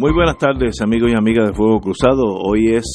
Muy 0.00 0.14
buenas 0.14 0.38
tardes 0.38 0.80
amigos 0.80 1.10
y 1.12 1.14
amigas 1.14 1.48
de 1.48 1.52
Fuego 1.52 1.78
Cruzado. 1.78 2.24
Hoy 2.24 2.74
es 2.74 2.86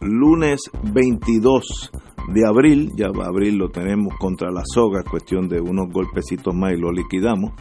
lunes 0.00 0.68
22 0.82 1.92
de 2.34 2.44
abril, 2.44 2.90
ya 2.96 3.06
abril 3.06 3.56
lo 3.56 3.68
tenemos 3.68 4.16
contra 4.18 4.50
la 4.50 4.62
soga, 4.64 5.04
cuestión 5.08 5.48
de 5.48 5.60
unos 5.60 5.92
golpecitos 5.92 6.52
más 6.52 6.72
y 6.72 6.76
lo 6.76 6.90
liquidamos. 6.90 7.52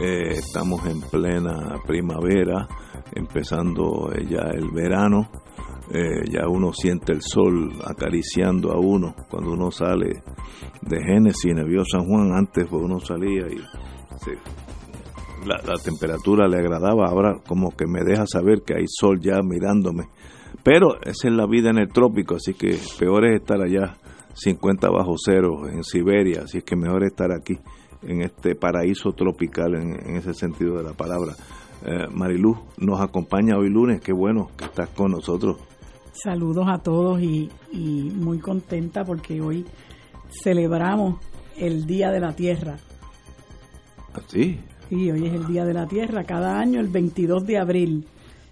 Eh, 0.00 0.34
estamos 0.34 0.86
en 0.86 1.00
plena 1.00 1.74
primavera, 1.84 2.68
empezando 3.12 4.12
eh, 4.12 4.24
ya 4.30 4.50
el 4.54 4.70
verano, 4.70 5.28
eh, 5.92 6.22
ya 6.30 6.46
uno 6.46 6.72
siente 6.72 7.12
el 7.12 7.22
sol 7.22 7.72
acariciando 7.84 8.70
a 8.70 8.78
uno 8.78 9.16
cuando 9.28 9.50
uno 9.50 9.72
sale 9.72 10.22
de 10.80 11.04
Génesis, 11.04 11.52
Nevio 11.56 11.82
San 11.84 12.06
Juan, 12.06 12.32
antes 12.36 12.68
pues 12.70 12.84
uno 12.84 13.00
salía 13.00 13.48
y 13.48 13.58
se 14.18 14.38
la, 15.46 15.58
temperatura 15.82 16.48
le 16.48 16.58
agradaba, 16.58 17.08
ahora 17.08 17.40
como 17.46 17.70
que 17.70 17.86
me 17.86 18.02
deja 18.04 18.26
saber 18.26 18.62
que 18.64 18.74
hay 18.74 18.84
sol 18.86 19.20
ya 19.20 19.40
mirándome. 19.42 20.08
Pero 20.62 21.00
esa 21.02 21.28
es 21.28 21.34
la 21.34 21.46
vida 21.46 21.70
en 21.70 21.78
el 21.78 21.88
trópico, 21.88 22.36
así 22.36 22.54
que 22.54 22.78
peor 22.98 23.26
es 23.26 23.40
estar 23.40 23.60
allá 23.60 23.96
50 24.34 24.88
bajo 24.90 25.14
cero 25.16 25.68
en 25.68 25.82
Siberia, 25.82 26.42
así 26.44 26.62
que 26.62 26.76
mejor 26.76 27.04
estar 27.04 27.32
aquí 27.32 27.58
en 28.02 28.22
este 28.22 28.54
paraíso 28.54 29.12
tropical 29.12 29.74
en, 29.74 30.16
ese 30.16 30.34
sentido 30.34 30.76
de 30.76 30.84
la 30.84 30.92
palabra. 30.92 31.34
Eh, 31.84 32.06
Mariluz 32.12 32.58
nos 32.78 33.00
acompaña 33.00 33.56
hoy 33.56 33.68
lunes, 33.68 34.00
qué 34.00 34.12
bueno 34.12 34.50
que 34.56 34.64
estás 34.64 34.88
con 34.90 35.12
nosotros. 35.12 35.58
Saludos 36.12 36.66
a 36.68 36.78
todos 36.78 37.20
y, 37.20 37.50
y 37.72 38.10
muy 38.14 38.38
contenta 38.38 39.04
porque 39.04 39.40
hoy 39.40 39.64
celebramos 40.42 41.18
el 41.56 41.86
Día 41.86 42.10
de 42.10 42.20
la 42.20 42.34
Tierra. 42.34 42.76
¿Sí? 44.26 44.60
Sí, 44.92 45.10
hoy 45.10 45.24
es 45.24 45.32
el 45.32 45.46
Día 45.46 45.64
de 45.64 45.72
la 45.72 45.86
Tierra. 45.86 46.22
Cada 46.24 46.58
año, 46.58 46.78
el 46.78 46.88
22 46.88 47.46
de 47.46 47.56
abril, 47.56 48.04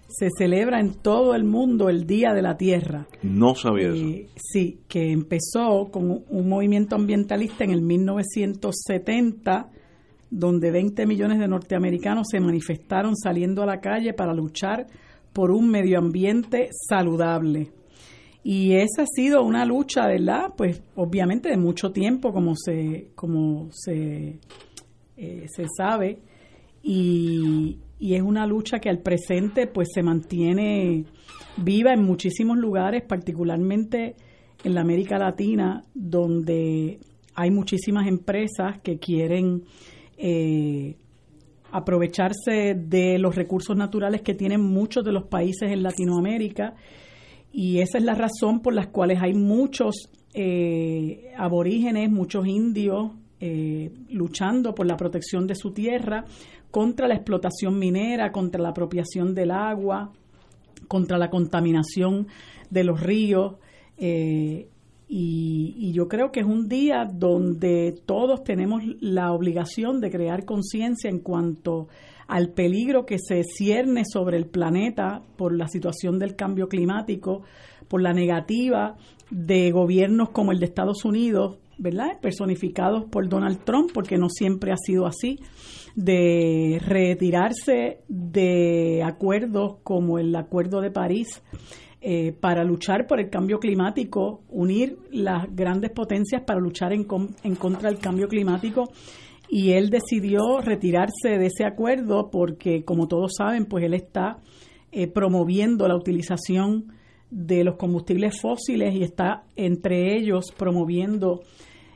se 0.07 0.29
celebra 0.35 0.79
en 0.79 0.95
todo 0.95 1.35
el 1.35 1.43
mundo 1.43 1.87
el 1.87 2.07
Día 2.07 2.33
de 2.33 2.41
la 2.41 2.57
Tierra. 2.57 3.05
No 3.21 3.53
sabía 3.53 3.89
eso. 3.89 4.03
Eh, 4.03 4.27
sí, 4.37 4.79
que 4.87 5.11
empezó 5.11 5.89
con 5.91 6.23
un 6.27 6.49
movimiento 6.49 6.95
ambientalista 6.95 7.63
en 7.63 7.69
el 7.69 7.83
1970, 7.83 9.69
donde 10.31 10.71
20 10.71 11.05
millones 11.05 11.37
de 11.37 11.47
norteamericanos 11.47 12.25
se 12.31 12.39
manifestaron 12.39 13.15
saliendo 13.15 13.61
a 13.61 13.67
la 13.67 13.79
calle 13.79 14.13
para 14.13 14.33
luchar 14.33 14.87
por 15.33 15.51
un 15.51 15.69
medio 15.69 15.99
ambiente 15.99 16.69
saludable. 16.89 17.69
Y 18.43 18.73
esa 18.73 19.03
ha 19.03 19.05
sido 19.05 19.43
una 19.43 19.63
lucha, 19.63 20.07
¿verdad? 20.07 20.53
Pues 20.57 20.81
obviamente 20.95 21.49
de 21.49 21.57
mucho 21.57 21.91
tiempo, 21.91 22.33
como 22.33 22.55
se, 22.55 23.09
como 23.13 23.69
se, 23.71 24.39
eh, 25.17 25.45
se 25.47 25.67
sabe 25.77 26.30
y, 26.83 27.79
es 27.99 28.21
una 28.21 28.47
lucha 28.47 28.79
que 28.79 28.89
al 28.89 28.99
presente 28.99 29.67
pues 29.67 29.89
se 29.93 30.01
mantiene 30.01 31.05
viva 31.57 31.93
en 31.93 32.03
muchísimos 32.03 32.57
lugares, 32.57 33.03
particularmente 33.03 34.15
en 34.63 34.73
la 34.73 34.81
América 34.81 35.19
Latina, 35.19 35.83
donde 35.93 36.99
hay 37.35 37.51
muchísimas 37.51 38.07
empresas 38.07 38.79
que 38.81 38.97
quieren 38.97 39.63
eh, 40.17 40.95
aprovecharse 41.71 42.75
de 42.75 43.17
los 43.19 43.35
recursos 43.35 43.77
naturales 43.77 44.21
que 44.21 44.33
tienen 44.33 44.61
muchos 44.61 45.03
de 45.03 45.11
los 45.11 45.25
países 45.25 45.71
en 45.71 45.83
Latinoamérica. 45.83 46.73
Y 47.53 47.79
esa 47.79 47.97
es 47.97 48.03
la 48.03 48.15
razón 48.15 48.61
por 48.61 48.73
la 48.73 48.91
cual 48.91 49.11
hay 49.11 49.33
muchos 49.33 50.09
eh, 50.33 51.31
aborígenes, 51.37 52.09
muchos 52.09 52.47
indios 52.47 53.11
eh, 53.39 53.91
luchando 54.09 54.75
por 54.75 54.85
la 54.85 54.95
protección 54.95 55.47
de 55.47 55.55
su 55.55 55.71
tierra, 55.71 56.25
contra 56.71 57.07
la 57.07 57.15
explotación 57.15 57.77
minera, 57.77 58.31
contra 58.31 58.61
la 58.61 58.69
apropiación 58.69 59.35
del 59.35 59.51
agua, 59.51 60.11
contra 60.87 61.17
la 61.17 61.29
contaminación 61.29 62.27
de 62.69 62.83
los 62.83 62.99
ríos. 63.01 63.55
Eh, 63.97 64.67
y, 65.07 65.91
yo 65.91 66.07
creo 66.07 66.31
que 66.31 66.39
es 66.39 66.45
un 66.45 66.69
día 66.69 67.05
donde 67.05 67.93
todos 68.05 68.45
tenemos 68.45 68.81
la 69.01 69.33
obligación 69.33 69.99
de 69.99 70.09
crear 70.09 70.45
conciencia 70.45 71.09
en 71.09 71.19
cuanto 71.19 71.89
al 72.27 72.49
peligro 72.49 73.05
que 73.05 73.17
se 73.19 73.43
cierne 73.43 74.03
sobre 74.05 74.37
el 74.37 74.45
planeta 74.45 75.21
por 75.35 75.53
la 75.53 75.67
situación 75.67 76.17
del 76.17 76.37
cambio 76.37 76.69
climático, 76.69 77.41
por 77.89 78.01
la 78.01 78.13
negativa 78.13 78.95
de 79.29 79.71
gobiernos 79.71 80.29
como 80.29 80.53
el 80.53 80.59
de 80.59 80.67
Estados 80.67 81.03
Unidos, 81.03 81.57
¿verdad? 81.77 82.21
Personificados 82.21 83.03
por 83.05 83.27
Donald 83.27 83.65
Trump, 83.65 83.91
porque 83.93 84.17
no 84.17 84.29
siempre 84.29 84.71
ha 84.71 84.77
sido 84.77 85.05
así 85.05 85.39
de 85.95 86.81
retirarse 86.85 87.99
de 88.07 89.03
acuerdos 89.03 89.77
como 89.83 90.19
el 90.19 90.35
Acuerdo 90.35 90.81
de 90.81 90.91
París 90.91 91.41
eh, 92.01 92.33
para 92.39 92.63
luchar 92.63 93.05
por 93.05 93.19
el 93.19 93.29
cambio 93.29 93.59
climático, 93.59 94.41
unir 94.49 94.97
las 95.11 95.45
grandes 95.55 95.91
potencias 95.91 96.41
para 96.43 96.59
luchar 96.59 96.93
en, 96.93 97.05
en 97.43 97.55
contra 97.55 97.89
del 97.89 97.99
cambio 97.99 98.27
climático. 98.27 98.91
Y 99.49 99.73
él 99.73 99.89
decidió 99.89 100.61
retirarse 100.61 101.37
de 101.37 101.45
ese 101.45 101.65
acuerdo 101.65 102.31
porque, 102.31 102.83
como 102.85 103.07
todos 103.07 103.33
saben, 103.37 103.65
pues 103.65 103.83
él 103.83 103.93
está 103.93 104.37
eh, 104.91 105.07
promoviendo 105.07 105.87
la 105.87 105.95
utilización 105.95 106.93
de 107.29 107.63
los 107.63 107.75
combustibles 107.75 108.41
fósiles 108.41 108.95
y 108.95 109.03
está 109.03 109.43
entre 109.55 110.17
ellos 110.17 110.51
promoviendo 110.57 111.41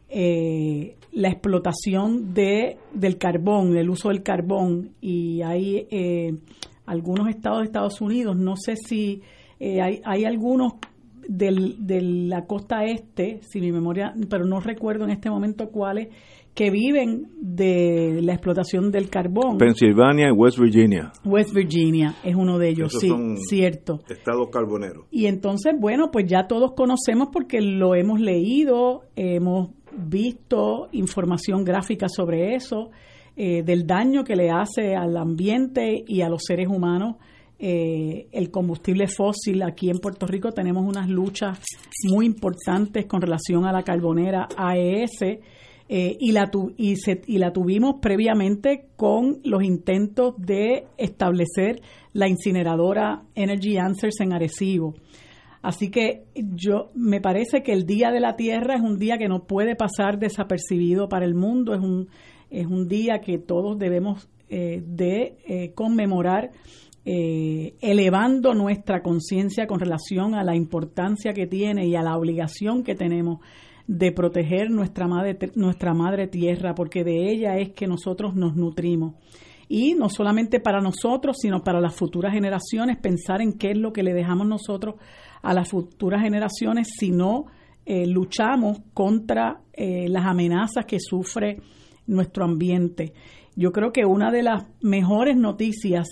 eh, 0.10 0.96
la 1.12 1.30
explotación 1.30 2.34
de, 2.34 2.78
del 2.94 3.18
carbón, 3.18 3.76
el 3.78 3.90
uso 3.90 4.10
del 4.10 4.24
carbón, 4.24 4.92
y 5.02 5.42
hay 5.42 5.88
eh, 5.90 6.38
algunos 6.86 7.30
estados 7.30 7.60
de 7.60 7.66
Estados 7.66 8.02
Unidos, 8.02 8.36
no 8.38 8.56
sé 8.56 8.76
si 8.76 9.22
eh, 9.60 9.82
hay, 9.82 10.02
hay 10.04 10.26
algunos 10.26 10.74
del, 11.28 11.86
de 11.86 12.02
la 12.02 12.46
costa 12.46 12.84
este, 12.84 13.40
si 13.42 13.60
mi 13.62 13.72
memoria, 13.72 14.14
pero 14.30 14.46
no 14.46 14.60
recuerdo 14.60 15.06
en 15.06 15.12
este 15.12 15.30
momento 15.30 15.70
cuáles, 15.70 16.10
que 16.54 16.72
viven 16.72 17.28
de 17.42 18.22
la 18.22 18.34
explotación 18.34 18.90
del 18.90 19.10
carbón. 19.10 19.58
Pensilvania 19.58 20.30
y 20.30 20.32
West 20.32 20.58
Virginia. 20.58 21.12
West 21.26 21.54
Virginia 21.54 22.16
es 22.24 22.34
uno 22.34 22.58
de 22.58 22.70
ellos, 22.70 22.94
sí, 22.98 23.12
cierto. 23.50 24.00
Estados 24.08 24.48
carboneros. 24.52 25.06
Y 25.12 25.26
entonces, 25.26 25.74
bueno, 25.78 26.12
pues 26.12 26.26
ya 26.28 26.48
todos 26.48 26.72
conocemos 26.72 27.28
porque 27.34 27.60
lo 27.60 27.94
hemos 27.94 28.22
leído, 28.22 29.02
hemos 29.18 29.72
visto 29.98 30.90
información 30.92 31.64
gráfica 31.64 32.08
sobre 32.08 32.56
eso, 32.56 32.92
eh, 33.36 33.64
del 33.64 33.86
daño 33.86 34.24
que 34.24 34.36
le 34.36 34.50
hace 34.50 34.96
al 34.96 35.18
ambiente 35.18 36.04
y 36.08 36.22
a 36.22 36.30
los 36.30 36.44
seres 36.46 36.68
humanos 36.70 37.18
eh, 37.58 38.28
el 38.32 38.52
combustible 38.52 39.08
fósil. 39.08 39.64
Aquí 39.64 39.90
en 39.90 40.00
Puerto 40.00 40.26
Rico 40.26 40.52
tenemos 40.52 40.86
unas 40.86 41.10
luchas 41.10 41.60
muy 42.10 42.26
importantes 42.26 43.06
con 43.06 43.22
relación 43.22 43.66
a 43.66 43.72
la 43.72 43.84
carbonera 43.84 44.48
AES. 44.58 45.40
Eh, 45.88 46.18
y, 46.20 46.32
la 46.32 46.50
y, 46.78 46.96
y 47.28 47.38
la 47.38 47.54
tuvimos 47.54 47.98
previamente 48.02 48.88
con 48.96 49.40
los 49.44 49.64
intentos 49.64 50.34
de 50.38 50.86
establecer 50.98 51.80
la 52.12 52.28
incineradora 52.28 53.22
Energy 53.36 53.78
Answers 53.78 54.20
en 54.22 54.34
Arecibo. 54.34 54.96
Así 55.66 55.90
que 55.90 56.26
yo 56.36 56.92
me 56.94 57.22
parece 57.22 57.64
que 57.64 57.74
el 57.74 57.88
Día 57.88 58.12
de 58.12 58.20
la 58.20 58.36
Tierra 58.36 58.76
es 58.76 58.82
un 58.82 59.00
día 59.00 59.18
que 59.18 59.28
no 59.28 59.46
puede 59.48 59.76
pasar 59.76 60.20
desapercibido 60.20 61.10
para 61.10 61.26
el 61.26 61.34
mundo, 61.34 61.74
es 61.74 61.80
un, 61.82 62.08
es 62.52 62.68
un 62.68 62.88
día 62.88 63.20
que 63.20 63.40
todos 63.40 63.76
debemos 63.80 64.30
eh, 64.48 64.84
de 64.86 65.38
eh, 65.48 65.72
conmemorar 65.74 66.52
eh, 67.04 67.74
elevando 67.82 68.54
nuestra 68.54 69.02
conciencia 69.02 69.66
con 69.66 69.80
relación 69.80 70.36
a 70.36 70.44
la 70.44 70.56
importancia 70.56 71.34
que 71.34 71.48
tiene 71.48 71.88
y 71.88 71.96
a 71.96 72.04
la 72.04 72.16
obligación 72.16 72.84
que 72.84 72.94
tenemos 72.94 73.40
de 73.88 74.12
proteger 74.12 74.70
nuestra 74.70 75.08
madre, 75.08 75.36
nuestra 75.56 75.96
madre 75.96 76.28
tierra, 76.28 76.76
porque 76.76 77.04
de 77.04 77.32
ella 77.32 77.58
es 77.58 77.72
que 77.72 77.88
nosotros 77.88 78.36
nos 78.36 78.56
nutrimos. 78.56 79.16
Y 79.68 79.96
no 79.96 80.10
solamente 80.10 80.60
para 80.60 80.80
nosotros, 80.80 81.38
sino 81.42 81.64
para 81.64 81.82
las 81.82 81.96
futuras 81.96 82.34
generaciones, 82.34 82.98
pensar 83.00 83.42
en 83.42 83.54
qué 83.54 83.72
es 83.72 83.78
lo 83.78 83.94
que 83.94 84.04
le 84.04 84.14
dejamos 84.14 84.46
nosotros 84.46 84.96
a 85.46 85.54
las 85.54 85.70
futuras 85.70 86.24
generaciones 86.24 86.88
si 86.98 87.12
no 87.12 87.46
eh, 87.86 88.08
luchamos 88.08 88.80
contra 88.96 89.62
eh, 89.74 90.10
las 90.10 90.26
amenazas 90.26 90.86
que 90.86 91.00
sufre 91.00 91.60
nuestro 92.08 92.44
ambiente. 92.46 93.14
yo 93.56 93.72
creo 93.72 93.92
que 93.92 94.06
una 94.06 94.32
de 94.32 94.42
las 94.42 94.66
mejores 94.82 95.38
noticias 95.38 96.08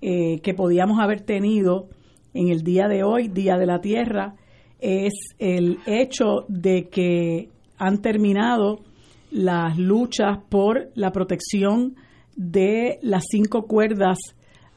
eh, 0.00 0.40
que 0.42 0.54
podíamos 0.54 1.00
haber 1.00 1.22
tenido 1.22 1.88
en 2.34 2.48
el 2.48 2.62
día 2.62 2.86
de 2.86 3.02
hoy, 3.02 3.26
Día 3.26 3.56
de 3.56 3.66
la 3.66 3.80
Tierra, 3.80 4.36
es 4.78 5.12
el 5.40 5.78
hecho 5.86 6.44
de 6.46 6.88
que 6.88 7.48
han 7.78 8.00
terminado 8.00 8.84
las 9.32 9.76
luchas 9.76 10.38
por 10.48 10.90
la 10.94 11.10
protección 11.10 11.96
de 12.36 13.00
las 13.02 13.24
cinco 13.28 13.66
cuerdas 13.66 14.18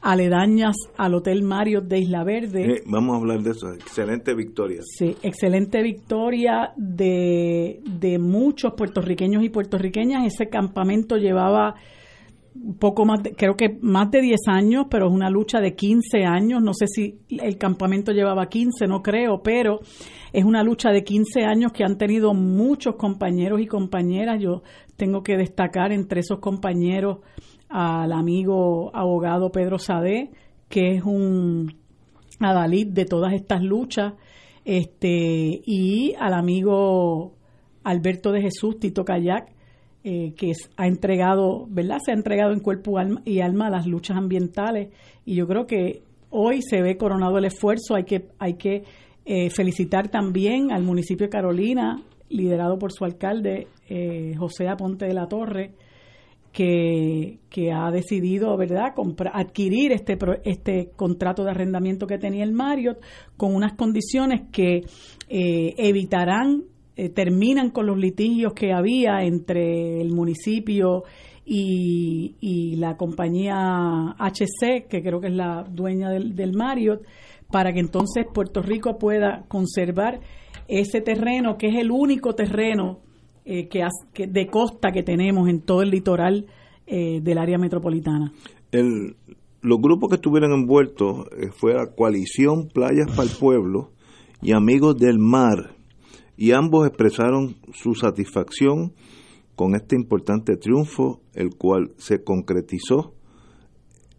aledañas 0.02 0.74
al 0.96 1.14
Hotel 1.14 1.42
Mario 1.42 1.80
de 1.80 2.00
Isla 2.00 2.24
Verde. 2.24 2.62
Eh, 2.64 2.82
vamos 2.86 3.14
a 3.14 3.18
hablar 3.18 3.40
de 3.40 3.52
eso. 3.52 3.72
Excelente 3.72 4.34
victoria. 4.34 4.80
Sí, 4.82 5.16
excelente 5.22 5.80
victoria 5.82 6.72
de, 6.76 7.80
de 7.84 8.18
muchos 8.18 8.74
puertorriqueños 8.74 9.44
y 9.44 9.48
puertorriqueñas. 9.48 10.26
Ese 10.26 10.48
campamento 10.48 11.16
llevaba 11.16 11.76
poco 12.78 13.04
más, 13.04 13.20
creo 13.36 13.56
que 13.56 13.78
más 13.80 14.10
de 14.10 14.20
10 14.20 14.40
años, 14.48 14.86
pero 14.90 15.06
es 15.06 15.12
una 15.12 15.30
lucha 15.30 15.60
de 15.60 15.74
15 15.74 16.24
años. 16.24 16.62
No 16.62 16.74
sé 16.74 16.86
si 16.86 17.20
el 17.28 17.56
campamento 17.56 18.12
llevaba 18.12 18.48
15, 18.48 18.86
no 18.86 19.02
creo, 19.02 19.42
pero 19.42 19.80
es 20.32 20.44
una 20.44 20.62
lucha 20.62 20.90
de 20.90 21.04
15 21.04 21.44
años 21.44 21.72
que 21.72 21.84
han 21.84 21.96
tenido 21.96 22.34
muchos 22.34 22.96
compañeros 22.96 23.60
y 23.60 23.66
compañeras. 23.66 24.40
Yo 24.40 24.62
tengo 24.96 25.22
que 25.22 25.36
destacar 25.36 25.92
entre 25.92 26.20
esos 26.20 26.40
compañeros 26.40 27.18
al 27.72 28.12
amigo 28.12 28.90
abogado 28.94 29.50
Pedro 29.50 29.78
Sade, 29.78 30.30
que 30.68 30.94
es 30.94 31.02
un 31.04 31.74
adalid 32.38 32.88
de 32.88 33.06
todas 33.06 33.32
estas 33.32 33.62
luchas, 33.62 34.12
este, 34.64 35.62
y 35.64 36.14
al 36.18 36.34
amigo 36.34 37.34
Alberto 37.82 38.30
de 38.30 38.42
Jesús, 38.42 38.78
Tito 38.78 39.04
Kayak, 39.04 39.50
eh, 40.04 40.34
que 40.36 40.52
ha 40.76 40.86
entregado, 40.86 41.66
¿verdad? 41.68 41.98
Se 42.04 42.10
ha 42.10 42.14
entregado 42.14 42.52
en 42.52 42.60
cuerpo 42.60 42.96
y 43.24 43.40
alma 43.40 43.68
a 43.68 43.70
las 43.70 43.86
luchas 43.86 44.16
ambientales 44.16 44.88
y 45.24 45.36
yo 45.36 45.46
creo 45.46 45.66
que 45.66 46.02
hoy 46.30 46.60
se 46.60 46.82
ve 46.82 46.96
coronado 46.96 47.38
el 47.38 47.44
esfuerzo, 47.44 47.94
hay 47.94 48.04
que, 48.04 48.28
hay 48.38 48.54
que 48.54 48.82
eh, 49.24 49.48
felicitar 49.50 50.08
también 50.08 50.72
al 50.72 50.82
municipio 50.82 51.26
de 51.26 51.30
Carolina, 51.30 52.02
liderado 52.28 52.78
por 52.78 52.92
su 52.92 53.04
alcalde 53.04 53.68
eh, 53.88 54.34
José 54.36 54.68
Aponte 54.68 55.06
de 55.06 55.14
la 55.14 55.28
Torre, 55.28 55.72
que, 56.52 57.38
ha 57.74 57.90
decidido, 57.90 58.56
¿verdad?, 58.56 58.92
adquirir 59.32 59.92
este, 59.92 60.18
este 60.44 60.90
contrato 60.96 61.44
de 61.44 61.50
arrendamiento 61.50 62.06
que 62.06 62.18
tenía 62.18 62.44
el 62.44 62.52
Marriott 62.52 62.98
con 63.36 63.54
unas 63.54 63.72
condiciones 63.72 64.42
que 64.52 64.82
eh, 65.28 65.74
evitarán, 65.78 66.64
eh, 66.96 67.08
terminan 67.08 67.70
con 67.70 67.86
los 67.86 67.96
litigios 67.96 68.52
que 68.52 68.72
había 68.72 69.22
entre 69.22 70.00
el 70.00 70.10
municipio 70.10 71.04
y, 71.44 72.36
y, 72.40 72.76
la 72.76 72.96
compañía 72.96 74.14
HC, 74.18 74.86
que 74.88 75.02
creo 75.02 75.20
que 75.20 75.28
es 75.28 75.34
la 75.34 75.64
dueña 75.68 76.10
del, 76.10 76.36
del 76.36 76.52
Marriott, 76.52 77.02
para 77.50 77.72
que 77.72 77.80
entonces 77.80 78.26
Puerto 78.32 78.62
Rico 78.62 78.98
pueda 78.98 79.44
conservar 79.48 80.20
ese 80.68 81.00
terreno, 81.00 81.56
que 81.56 81.68
es 81.68 81.76
el 81.76 81.90
único 81.90 82.34
terreno 82.34 83.00
eh, 83.44 83.68
que, 83.68 84.26
de 84.26 84.46
costa 84.46 84.92
que 84.92 85.02
tenemos 85.02 85.48
en 85.48 85.60
todo 85.60 85.82
el 85.82 85.90
litoral 85.90 86.46
eh, 86.86 87.20
del 87.20 87.38
área 87.38 87.58
metropolitana. 87.58 88.32
El, 88.70 89.16
los 89.62 89.80
grupos 89.80 90.10
que 90.10 90.16
estuvieron 90.16 90.52
envueltos 90.52 91.26
eh, 91.36 91.50
fue 91.52 91.74
la 91.74 91.86
coalición 91.94 92.68
Playas 92.68 93.08
para 93.16 93.28
el 93.28 93.36
Pueblo 93.38 93.92
y 94.40 94.52
Amigos 94.52 94.96
del 94.96 95.18
Mar, 95.18 95.76
y 96.36 96.52
ambos 96.52 96.86
expresaron 96.86 97.56
su 97.72 97.94
satisfacción 97.94 98.92
con 99.54 99.74
este 99.76 99.94
importante 99.94 100.56
triunfo, 100.56 101.20
el 101.34 101.50
cual 101.56 101.92
se 101.96 102.24
concretizó 102.24 103.14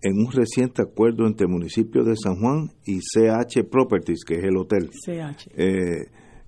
en 0.01 0.17
un 0.19 0.31
reciente 0.31 0.81
acuerdo 0.81 1.27
entre 1.27 1.45
el 1.45 1.51
municipio 1.51 2.03
de 2.03 2.15
San 2.15 2.35
Juan 2.39 2.71
y 2.85 2.99
CH 2.99 3.63
Properties, 3.69 4.23
que 4.25 4.35
es 4.35 4.43
el 4.43 4.57
hotel. 4.57 4.89
CH. 4.89 5.49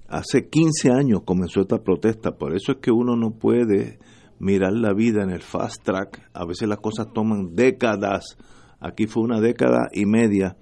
Hace 0.08 0.48
15 0.50 0.92
años 0.92 1.22
comenzó 1.26 1.62
esta 1.62 1.84
protesta, 1.84 2.38
por 2.38 2.56
eso 2.56 2.74
es 2.74 2.78
que 2.78 2.92
uno 2.92 3.16
no 3.16 3.32
puede 3.32 3.98
mirar 4.40 4.74
la 4.74 4.94
vida 4.94 5.24
en 5.24 5.32
el 5.32 5.42
fast 5.42 5.84
track. 5.84 6.30
A 6.34 6.46
veces 6.46 6.68
las 6.68 6.80
cosas 6.80 7.08
toman 7.14 7.56
décadas. 7.56 8.38
Aquí 8.80 9.08
fue 9.08 9.24
una 9.24 9.40
década 9.40 9.88
y 9.94 10.06
media 10.06 10.58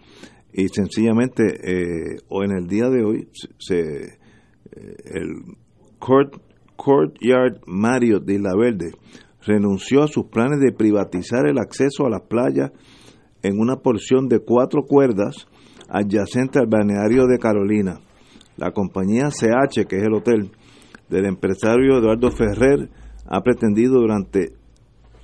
y 0.54 0.68
sencillamente 0.70 1.44
eh, 1.44 2.18
o 2.30 2.44
en 2.44 2.52
el 2.52 2.68
día 2.68 2.90
de 2.90 3.04
hoy 3.04 3.28
se, 3.58 3.80
eh, 3.80 4.96
el 5.06 5.58
Court, 6.00 6.36
Courtyard 6.76 7.62
Marriott 7.66 8.24
de 8.24 8.36
Isla 8.36 8.56
Verde 8.56 8.92
renunció 9.46 10.04
a 10.04 10.08
sus 10.08 10.28
planes 10.28 10.60
de 10.60 10.72
privatizar 10.72 11.48
el 11.48 11.58
acceso 11.58 12.06
a 12.06 12.10
las 12.10 12.22
playas 12.22 12.72
en 13.42 13.60
una 13.60 13.78
porción 13.78 14.30
de 14.30 14.40
cuatro 14.40 14.84
cuerdas 14.84 15.48
adyacente 15.90 16.60
al 16.60 16.68
balneario 16.68 17.26
de 17.28 17.40
Carolina. 17.40 18.00
La 18.58 18.72
compañía 18.72 19.30
CH, 19.30 19.86
que 19.88 19.98
es 19.98 20.04
el 20.04 20.14
hotel 20.14 20.52
del 21.10 21.26
empresario 21.26 21.98
Eduardo 21.98 22.32
Ferrer, 22.32 22.90
ha 23.26 23.42
pretendido 23.42 24.00
durante 24.00 24.54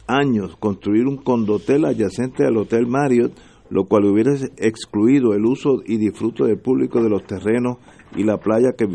años 0.08 0.56
construir 0.58 1.06
un 1.06 1.18
condotel 1.18 1.86
adyacente 1.86 2.46
al 2.46 2.58
Hotel 2.58 2.88
Marriott, 2.88 3.34
lo 3.70 3.86
cual 3.86 4.06
hubiera 4.06 4.34
excluido 4.58 5.34
el 5.34 5.46
uso 5.46 5.82
y 5.86 5.98
disfrute 5.98 6.44
del 6.46 6.60
público 6.60 7.02
de 7.04 7.10
los 7.10 7.24
terrenos 7.24 7.78
y 8.16 8.24
la 8.24 8.38
playa 8.38 8.70
que 8.76 8.88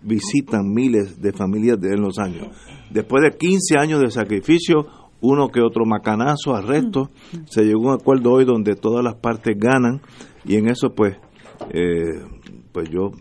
visitan 0.00 0.72
miles 0.72 1.20
de 1.20 1.32
familias 1.32 1.78
en 1.82 2.00
los 2.00 2.18
años. 2.18 2.48
Después 2.90 3.22
de 3.22 3.36
15 3.36 3.78
años 3.78 4.00
de 4.00 4.10
sacrificio, 4.10 4.86
uno 5.20 5.48
que 5.48 5.60
otro 5.60 5.84
macanazo, 5.84 6.54
arresto, 6.54 7.10
se 7.44 7.64
llegó 7.64 7.90
a 7.90 7.94
un 7.94 8.00
acuerdo 8.00 8.32
hoy 8.32 8.44
donde 8.44 8.74
todas 8.74 9.04
las 9.04 9.14
partes 9.14 9.56
ganan 9.58 10.00
y 10.44 10.56
en 10.56 10.68
eso 10.68 10.94
pues, 10.94 11.16
eh, 11.70 12.24
pues 12.72 12.88
yo 12.90 13.12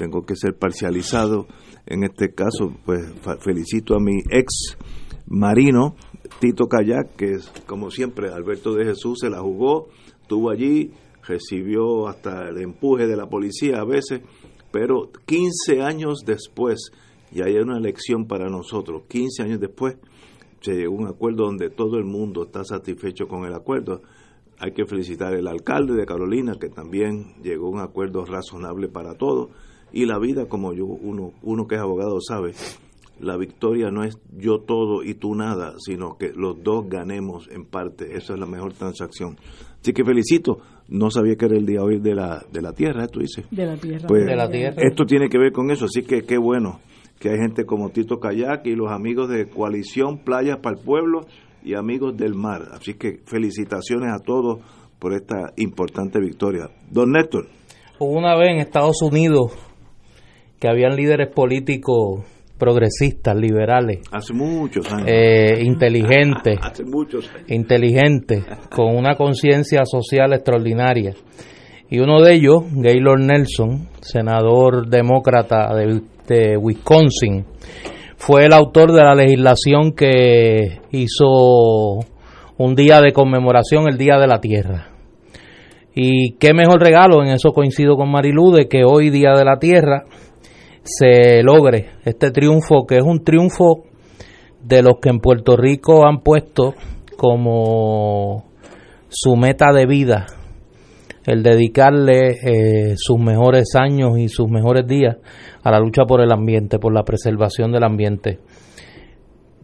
tengo 0.00 0.22
que 0.22 0.34
ser 0.34 0.56
parcializado. 0.56 1.46
En 1.84 2.04
este 2.04 2.32
caso, 2.32 2.72
pues 2.86 3.00
felicito 3.40 3.94
a 3.94 4.00
mi 4.00 4.20
ex 4.30 4.78
marino, 5.26 5.94
Tito 6.40 6.68
Kayak, 6.68 7.16
que 7.16 7.34
es, 7.34 7.52
como 7.66 7.90
siempre, 7.90 8.30
Alberto 8.30 8.72
de 8.72 8.86
Jesús 8.86 9.18
se 9.20 9.28
la 9.28 9.40
jugó, 9.40 9.88
estuvo 10.22 10.50
allí, 10.50 10.90
recibió 11.22 12.08
hasta 12.08 12.48
el 12.48 12.62
empuje 12.62 13.06
de 13.06 13.14
la 13.14 13.26
policía 13.26 13.80
a 13.80 13.84
veces, 13.84 14.22
pero 14.72 15.10
15 15.26 15.82
años 15.82 16.20
después, 16.24 16.92
y 17.30 17.42
hay 17.42 17.56
una 17.56 17.78
lección 17.78 18.26
para 18.26 18.48
nosotros, 18.48 19.02
15 19.06 19.42
años 19.42 19.60
después, 19.60 19.98
se 20.62 20.76
llegó 20.76 20.94
a 20.94 21.00
un 21.00 21.08
acuerdo 21.08 21.44
donde 21.44 21.68
todo 21.68 21.98
el 21.98 22.04
mundo 22.04 22.44
está 22.44 22.64
satisfecho 22.64 23.28
con 23.28 23.44
el 23.44 23.52
acuerdo. 23.54 24.00
Hay 24.58 24.72
que 24.72 24.86
felicitar 24.86 25.34
al 25.34 25.46
alcalde 25.46 25.94
de 25.94 26.06
Carolina, 26.06 26.54
que 26.58 26.70
también 26.70 27.34
llegó 27.42 27.66
a 27.66 27.70
un 27.70 27.80
acuerdo 27.80 28.24
razonable 28.24 28.88
para 28.88 29.14
todos 29.14 29.50
y 29.92 30.06
la 30.06 30.18
vida, 30.18 30.46
como 30.46 30.72
yo, 30.72 30.84
uno, 30.86 31.32
uno 31.42 31.66
que 31.66 31.76
es 31.76 31.80
abogado 31.80 32.20
sabe, 32.20 32.52
la 33.20 33.36
victoria 33.36 33.90
no 33.90 34.04
es 34.04 34.18
yo 34.36 34.60
todo 34.60 35.02
y 35.02 35.14
tú 35.14 35.34
nada, 35.34 35.74
sino 35.78 36.16
que 36.16 36.32
los 36.34 36.62
dos 36.62 36.88
ganemos 36.88 37.48
en 37.50 37.66
parte. 37.66 38.16
Esa 38.16 38.34
es 38.34 38.40
la 38.40 38.46
mejor 38.46 38.72
transacción. 38.72 39.36
Así 39.80 39.92
que 39.92 40.04
felicito. 40.04 40.58
No 40.88 41.08
sabía 41.08 41.36
que 41.36 41.44
era 41.44 41.56
el 41.56 41.66
día 41.66 41.82
hoy 41.82 42.00
de 42.00 42.16
la, 42.16 42.44
de 42.50 42.60
la 42.60 42.72
tierra, 42.72 43.06
tú 43.06 43.20
dices. 43.20 43.46
De 43.52 43.64
la 43.64 43.76
tierra. 43.76 44.08
Pues, 44.08 44.26
de 44.26 44.34
la 44.34 44.50
tierra. 44.50 44.74
Esto 44.76 45.04
tiene 45.04 45.28
que 45.28 45.38
ver 45.38 45.52
con 45.52 45.70
eso, 45.70 45.84
así 45.84 46.02
que 46.02 46.22
qué 46.22 46.36
bueno 46.36 46.80
que 47.20 47.28
hay 47.28 47.36
gente 47.36 47.64
como 47.64 47.90
Tito 47.90 48.18
Kayak 48.18 48.66
y 48.66 48.74
los 48.74 48.90
amigos 48.90 49.28
de 49.28 49.48
Coalición 49.48 50.18
Playas 50.24 50.58
para 50.60 50.76
el 50.76 50.84
Pueblo 50.84 51.20
y 51.62 51.74
amigos 51.74 52.16
del 52.16 52.34
mar. 52.34 52.62
Así 52.72 52.94
que 52.94 53.20
felicitaciones 53.24 54.10
a 54.12 54.24
todos 54.24 54.58
por 54.98 55.12
esta 55.12 55.52
importante 55.56 56.18
victoria. 56.18 56.70
Don 56.90 57.12
Néstor. 57.12 57.46
Una 58.00 58.36
vez 58.36 58.48
en 58.48 58.58
Estados 58.58 59.00
Unidos 59.02 59.52
que 60.60 60.68
habían 60.68 60.94
líderes 60.94 61.28
políticos 61.34 62.20
progresistas, 62.58 63.34
liberales. 63.34 64.00
Hace 64.12 64.34
muchos 64.34 64.92
años. 64.92 65.08
Eh, 65.10 65.62
inteligentes. 65.62 66.58
Hace 66.62 66.84
muchos 66.84 67.28
años. 67.30 67.50
Inteligentes, 67.50 68.44
con 68.70 68.94
una 68.94 69.16
conciencia 69.16 69.80
social 69.84 70.34
extraordinaria. 70.34 71.14
Y 71.88 71.98
uno 71.98 72.20
de 72.22 72.34
ellos, 72.34 72.62
Gaylord 72.72 73.22
Nelson, 73.22 73.88
senador 74.00 74.88
demócrata 74.88 75.74
de, 75.74 76.02
de 76.28 76.56
Wisconsin, 76.56 77.46
fue 78.16 78.44
el 78.44 78.52
autor 78.52 78.92
de 78.92 79.02
la 79.02 79.14
legislación 79.14 79.92
que 79.92 80.82
hizo 80.92 81.98
un 82.58 82.74
día 82.76 83.00
de 83.00 83.12
conmemoración, 83.12 83.88
el 83.88 83.96
Día 83.96 84.18
de 84.18 84.26
la 84.26 84.40
Tierra. 84.40 84.88
Y 85.94 86.34
qué 86.34 86.52
mejor 86.52 86.80
regalo, 86.80 87.22
en 87.24 87.30
eso 87.30 87.52
coincido 87.52 87.96
con 87.96 88.10
Marilu, 88.10 88.52
de 88.52 88.68
que 88.68 88.84
hoy 88.84 89.10
Día 89.10 89.32
de 89.32 89.44
la 89.44 89.58
Tierra 89.58 90.04
se 90.98 91.42
logre 91.42 91.90
este 92.04 92.30
triunfo, 92.30 92.86
que 92.86 92.96
es 92.96 93.04
un 93.04 93.22
triunfo 93.22 93.84
de 94.62 94.82
los 94.82 94.94
que 95.00 95.08
en 95.08 95.20
Puerto 95.20 95.56
Rico 95.56 96.06
han 96.06 96.20
puesto 96.20 96.74
como 97.16 98.44
su 99.08 99.36
meta 99.36 99.72
de 99.72 99.86
vida, 99.86 100.26
el 101.24 101.42
dedicarle 101.42 102.38
eh, 102.42 102.94
sus 102.96 103.18
mejores 103.18 103.74
años 103.74 104.18
y 104.18 104.28
sus 104.28 104.48
mejores 104.48 104.86
días 104.86 105.16
a 105.62 105.70
la 105.70 105.78
lucha 105.78 106.04
por 106.04 106.20
el 106.20 106.32
ambiente, 106.32 106.78
por 106.78 106.92
la 106.92 107.04
preservación 107.04 107.72
del 107.72 107.84
ambiente. 107.84 108.38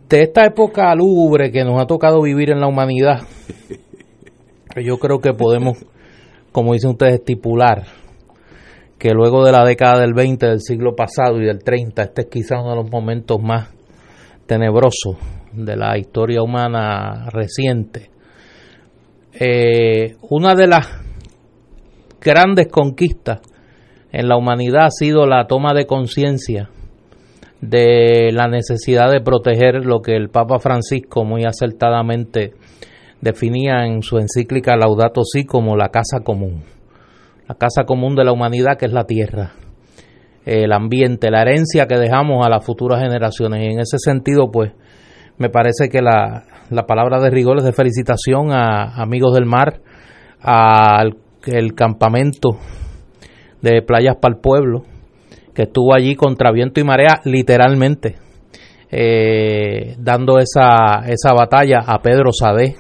de 0.09 0.23
esta 0.23 0.45
época 0.45 0.95
lúgubre 0.95 1.51
que 1.51 1.65
nos 1.65 1.81
ha 1.81 1.87
tocado 1.87 2.23
vivir 2.23 2.51
en 2.51 2.61
la 2.61 2.69
humanidad, 2.69 3.21
yo 4.85 4.99
creo 4.99 5.21
que 5.21 5.33
podemos, 5.33 5.79
como 6.53 6.75
dicen 6.75 6.91
ustedes, 6.91 7.15
estipular 7.15 8.06
que 8.99 9.11
luego 9.11 9.45
de 9.45 9.53
la 9.53 9.65
década 9.65 10.01
del 10.01 10.15
20 10.15 10.47
del 10.47 10.61
siglo 10.61 10.95
pasado 10.95 11.41
y 11.41 11.45
del 11.45 11.63
30, 11.63 12.03
este 12.03 12.23
es 12.23 12.29
quizás 12.29 12.61
uno 12.61 12.71
de 12.71 12.77
los 12.77 12.91
momentos 12.91 13.43
más 13.43 13.69
tenebrosos 14.47 15.17
de 15.53 15.77
la 15.77 15.99
historia 15.99 16.43
humana 16.43 17.29
reciente. 17.31 18.11
Eh, 19.39 20.17
una 20.31 20.55
de 20.55 20.67
las 20.67 20.89
grandes 22.21 22.69
conquistas 22.69 23.41
en 24.13 24.29
la 24.29 24.37
humanidad 24.37 24.87
ha 24.87 24.91
sido 24.91 25.27
la 25.27 25.47
toma 25.47 25.75
de 25.75 25.87
conciencia 25.87 26.71
de 27.61 28.31
la 28.33 28.49
necesidad 28.49 29.11
de 29.11 29.21
proteger 29.21 29.85
lo 29.85 30.01
que 30.01 30.17
el 30.17 30.31
Papa 30.31 30.59
Francisco 30.59 31.25
muy 31.25 31.45
acertadamente 31.45 32.55
definía 33.21 33.87
en 33.87 34.03
su 34.03 34.19
encíclica 34.19 34.77
Laudato 34.77 35.23
Si 35.25 35.45
como 35.45 35.77
la 35.77 35.89
casa 35.89 36.21
común 36.23 36.76
la 37.49 37.55
casa 37.55 37.85
común 37.85 38.15
de 38.17 38.25
la 38.25 38.33
humanidad 38.33 38.77
que 38.79 38.87
es 38.87 38.93
la 38.93 39.05
tierra, 39.05 39.53
el 40.45 40.73
ambiente, 40.73 41.31
la 41.31 41.43
herencia 41.43 41.87
que 41.87 41.99
dejamos 41.99 42.45
a 42.45 42.51
las 42.51 42.65
futuras 42.65 43.01
generaciones. 43.01 43.63
Y 43.63 43.73
en 43.73 43.81
ese 43.81 43.99
sentido, 43.99 44.51
pues, 44.51 44.73
me 45.39 45.49
parece 45.49 45.89
que 45.89 46.03
la, 46.03 46.45
la 46.71 46.87
palabra 46.87 47.21
de 47.21 47.31
rigor 47.31 47.59
es 47.59 47.65
de 47.65 47.73
felicitación 47.73 48.53
a 48.53 49.01
Amigos 49.01 49.35
del 49.35 49.45
Mar, 49.45 49.81
al 50.41 51.15
campamento 51.75 52.51
de 53.63 53.83
Playas 53.83 54.17
para 54.21 54.35
el 54.35 54.41
Pueblo, 54.41 54.83
que 55.55 55.63
estuvo 55.63 55.95
allí 55.95 56.15
contra 56.15 56.53
viento 56.53 56.81
y 56.81 56.85
marea, 56.85 57.21
literalmente, 57.25 58.17
eh, 58.91 59.97
dando 59.99 60.39
esa, 60.39 61.05
esa 61.07 61.33
batalla 61.33 61.81
a 61.87 62.01
Pedro 62.01 62.31
Sadé, 62.33 62.77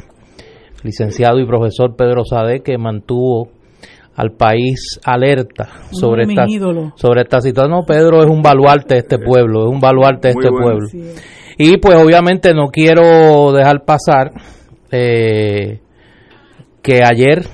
licenciado 0.82 1.38
y 1.38 1.46
profesor 1.46 1.96
Pedro 1.96 2.24
Sadé, 2.24 2.60
que 2.60 2.78
mantuvo 2.78 3.55
al 4.16 4.32
país 4.32 4.98
alerta 5.04 5.68
sobre 5.92 6.24
esta, 6.24 6.46
sobre 6.96 7.20
esta 7.22 7.40
situación. 7.40 7.70
No, 7.70 7.84
Pedro 7.84 8.22
es 8.22 8.30
un 8.30 8.42
baluarte 8.42 8.94
de 8.94 9.00
este 9.00 9.18
pueblo, 9.18 9.66
es 9.66 9.72
un 9.72 9.80
baluarte 9.80 10.28
de 10.28 10.34
este 10.34 10.48
pueblo. 10.48 10.88
Y 11.58 11.76
pues 11.78 11.96
obviamente 11.96 12.54
no 12.54 12.68
quiero 12.68 13.52
dejar 13.52 13.84
pasar 13.84 14.32
eh, 14.90 15.80
que 16.82 17.02
ayer 17.04 17.44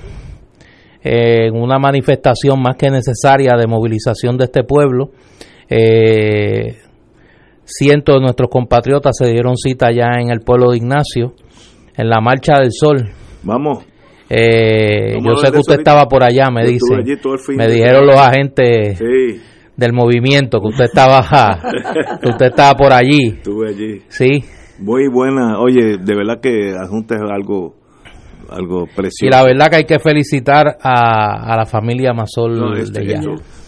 eh, 1.03 1.47
en 1.47 1.55
una 1.55 1.79
manifestación 1.79 2.61
más 2.61 2.77
que 2.77 2.89
necesaria 2.89 3.57
de 3.57 3.67
movilización 3.67 4.37
de 4.37 4.45
este 4.45 4.63
pueblo, 4.63 5.11
eh, 5.69 6.77
cientos 7.65 8.15
de 8.15 8.21
nuestros 8.21 8.49
compatriotas 8.49 9.17
se 9.17 9.27
dieron 9.29 9.57
cita 9.57 9.91
ya 9.91 10.21
en 10.21 10.29
el 10.31 10.39
pueblo 10.41 10.71
de 10.71 10.77
Ignacio, 10.77 11.33
en 11.97 12.09
la 12.09 12.21
Marcha 12.21 12.59
del 12.59 12.71
Sol. 12.71 13.09
Vamos. 13.43 13.92
Eh, 14.35 15.17
yo 15.23 15.35
sé 15.35 15.51
que 15.51 15.59
usted 15.59 15.75
estaba 15.79 16.05
por 16.05 16.23
allá, 16.23 16.49
me 16.49 16.65
dice. 16.65 16.95
Me 17.55 17.67
dijeron 17.67 18.05
los 18.07 18.17
agentes 18.17 18.99
del 19.75 19.93
movimiento 19.93 20.59
que 20.59 20.67
usted 20.67 20.85
estaba 20.85 21.21
que 22.21 22.29
usted 22.29 22.47
estaba 22.47 22.73
por 22.75 22.93
allí. 22.93 23.35
Estuve 23.37 23.69
allí. 23.69 24.01
Sí. 24.07 24.43
Muy 24.79 25.07
buena. 25.07 25.59
Oye, 25.59 25.97
de 25.97 26.15
verdad 26.15 26.39
que 26.41 26.75
Adjunta 26.75 27.15
es 27.15 27.21
algo 27.21 27.75
algo 28.49 28.85
precioso. 28.85 29.25
Y 29.25 29.29
la 29.29 29.43
verdad 29.43 29.67
que 29.69 29.75
hay 29.77 29.85
que 29.85 29.99
felicitar 29.99 30.77
a, 30.81 31.55
la 31.55 31.65
familia 31.65 32.13
Masol 32.13 32.77
este, 32.77 33.01
de 33.01 33.15
allá. 33.15 33.21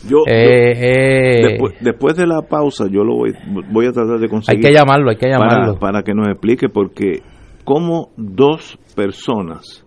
Yo, 0.08 0.18
eh, 0.28 1.42
eh, 1.42 1.58
después, 1.82 2.16
de 2.16 2.28
la 2.28 2.44
pausa, 2.44 2.86
yo 2.92 3.04
lo 3.04 3.16
voy, 3.16 3.34
voy 3.72 3.88
a 3.88 3.92
tratar 3.92 4.20
de 4.20 4.30
conseguir. 4.30 4.64
Hay 4.64 4.72
que 4.72 4.78
llamarlo, 4.78 5.10
hay 5.10 5.16
que 5.16 5.28
llamarlo. 5.28 5.80
Para, 5.80 5.94
para 5.94 6.04
que 6.04 6.14
nos 6.14 6.28
explique, 6.28 6.70
porque 6.70 7.24
como 7.64 8.12
dos 8.16 8.78
personas 8.96 9.85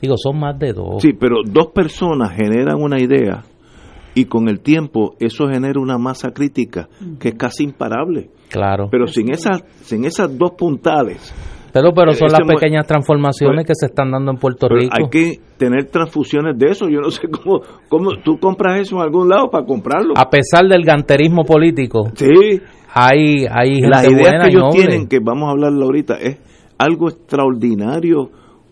Digo, 0.00 0.16
son 0.16 0.38
más 0.38 0.58
de 0.58 0.72
dos. 0.72 1.02
Sí, 1.02 1.12
pero 1.12 1.36
dos 1.44 1.68
personas 1.74 2.32
generan 2.34 2.80
una 2.80 3.00
idea 3.00 3.42
y 4.14 4.24
con 4.24 4.48
el 4.48 4.60
tiempo 4.60 5.14
eso 5.20 5.46
genera 5.48 5.80
una 5.80 5.98
masa 5.98 6.30
crítica 6.30 6.88
que 7.18 7.28
es 7.28 7.34
casi 7.34 7.64
imparable. 7.64 8.30
Claro. 8.48 8.88
Pero 8.90 9.06
sin 9.06 9.30
esas, 9.30 9.62
sin 9.82 10.04
esas 10.04 10.36
dos 10.36 10.52
puntales. 10.52 11.32
Pero, 11.72 11.92
pero 11.94 12.12
son 12.14 12.28
las 12.32 12.40
pequeñas 12.46 12.86
transformaciones 12.86 13.64
que 13.64 13.74
se 13.74 13.86
están 13.86 14.10
dando 14.10 14.32
en 14.32 14.38
Puerto 14.38 14.68
Rico. 14.68 14.92
Hay 14.92 15.08
que 15.08 15.40
tener 15.56 15.84
transfusiones 15.86 16.58
de 16.58 16.70
eso. 16.70 16.88
Yo 16.88 17.00
no 17.00 17.10
sé 17.10 17.28
cómo, 17.28 17.60
cómo 17.88 18.10
tú 18.24 18.38
compras 18.38 18.80
eso 18.80 18.96
en 18.96 19.02
algún 19.02 19.28
lado 19.28 19.50
para 19.50 19.64
comprarlo. 19.64 20.14
A 20.16 20.28
pesar 20.28 20.66
del 20.66 20.82
ganterismo 20.84 21.44
político. 21.44 22.10
Sí. 22.14 22.60
Hay, 22.92 23.46
hay 23.48 23.80
Las 23.82 24.04
ideas 24.04 24.32
que 24.42 24.50
ellos 24.50 24.70
tienen, 24.72 25.06
que 25.06 25.20
vamos 25.22 25.48
a 25.48 25.52
hablarlo 25.52 25.84
ahorita, 25.84 26.16
es 26.16 26.38
algo 26.76 27.08
extraordinario. 27.08 28.30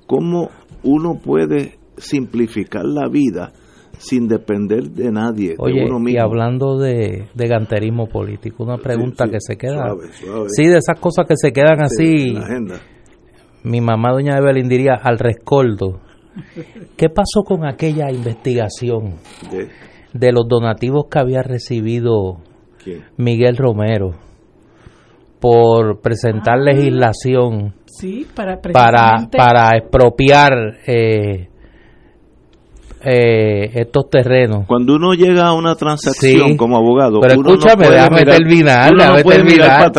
Cómo 0.08 0.48
uno 0.88 1.18
puede 1.22 1.78
simplificar 1.96 2.84
la 2.84 3.08
vida 3.08 3.52
sin 3.98 4.28
depender 4.28 4.90
de 4.90 5.10
nadie, 5.10 5.56
Oye, 5.58 5.80
de 5.80 5.84
uno 5.86 5.98
mismo. 5.98 6.18
Y 6.18 6.22
hablando 6.22 6.78
de, 6.78 7.28
de 7.34 7.48
ganterismo 7.48 8.06
político, 8.06 8.64
una 8.64 8.78
pregunta 8.78 9.26
que 9.26 9.38
se 9.40 9.56
queda. 9.56 9.94
Sí, 10.48 10.66
de 10.66 10.78
esas 10.78 10.98
cosas 11.00 11.26
que 11.26 11.34
se 11.36 11.52
quedan 11.52 11.82
así. 11.82 12.34
Mi 13.64 13.80
mamá, 13.80 14.12
doña 14.12 14.38
Evelyn, 14.38 14.68
diría 14.68 14.94
al 15.02 15.18
rescoldo. 15.18 16.00
¿Qué 16.96 17.08
pasó 17.08 17.42
con 17.44 17.66
aquella 17.66 18.10
investigación 18.10 19.16
de, 20.12 20.32
los 20.32 20.46
donativos 20.48 21.06
que 21.10 21.18
había 21.18 21.42
recibido 21.42 22.38
Miguel 23.16 23.56
Romero 23.56 24.12
por 25.40 26.00
presentar 26.00 26.58
ah. 26.58 26.62
legislación 26.62 27.74
para, 28.34 28.60
para, 28.60 29.76
expropiar 29.76 30.52
eh, 30.86 31.48
eh, 33.04 33.70
estos 33.74 34.10
terrenos. 34.10 34.66
Cuando 34.66 34.96
uno 34.96 35.12
llega 35.14 35.46
a 35.46 35.52
una 35.52 35.74
transacción 35.74 36.56
como 36.56 36.76
abogado, 36.76 37.20
pero 37.20 37.34
escúchame, 37.34 37.88
déjame 37.88 38.24
terminar, 38.24 38.92
déjame 38.96 39.24
terminar. 39.24 39.92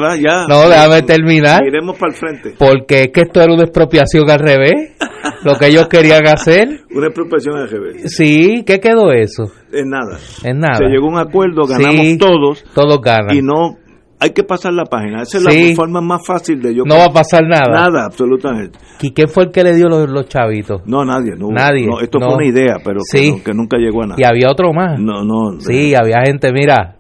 no, 0.48 0.70
déjame 0.70 1.01
terminar. 1.03 1.63
Miremos 1.63 1.98
para 1.98 2.12
el 2.12 2.18
frente. 2.18 2.56
Porque 2.58 3.03
es 3.03 3.12
que 3.13 3.22
esto 3.22 3.41
era 3.41 3.53
una 3.53 3.63
expropiación 3.63 4.29
al 4.29 4.39
revés, 4.39 4.98
lo 5.44 5.56
que 5.56 5.68
ellos 5.68 5.88
querían 5.88 6.27
hacer. 6.27 6.82
Una 6.91 7.08
expropiación 7.08 7.58
al 7.58 7.70
revés. 7.70 8.15
Sí, 8.15 8.63
¿qué 8.65 8.79
quedó 8.79 9.12
eso? 9.12 9.46
En 9.72 9.89
nada. 9.89 10.20
En 10.44 10.60
nada. 10.60 10.75
Se 10.77 10.86
llegó 10.86 11.08
a 11.08 11.10
un 11.10 11.20
acuerdo, 11.20 11.65
ganamos 11.65 12.18
todos. 12.18 12.63
Todos 12.74 13.01
ganan. 13.01 13.36
Y 13.36 13.41
no 13.41 13.77
hay 14.19 14.31
que 14.31 14.43
pasar 14.43 14.73
la 14.73 14.85
página. 14.85 15.21
Esa 15.21 15.38
es 15.38 15.43
la 15.43 15.75
forma 15.75 16.01
más 16.01 16.25
fácil 16.25 16.61
de 16.61 16.75
yo. 16.75 16.83
No 16.85 16.95
va 16.97 17.05
a 17.05 17.13
pasar 17.13 17.43
nada. 17.43 17.89
Nada, 17.89 18.05
absolutamente. 18.05 18.77
¿Y 19.01 19.11
quién 19.11 19.29
fue 19.29 19.45
el 19.45 19.51
que 19.51 19.63
le 19.63 19.75
dio 19.75 19.88
los, 19.88 20.09
los 20.09 20.27
chavitos? 20.27 20.81
No, 20.85 21.05
nadie. 21.05 21.35
No, 21.38 21.47
nadie. 21.49 21.88
esto 22.01 22.19
fue 22.19 22.35
una 22.35 22.45
idea, 22.45 22.77
pero 22.83 22.99
que, 23.11 23.53
nunca 23.53 23.77
llegó 23.77 24.03
a 24.03 24.07
nada. 24.07 24.15
Y 24.19 24.25
había 24.25 24.49
otro 24.51 24.73
más. 24.73 24.99
No, 24.99 25.23
no. 25.23 25.59
Sí, 25.59 25.95
había 25.95 26.21
gente, 26.25 26.51
mira, 26.51 26.99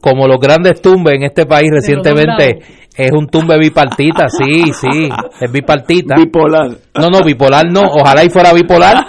como 0.00 0.26
los 0.26 0.38
grandes 0.38 0.80
tumbes 0.80 1.14
en 1.14 1.24
este 1.24 1.46
país 1.46 1.70
recientemente 1.72 2.60
es 2.96 3.12
un 3.12 3.26
tumbe 3.28 3.58
bipartita, 3.58 4.26
sí, 4.28 4.72
sí, 4.72 5.08
es 5.40 5.52
bipartita. 5.52 6.16
Bipolar. 6.16 6.70
No, 6.98 7.08
no, 7.10 7.20
bipolar 7.24 7.70
no, 7.70 7.82
ojalá 7.82 8.24
y 8.24 8.30
fuera 8.30 8.54
bipolar, 8.54 9.04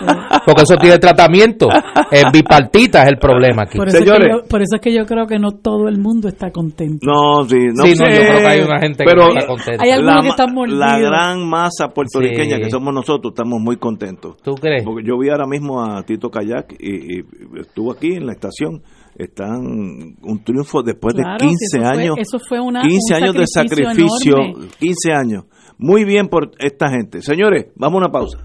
porque 0.46 0.64
eso 0.64 0.76
tiene 0.76 0.98
tratamiento. 1.00 1.70
Es 2.12 2.26
bipartita 2.32 3.04
es 3.04 3.10
el 3.10 3.18
problema 3.18 3.64
aquí. 3.64 3.78
Por 3.78 3.88
eso, 3.88 4.00
Señores. 4.00 4.28
Es 4.28 4.28
que 4.28 4.44
yo, 4.44 4.50
por 4.50 4.62
eso 4.62 4.76
es 4.76 4.82
que 4.82 4.94
yo 4.94 5.06
creo 5.06 5.26
que 5.26 5.40
no 5.40 5.52
todo 5.52 5.88
el 5.88 6.00
mundo 6.00 6.28
está 6.28 6.52
contento. 6.52 7.00
No, 7.06 7.44
sí, 7.48 7.58
no, 7.74 7.86
sí, 7.86 7.96
no 7.98 8.10
yo 8.10 8.22
creo 8.22 8.40
que 8.40 8.48
hay 8.48 8.60
una 8.62 8.80
gente 8.80 9.06
que 9.06 9.16
no 9.16 9.30
está 9.30 9.48
contenta. 9.48 9.84
Hay 9.84 9.92
algunos 9.92 10.24
que 10.24 10.30
están 10.30 10.54
mordidos. 10.54 10.80
La 10.80 11.00
gran 11.00 11.48
masa 11.48 11.88
puertorriqueña 11.90 12.58
que 12.58 12.70
somos 12.70 12.94
nosotros 12.94 13.32
estamos 13.32 13.62
muy 13.62 13.78
contentos. 13.78 14.36
¿Tú 14.44 14.56
crees? 14.56 14.84
Porque 14.84 15.08
yo 15.08 15.18
vi 15.18 15.30
ahora 15.30 15.48
mismo 15.48 15.82
a 15.82 16.04
Tito 16.04 16.30
Kayak 16.30 16.74
y 16.80 17.22
estuvo 17.60 17.94
aquí 17.94 18.16
en 18.16 18.26
la 18.26 18.34
estación 18.34 18.82
están 19.18 20.16
un 20.22 20.44
triunfo 20.44 20.84
después 20.84 21.16
de 21.16 21.24
15 21.24 21.80
años. 21.84 22.16
eso 22.20 22.38
fue 22.40 22.60
una, 22.60 22.82
15 22.82 23.16
años 23.16 23.34
de 23.34 23.48
sacrificio, 23.48 24.36
15 24.80 25.12
años. 25.12 25.46
Muy 25.80 26.06
bien 26.06 26.28
por 26.28 26.52
esta 26.60 26.90
gente. 26.90 27.22
Señores, 27.22 27.68
vamos 27.76 27.96
a 27.96 28.06
una 28.06 28.12
pausa. 28.12 28.38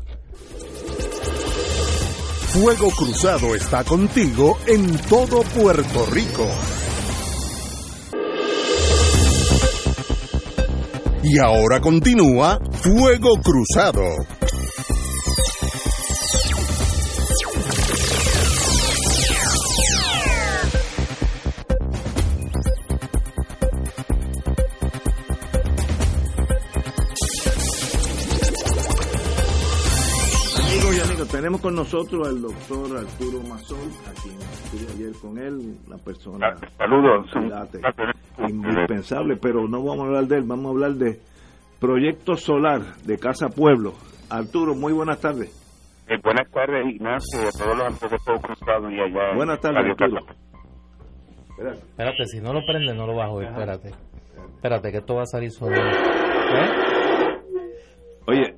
Fuego 2.52 2.91
Cruzado 2.91 3.55
está 3.55 3.83
contigo 3.85 4.59
en 4.67 4.99
todo 5.09 5.43
Puerto 5.43 6.07
Rico. 6.12 6.47
Y 11.25 11.38
ahora 11.38 11.81
continúa 11.81 12.59
Fuego 12.73 13.31
Cruzado. 13.43 14.02
Tenemos 31.31 31.61
con 31.61 31.75
nosotros 31.75 32.26
al 32.26 32.41
doctor 32.43 32.99
Arturo 32.99 33.41
Mazol, 33.49 33.91
a 34.09 34.23
quien 34.23 34.38
estuve 34.41 34.93
ayer 34.95 35.12
con 35.21 35.38
él, 35.38 35.76
una 35.87 35.99
persona 35.99 36.55
Saludos. 36.76 37.26
indispensable, 38.49 39.37
pero 39.37 39.69
no 39.69 39.83
vamos 39.85 40.05
a 40.05 40.07
hablar 40.09 40.25
de 40.26 40.37
él, 40.38 40.45
vamos 40.45 40.67
a 40.67 40.69
hablar 40.71 40.93
de 40.93 41.21
Proyecto 41.81 42.37
Solar 42.37 42.97
de 43.05 43.19
Casa 43.19 43.49
Pueblo. 43.49 43.95
Arturo, 44.31 44.75
muy 44.75 44.93
buenas 44.93 45.21
tardes. 45.21 45.50
Eh, 46.09 46.19
buenas 46.23 46.50
tardes, 46.50 46.87
Ignacio, 46.87 47.41
a 47.41 47.52
todos 47.52 47.76
los 47.76 47.87
amigos 47.87 48.11
de 48.11 48.19
Fuego 48.19 48.41
Cruzado 48.41 48.91
y 48.91 49.00
allá. 49.00 49.35
Buenas 49.35 49.61
tardes, 49.61 49.85
Arturo. 49.91 50.26
Espérate, 51.59 52.26
si 52.26 52.41
no 52.41 52.52
lo 52.52 52.61
prende, 52.67 52.95
no 52.95 53.07
lo 53.07 53.14
bajo. 53.17 53.43
Espérate. 53.43 53.91
Espérate, 54.57 54.91
que 54.91 54.99
esto 54.99 55.14
va 55.14 55.23
a 55.23 55.26
salir 55.26 55.50
solo. 55.50 55.76
¿Eh? 55.76 56.69
Oye, 58.26 58.57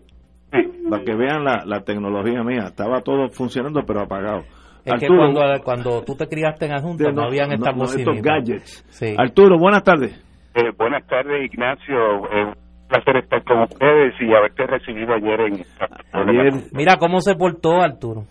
para 0.88 1.04
que 1.04 1.14
vean 1.14 1.44
la, 1.44 1.64
la 1.64 1.80
tecnología 1.80 2.42
mía, 2.42 2.64
estaba 2.66 3.00
todo 3.00 3.28
funcionando, 3.28 3.82
pero 3.86 4.02
apagado. 4.02 4.42
Es 4.84 5.00
que 5.00 5.06
cuando, 5.06 5.40
cuando 5.64 6.02
tú 6.02 6.14
te 6.14 6.26
criaste 6.28 6.66
en 6.66 6.72
Adjunta 6.72 7.10
no, 7.10 7.22
habían 7.22 7.52
estas 7.52 7.74
no, 7.74 7.84
estos 7.84 8.20
gadgets. 8.20 8.84
Sí. 8.90 9.14
Arturo, 9.16 9.58
buenas 9.58 9.82
tardes. 9.82 10.12
Eh, 10.54 10.70
buenas 10.76 11.06
tardes, 11.06 11.50
Ignacio. 11.50 11.96
Eh, 12.30 12.44
un 12.44 12.88
placer 12.88 13.16
estar 13.16 13.42
con 13.44 13.62
ustedes 13.62 14.14
y 14.20 14.34
haberte 14.34 14.66
recibido 14.66 15.14
ayer 15.14 15.40
en... 15.40 15.64
Ayer. 16.12 16.52
Mira 16.72 16.96
cómo 16.98 17.20
se 17.20 17.34
portó 17.34 17.80
Arturo. 17.80 18.26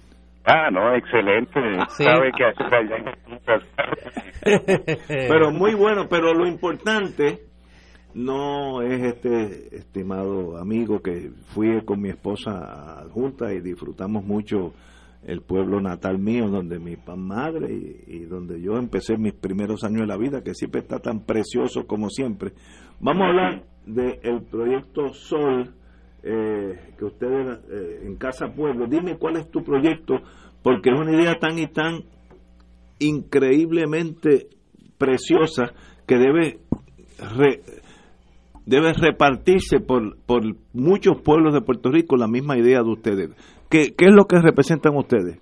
Ah, 0.45 0.69
no, 0.71 0.93
excelente. 0.93 1.59
Sabe 1.89 2.31
que 2.37 2.45
hace 2.45 2.63
Pero 5.07 5.51
muy 5.51 5.73
bueno, 5.73 6.07
pero 6.09 6.33
lo 6.33 6.45
importante 6.45 7.39
no 8.15 8.81
es 8.81 9.01
este 9.01 9.75
estimado 9.75 10.57
amigo 10.57 11.01
que 11.01 11.31
fui 11.47 11.81
con 11.83 12.01
mi 12.01 12.09
esposa 12.09 12.99
adjunta 12.99 13.53
y 13.53 13.61
disfrutamos 13.61 14.23
mucho 14.23 14.73
el 15.25 15.41
pueblo 15.41 15.79
natal 15.79 16.19
mío, 16.19 16.49
donde 16.49 16.79
mi 16.79 16.97
madre 17.15 17.73
y, 18.07 18.19
donde 18.25 18.61
yo 18.61 18.77
empecé 18.77 19.17
mis 19.17 19.33
primeros 19.33 19.83
años 19.83 20.01
de 20.01 20.07
la 20.07 20.17
vida, 20.17 20.43
que 20.43 20.53
siempre 20.53 20.81
está 20.81 20.99
tan 20.99 21.21
precioso 21.21 21.87
como 21.87 22.09
siempre. 22.09 22.51
Vamos 22.99 23.23
a 23.23 23.29
hablar 23.29 23.63
del 23.85 24.41
proyecto 24.43 25.13
Sol, 25.13 25.73
eh, 26.23 26.93
que 26.97 27.05
ustedes 27.05 27.59
eh, 27.69 28.01
en 28.05 28.15
Casa 28.17 28.47
Pueblo, 28.53 28.85
dime 28.87 29.17
cuál 29.17 29.37
es 29.37 29.49
tu 29.49 29.63
proyecto, 29.63 30.15
porque 30.61 30.89
es 30.89 30.99
una 30.99 31.13
idea 31.13 31.35
tan 31.39 31.57
y 31.57 31.67
tan 31.67 32.03
increíblemente 32.99 34.47
preciosa 34.97 35.73
que 36.05 36.17
debe 36.17 36.59
debe 38.65 38.93
repartirse 38.93 39.79
por, 39.79 40.17
por 40.25 40.43
muchos 40.73 41.21
pueblos 41.21 41.53
de 41.53 41.61
Puerto 41.61 41.91
Rico 41.91 42.17
la 42.17 42.27
misma 42.27 42.57
idea 42.57 42.81
de 42.81 42.89
ustedes. 42.89 43.29
¿Qué, 43.69 43.93
qué 43.97 44.05
es 44.05 44.13
lo 44.13 44.25
que 44.25 44.39
representan 44.39 44.95
ustedes? 44.95 45.39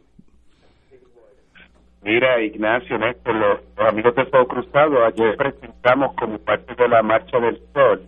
Mira, 2.04 2.42
Ignacio, 2.42 2.98
Néstor, 2.98 3.36
los, 3.36 3.60
amigos 3.78 4.16
de 4.16 4.26
Fuego 4.26 4.48
Cruzado, 4.48 5.06
ayer 5.06 5.36
presentamos 5.38 6.16
como 6.16 6.40
parte 6.40 6.74
de 6.74 6.88
la 6.88 7.04
Marcha 7.04 7.38
del 7.40 7.60
Sol 7.74 8.02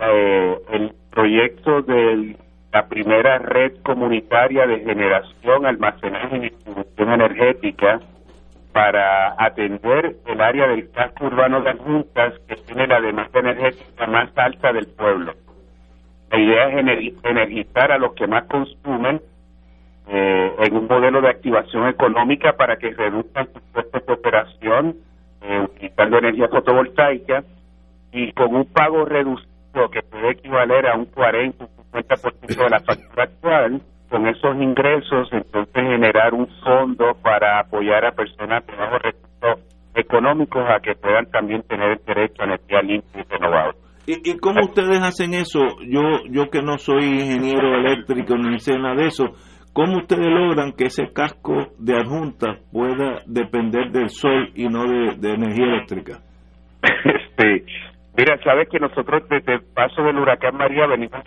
eh, 0.00 0.58
el 0.70 0.92
proyecto 1.10 1.82
de 1.82 2.36
la 2.72 2.86
primera 2.86 3.38
red 3.38 3.72
comunitaria 3.82 4.66
de 4.66 4.80
generación, 4.80 5.66
almacenaje 5.66 6.36
y 6.36 6.40
distribución 6.40 7.12
energética 7.12 8.00
para 8.72 9.34
atender 9.38 10.16
el 10.26 10.40
área 10.40 10.68
del 10.68 10.90
casco 10.90 11.26
urbano 11.26 11.62
de 11.62 11.72
Juntas 11.74 12.34
que 12.46 12.56
tiene 12.56 12.86
la 12.86 13.00
demanda 13.00 13.40
energética 13.40 14.06
más 14.06 14.30
alta 14.36 14.72
del 14.72 14.86
pueblo. 14.86 15.34
La 16.30 16.38
idea 16.38 16.68
es 16.68 17.14
energizar 17.24 17.92
a 17.92 17.98
los 17.98 18.12
que 18.14 18.26
más 18.26 18.44
consumen 18.44 19.20
eh, 20.08 20.52
en 20.58 20.76
un 20.76 20.86
modelo 20.86 21.20
de 21.20 21.28
activación 21.28 21.88
económica 21.88 22.54
para 22.54 22.76
que 22.76 22.90
reduzcan 22.90 23.48
sus 23.52 23.62
costos 23.72 24.06
de 24.06 24.12
operación 24.12 24.96
eh, 25.42 25.60
utilizando 25.60 26.18
energía 26.18 26.48
fotovoltaica 26.48 27.44
y 28.12 28.32
con 28.32 28.54
un 28.54 28.64
pago 28.66 29.04
reducido 29.04 29.90
que 29.90 30.02
puede 30.02 30.30
equivaler 30.30 30.86
a 30.86 30.96
un 30.96 31.06
40 31.06 31.64
o 31.64 31.68
50% 31.92 32.56
de 32.56 32.70
la 32.70 32.80
factura 32.80 33.24
actual, 33.24 33.82
con 34.08 34.26
esos 34.26 34.56
ingresos 34.56 35.28
entonces 35.32 35.74
generar 35.74 36.34
un 36.34 36.48
fondo 36.64 37.14
para 37.22 37.60
apoyar 37.60 38.04
a 38.04 38.12
personas 38.12 38.66
de 38.66 38.74
bajos 38.74 39.02
recursos 39.02 39.68
económicos 39.94 40.62
a 40.68 40.80
que 40.80 40.94
puedan 40.94 41.26
también 41.30 41.62
tener 41.62 41.92
el 41.92 42.04
derecho 42.04 42.42
a 42.42 42.44
energía 42.46 42.82
limpia 42.82 43.20
y 43.20 43.32
renovable. 43.32 43.78
¿Y, 44.06 44.30
¿Y 44.30 44.38
cómo 44.38 44.64
ustedes 44.64 45.00
hacen 45.02 45.34
eso? 45.34 45.60
Yo 45.86 46.00
yo 46.30 46.48
que 46.50 46.62
no 46.62 46.78
soy 46.78 47.04
ingeniero 47.04 47.76
eléctrico 47.76 48.36
ni 48.36 48.58
sé 48.58 48.78
nada 48.78 48.94
de 48.94 49.08
eso, 49.08 49.34
¿cómo 49.72 49.98
ustedes 49.98 50.26
logran 50.26 50.72
que 50.72 50.86
ese 50.86 51.12
casco 51.12 51.68
de 51.78 51.94
adjunta 51.94 52.58
pueda 52.72 53.18
depender 53.26 53.90
del 53.90 54.08
sol 54.08 54.50
y 54.54 54.66
no 54.68 54.84
de, 54.84 55.30
energía 55.30 55.66
eléctrica? 55.66 56.20
este, 56.82 57.64
mira, 58.18 58.36
sabes 58.42 58.68
que 58.68 58.80
nosotros 58.80 59.22
desde 59.30 59.54
el 59.54 59.62
paso 59.62 60.02
del 60.02 60.18
huracán 60.18 60.56
María 60.56 60.86
venimos 60.86 61.22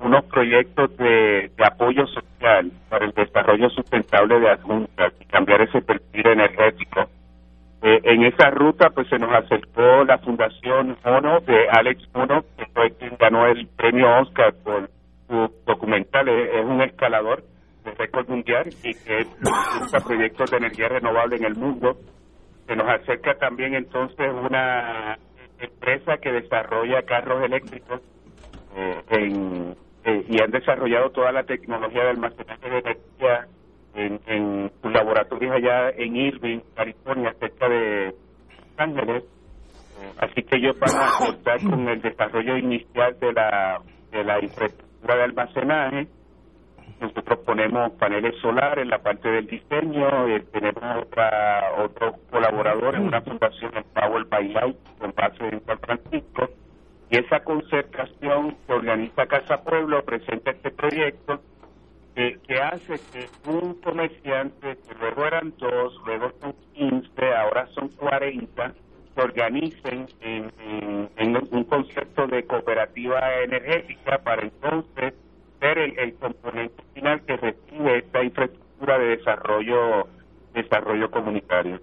unos 0.00 0.24
proyectos 0.24 0.96
de, 0.96 1.50
apoyo 1.64 2.06
social 2.06 2.70
para 2.88 3.06
el 3.06 3.12
desarrollo 3.12 3.70
sustentable 3.70 4.40
de 4.40 4.50
adjuntas 4.50 5.12
y 5.20 5.24
cambiar 5.26 5.62
ese 5.62 5.80
perfil 5.82 6.26
energético. 6.26 7.08
Eh, 7.82 8.00
en 8.04 8.24
esa 8.24 8.50
ruta 8.50 8.90
pues 8.90 9.08
se 9.08 9.18
nos 9.18 9.32
acercó 9.32 10.04
la 10.04 10.18
Fundación 10.18 10.98
ONO 11.02 11.40
de 11.40 11.68
Alex 11.70 12.08
Mono, 12.14 12.44
que 12.58 12.66
fue 12.74 12.90
quien 12.98 13.16
ganó 13.18 13.46
el 13.46 13.66
premio 13.68 14.20
Oscar 14.20 14.52
por 14.62 14.90
su 15.28 15.50
documental, 15.64 16.28
es, 16.28 16.64
un 16.64 16.82
escalador 16.82 17.42
de 17.84 17.92
récord 17.92 18.28
mundial 18.28 18.68
y 18.82 18.92
que 18.92 19.24
usa 19.82 20.00
proyectos 20.00 20.50
de 20.50 20.58
energía 20.58 20.88
renovable 20.88 21.36
en 21.36 21.44
el 21.44 21.54
mundo. 21.54 21.96
Se 22.66 22.76
nos 22.76 22.86
acerca 22.86 23.34
también 23.34 23.74
entonces 23.74 24.30
una 24.30 25.16
empresa 25.60 26.18
que 26.18 26.32
desarrolla 26.32 27.02
carros 27.02 27.42
eléctricos 27.44 28.00
eh, 28.76 29.02
en, 29.10 29.76
eh, 30.04 30.24
y 30.28 30.42
han 30.42 30.50
desarrollado 30.50 31.10
toda 31.10 31.32
la 31.32 31.44
tecnología 31.44 32.04
de 32.04 32.10
almacenaje 32.10 32.70
de 32.70 32.78
energía 32.78 33.48
en, 33.94 34.20
en 34.26 34.72
sus 34.82 34.92
laboratorios 34.92 35.54
allá 35.54 35.90
en 35.90 36.16
Irving, 36.16 36.60
California, 36.74 37.34
cerca 37.38 37.68
de 37.68 38.06
Los 38.06 38.78
Ángeles. 38.78 39.24
Eh, 39.24 40.12
así 40.18 40.42
que 40.42 40.56
ellos 40.56 40.78
van 40.78 40.96
a 40.96 41.10
contar 41.18 41.60
con 41.62 41.88
el 41.88 42.00
desarrollo 42.00 42.56
inicial 42.56 43.18
de 43.18 43.32
la, 43.32 43.80
de 44.10 44.24
la 44.24 44.42
infraestructura 44.42 45.16
de 45.16 45.22
almacenaje. 45.22 46.08
Nosotros 47.00 47.38
ponemos 47.40 47.92
paneles 47.92 48.34
solares 48.40 48.82
en 48.82 48.90
la 48.90 48.98
parte 48.98 49.28
del 49.30 49.46
diseño, 49.46 50.08
tenemos 50.52 50.82
otra, 51.02 51.74
otros 51.78 52.14
colaboradores, 52.30 53.00
una 53.00 53.20
fundación 53.20 53.76
en 53.76 53.84
Power 53.84 54.24
by 54.24 54.48
Light 54.48 54.76
con 54.98 55.12
base 55.14 55.48
en 55.48 55.64
San 55.64 55.78
Francisco, 55.78 56.50
y 57.10 57.18
esa 57.18 57.40
concertación 57.40 58.56
que 58.66 58.72
organiza 58.72 59.26
Casa 59.26 59.62
Pueblo 59.62 60.04
presenta 60.04 60.52
este 60.52 60.70
proyecto 60.70 61.40
que, 62.14 62.60
hace 62.60 63.00
que 63.12 63.30
un 63.44 63.74
comerciante, 63.80 64.76
que 64.76 64.94
luego 65.00 65.24
eran 65.24 65.54
dos, 65.58 65.94
luego 66.04 66.32
son 66.40 66.54
15, 66.74 67.34
ahora 67.34 67.66
son 67.74 67.88
40, 67.88 68.74
se 69.14 69.20
organicen 69.20 70.06
en, 70.20 70.50
un 71.52 71.64
concepto 71.64 72.26
de 72.26 72.44
cooperativa 72.44 73.34
energética 73.42 74.18
para 74.18 74.42
entonces 74.42 75.14
el, 75.60 76.14
componente 76.14 76.82
final 76.94 77.22
que 77.26 77.36
recibe 77.36 77.98
esta 77.98 78.24
infraestructura 78.24 78.98
de 78.98 79.16
desarrollo 79.16 80.08
desarrollo 80.54 81.10
comunitario. 81.10 81.80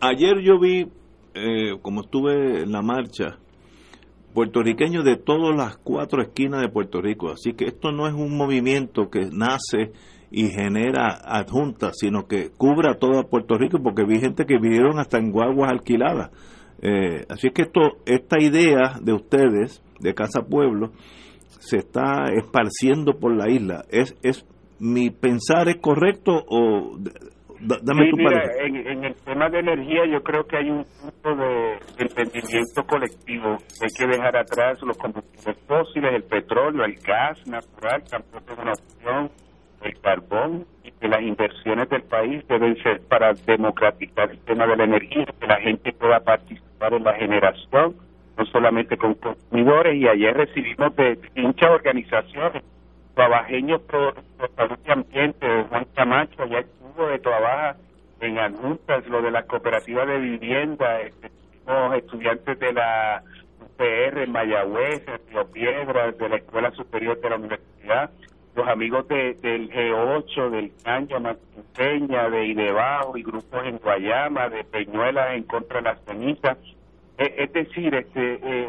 Ayer 0.00 0.40
yo 0.40 0.60
vi 0.60 0.86
eh, 1.34 1.78
como 1.82 2.00
estuve 2.00 2.62
en 2.62 2.72
la 2.72 2.82
marcha, 2.82 3.38
puertorriqueños 4.34 5.04
de 5.04 5.16
todas 5.16 5.56
las 5.56 5.76
cuatro 5.78 6.22
esquinas 6.22 6.60
de 6.60 6.68
Puerto 6.68 7.00
Rico. 7.00 7.30
Así 7.30 7.52
que 7.52 7.66
esto 7.66 7.92
no 7.92 8.06
es 8.08 8.14
un 8.14 8.36
movimiento 8.36 9.08
que 9.10 9.28
nace 9.32 9.92
y 10.30 10.48
genera 10.48 11.18
adjuntas, 11.24 11.96
sino 11.98 12.26
que 12.26 12.50
cubre 12.50 12.90
a 12.90 12.98
toda 12.98 13.24
Puerto 13.24 13.56
Rico, 13.56 13.78
porque 13.82 14.04
vi 14.04 14.20
gente 14.20 14.46
que 14.46 14.58
vivieron 14.58 14.98
hasta 14.98 15.18
en 15.18 15.30
guaguas 15.30 15.70
alquiladas. 15.70 16.30
Eh, 16.82 17.24
así 17.28 17.50
que 17.50 17.62
esto, 17.62 17.98
esta 18.04 18.40
idea 18.40 18.98
de 19.00 19.12
ustedes, 19.12 19.82
de 20.00 20.14
Casa 20.14 20.42
Pueblo, 20.42 20.92
se 21.58 21.78
está 21.78 22.24
esparciendo 22.34 23.18
por 23.18 23.36
la 23.36 23.50
isla. 23.50 23.84
¿Es, 23.90 24.16
es 24.22 24.46
mi 24.80 25.10
pensar 25.10 25.68
es 25.68 25.78
correcto 25.78 26.44
o 26.48 26.96
dame 27.60 28.12
mira, 28.12 28.42
en, 28.64 29.04
el 29.04 29.14
tema 29.16 29.48
de 29.48 29.58
energía 29.58 30.06
yo 30.06 30.22
creo 30.22 30.44
que 30.44 30.56
hay 30.56 30.70
un 30.70 30.84
punto 30.84 31.36
de 31.36 31.78
entendimiento 31.98 32.84
colectivo. 32.86 33.56
Hay 33.82 33.88
que 33.96 34.06
dejar 34.06 34.36
atrás 34.36 34.80
los 34.82 34.96
combustibles 34.96 35.58
fósiles, 35.66 36.14
el 36.14 36.22
petróleo, 36.24 36.84
el 36.84 36.94
gas 36.96 37.44
natural, 37.46 38.02
tampoco 38.08 38.52
es 38.52 38.58
una 38.58 38.72
opción, 38.72 39.30
el 39.82 40.00
carbón, 40.00 40.66
y 40.84 40.92
que 40.92 41.08
las 41.08 41.22
inversiones 41.22 41.88
del 41.88 42.02
país 42.02 42.46
deben 42.48 42.76
ser 42.82 43.00
para 43.08 43.32
democratizar 43.46 44.30
el 44.30 44.38
tema 44.40 44.66
de 44.66 44.76
la 44.76 44.84
energía, 44.84 45.26
que 45.40 45.46
la 45.46 45.60
gente 45.60 45.92
pueda 45.92 46.20
participar 46.20 46.94
en 46.94 47.04
la 47.04 47.14
generación, 47.14 47.96
no 48.38 48.46
solamente 48.46 48.96
con 48.96 49.14
consumidores, 49.14 49.96
y 49.96 50.06
ayer 50.06 50.36
recibimos 50.36 50.94
de 50.96 51.18
muchas 51.34 51.70
organizaciones, 51.70 52.62
trabajeños 53.14 53.82
por, 53.82 54.14
salud 54.56 54.78
y 54.86 54.90
ambiente, 54.90 55.64
Juan 55.68 55.86
Camacho, 55.94 56.42
allá 56.44 56.64
de 57.06 57.18
trabajo 57.18 57.80
en 58.20 58.38
adjuntas, 58.38 59.06
lo 59.08 59.22
de 59.22 59.30
la 59.30 59.42
cooperativa 59.44 60.06
de 60.06 60.18
vivienda, 60.18 61.00
este, 61.00 61.30
estudiantes 61.96 62.58
de 62.58 62.72
la 62.72 63.22
UPR 63.60 64.22
en 64.22 64.32
Mayagüez, 64.32 65.06
en 65.06 65.20
Río 65.30 65.46
Piedras, 65.50 66.16
de 66.16 66.28
la 66.28 66.36
Escuela 66.36 66.70
Superior 66.72 67.20
de 67.20 67.30
la 67.30 67.36
Universidad, 67.36 68.10
los 68.54 68.66
amigos 68.66 69.06
de, 69.08 69.34
del 69.34 69.70
G8, 69.70 70.50
del 70.50 70.72
Canya 70.82 71.36
Peña, 71.76 72.28
de 72.30 72.46
Idebajo 72.46 73.16
y 73.16 73.22
grupos 73.22 73.64
en 73.64 73.78
Guayama, 73.78 74.48
de 74.48 74.64
Peñuelas 74.64 75.34
en 75.34 75.44
contra 75.44 75.78
de 75.78 75.84
las 75.84 76.04
cenizas. 76.04 76.58
Es 77.18 77.52
decir, 77.52 77.92
este, 77.96 78.38
eh, 78.40 78.68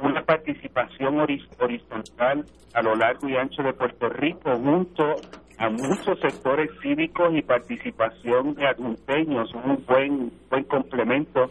una 0.00 0.24
participación 0.24 1.20
horizontal 1.20 2.46
a 2.72 2.80
lo 2.80 2.96
largo 2.96 3.28
y 3.28 3.36
ancho 3.36 3.62
de 3.62 3.74
Puerto 3.74 4.08
Rico 4.08 4.56
junto 4.56 5.16
a 5.58 5.68
muchos 5.68 6.18
sectores 6.20 6.70
cívicos 6.80 7.34
y 7.34 7.42
participación 7.42 8.54
de 8.54 8.66
adulteños, 8.66 9.52
un 9.52 9.84
buen 9.86 10.32
buen 10.48 10.64
complemento. 10.64 11.50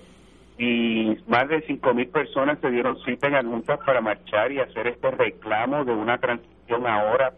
Y 0.57 1.15
más 1.27 1.47
de 1.47 1.65
5.000 1.65 2.11
personas 2.11 2.59
se 2.59 2.71
dieron 2.71 2.97
cita 3.03 3.27
en 3.27 3.35
adjuntas 3.35 3.79
para 3.85 4.01
marchar 4.01 4.51
y 4.51 4.59
hacer 4.59 4.87
este 4.87 5.11
reclamo 5.11 5.85
de 5.85 5.93
una 5.93 6.17
transición 6.17 6.87
ahora 6.87 7.33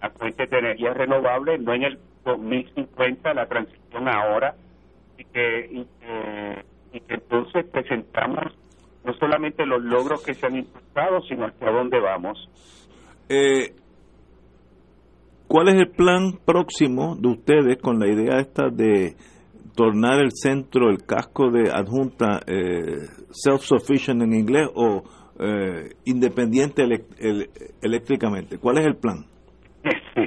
a 0.00 0.10
fuentes 0.10 0.50
de 0.50 0.58
energía 0.58 0.92
renovable, 0.92 1.58
no 1.58 1.72
en 1.72 1.84
el 1.84 1.98
2050, 2.24 3.32
la 3.34 3.46
transición 3.46 4.08
ahora, 4.08 4.56
y 5.16 5.24
que, 5.24 5.68
y 5.70 5.84
que, 6.00 6.64
entonces 6.92 7.66
presentamos 7.70 8.54
no 9.04 9.14
solamente 9.14 9.64
los 9.64 9.82
logros 9.82 10.24
que 10.24 10.34
se 10.34 10.46
han 10.46 10.56
impulsado, 10.56 11.20
sino 11.28 11.46
hacia 11.46 11.70
dónde 11.70 12.00
vamos. 12.00 12.38
Eh, 13.28 13.74
¿Cuál 15.46 15.68
es 15.68 15.74
el 15.76 15.90
plan 15.90 16.38
próximo 16.44 17.16
de 17.16 17.28
ustedes 17.28 17.78
con 17.80 18.00
la 18.00 18.08
idea 18.08 18.40
esta 18.40 18.68
de 18.68 19.14
tornar 19.76 20.20
el 20.20 20.32
centro, 20.32 20.90
el 20.90 21.04
casco 21.04 21.50
de 21.50 21.70
adjunta 21.70 22.40
eh, 22.46 23.06
self-sufficient 23.30 24.22
en 24.22 24.34
inglés 24.34 24.68
o 24.74 25.04
eh, 25.38 25.90
independiente 26.04 26.82
eléctricamente? 27.80 28.58
¿Cuál 28.58 28.78
es 28.78 28.86
el 28.86 28.96
plan? 28.96 29.24
Sí. 30.14 30.22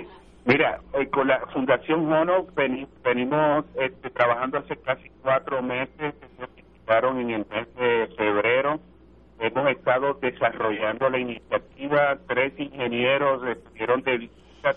Mira, 0.49 0.81
eh, 0.95 1.07
con 1.09 1.27
la 1.27 1.45
Fundación 1.53 2.07
Mono 2.07 2.47
venimos 2.55 3.65
este, 3.75 4.09
trabajando 4.09 4.57
hace 4.57 4.77
casi 4.77 5.07
cuatro 5.21 5.61
meses, 5.61 6.15
se 6.15 7.07
en 7.07 7.29
el 7.29 7.45
mes 7.45 7.75
de 7.75 8.09
febrero. 8.17 8.79
Hemos 9.39 9.69
estado 9.69 10.15
desarrollando 10.15 11.07
la 11.07 11.19
iniciativa, 11.19 12.17
tres 12.27 12.53
ingenieros 12.57 13.47
estuvieron 13.47 14.01
de 14.01 14.27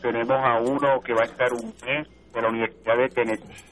tenemos 0.02 0.36
a 0.44 0.60
uno 0.60 1.00
que 1.00 1.14
va 1.14 1.22
a 1.22 1.24
estar 1.24 1.54
un 1.54 1.72
mes 1.86 2.06
de 2.34 2.42
la 2.42 2.48
Universidad 2.48 2.98
de 2.98 3.08
Tennessee 3.08 3.64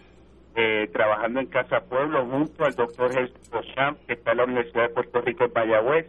eh, 0.57 0.89
trabajando 0.95 1.41
en 1.41 1.47
Casa 1.49 1.83
Pueblo 1.83 2.25
junto 2.25 2.65
al 2.65 2.75
doctor 2.77 3.13
Jesús 3.13 3.51
Bochamp, 3.51 3.99
que 4.07 4.15
está 4.15 4.31
en 4.31 4.39
la 4.39 4.45
Universidad 4.45 4.85
de 4.85 4.95
Puerto 4.95 5.21
Rico 5.21 5.45
en 5.45 5.53
Mayagüez. 5.55 6.07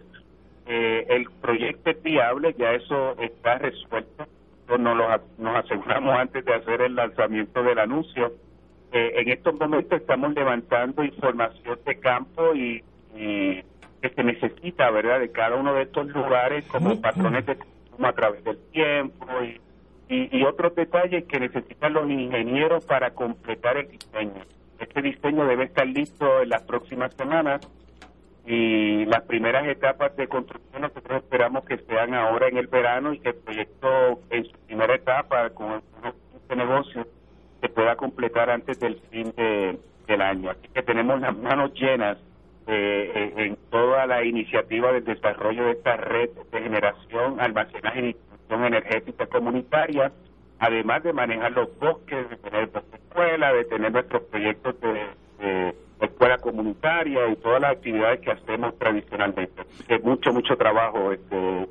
Eh, 0.67 1.06
el 1.10 1.30
proyecto 1.41 1.89
es 1.89 2.01
viable, 2.01 2.56
ya 2.58 2.71
eso 2.71 3.19
está 3.19 3.58
resuelto. 3.58 4.25
Nos, 4.77 4.97
lo, 4.97 5.07
nos 5.38 5.55
aseguramos 5.55 6.17
antes 6.17 6.45
de 6.45 6.53
hacer 6.53 6.81
el 6.81 6.95
lanzamiento 6.95 7.63
del 7.63 7.79
anuncio. 7.79 8.34
Eh, 8.91 9.13
en 9.17 9.29
estos 9.29 9.60
momentos 9.60 9.99
estamos 9.99 10.34
levantando 10.34 11.03
información 11.03 11.79
de 11.86 11.99
campo 11.99 12.53
y, 12.55 12.84
y 13.15 13.63
que 14.01 14.10
se 14.15 14.23
necesita, 14.23 14.89
¿verdad?, 14.91 15.19
de 15.19 15.31
cada 15.31 15.55
uno 15.55 15.73
de 15.73 15.84
estos 15.84 16.07
lugares 16.07 16.65
como 16.65 16.99
patrones 16.99 17.45
de 17.45 17.55
consumo 17.55 18.07
a 18.07 18.13
través 18.13 18.43
del 18.43 18.57
tiempo 18.71 19.27
y 19.43 19.60
y, 20.12 20.43
otros 20.43 20.75
detalles 20.75 21.23
que 21.25 21.39
necesitan 21.39 21.93
los 21.93 22.10
ingenieros 22.10 22.86
para 22.86 23.12
completar 23.12 23.77
el 23.77 23.89
diseño. 23.89 24.43
Este 24.79 25.01
diseño 25.01 25.45
debe 25.45 25.65
estar 25.65 25.88
listo 25.88 26.41
en 26.41 26.49
las 26.49 26.63
próximas 26.63 27.13
semanas 27.13 27.62
y 28.45 29.06
las 29.06 29.21
primeras 29.23 29.67
etapas 29.67 30.15
de 30.15 30.27
construcción 30.27 30.82
nosotros 30.82 31.23
esperamos 31.23 31.65
que 31.65 31.77
sean 31.77 32.13
ahora 32.13 32.47
en 32.47 32.58
el 32.58 32.67
verano 32.67 33.13
y 33.13 33.19
que 33.19 33.30
el 33.30 33.36
proyecto 33.36 34.19
en 34.30 34.45
su 34.45 34.58
primera 34.65 34.95
etapa 34.95 35.49
con 35.51 35.82
este 36.36 36.56
negocio 36.56 37.06
se 37.62 37.69
pueda 37.69 37.95
completar 37.95 38.49
antes 38.49 38.80
del 38.80 38.99
fin 39.12 39.32
de, 39.38 39.77
del 40.08 40.21
año. 40.21 40.49
Así 40.49 40.67
que 40.73 40.82
tenemos 40.82 41.21
las 41.21 41.38
manos 41.38 41.73
llenas 41.73 42.17
eh, 42.67 43.34
en 43.38 43.58
toda 43.69 44.06
la 44.08 44.23
iniciativa 44.23 44.91
de 44.91 45.01
desarrollo 45.01 45.65
de 45.65 45.71
esta 45.71 45.97
red 45.97 46.30
de 46.51 46.62
generación, 46.62 47.39
almacenaje 47.39 48.10
y 48.10 48.15
energética 48.49 49.27
comunitaria, 49.27 50.12
además 50.60 51.04
de 51.04 51.13
manejar 51.13 51.51
los 51.54 51.77
bosques, 51.80 52.30
de 52.30 52.38
tener 52.38 52.71
nuestra 52.71 52.97
escuela, 52.97 53.54
de 53.54 53.65
tener 53.65 53.91
nuestros 53.91 54.23
proyectos 54.23 54.75
de, 54.82 55.73
escuela 56.05 56.37
comunitaria 56.37 57.29
y 57.31 57.35
todas 57.37 57.61
las 57.61 57.71
actividades 57.77 58.21
que 58.21 58.31
hacemos 58.31 58.77
tradicionalmente. 58.77 59.61
Es 59.87 60.03
mucho, 60.03 60.31
mucho 60.31 60.55
trabajo. 60.55 61.11
Este, 61.11 61.67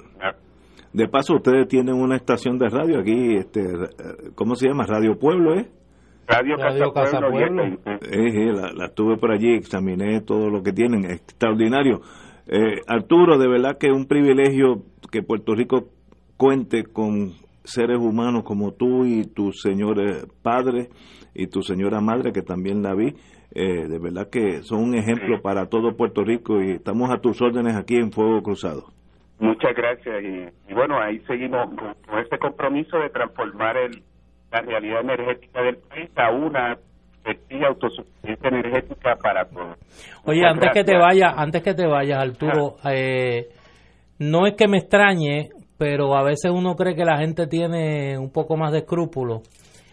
de 0.92 1.08
paso, 1.08 1.34
ustedes 1.34 1.68
tienen 1.68 1.94
una 1.94 2.16
estación 2.16 2.58
de 2.58 2.68
radio 2.68 3.00
aquí, 3.00 3.36
este, 3.36 3.62
¿cómo 4.34 4.54
se 4.54 4.68
llama? 4.68 4.86
Radio 4.86 5.18
Pueblo, 5.18 5.54
¿eh? 5.54 5.68
Radio, 6.26 6.56
Casa, 6.92 7.18
Pueblo. 7.20 7.64
Eh, 7.64 8.52
la, 8.52 8.72
la, 8.72 8.88
tuve 8.94 9.16
por 9.16 9.32
allí, 9.32 9.54
examiné 9.54 10.20
todo 10.20 10.48
lo 10.48 10.62
que 10.62 10.72
tienen, 10.72 11.04
extraordinario. 11.10 12.02
Eh, 12.46 12.80
Arturo, 12.86 13.38
de 13.38 13.48
verdad 13.48 13.78
que 13.78 13.88
es 13.88 13.92
un 13.92 14.06
privilegio 14.06 14.82
que 15.10 15.22
Puerto 15.22 15.54
Rico 15.54 15.88
cuente 16.36 16.84
con 16.84 17.32
seres 17.64 17.98
humanos 17.98 18.44
como 18.44 18.72
tú 18.72 19.04
y 19.04 19.24
tu 19.24 19.52
señor 19.52 20.00
eh, 20.00 20.22
padre 20.42 20.88
y 21.34 21.46
tu 21.46 21.62
señora 21.62 22.00
madre, 22.00 22.32
que 22.32 22.42
también 22.42 22.82
la 22.82 22.94
vi. 22.94 23.14
Eh, 23.52 23.88
de 23.88 23.98
verdad 23.98 24.28
que 24.30 24.62
son 24.62 24.82
un 24.82 24.94
ejemplo 24.94 25.40
para 25.42 25.66
todo 25.66 25.96
Puerto 25.96 26.22
Rico 26.22 26.62
y 26.62 26.72
estamos 26.72 27.10
a 27.10 27.18
tus 27.18 27.42
órdenes 27.42 27.76
aquí 27.76 27.96
en 27.96 28.12
Fuego 28.12 28.42
Cruzado. 28.42 28.84
Muchas 29.38 29.74
gracias. 29.74 30.22
Y, 30.68 30.74
bueno, 30.74 31.00
ahí 31.00 31.18
seguimos 31.26 31.68
con, 31.74 32.18
este 32.20 32.38
compromiso 32.38 32.98
de 32.98 33.08
transformar 33.08 33.76
el, 33.76 34.02
la 34.52 34.60
realidad 34.60 35.00
energética 35.00 35.62
del 35.62 35.76
país 35.76 36.10
a 36.16 36.30
una 36.30 36.78
autosuficiencia 37.66 38.48
energética 38.48 39.16
para 39.16 39.44
todos. 39.46 39.76
Oye, 40.24 40.44
antes 40.44 40.70
que 40.72 40.84
te 40.84 40.96
vayas, 40.96 41.34
antes 41.36 41.62
que 41.62 41.74
te 41.74 41.86
vayas, 41.86 42.22
Arturo, 42.22 42.76
eh, 42.84 43.48
no 44.18 44.46
es 44.46 44.54
que 44.54 44.68
me 44.68 44.78
extrañe 44.78 45.50
pero 45.80 46.14
a 46.14 46.22
veces 46.22 46.50
uno 46.52 46.76
cree 46.76 46.94
que 46.94 47.06
la 47.06 47.16
gente 47.16 47.46
tiene 47.46 48.18
un 48.18 48.30
poco 48.30 48.54
más 48.54 48.70
de 48.70 48.80
escrúpulos. 48.80 49.40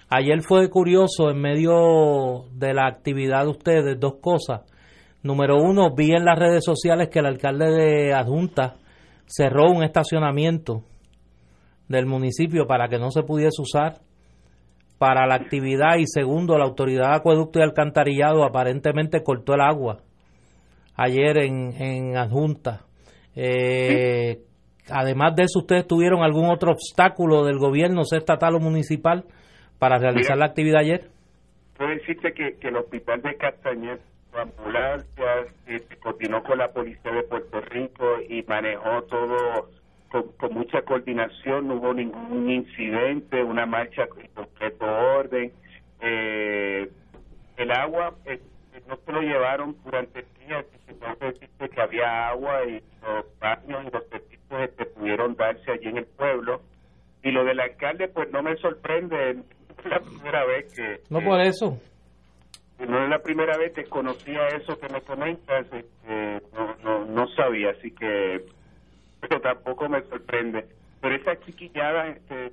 Ayer 0.09 0.41
fue 0.41 0.69
curioso 0.69 1.29
en 1.29 1.41
medio 1.41 2.45
de 2.53 2.73
la 2.73 2.87
actividad 2.87 3.43
de 3.43 3.49
ustedes 3.49 3.99
dos 3.99 4.15
cosas. 4.21 4.61
Número 5.21 5.57
uno, 5.57 5.93
vi 5.93 6.11
en 6.11 6.23
las 6.23 6.39
redes 6.39 6.63
sociales 6.63 7.09
que 7.09 7.19
el 7.19 7.25
alcalde 7.25 7.71
de 7.71 8.13
Adjunta 8.13 8.75
cerró 9.25 9.69
un 9.69 9.83
estacionamiento 9.83 10.83
del 11.89 12.05
municipio 12.05 12.67
para 12.67 12.87
que 12.87 12.99
no 12.99 13.11
se 13.11 13.23
pudiese 13.23 13.61
usar 13.61 13.99
para 14.97 15.27
la 15.27 15.35
actividad 15.35 15.97
y 15.99 16.07
segundo, 16.07 16.57
la 16.57 16.65
autoridad 16.65 17.09
de 17.09 17.15
acueducto 17.17 17.59
y 17.59 17.63
alcantarillado 17.63 18.45
aparentemente 18.45 19.23
cortó 19.23 19.53
el 19.53 19.61
agua 19.61 19.99
ayer 20.95 21.37
en, 21.37 21.73
en 21.81 22.17
Adjunta. 22.17 22.85
Eh, 23.35 24.41
además 24.89 25.35
de 25.35 25.43
eso, 25.43 25.59
¿ustedes 25.59 25.85
tuvieron 25.85 26.23
algún 26.23 26.49
otro 26.49 26.71
obstáculo 26.71 27.45
del 27.45 27.59
gobierno, 27.59 28.03
sea 28.03 28.19
estatal 28.19 28.55
o 28.55 28.59
municipal, 28.59 29.25
para 29.79 29.97
realizar 29.97 30.37
la 30.37 30.45
actividad 30.45 30.81
ayer? 30.81 31.09
Puedo 31.77 31.91
decirte 31.91 32.33
que, 32.33 32.57
el 32.61 32.75
hospital 32.75 33.21
de 33.21 33.35
Castañet, 33.37 34.01
ambulancias, 34.33 35.47
se 35.65 35.97
coordinó 35.97 36.43
con 36.43 36.57
la 36.57 36.69
policía 36.69 37.11
de 37.11 37.23
Puerto 37.23 37.61
Rico 37.61 38.05
y 38.27 38.43
manejó 38.43 39.03
todo 39.03 39.69
con, 40.09 40.53
mucha 40.53 40.81
coordinación, 40.83 41.67
no 41.67 41.75
hubo 41.75 41.93
ningún 41.93 42.49
incidente, 42.49 43.43
una 43.43 43.65
marcha 43.65 44.07
con 44.07 44.23
completo 44.33 44.85
orden. 44.85 45.51
Eh, 46.01 46.89
el 47.57 47.71
agua 47.71 48.15
eh, 48.25 48.39
no 48.87 48.97
se 49.05 49.11
lo 49.11 49.21
llevaron 49.21 49.75
durante 49.83 50.19
el 50.19 50.25
día, 50.47 50.65
que, 51.59 51.69
que 51.69 51.81
había 51.81 52.29
agua 52.29 52.63
y 52.65 52.81
los 53.01 53.39
baños 53.39 53.85
y 53.85 53.91
los 53.91 54.03
pues 54.47 54.69
este, 54.69 54.85
pudieron 54.85 55.35
darse 55.35 55.71
allí 55.71 55.87
en 55.87 55.97
el 55.97 56.05
pueblo. 56.05 56.61
Y 57.23 57.31
lo 57.31 57.43
del 57.43 57.59
alcalde, 57.59 58.07
pues 58.07 58.31
no 58.31 58.41
me 58.41 58.55
sorprende, 58.57 59.43
es 59.83 59.85
la 59.85 59.99
primera 59.99 60.45
vez 60.45 60.73
que... 60.73 61.01
No 61.09 61.21
por 61.21 61.39
eso. 61.41 61.79
No 62.79 63.03
es 63.03 63.09
la 63.09 63.19
primera 63.19 63.57
vez 63.57 63.73
que 63.73 63.85
conocía 63.85 64.47
eso 64.49 64.77
que 64.79 64.87
me 64.89 65.01
comentas, 65.01 65.65
este, 65.71 66.41
no, 66.53 66.75
no, 66.83 67.05
no 67.05 67.27
sabía, 67.35 67.71
así 67.71 67.91
que... 67.91 68.45
Pero 69.21 69.41
tampoco 69.41 69.89
me 69.89 70.01
sorprende. 70.03 70.67
Pero 71.01 71.15
esas 71.15 71.39
chiquilladas 71.41 72.17
este, 72.17 72.51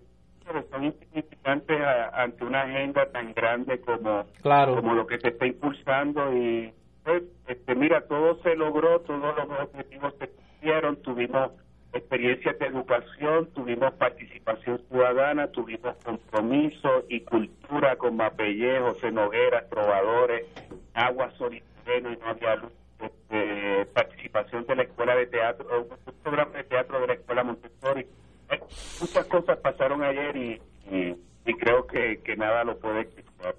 son 0.70 0.84
insignificantes 0.84 1.78
ante 2.12 2.44
una 2.44 2.62
agenda 2.62 3.06
tan 3.10 3.32
grande 3.34 3.80
como, 3.80 4.24
claro. 4.42 4.76
como 4.76 4.94
lo 4.94 5.06
que 5.06 5.18
se 5.18 5.28
está 5.28 5.46
impulsando 5.46 6.32
y 6.34 6.72
pues, 7.04 7.22
este, 7.48 7.74
mira, 7.74 8.06
todo 8.06 8.40
se 8.42 8.56
logró, 8.56 9.00
todos 9.00 9.36
los 9.36 9.60
objetivos 9.60 10.14
se 10.18 10.28
cumplieron, 10.28 10.96
tuvimos 11.02 11.52
experiencias 11.94 12.58
de 12.58 12.66
educación, 12.66 13.48
tuvimos 13.54 13.92
participación 13.94 14.80
ciudadana, 14.88 15.48
tuvimos 15.48 15.96
compromiso 16.04 17.04
y 17.08 17.20
cultura 17.20 17.96
con 17.96 18.16
mapellejos, 18.16 19.02
enogueras, 19.02 19.68
trovadores, 19.70 20.46
agua, 20.94 21.30
sol 21.38 21.54
y 21.54 21.62
no 22.02 22.28
había 22.28 22.56
luz. 22.56 22.72
Este, 23.00 23.80
eh, 23.80 23.86
participación 23.92 24.64
de 24.66 24.76
la 24.76 24.82
escuela 24.84 25.14
de 25.16 25.26
teatro, 25.26 25.66
un 25.82 26.14
programa 26.22 26.52
de 26.56 26.64
teatro 26.64 27.00
de 27.00 27.06
la 27.08 27.14
escuela 27.14 27.44
Montessori. 27.44 28.06
Eh, 28.50 28.60
muchas 29.00 29.26
cosas 29.26 29.58
pasaron 29.58 30.02
ayer 30.02 30.36
y, 30.36 30.60
y, 30.90 31.54
creo 31.54 31.86
que, 31.86 32.20
que, 32.24 32.36
nada 32.36 32.64
lo 32.64 32.78
puede 32.78 33.02
explicar. 33.02 33.54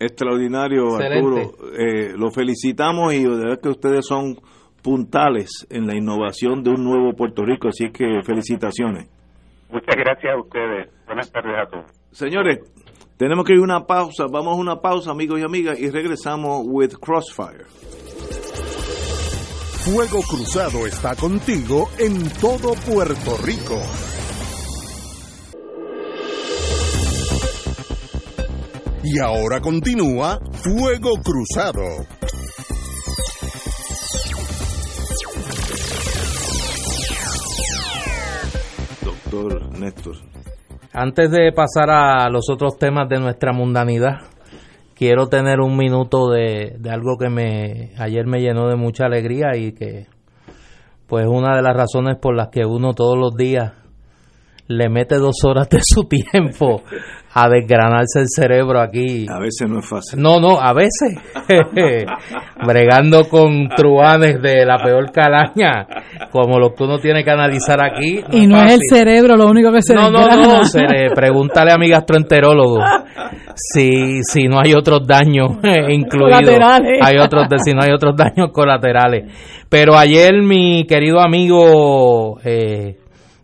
Extraordinario, 0.00 0.96
Arturo. 0.96 1.52
Eh, 1.78 2.14
lo 2.16 2.30
felicitamos 2.30 3.12
y 3.14 3.24
de 3.24 3.28
verdad 3.28 3.60
que 3.60 3.68
ustedes 3.68 4.06
son 4.06 4.36
puntales 4.88 5.66
en 5.68 5.86
la 5.86 5.94
innovación 5.94 6.62
de 6.62 6.70
un 6.70 6.82
nuevo 6.82 7.12
Puerto 7.12 7.44
Rico, 7.44 7.68
así 7.68 7.90
que 7.90 8.22
felicitaciones. 8.24 9.06
Muchas 9.70 9.94
gracias 9.96 10.32
a 10.32 10.40
ustedes. 10.40 10.88
Buenas 11.04 11.30
tardes 11.30 11.52
a 11.58 11.68
todos. 11.68 11.84
Señores, 12.10 12.60
tenemos 13.18 13.44
que 13.44 13.52
ir 13.52 13.58
a 13.58 13.64
una 13.64 13.86
pausa. 13.86 14.24
Vamos 14.32 14.56
a 14.56 14.58
una 14.58 14.76
pausa, 14.80 15.10
amigos 15.10 15.40
y 15.40 15.42
amigas, 15.42 15.78
y 15.78 15.90
regresamos 15.90 16.62
with 16.64 16.94
Crossfire. 17.02 17.66
Fuego 19.84 20.22
Cruzado 20.22 20.86
está 20.86 21.14
contigo 21.16 21.90
en 21.98 22.26
todo 22.40 22.72
Puerto 22.90 23.36
Rico. 23.44 23.78
Y 29.04 29.18
ahora 29.18 29.60
continúa 29.60 30.38
Fuego 30.62 31.20
Cruzado. 31.22 32.06
Néstor. 39.78 40.16
Antes 40.92 41.30
de 41.30 41.52
pasar 41.52 41.90
a 41.90 42.30
los 42.30 42.48
otros 42.48 42.78
temas 42.78 43.10
de 43.10 43.20
nuestra 43.20 43.52
mundanidad, 43.52 44.20
quiero 44.94 45.26
tener 45.26 45.60
un 45.60 45.76
minuto 45.76 46.30
de, 46.30 46.76
de 46.78 46.90
algo 46.90 47.18
que 47.18 47.28
me 47.28 47.90
ayer 47.98 48.26
me 48.26 48.40
llenó 48.40 48.68
de 48.68 48.76
mucha 48.76 49.04
alegría 49.04 49.54
y 49.54 49.72
que 49.72 50.06
pues 51.06 51.26
una 51.26 51.56
de 51.56 51.62
las 51.62 51.76
razones 51.76 52.16
por 52.16 52.34
las 52.34 52.48
que 52.48 52.64
uno 52.64 52.94
todos 52.94 53.18
los 53.18 53.34
días 53.36 53.74
le 54.68 54.88
mete 54.88 55.16
dos 55.16 55.36
horas 55.44 55.68
de 55.68 55.80
su 55.82 56.04
tiempo 56.04 56.82
a 57.32 57.48
desgranarse 57.48 58.20
el 58.20 58.26
cerebro 58.28 58.80
aquí. 58.80 59.26
A 59.28 59.38
veces 59.38 59.68
no 59.68 59.78
es 59.78 59.88
fácil. 59.88 60.20
No, 60.20 60.40
no, 60.40 60.60
a 60.60 60.72
veces. 60.72 61.18
Bregando 62.66 63.28
con 63.28 63.68
truanes 63.68 64.42
de 64.42 64.66
la 64.66 64.78
peor 64.78 65.10
calaña, 65.12 65.86
como 66.30 66.58
lo 66.58 66.74
que 66.74 66.84
uno 66.84 66.98
tiene 66.98 67.24
que 67.24 67.30
analizar 67.30 67.80
aquí. 67.82 68.20
y 68.32 68.46
no 68.46 68.62
es 68.62 68.72
el 68.72 68.80
cerebro 68.90 69.36
lo 69.36 69.46
único 69.46 69.72
que 69.72 69.82
se 69.82 69.94
No, 69.94 70.10
no, 70.10 70.26
no, 70.26 70.62
pregúntale 71.14 71.72
a 71.72 71.78
mi 71.78 71.88
gastroenterólogo 71.88 72.80
si, 73.54 74.22
si 74.22 74.48
no 74.48 74.60
hay 74.60 74.74
otros 74.74 75.06
daños 75.06 75.52
incluidos. 75.88 76.40
Colaterales. 76.40 77.00
Hay 77.02 77.18
otros, 77.18 77.46
si 77.64 77.72
no 77.72 77.82
hay 77.82 77.92
otros 77.92 78.16
daños 78.16 78.50
colaterales. 78.52 79.32
Pero 79.68 79.96
ayer 79.96 80.42
mi 80.42 80.86
querido 80.86 81.20
amigo, 81.20 82.38
eh, 82.42 82.96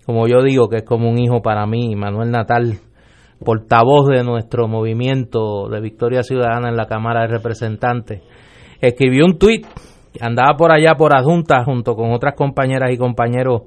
como 0.04 0.26
yo 0.28 0.42
digo, 0.42 0.68
que 0.68 0.78
es 0.78 0.84
como 0.84 1.08
un 1.08 1.18
hijo 1.18 1.40
para 1.40 1.66
mí, 1.66 1.94
Manuel 1.96 2.30
Natal, 2.30 2.78
portavoz 3.42 4.08
de 4.08 4.22
nuestro 4.22 4.68
movimiento 4.68 5.68
de 5.68 5.80
Victoria 5.80 6.22
Ciudadana 6.22 6.68
en 6.68 6.76
la 6.76 6.86
Cámara 6.86 7.22
de 7.22 7.28
Representantes, 7.28 8.22
escribió 8.80 9.24
un 9.24 9.38
tuit, 9.38 9.66
andaba 10.20 10.56
por 10.56 10.72
allá 10.72 10.94
por 10.96 11.16
adjunta 11.16 11.64
junto 11.64 11.94
con 11.94 12.12
otras 12.12 12.34
compañeras 12.34 12.92
y 12.92 12.98
compañeros 12.98 13.62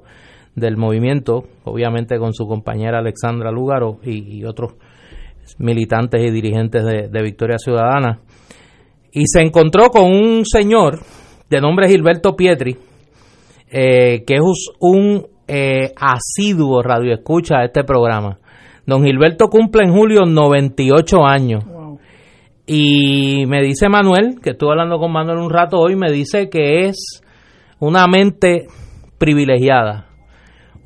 del 0.54 0.76
movimiento, 0.76 1.44
obviamente 1.64 2.18
con 2.18 2.32
su 2.32 2.46
compañera 2.46 2.98
Alexandra 2.98 3.50
Lúgaro 3.50 3.98
y, 4.02 4.44
otros 4.44 4.74
militantes 5.58 6.22
y 6.24 6.30
dirigentes 6.30 6.84
de, 6.84 7.22
Victoria 7.22 7.58
Ciudadana, 7.58 8.20
y 9.12 9.24
se 9.26 9.40
encontró 9.40 9.88
con 9.88 10.04
un 10.04 10.44
señor 10.44 11.00
de 11.48 11.60
nombre 11.60 11.88
Gilberto 11.88 12.36
Pietri, 12.36 12.76
eh, 13.70 14.24
que 14.26 14.34
es 14.34 14.70
un 14.80 15.26
eh, 15.48 15.92
asiduo 15.96 16.82
radioescucha 16.82 17.58
de 17.58 17.66
este 17.66 17.82
programa 17.82 18.38
Don 18.88 19.04
Gilberto 19.04 19.48
cumple 19.50 19.84
en 19.84 19.92
julio 19.92 20.22
98 20.24 21.22
años. 21.22 21.62
Y 22.66 23.44
me 23.46 23.62
dice 23.62 23.90
Manuel, 23.90 24.40
que 24.42 24.52
estuve 24.52 24.70
hablando 24.70 24.98
con 24.98 25.12
Manuel 25.12 25.40
un 25.40 25.50
rato 25.50 25.78
hoy, 25.78 25.94
me 25.94 26.10
dice 26.10 26.48
que 26.48 26.86
es 26.86 27.22
una 27.80 28.06
mente 28.06 28.66
privilegiada, 29.18 30.06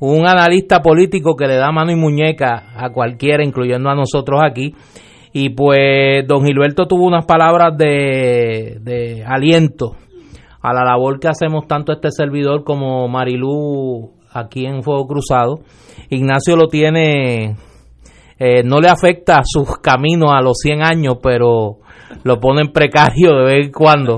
un 0.01 0.27
analista 0.27 0.81
político 0.81 1.37
que 1.37 1.47
le 1.47 1.55
da 1.55 1.71
mano 1.71 1.93
y 1.93 1.95
muñeca 1.95 2.73
a 2.75 2.89
cualquiera, 2.89 3.41
incluyendo 3.41 3.89
a 3.89 3.95
nosotros 3.95 4.41
aquí. 4.45 4.75
Y 5.31 5.51
pues 5.51 6.27
don 6.27 6.45
Gilberto 6.45 6.87
tuvo 6.87 7.05
unas 7.05 7.25
palabras 7.25 7.77
de, 7.77 8.79
de 8.81 9.23
aliento 9.25 9.95
a 10.61 10.73
la 10.73 10.83
labor 10.83 11.21
que 11.21 11.29
hacemos 11.29 11.67
tanto 11.67 11.93
este 11.93 12.11
servidor 12.11 12.65
como 12.65 13.07
Marilú 13.07 14.11
aquí 14.33 14.65
en 14.65 14.83
Fuego 14.83 15.07
Cruzado. 15.07 15.59
Ignacio 16.09 16.55
lo 16.55 16.67
tiene 16.67 17.55
eh, 18.39 18.63
no 18.63 18.79
le 18.79 18.89
afecta 18.89 19.41
sus 19.45 19.77
caminos 19.77 20.31
a 20.33 20.41
los 20.41 20.57
100 20.61 20.83
años, 20.83 21.15
pero 21.21 21.77
lo 22.23 22.39
pone 22.39 22.61
en 22.61 22.73
precario 22.73 23.37
de 23.37 23.43
vez 23.43 23.65
en 23.67 23.71
cuando. 23.71 24.17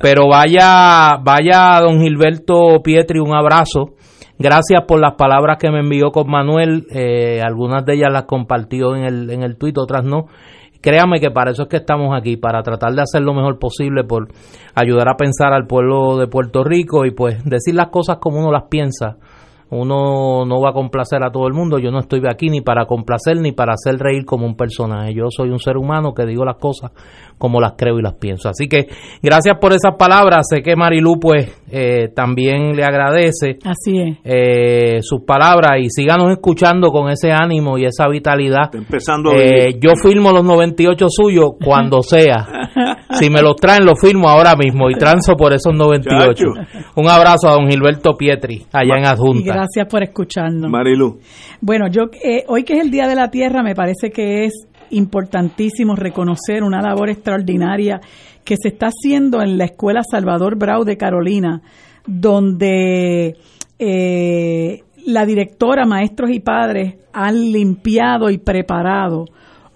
Pero 0.00 0.28
vaya, 0.28 1.16
vaya, 1.22 1.80
don 1.80 2.00
Gilberto 2.00 2.80
Pietri, 2.82 3.18
un 3.18 3.34
abrazo. 3.34 3.94
Gracias 4.38 4.82
por 4.86 5.00
las 5.00 5.16
palabras 5.16 5.58
que 5.58 5.70
me 5.70 5.80
envió 5.80 6.12
con 6.12 6.30
Manuel. 6.30 6.86
Eh, 6.90 7.42
algunas 7.42 7.84
de 7.84 7.94
ellas 7.94 8.12
las 8.12 8.22
compartió 8.22 8.94
en 8.94 9.04
el, 9.04 9.30
en 9.30 9.42
el 9.42 9.58
tuit, 9.58 9.76
otras 9.76 10.04
no. 10.04 10.28
Créame 10.80 11.18
que 11.18 11.32
para 11.32 11.50
eso 11.50 11.64
es 11.64 11.68
que 11.68 11.78
estamos 11.78 12.16
aquí, 12.16 12.36
para 12.36 12.62
tratar 12.62 12.94
de 12.94 13.02
hacer 13.02 13.20
lo 13.20 13.34
mejor 13.34 13.58
posible 13.58 14.04
por 14.04 14.28
ayudar 14.76 15.08
a 15.08 15.16
pensar 15.16 15.52
al 15.52 15.66
pueblo 15.66 16.16
de 16.16 16.28
Puerto 16.28 16.62
Rico 16.62 17.04
y 17.04 17.10
pues 17.10 17.44
decir 17.44 17.74
las 17.74 17.88
cosas 17.88 18.18
como 18.18 18.38
uno 18.38 18.52
las 18.52 18.68
piensa 18.70 19.16
uno 19.70 20.44
no 20.46 20.60
va 20.60 20.70
a 20.70 20.72
complacer 20.72 21.22
a 21.22 21.30
todo 21.30 21.46
el 21.46 21.54
mundo, 21.54 21.78
yo 21.78 21.90
no 21.90 21.98
estoy 22.00 22.22
aquí 22.28 22.48
ni 22.48 22.60
para 22.60 22.86
complacer 22.86 23.36
ni 23.38 23.52
para 23.52 23.74
hacer 23.74 23.98
reír 23.98 24.24
como 24.24 24.46
un 24.46 24.56
personaje, 24.56 25.14
yo 25.14 25.26
soy 25.30 25.50
un 25.50 25.58
ser 25.58 25.76
humano 25.76 26.14
que 26.14 26.24
digo 26.24 26.44
las 26.44 26.56
cosas 26.56 26.92
como 27.36 27.60
las 27.60 27.74
creo 27.76 27.98
y 27.98 28.02
las 28.02 28.14
pienso. 28.14 28.48
Así 28.48 28.68
que 28.68 28.86
gracias 29.22 29.58
por 29.60 29.72
esas 29.72 29.94
palabras, 29.96 30.46
sé 30.48 30.62
que 30.62 30.74
Marilu 30.74 31.18
pues 31.20 31.62
eh, 31.70 32.08
también 32.14 32.74
le 32.74 32.84
agradece 32.84 33.58
Así 33.64 33.98
es. 33.98 34.18
Eh, 34.24 35.02
sus 35.02 35.22
palabras 35.22 35.72
y 35.80 35.88
síganos 35.90 36.30
escuchando 36.30 36.90
con 36.90 37.10
ese 37.10 37.30
ánimo 37.30 37.78
y 37.78 37.84
esa 37.84 38.08
vitalidad. 38.08 38.74
empezando 38.74 39.32
eh, 39.32 39.78
yo 39.80 39.92
firmo 40.02 40.32
los 40.32 40.44
98 40.44 41.06
suyos 41.08 41.50
cuando 41.62 42.02
sea. 42.02 42.46
Si 43.12 43.30
me 43.30 43.40
los 43.40 43.56
traen, 43.56 43.84
los 43.84 44.00
firmo 44.00 44.28
ahora 44.28 44.54
mismo 44.56 44.90
y 44.90 44.94
transo 44.94 45.34
por 45.34 45.52
esos 45.52 45.74
98. 45.74 46.44
Un 46.96 47.08
abrazo 47.08 47.48
a 47.48 47.52
don 47.52 47.68
Gilberto 47.68 48.14
Pietri, 48.16 48.66
allá 48.72 48.94
en 48.98 49.06
Adjunta. 49.06 49.54
gracias 49.54 49.86
por 49.88 50.02
escucharnos. 50.02 50.70
Marilu. 50.70 51.18
Bueno, 51.60 51.86
yo 51.88 52.04
eh, 52.22 52.44
hoy 52.48 52.64
que 52.64 52.74
es 52.74 52.84
el 52.84 52.90
Día 52.90 53.06
de 53.06 53.14
la 53.14 53.30
Tierra, 53.30 53.62
me 53.62 53.74
parece 53.74 54.10
que 54.10 54.44
es 54.44 54.68
importantísimo 54.90 55.94
reconocer 55.94 56.62
una 56.62 56.80
labor 56.80 57.10
extraordinaria 57.10 58.00
que 58.44 58.56
se 58.60 58.68
está 58.68 58.86
haciendo 58.86 59.42
en 59.42 59.58
la 59.58 59.64
Escuela 59.64 60.00
Salvador 60.08 60.56
Brau 60.56 60.84
de 60.84 60.96
Carolina, 60.96 61.60
donde 62.06 63.36
eh, 63.78 64.82
la 65.06 65.26
directora, 65.26 65.84
maestros 65.84 66.30
y 66.30 66.40
padres 66.40 66.96
han 67.12 67.52
limpiado 67.52 68.30
y 68.30 68.38
preparado 68.38 69.26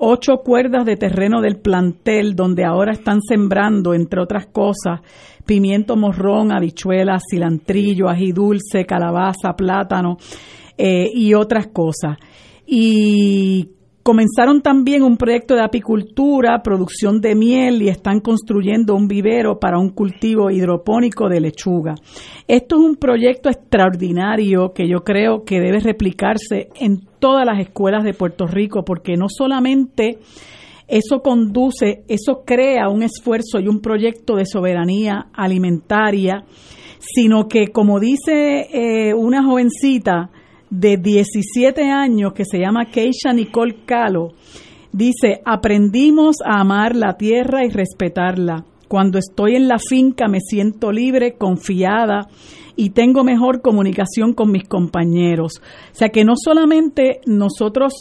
ocho 0.05 0.39
cuerdas 0.39 0.85
de 0.85 0.97
terreno 0.97 1.41
del 1.41 1.59
plantel 1.59 2.35
donde 2.35 2.65
ahora 2.65 2.91
están 2.91 3.21
sembrando, 3.23 3.95
entre 3.95 4.21
otras 4.21 4.47
cosas, 4.47 5.01
pimiento 5.47 5.97
morrón, 5.97 6.51
habichuelas, 6.51 7.23
cilantrillo, 7.31 8.09
ají 8.09 8.33
dulce, 8.33 8.85
calabaza, 8.85 9.55
plátano 9.57 10.17
eh, 10.77 11.09
y 11.15 11.35
otras 11.35 11.69
cosas. 11.69 12.17
Y 12.67 13.71
Comenzaron 14.03 14.63
también 14.63 15.05
un 15.05 15.17
proyecto 15.17 15.55
de 15.55 15.63
apicultura, 15.63 16.61
producción 16.65 17.21
de 17.21 17.37
miel 17.37 17.83
y 17.83 17.89
están 17.89 18.19
construyendo 18.19 18.97
un 18.97 19.07
vivero 19.07 19.61
para 19.61 19.79
un 19.79 19.91
cultivo 19.91 20.51
hidropónico 20.51 21.29
de 21.29 21.41
lechuga. 21.41 21.95
Esto 22.49 22.77
es 22.77 22.83
un 22.83 22.97
proyecto 22.97 23.49
extraordinario 23.49 24.73
que 24.73 24.89
yo 24.89 25.05
creo 25.05 25.45
que 25.45 25.61
debe 25.61 25.79
replicarse 25.79 26.69
en 26.81 27.03
todas 27.21 27.47
las 27.47 27.61
escuelas 27.61 28.03
de 28.03 28.13
Puerto 28.13 28.49
Rico 28.49 28.85
porque 28.85 29.17
no 29.17 29.27
solamente 29.29 30.19
eso 30.89 31.21
conduce, 31.23 32.03
eso 32.09 32.43
crea 32.45 32.89
un 32.89 33.05
esfuerzo 33.05 33.61
y 33.61 33.69
un 33.69 33.81
proyecto 33.81 34.35
de 34.35 34.47
soberanía 34.47 35.29
alimentaria, 35.33 36.45
sino 36.99 37.47
que 37.47 37.69
como 37.69 38.01
dice 38.01 38.67
eh, 38.73 39.15
una 39.15 39.45
jovencita, 39.45 40.31
de 40.73 40.97
17 40.97 41.83
años 41.91 42.33
que 42.33 42.47
se 42.47 42.59
llama 42.59 42.87
Keisha 42.87 43.35
Nicole 43.35 43.85
Calo, 43.85 44.29
dice, 44.91 45.43
aprendimos 45.45 46.37
a 46.43 46.61
amar 46.61 46.97
la 46.97 47.19
tierra 47.19 47.67
y 47.67 47.69
respetarla. 47.69 48.65
Cuando 48.89 49.19
estoy 49.19 49.57
en 49.57 49.69
la 49.69 49.79
finca 49.79 50.29
me 50.29 50.41
siento 50.41 50.91
libre, 50.91 51.35
confiada 51.35 52.29
y 52.75 52.91
tengo 52.91 53.23
mejor 53.23 53.61
comunicación 53.61 54.33
con 54.33 54.51
mis 54.51 54.67
compañeros. 54.67 55.61
O 55.61 55.95
sea 55.95 56.09
que 56.09 56.25
no 56.25 56.33
solamente 56.43 57.21
nosotros 57.27 57.93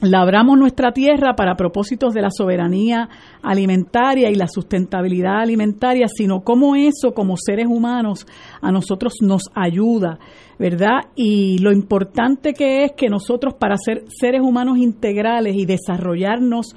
labramos 0.00 0.58
nuestra 0.58 0.92
tierra 0.92 1.34
para 1.34 1.56
propósitos 1.56 2.12
de 2.12 2.22
la 2.22 2.30
soberanía 2.30 3.08
alimentaria 3.42 4.30
y 4.30 4.34
la 4.34 4.46
sustentabilidad 4.46 5.40
alimentaria, 5.40 6.06
sino 6.08 6.40
cómo 6.40 6.76
eso 6.76 7.12
como 7.14 7.36
seres 7.36 7.66
humanos 7.66 8.26
a 8.60 8.70
nosotros 8.70 9.14
nos 9.22 9.44
ayuda, 9.54 10.18
¿verdad? 10.58 11.06
Y 11.14 11.58
lo 11.58 11.72
importante 11.72 12.52
que 12.52 12.84
es 12.84 12.92
que 12.92 13.08
nosotros 13.08 13.54
para 13.54 13.76
ser 13.78 14.04
seres 14.08 14.42
humanos 14.42 14.78
integrales 14.78 15.56
y 15.56 15.64
desarrollarnos 15.64 16.74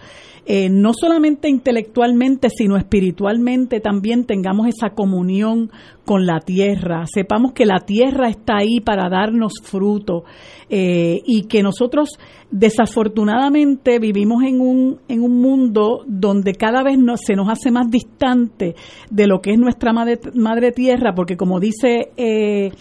eh, 0.51 0.67
no 0.67 0.93
solamente 0.95 1.47
intelectualmente, 1.47 2.49
sino 2.49 2.75
espiritualmente 2.75 3.79
también 3.81 4.25
tengamos 4.25 4.65
esa 4.65 4.95
comunión 4.95 5.69
con 6.05 6.25
la 6.25 6.39
tierra, 6.39 7.05
sepamos 7.05 7.51
que 7.53 7.67
la 7.67 7.81
tierra 7.81 8.29
está 8.29 8.57
ahí 8.57 8.79
para 8.79 9.09
darnos 9.09 9.53
fruto 9.62 10.23
eh, 10.67 11.21
y 11.23 11.43
que 11.43 11.62
nosotros 11.62 12.17
desafortunadamente 12.49 13.99
vivimos 13.99 14.41
en 14.41 14.59
un, 14.59 14.99
en 15.07 15.21
un 15.21 15.39
mundo 15.39 15.99
donde 16.07 16.55
cada 16.55 16.81
vez 16.81 16.97
se 17.23 17.35
nos 17.35 17.47
hace 17.47 17.69
más 17.69 17.91
distante 17.91 18.73
de 19.12 19.27
lo 19.27 19.41
que 19.41 19.51
es 19.51 19.59
nuestra 19.59 19.93
madre, 19.93 20.71
tierra, 20.71 21.13
porque 21.13 21.38
como 21.38 21.59
dice... 21.59 22.09
Eh, 22.17 22.71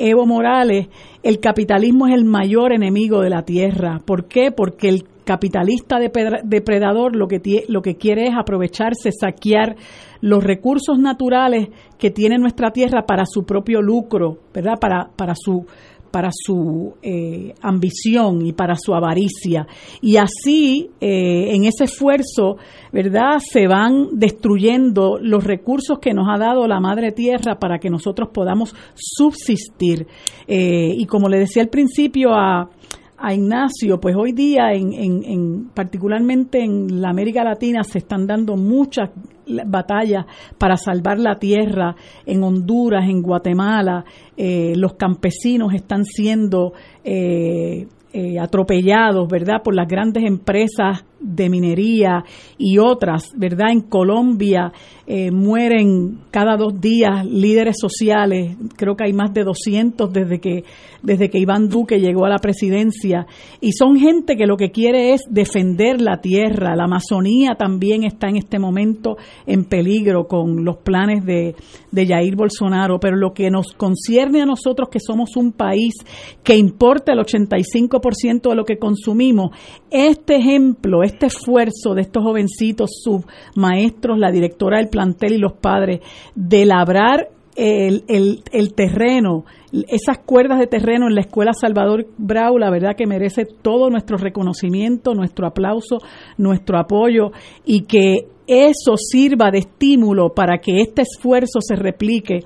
Evo 0.00 0.26
Morales, 0.26 0.86
el 1.24 1.40
capitalismo 1.40 2.06
es 2.06 2.14
el 2.14 2.24
mayor 2.24 2.72
enemigo 2.72 3.20
de 3.20 3.30
la 3.30 3.42
tierra. 3.42 3.98
¿Por 4.06 4.28
qué? 4.28 4.52
Porque 4.52 4.88
el 4.88 5.02
capitalista 5.28 5.98
depredador 5.98 7.14
lo 7.14 7.28
que, 7.28 7.64
lo 7.68 7.82
que 7.82 7.96
quiere 7.96 8.28
es 8.28 8.34
aprovecharse, 8.34 9.10
saquear 9.12 9.76
los 10.22 10.42
recursos 10.42 10.98
naturales 10.98 11.68
que 11.98 12.10
tiene 12.10 12.38
nuestra 12.38 12.70
tierra 12.70 13.04
para 13.04 13.26
su 13.26 13.44
propio 13.44 13.82
lucro, 13.82 14.38
¿verdad? 14.54 14.78
Para, 14.80 15.10
para 15.14 15.34
su 15.36 15.66
para 16.10 16.30
su 16.32 16.94
eh, 17.02 17.52
ambición 17.60 18.46
y 18.46 18.54
para 18.54 18.76
su 18.76 18.94
avaricia. 18.94 19.66
Y 20.00 20.16
así, 20.16 20.88
eh, 21.02 21.54
en 21.54 21.66
ese 21.66 21.84
esfuerzo, 21.84 22.56
¿verdad? 22.90 23.40
Se 23.40 23.66
van 23.66 24.06
destruyendo 24.14 25.18
los 25.20 25.44
recursos 25.44 25.98
que 25.98 26.14
nos 26.14 26.26
ha 26.28 26.38
dado 26.38 26.66
la 26.66 26.80
Madre 26.80 27.12
Tierra 27.12 27.58
para 27.58 27.78
que 27.78 27.90
nosotros 27.90 28.30
podamos 28.32 28.74
subsistir. 28.94 30.06
Eh, 30.46 30.94
y 30.96 31.04
como 31.04 31.28
le 31.28 31.40
decía 31.40 31.62
al 31.62 31.68
principio 31.68 32.30
a, 32.32 32.70
a 33.20 33.34
Ignacio, 33.34 33.98
pues 34.00 34.14
hoy 34.16 34.32
día, 34.32 34.72
en, 34.72 34.92
en, 34.92 35.70
particularmente 35.74 36.62
en 36.62 37.00
la 37.00 37.10
América 37.10 37.42
Latina, 37.42 37.82
se 37.82 37.98
están 37.98 38.26
dando 38.26 38.56
muchas 38.56 39.10
batallas 39.66 40.26
para 40.56 40.76
salvar 40.76 41.18
la 41.18 41.38
tierra. 41.38 41.96
En 42.24 42.42
Honduras, 42.44 43.08
en 43.08 43.22
Guatemala, 43.22 44.04
eh, 44.36 44.74
los 44.76 44.94
campesinos 44.94 45.74
están 45.74 46.04
siendo 46.04 46.74
eh, 47.02 47.88
eh, 48.12 48.38
atropellados, 48.38 49.28
¿verdad?, 49.28 49.62
por 49.62 49.74
las 49.74 49.86
grandes 49.86 50.24
empresas 50.24 51.04
de 51.20 51.50
minería 51.50 52.24
y 52.56 52.78
otras, 52.78 53.32
¿verdad? 53.36 53.70
En 53.70 53.82
Colombia 53.82 54.72
eh, 55.06 55.30
mueren 55.30 56.20
cada 56.30 56.56
dos 56.56 56.80
días 56.80 57.26
líderes 57.26 57.76
sociales, 57.78 58.56
creo 58.76 58.96
que 58.96 59.04
hay 59.04 59.12
más 59.12 59.34
de 59.34 59.42
200 59.44 60.12
desde 60.12 60.38
que, 60.38 60.64
desde 61.02 61.28
que 61.28 61.38
Iván 61.38 61.68
Duque 61.68 61.98
llegó 61.98 62.24
a 62.24 62.28
la 62.28 62.38
presidencia, 62.38 63.26
y 63.60 63.72
son 63.72 63.98
gente 63.98 64.36
que 64.36 64.46
lo 64.46 64.56
que 64.56 64.70
quiere 64.70 65.12
es 65.12 65.22
defender 65.28 66.00
la 66.00 66.20
tierra. 66.20 66.76
La 66.76 66.84
Amazonía 66.84 67.56
también 67.58 68.04
está 68.04 68.28
en 68.28 68.36
este 68.36 68.58
momento 68.58 69.16
en 69.46 69.64
peligro 69.64 70.28
con 70.28 70.64
los 70.64 70.78
planes 70.78 71.24
de, 71.24 71.54
de 71.90 72.06
Jair 72.06 72.36
Bolsonaro, 72.36 72.98
pero 73.00 73.16
lo 73.16 73.32
que 73.32 73.50
nos 73.50 73.72
concierne 73.72 74.42
a 74.42 74.46
nosotros 74.46 74.88
que 74.90 75.00
somos 75.00 75.36
un 75.36 75.52
país 75.52 75.94
que 76.42 76.56
importa 76.56 77.12
el 77.12 77.18
85% 77.18 78.48
de 78.48 78.54
lo 78.54 78.64
que 78.64 78.78
consumimos, 78.78 79.50
este 79.90 80.36
ejemplo, 80.36 81.02
este 81.02 81.26
esfuerzo 81.26 81.94
de 81.94 82.02
estos 82.02 82.22
jovencitos, 82.22 82.90
sus 83.02 83.24
maestros, 83.54 84.18
la 84.18 84.30
directora 84.30 84.78
del 84.78 84.88
plantel 84.88 85.34
y 85.34 85.38
los 85.38 85.54
padres, 85.54 86.00
de 86.34 86.66
labrar 86.66 87.28
el, 87.58 88.04
el, 88.52 88.74
terreno, 88.74 89.44
esas 89.88 90.18
cuerdas 90.18 90.60
de 90.60 90.68
terreno 90.68 91.08
en 91.08 91.16
la 91.16 91.22
escuela 91.22 91.52
Salvador 91.52 92.06
Brau, 92.16 92.56
la 92.56 92.70
verdad 92.70 92.94
que 92.96 93.06
merece 93.06 93.44
todo 93.44 93.90
nuestro 93.90 94.16
reconocimiento, 94.16 95.12
nuestro 95.14 95.46
aplauso, 95.46 95.98
nuestro 96.36 96.78
apoyo 96.78 97.32
y 97.64 97.82
que 97.82 98.28
eso 98.48 98.96
sirva 98.96 99.50
de 99.50 99.58
estímulo 99.58 100.30
para 100.34 100.58
que 100.58 100.80
este 100.80 101.02
esfuerzo 101.02 101.60
se 101.60 101.76
replique 101.76 102.40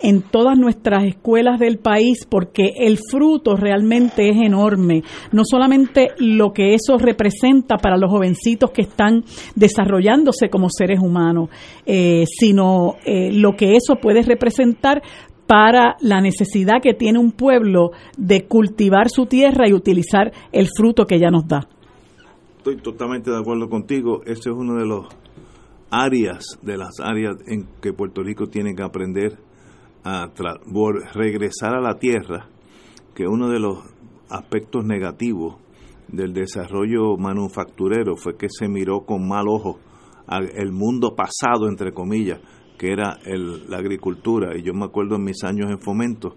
en 0.00 0.22
todas 0.22 0.56
nuestras 0.56 1.04
escuelas 1.04 1.58
del 1.58 1.78
país, 1.78 2.26
porque 2.28 2.74
el 2.78 2.98
fruto 3.10 3.56
realmente 3.56 4.30
es 4.30 4.36
enorme. 4.36 5.02
No 5.32 5.42
solamente 5.44 6.12
lo 6.18 6.52
que 6.52 6.74
eso 6.74 6.96
representa 6.96 7.76
para 7.76 7.96
los 7.96 8.10
jovencitos 8.10 8.70
que 8.70 8.82
están 8.82 9.24
desarrollándose 9.56 10.48
como 10.48 10.68
seres 10.70 11.00
humanos, 11.00 11.50
eh, 11.84 12.24
sino 12.26 12.94
eh, 13.04 13.32
lo 13.32 13.56
que 13.56 13.74
eso 13.74 13.96
puede 13.96 14.22
representar 14.22 15.02
para 15.48 15.96
la 16.00 16.20
necesidad 16.20 16.82
que 16.82 16.94
tiene 16.94 17.18
un 17.18 17.32
pueblo 17.32 17.90
de 18.16 18.46
cultivar 18.46 19.08
su 19.08 19.26
tierra 19.26 19.66
y 19.66 19.72
utilizar 19.72 20.30
el 20.52 20.68
fruto 20.68 21.06
que 21.06 21.16
ella 21.16 21.30
nos 21.30 21.48
da. 21.48 21.66
Estoy 22.58 22.76
totalmente 22.76 23.30
de 23.30 23.38
acuerdo 23.38 23.68
contigo. 23.70 24.20
Ese 24.26 24.50
es 24.50 24.54
uno 24.54 24.74
de 24.74 24.84
los 24.84 25.06
áreas 25.90 26.58
de 26.62 26.76
las 26.76 27.00
áreas 27.00 27.36
en 27.46 27.66
que 27.80 27.92
Puerto 27.92 28.22
Rico 28.22 28.46
tiene 28.46 28.74
que 28.74 28.82
aprender 28.82 29.38
a 30.04 30.30
regresar 31.14 31.74
a 31.74 31.80
la 31.80 31.98
tierra, 31.98 32.48
que 33.14 33.26
uno 33.26 33.48
de 33.48 33.58
los 33.58 33.78
aspectos 34.30 34.84
negativos 34.84 35.56
del 36.08 36.32
desarrollo 36.32 37.16
manufacturero 37.16 38.16
fue 38.16 38.36
que 38.36 38.48
se 38.48 38.68
miró 38.68 39.00
con 39.04 39.28
mal 39.28 39.48
ojo 39.48 39.78
al 40.26 40.72
mundo 40.72 41.14
pasado, 41.16 41.68
entre 41.68 41.92
comillas, 41.92 42.40
que 42.78 42.92
era 42.92 43.18
el, 43.24 43.68
la 43.68 43.78
agricultura. 43.78 44.56
Y 44.56 44.62
yo 44.62 44.72
me 44.72 44.84
acuerdo 44.86 45.16
en 45.16 45.24
mis 45.24 45.42
años 45.42 45.70
en 45.70 45.80
Fomento 45.80 46.36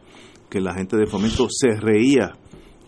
que 0.49 0.59
la 0.59 0.73
gente 0.73 0.97
de 0.97 1.05
Fomento 1.05 1.47
se 1.49 1.79
reía 1.79 2.33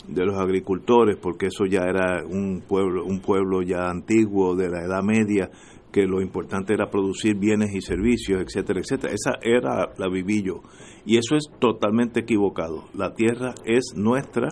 de 0.08 0.26
los 0.26 0.38
agricultores 0.38 1.18
porque 1.22 1.46
eso 1.46 1.66
ya 1.66 1.84
era 1.84 2.26
un 2.26 2.62
pueblo 2.68 3.06
un 3.06 3.22
pueblo 3.22 3.62
ya 3.62 3.90
antiguo 3.90 4.54
de 4.54 4.70
la 4.70 4.84
Edad 4.84 5.02
Media 5.02 5.50
que 5.94 6.08
lo 6.08 6.22
importante 6.22 6.74
era 6.74 6.90
producir 6.90 7.36
bienes 7.38 7.74
y 7.76 7.80
servicios, 7.80 8.42
etcétera, 8.42 8.82
etcétera. 8.82 9.14
Esa 9.14 9.34
era 9.44 9.94
la 9.96 10.10
vivillo. 10.10 10.62
Y 11.06 11.18
eso 11.18 11.36
es 11.36 11.46
totalmente 11.60 12.22
equivocado. 12.22 12.86
La 12.96 13.14
tierra 13.14 13.54
es 13.64 13.94
nuestra 13.96 14.50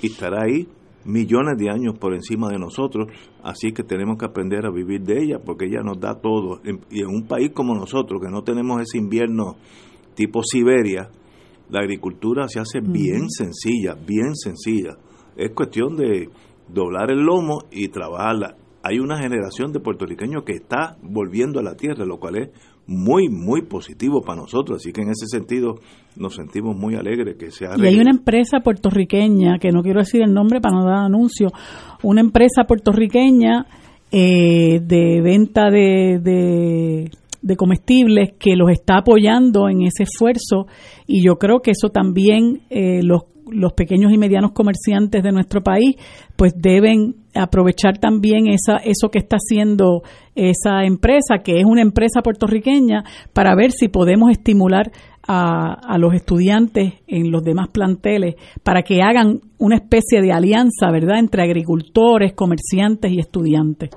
y 0.00 0.06
estará 0.06 0.44
ahí 0.44 0.66
millones 1.04 1.58
de 1.58 1.70
años 1.70 1.98
por 1.98 2.14
encima 2.14 2.48
de 2.48 2.58
nosotros, 2.58 3.08
así 3.42 3.72
que 3.72 3.82
tenemos 3.82 4.18
que 4.18 4.24
aprender 4.24 4.66
a 4.66 4.70
vivir 4.70 5.02
de 5.02 5.22
ella 5.22 5.38
porque 5.44 5.66
ella 5.66 5.82
nos 5.82 6.00
da 6.00 6.14
todo. 6.14 6.60
Y 6.90 7.02
en 7.02 7.08
un 7.08 7.26
país 7.26 7.50
como 7.54 7.74
nosotros, 7.74 8.20
que 8.22 8.30
no 8.30 8.42
tenemos 8.42 8.80
ese 8.80 8.96
invierno 8.96 9.56
tipo 10.14 10.42
Siberia, 10.42 11.10
la 11.68 11.80
agricultura 11.80 12.48
se 12.48 12.60
hace 12.60 12.80
bien 12.80 13.28
sencilla, 13.28 13.94
bien 13.94 14.34
sencilla. 14.34 14.96
Es 15.36 15.50
cuestión 15.50 15.96
de 15.96 16.30
doblar 16.66 17.10
el 17.10 17.20
lomo 17.20 17.64
y 17.70 17.88
trabajarla 17.88 18.56
hay 18.88 19.00
una 19.00 19.18
generación 19.18 19.72
de 19.72 19.80
puertorriqueños 19.80 20.44
que 20.44 20.52
está 20.52 20.96
volviendo 21.02 21.60
a 21.60 21.62
la 21.62 21.74
tierra, 21.74 22.06
lo 22.06 22.18
cual 22.18 22.36
es 22.36 22.48
muy, 22.86 23.28
muy 23.28 23.62
positivo 23.62 24.22
para 24.22 24.40
nosotros. 24.40 24.78
Así 24.78 24.92
que 24.92 25.02
en 25.02 25.10
ese 25.10 25.26
sentido 25.26 25.74
nos 26.16 26.34
sentimos 26.34 26.74
muy 26.74 26.94
alegres 26.94 27.36
que 27.36 27.50
sea. 27.50 27.70
Y 27.76 27.84
hay 27.84 28.00
una 28.00 28.10
empresa 28.10 28.60
puertorriqueña, 28.60 29.58
que 29.58 29.70
no 29.72 29.82
quiero 29.82 30.00
decir 30.00 30.22
el 30.22 30.32
nombre 30.32 30.60
para 30.60 30.76
no 30.76 30.84
dar 30.86 31.04
anuncio, 31.04 31.48
una 32.02 32.22
empresa 32.22 32.64
puertorriqueña 32.66 33.66
eh, 34.10 34.80
de 34.82 35.20
venta 35.20 35.70
de, 35.70 36.18
de, 36.22 37.10
comestibles 37.56 38.32
que 38.38 38.56
los 38.56 38.70
está 38.70 38.98
apoyando 38.98 39.68
en 39.68 39.82
ese 39.82 40.04
esfuerzo 40.04 40.66
y 41.06 41.24
yo 41.24 41.36
creo 41.36 41.60
que 41.60 41.72
eso 41.72 41.88
también 41.90 42.62
eh, 42.70 43.02
los 43.02 43.22
los 43.50 43.72
pequeños 43.72 44.12
y 44.12 44.18
medianos 44.18 44.52
comerciantes 44.52 45.22
de 45.22 45.32
nuestro 45.32 45.62
país 45.62 45.96
pues 46.36 46.52
deben 46.56 47.14
aprovechar 47.34 47.98
también 47.98 48.46
esa, 48.48 48.76
eso 48.78 49.10
que 49.10 49.18
está 49.18 49.36
haciendo 49.36 50.02
esa 50.34 50.84
empresa, 50.84 51.38
que 51.42 51.58
es 51.58 51.64
una 51.64 51.82
empresa 51.82 52.20
puertorriqueña, 52.22 53.04
para 53.32 53.54
ver 53.54 53.72
si 53.72 53.88
podemos 53.88 54.30
estimular 54.30 54.90
a, 55.26 55.74
a, 55.74 55.98
los 55.98 56.14
estudiantes 56.14 56.94
en 57.06 57.30
los 57.30 57.42
demás 57.42 57.68
planteles 57.68 58.36
para 58.62 58.82
que 58.82 59.02
hagan 59.02 59.40
una 59.58 59.76
especie 59.76 60.22
de 60.22 60.32
alianza, 60.32 60.90
¿verdad?, 60.90 61.18
entre 61.18 61.42
agricultores, 61.42 62.32
comerciantes 62.32 63.12
y 63.12 63.18
estudiantes. 63.18 63.90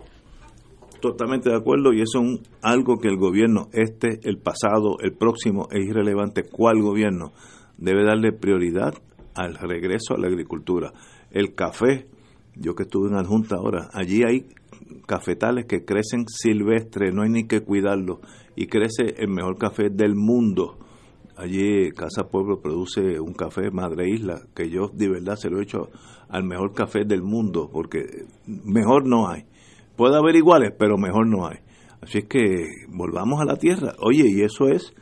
Totalmente 1.02 1.49
de 1.49 1.56
acuerdo 1.56 1.93
y 1.93 2.02
eso 2.02 2.22
es 2.22 2.41
algo 2.62 2.99
que 2.99 3.08
el 3.08 3.18
gobierno, 3.18 3.70
este, 3.74 4.20
el 4.24 4.38
pasado, 4.38 4.99
el 5.02 5.14
próximo, 5.14 5.68
es 5.72 5.84
irrelevante 5.88 6.43
cuál 6.43 6.80
gobierno 6.80 7.32
debe 7.78 8.06
darle 8.06 8.32
prioridad 8.32 8.93
al 9.34 9.56
regreso 9.56 10.14
a 10.14 10.20
la 10.20 10.28
agricultura. 10.28 10.93
El 11.32 11.56
café, 11.56 12.08
yo 12.56 12.76
que 12.76 12.84
estuve 12.84 13.10
en 13.10 13.16
adjunta 13.16 13.56
ahora, 13.56 13.89
allí 13.93 14.24
hay 14.24 14.45
cafetales 15.08 15.66
que 15.66 15.86
crecen 15.86 16.26
silvestres, 16.28 17.14
no 17.14 17.24
hay 17.24 17.30
ni 17.30 17.47
que 17.47 17.62
cuidarlo 17.62 18.22
y 18.56 18.68
crece 18.68 19.16
el 19.18 19.30
mejor 19.30 19.58
café 19.58 19.89
del 19.89 20.16
mundo. 20.16 20.78
Allí 21.36 21.89
Casa 21.91 22.30
Pueblo 22.30 22.62
produce 22.62 23.20
un 23.20 23.34
café 23.34 23.72
Madre 23.72 24.08
Isla, 24.08 24.41
que 24.54 24.70
yo 24.70 24.91
de 24.93 25.10
verdad 25.10 25.36
se 25.36 25.49
lo 25.49 25.60
he 25.60 25.64
hecho 25.64 25.89
al 26.30 26.43
mejor 26.43 26.74
café 26.74 27.06
del 27.06 27.24
mundo, 27.24 27.70
porque 27.72 28.26
mejor 28.45 29.08
no 29.08 29.28
hay. 29.28 29.45
Puede 30.02 30.18
haber 30.18 30.36
iguales, 30.36 30.74
pero 30.80 30.97
mejor 30.97 31.28
no 31.28 31.45
hay. 31.45 31.58
Así 32.02 32.18
es 32.18 32.26
que 32.26 32.66
volvamos 32.88 33.39
a 33.39 33.45
la 33.45 33.56
tierra. 33.56 33.93
Oye, 33.99 34.24
y 34.28 34.41
eso 34.41 34.68
es 34.68 34.95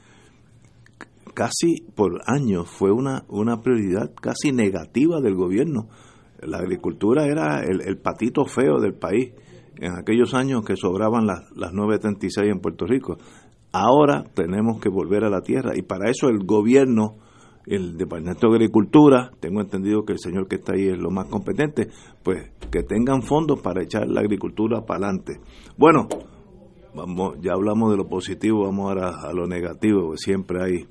casi 1.34 1.86
por 1.96 2.20
años 2.26 2.70
fue 2.70 2.92
una, 2.92 3.24
una 3.30 3.62
prioridad 3.62 4.14
casi 4.14 4.52
negativa 4.52 5.22
del 5.22 5.36
gobierno. 5.36 5.88
La 6.42 6.58
agricultura 6.58 7.28
era 7.28 7.62
el, 7.64 7.98
patito 7.98 8.44
feo 8.44 8.82
del 8.82 8.94
país 8.94 9.32
en 9.78 9.94
aquellos 9.94 10.34
años 10.34 10.66
que 10.66 10.76
sobraban 10.76 11.26
las, 11.26 11.50
las 11.56 11.72
936 11.72 12.52
en 12.52 12.60
Puerto 12.60 12.86
Rico. 12.86 13.16
Ahora 13.72 14.26
tenemos 14.34 14.82
que 14.82 14.90
volver 14.90 15.24
a 15.24 15.30
la 15.30 15.40
tierra 15.40 15.78
y 15.78 15.82
para 15.82 16.10
eso 16.10 16.28
el 16.28 16.40
gobierno, 16.46 17.16
el 17.70 17.98
Departamento 17.98 18.50
de 18.50 18.56
Agricultura, 18.56 19.32
tengo 19.40 19.62
entendido 19.62 20.04
que 20.04 20.14
el 20.14 20.20
señor 20.20 20.48
que 20.48 20.56
está 20.56 20.74
ahí 20.74 20.88
es 20.88 20.98
lo 20.98 21.12
más 21.12 21.28
competente, 21.28 21.90
pues 22.24 22.52
que 22.72 22.82
tengan 22.82 23.22
fondos 23.22 23.62
para 23.62 23.84
echar 23.84 24.08
la 24.08 24.22
agricultura 24.22 24.82
para 24.82 25.06
adelante. 25.06 25.40
Bueno, 25.78 26.08
vamos, 26.96 27.38
ya 27.42 27.54
hablamos 27.54 27.92
de 27.92 27.98
lo 27.98 28.08
positivo, 28.08 28.64
vamos 28.64 28.88
ahora 28.88 29.12
a 29.22 29.34
lo 29.34 29.46
negativo, 29.46 30.18
siempre 30.18 30.64
hay 30.64 30.88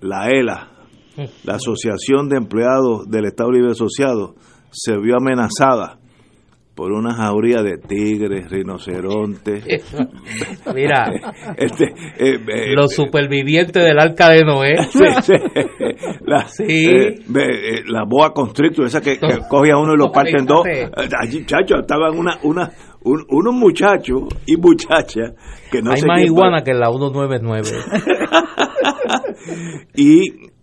la 0.00 0.28
ELA, 0.30 0.70
la 1.42 1.54
Asociación 1.54 2.28
de 2.28 2.36
Empleados 2.36 3.08
del 3.08 3.24
Estado 3.24 3.50
Libre 3.50 3.72
Asociado, 3.72 4.36
se 4.70 4.96
vio 4.98 5.16
amenazada 5.16 5.98
por 6.74 6.92
una 6.92 7.14
jauría 7.14 7.62
de 7.62 7.78
tigres, 7.78 8.50
rinocerontes. 8.50 9.64
Mira, 10.74 11.06
este, 11.56 11.84
eh, 12.18 12.38
eh, 12.46 12.74
los 12.74 12.92
supervivientes 12.92 13.82
del 13.82 13.98
arca 13.98 14.30
de 14.30 14.44
Noé. 14.44 14.74
la, 16.26 16.46
eh, 16.68 17.82
la 17.86 18.04
boa 18.04 18.32
constrictor, 18.32 18.86
esa 18.86 19.00
que, 19.00 19.18
coge 19.48 19.70
a 19.70 19.78
uno 19.78 19.94
y 19.94 19.98
lo 19.98 20.10
parte 20.10 20.32
en 20.36 20.46
dos. 20.46 20.64
Allí, 21.20 21.46
chacho, 21.46 21.78
estaban 21.80 22.18
una, 22.18 22.38
una, 22.42 22.70
unos 23.04 23.54
muchachos 23.54 24.22
y 24.46 24.56
muchachas 24.56 25.34
que 25.70 25.80
no 25.80 25.92
Hay 25.92 26.02
más 26.02 26.22
iguana 26.22 26.62
que 26.64 26.74
la 26.74 26.90
199. 26.90 27.68
y 29.94 30.53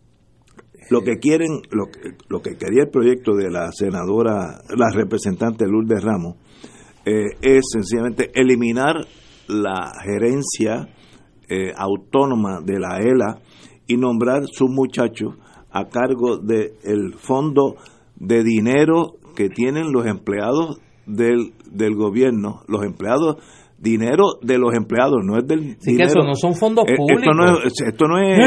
lo 0.91 1.03
que 1.03 1.19
quieren, 1.19 1.61
lo 1.71 1.85
que, 1.85 2.17
lo 2.27 2.41
que 2.41 2.57
quería 2.57 2.83
el 2.83 2.89
proyecto 2.89 3.33
de 3.33 3.49
la 3.49 3.71
senadora, 3.71 4.59
la 4.75 4.89
representante 4.93 5.65
Lourdes 5.65 6.03
Ramos, 6.03 6.35
eh, 7.05 7.37
es 7.41 7.61
sencillamente 7.71 8.29
eliminar 8.33 8.97
la 9.47 9.93
gerencia 10.03 10.89
eh, 11.47 11.71
autónoma 11.77 12.59
de 12.61 12.77
la 12.77 12.97
ELA 12.97 13.39
y 13.87 13.95
nombrar 13.95 14.43
sus 14.51 14.69
muchachos 14.69 15.35
a 15.71 15.87
cargo 15.87 16.37
del 16.37 17.13
fondo 17.15 17.77
de 18.17 18.43
dinero 18.43 19.13
que 19.33 19.47
tienen 19.47 19.93
los 19.93 20.05
empleados 20.05 20.81
del, 21.05 21.53
del 21.71 21.95
gobierno, 21.95 22.63
los 22.67 22.83
empleados 22.83 23.37
dinero 23.81 24.37
de 24.41 24.59
los 24.59 24.73
empleados, 24.75 25.19
no 25.23 25.37
es 25.37 25.47
del 25.47 25.75
sí, 25.79 25.97
que 25.97 26.03
eso 26.03 26.21
no 26.23 26.35
son 26.35 26.55
fondos 26.55 26.85
públicos. 26.85 27.23
Esto 27.23 27.33
no 27.33 27.57
es, 27.57 27.81
esto 27.81 28.07
no 28.07 28.19
es 28.19 28.37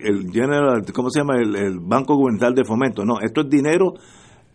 el, 0.00 0.30
General, 0.32 0.82
¿cómo 0.92 1.10
se 1.10 1.20
llama? 1.20 1.36
El, 1.36 1.78
Banco 1.80 2.16
Gubernamental 2.16 2.54
de 2.54 2.64
Fomento, 2.64 3.04
no, 3.04 3.20
esto 3.20 3.42
es 3.42 3.48
dinero 3.48 3.94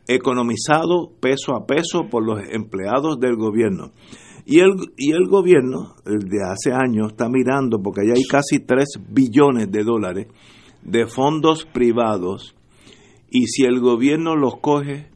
economizado 0.07 1.11
peso 1.19 1.55
a 1.55 1.65
peso 1.65 2.07
por 2.09 2.25
los 2.25 2.41
empleados 2.49 3.19
del 3.19 3.35
gobierno. 3.35 3.91
Y 4.45 4.59
el, 4.59 4.75
y 4.95 5.11
el 5.11 5.27
gobierno, 5.27 5.95
de 6.05 6.37
hace 6.43 6.71
años, 6.71 7.11
está 7.11 7.27
mirando, 7.29 7.81
porque 7.81 8.01
allá 8.01 8.13
hay 8.15 8.23
casi 8.23 8.59
3 8.59 8.85
billones 9.09 9.69
de 9.71 9.83
dólares 9.83 10.27
de 10.83 11.05
fondos 11.05 11.65
privados, 11.65 12.55
y 13.29 13.47
si 13.47 13.63
el 13.63 13.81
gobierno 13.81 14.35
los 14.35 14.55
coge 14.61 15.09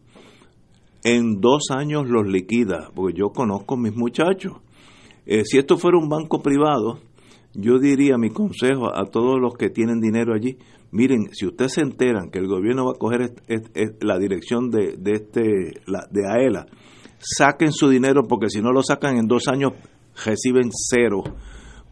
en 1.03 1.41
dos 1.41 1.71
años 1.71 2.07
los 2.07 2.27
liquida, 2.27 2.91
porque 2.93 3.17
yo 3.17 3.29
conozco 3.29 3.75
a 3.75 3.77
mis 3.77 3.95
muchachos. 3.95 4.53
Eh, 5.25 5.43
si 5.45 5.57
esto 5.57 5.77
fuera 5.77 5.97
un 5.97 6.09
banco 6.09 6.41
privado, 6.41 6.99
yo 7.53 7.79
diría 7.79 8.17
mi 8.17 8.29
consejo 8.29 8.95
a 8.95 9.05
todos 9.05 9.39
los 9.39 9.53
que 9.55 9.69
tienen 9.69 9.99
dinero 9.99 10.33
allí, 10.33 10.57
miren, 10.91 11.29
si 11.33 11.45
ustedes 11.45 11.73
se 11.73 11.81
enteran 11.81 12.29
que 12.29 12.39
el 12.39 12.47
gobierno 12.47 12.85
va 12.85 12.91
a 12.91 12.99
coger 12.99 13.33
la 14.01 14.17
dirección 14.19 14.69
de, 14.69 14.95
de, 14.97 15.11
este, 15.11 15.41
de 16.11 16.27
AELA, 16.27 16.67
saquen 17.19 17.71
su 17.71 17.89
dinero 17.89 18.23
porque 18.27 18.49
si 18.49 18.61
no 18.61 18.71
lo 18.71 18.81
sacan 18.83 19.17
en 19.17 19.27
dos 19.27 19.47
años 19.47 19.73
reciben 20.25 20.69
cero, 20.71 21.23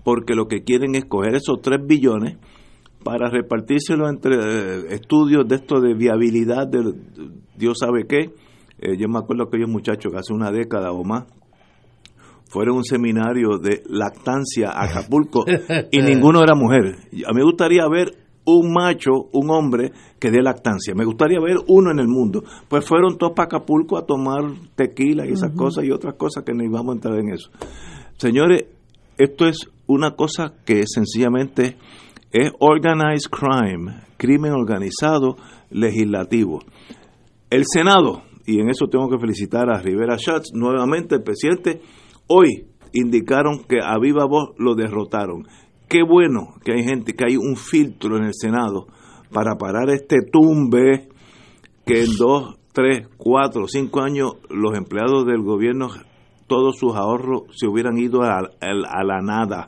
porque 0.03 0.33
lo 0.33 0.47
que 0.47 0.63
quieren 0.63 0.95
es 0.95 1.05
coger 1.05 1.35
esos 1.35 1.61
tres 1.61 1.79
billones 1.85 2.37
para 3.03 3.29
repartírselo 3.29 4.09
entre 4.09 4.35
eh, 4.35 4.93
estudios 4.95 5.47
de 5.47 5.55
esto 5.55 5.79
de 5.79 5.93
viabilidad 5.93 6.67
de 6.67 6.93
Dios 7.55 7.77
sabe 7.79 8.05
qué, 8.07 8.33
eh, 8.81 8.97
yo 8.97 9.07
me 9.07 9.19
acuerdo 9.19 9.45
que 9.45 9.57
aquellos 9.57 9.69
muchachos 9.69 10.11
que 10.11 10.19
hace 10.19 10.33
una 10.33 10.51
década 10.51 10.91
o 10.91 11.03
más 11.03 11.25
fueron 12.49 12.75
a 12.75 12.77
un 12.79 12.83
seminario 12.83 13.57
de 13.59 13.83
lactancia 13.87 14.69
a 14.69 14.85
Acapulco 14.85 15.45
y 15.91 16.01
ninguno 16.01 16.41
era 16.41 16.55
mujer. 16.55 16.95
A 17.25 17.31
mí 17.31 17.37
me 17.37 17.43
gustaría 17.43 17.87
ver 17.87 18.15
un 18.45 18.73
macho, 18.73 19.29
un 19.33 19.51
hombre 19.51 19.91
que 20.19 20.31
dé 20.31 20.41
lactancia. 20.41 20.95
Me 20.95 21.05
gustaría 21.05 21.39
ver 21.39 21.57
uno 21.67 21.91
en 21.91 21.99
el 21.99 22.07
mundo. 22.07 22.43
Pues 22.67 22.85
fueron 22.85 23.17
todos 23.17 23.33
para 23.35 23.45
Acapulco 23.45 23.97
a 23.97 24.05
tomar 24.05 24.41
tequila 24.75 25.25
y 25.27 25.33
esas 25.33 25.51
cosas 25.51 25.83
y 25.85 25.91
otras 25.91 26.15
cosas 26.15 26.43
que 26.43 26.53
ni 26.53 26.67
vamos 26.67 26.93
a 26.93 26.95
entrar 26.95 27.19
en 27.19 27.29
eso. 27.29 27.51
Señores, 28.17 28.65
esto 29.17 29.47
es 29.47 29.69
una 29.85 30.15
cosa 30.15 30.53
que 30.65 30.83
sencillamente 30.87 31.77
es 32.31 32.51
organized 32.59 33.29
crime, 33.29 34.01
crimen 34.17 34.53
organizado 34.53 35.37
legislativo. 35.69 36.59
El 37.49 37.63
Senado, 37.65 38.23
y 38.49 38.59
en 38.59 38.69
eso 38.71 38.87
tengo 38.87 39.07
que 39.09 39.19
felicitar 39.19 39.69
a 39.69 39.79
Rivera 39.79 40.17
Schatz, 40.17 40.53
nuevamente 40.55 41.13
el 41.13 41.21
presidente, 41.21 41.81
hoy 42.25 42.65
indicaron 42.93 43.59
que 43.59 43.77
a 43.79 43.99
viva 43.99 44.25
voz 44.25 44.55
lo 44.57 44.73
derrotaron. 44.73 45.45
Qué 45.87 46.01
bueno 46.01 46.55
que 46.65 46.71
hay 46.73 46.83
gente, 46.83 47.13
que 47.13 47.25
hay 47.27 47.37
un 47.37 47.55
filtro 47.55 48.17
en 48.17 48.23
el 48.23 48.33
Senado 48.33 48.87
para 49.31 49.55
parar 49.55 49.91
este 49.91 50.17
tumbe 50.31 51.09
que 51.85 52.01
en 52.01 52.17
dos, 52.17 52.55
tres, 52.73 53.07
cuatro, 53.17 53.67
cinco 53.67 54.01
años 54.01 54.37
los 54.49 54.75
empleados 54.75 55.27
del 55.27 55.43
gobierno, 55.43 55.89
todos 56.47 56.75
sus 56.79 56.95
ahorros 56.95 57.43
se 57.55 57.67
hubieran 57.67 57.99
ido 57.99 58.23
a, 58.23 58.39
a 58.39 59.03
la 59.03 59.21
nada. 59.21 59.65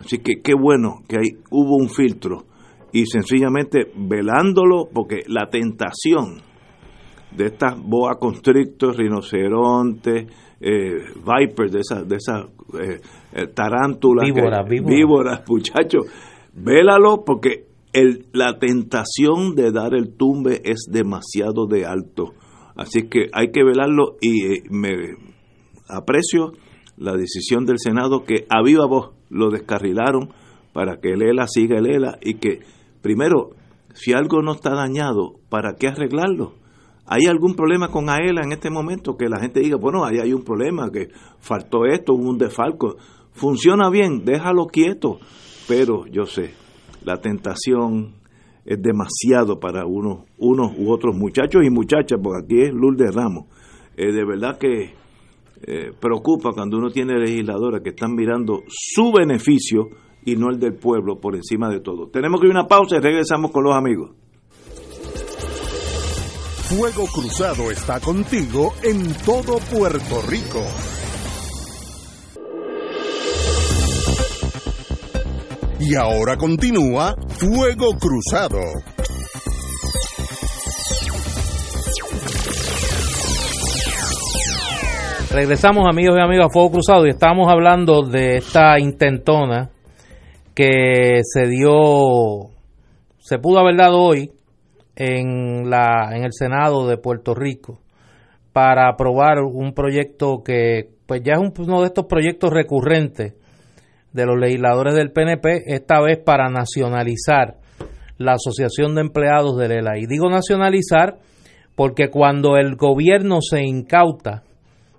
Así 0.00 0.16
que 0.20 0.40
qué 0.42 0.54
bueno 0.54 1.02
que 1.06 1.16
hay, 1.16 1.42
hubo 1.50 1.76
un 1.76 1.90
filtro 1.90 2.46
y 2.90 3.04
sencillamente 3.04 3.92
velándolo 3.94 4.88
porque 4.94 5.24
la 5.26 5.50
tentación 5.50 6.47
de 7.30 7.46
estas 7.46 7.80
boa 7.80 8.18
constrictos, 8.18 8.96
rinocerontes, 8.96 10.26
eh, 10.60 10.98
vipers, 11.16 11.72
de 11.72 11.80
esas, 11.80 12.08
de 12.08 12.16
esas 12.16 12.46
eh, 12.80 13.00
eh, 13.32 13.46
tarántulas, 13.54 14.24
víboras, 14.24 14.68
víboras. 14.68 15.42
muchachos, 15.48 16.06
vélalo 16.54 17.24
porque 17.24 17.66
el, 17.92 18.26
la 18.32 18.58
tentación 18.58 19.54
de 19.54 19.70
dar 19.70 19.94
el 19.94 20.16
tumbe 20.16 20.60
es 20.64 20.86
demasiado 20.90 21.66
de 21.66 21.86
alto. 21.86 22.32
Así 22.76 23.08
que 23.08 23.28
hay 23.32 23.50
que 23.50 23.64
velarlo 23.64 24.16
y 24.20 24.62
me 24.70 25.16
aprecio 25.88 26.52
la 26.96 27.14
decisión 27.16 27.64
del 27.64 27.78
Senado 27.78 28.24
que 28.24 28.46
a 28.50 28.62
viva 28.62 28.86
voz 28.86 29.10
lo 29.30 29.50
descarrilaron 29.50 30.30
para 30.72 31.00
que 31.00 31.12
el 31.12 31.22
ELA 31.22 31.46
siga 31.48 31.78
el 31.78 31.86
ELA 31.86 32.18
y 32.22 32.34
que 32.34 32.60
primero, 33.02 33.50
si 33.94 34.12
algo 34.12 34.42
no 34.42 34.52
está 34.52 34.74
dañado, 34.74 35.34
¿para 35.48 35.74
qué 35.74 35.88
arreglarlo? 35.88 36.54
¿Hay 37.10 37.26
algún 37.26 37.54
problema 37.54 37.88
con 37.88 38.10
AELA 38.10 38.42
en 38.42 38.52
este 38.52 38.68
momento? 38.70 39.16
Que 39.16 39.28
la 39.28 39.40
gente 39.40 39.60
diga, 39.60 39.78
bueno, 39.78 40.04
ahí 40.04 40.18
hay 40.18 40.34
un 40.34 40.42
problema, 40.42 40.90
que 40.90 41.08
faltó 41.38 41.86
esto, 41.86 42.12
hubo 42.12 42.28
un 42.28 42.36
defalco. 42.36 42.96
Funciona 43.32 43.88
bien, 43.88 44.24
déjalo 44.26 44.66
quieto. 44.66 45.18
Pero 45.66 46.06
yo 46.06 46.26
sé, 46.26 46.52
la 47.04 47.16
tentación 47.16 48.14
es 48.66 48.82
demasiado 48.82 49.58
para 49.58 49.86
unos, 49.86 50.26
u 50.36 50.92
otros 50.92 51.16
muchachos 51.16 51.62
y 51.64 51.70
muchachas, 51.70 52.18
porque 52.22 52.44
aquí 52.44 52.62
es 52.62 52.74
Lourdes 52.74 53.14
Ramos. 53.14 53.46
Eh, 53.96 54.12
de 54.12 54.24
verdad 54.26 54.58
que 54.58 54.92
eh, 55.62 55.92
preocupa 55.98 56.52
cuando 56.52 56.76
uno 56.76 56.90
tiene 56.90 57.18
legisladores 57.18 57.82
que 57.82 57.90
están 57.90 58.14
mirando 58.14 58.64
su 58.68 59.12
beneficio 59.12 59.88
y 60.26 60.36
no 60.36 60.50
el 60.50 60.58
del 60.60 60.74
pueblo 60.74 61.18
por 61.18 61.34
encima 61.34 61.70
de 61.70 61.80
todo. 61.80 62.08
Tenemos 62.08 62.38
que 62.38 62.48
ir 62.48 62.52
a 62.52 62.60
una 62.60 62.68
pausa 62.68 62.96
y 62.96 63.00
regresamos 63.00 63.50
con 63.50 63.64
los 63.64 63.74
amigos. 63.74 64.10
Fuego 66.68 67.06
Cruzado 67.06 67.70
está 67.70 67.98
contigo 67.98 68.74
en 68.82 69.14
todo 69.24 69.56
Puerto 69.72 70.20
Rico. 70.28 70.62
Y 75.80 75.94
ahora 75.94 76.36
continúa 76.36 77.14
Fuego 77.26 77.92
Cruzado. 77.98 78.60
Regresamos 85.30 85.86
amigos 85.88 86.18
y 86.18 86.20
amigas 86.20 86.48
a 86.48 86.52
Fuego 86.52 86.72
Cruzado 86.72 87.06
y 87.06 87.10
estamos 87.10 87.50
hablando 87.50 88.02
de 88.02 88.36
esta 88.36 88.78
intentona 88.78 89.70
que 90.54 91.22
se 91.22 91.48
dio, 91.48 92.50
se 93.20 93.38
pudo 93.38 93.58
haber 93.58 93.78
dado 93.78 94.02
hoy 94.02 94.32
en, 94.98 95.70
la, 95.70 96.10
en 96.12 96.24
el 96.24 96.32
Senado 96.32 96.88
de 96.88 96.98
Puerto 96.98 97.34
Rico 97.34 97.80
para 98.52 98.88
aprobar 98.88 99.38
un 99.38 99.72
proyecto 99.72 100.42
que 100.44 100.90
pues 101.06 101.22
ya 101.22 101.34
es 101.34 101.38
uno 101.38 101.80
de 101.80 101.86
estos 101.86 102.06
proyectos 102.06 102.52
recurrentes 102.52 103.34
de 104.12 104.26
los 104.26 104.36
legisladores 104.36 104.96
del 104.96 105.12
PNP, 105.12 105.72
esta 105.72 106.00
vez 106.00 106.18
para 106.18 106.50
nacionalizar 106.50 107.58
la 108.16 108.32
Asociación 108.32 108.96
de 108.96 109.02
Empleados 109.02 109.56
del 109.56 109.70
ELA. 109.70 109.98
Y 109.98 110.06
digo 110.06 110.28
nacionalizar 110.28 111.18
porque 111.76 112.10
cuando 112.10 112.56
el 112.56 112.74
gobierno 112.74 113.38
se 113.40 113.62
incauta 113.62 114.42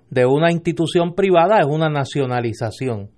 de 0.08 0.24
una 0.24 0.50
institución 0.50 1.14
privada 1.14 1.58
es 1.60 1.66
una 1.66 1.90
nacionalización. 1.90 3.10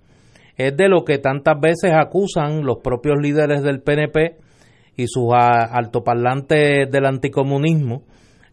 Es 0.57 0.75
de 0.75 0.89
lo 0.89 1.05
que 1.05 1.17
tantas 1.17 1.59
veces 1.61 1.93
acusan 1.95 2.65
los 2.65 2.79
propios 2.83 3.15
líderes 3.21 3.63
del 3.63 3.81
PNP 3.81 4.42
y 4.95 5.07
sus 5.07 5.33
altoparlantes 5.33 6.89
del 6.91 7.05
anticomunismo 7.05 8.03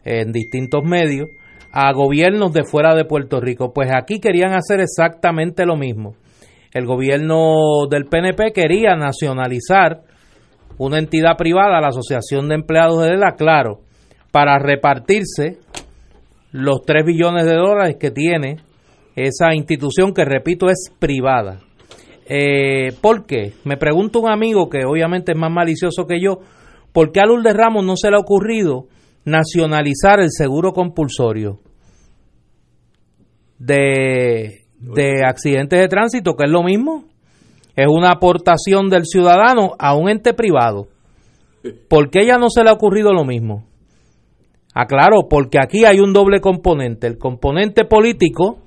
en 0.03 0.31
distintos 0.31 0.83
medios 0.83 1.29
a 1.71 1.91
gobiernos 1.93 2.51
de 2.53 2.63
fuera 2.63 2.95
de 2.95 3.05
Puerto 3.05 3.39
Rico. 3.39 3.71
Pues 3.73 3.89
aquí 3.93 4.19
querían 4.19 4.53
hacer 4.53 4.79
exactamente 4.81 5.65
lo 5.65 5.77
mismo. 5.77 6.15
El 6.73 6.85
gobierno 6.85 7.87
del 7.89 8.05
PNP 8.05 8.53
quería 8.53 8.95
nacionalizar 8.95 10.01
una 10.77 10.99
entidad 10.99 11.37
privada, 11.37 11.81
la 11.81 11.89
Asociación 11.89 12.47
de 12.47 12.55
Empleados 12.55 13.03
de 13.03 13.17
la 13.17 13.35
claro, 13.35 13.81
para 14.31 14.57
repartirse 14.57 15.59
los 16.51 16.81
3 16.85 17.05
billones 17.05 17.45
de 17.45 17.55
dólares 17.55 17.97
que 17.99 18.11
tiene 18.11 18.57
esa 19.15 19.53
institución 19.53 20.13
que, 20.13 20.25
repito, 20.25 20.67
es 20.69 20.91
privada. 20.99 21.59
Eh, 22.25 22.93
¿Por 23.01 23.25
qué? 23.25 23.53
Me 23.63 23.77
pregunta 23.77 24.19
un 24.19 24.29
amigo 24.29 24.69
que 24.69 24.85
obviamente 24.85 25.33
es 25.33 25.37
más 25.37 25.51
malicioso 25.51 26.05
que 26.05 26.21
yo, 26.21 26.39
¿por 26.93 27.11
qué 27.11 27.19
a 27.19 27.25
Lourdes 27.25 27.53
Ramos 27.53 27.83
no 27.83 27.95
se 27.95 28.09
le 28.09 28.17
ha 28.17 28.19
ocurrido 28.19 28.87
nacionalizar 29.25 30.19
el 30.19 30.29
seguro 30.31 30.71
compulsorio 30.71 31.59
de, 33.59 34.61
de 34.79 35.23
accidentes 35.25 35.79
de 35.79 35.87
tránsito, 35.87 36.35
que 36.35 36.45
es 36.45 36.51
lo 36.51 36.63
mismo? 36.63 37.05
Es 37.75 37.87
una 37.87 38.11
aportación 38.11 38.89
del 38.89 39.05
ciudadano 39.05 39.71
a 39.79 39.95
un 39.95 40.09
ente 40.09 40.33
privado. 40.33 40.87
¿Por 41.87 42.09
qué 42.09 42.21
ella 42.23 42.37
no 42.37 42.49
se 42.49 42.63
le 42.63 42.69
ha 42.69 42.73
ocurrido 42.73 43.13
lo 43.13 43.23
mismo? 43.23 43.65
Aclaro, 44.73 45.27
porque 45.29 45.57
aquí 45.61 45.85
hay 45.85 45.99
un 45.99 46.13
doble 46.13 46.39
componente. 46.39 47.07
El 47.07 47.17
componente 47.17 47.85
político, 47.85 48.59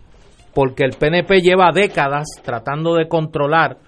porque 0.54 0.84
el 0.84 0.92
PNP 0.92 1.40
lleva 1.40 1.72
décadas 1.74 2.26
tratando 2.42 2.94
de 2.94 3.08
controlar 3.08 3.78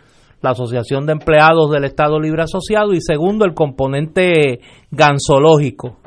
la 0.43 0.51
Asociación 0.51 1.07
de 1.07 1.13
Empleados 1.13 1.71
del 1.71 1.85
Estado 1.85 2.21
Libre 2.21 2.43
Asociado, 2.43 2.93
y 2.93 3.01
segundo, 3.01 3.45
el 3.45 3.55
componente 3.55 4.61
gansológico. 4.91 5.99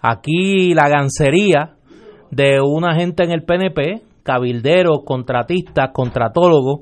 Aquí 0.00 0.74
la 0.74 0.88
gancería 0.88 1.76
de 2.30 2.60
una 2.60 2.94
gente 2.94 3.24
en 3.24 3.32
el 3.32 3.44
PNP, 3.44 4.02
cabilderos, 4.22 5.00
contratistas, 5.04 5.90
contratólogos, 5.92 6.80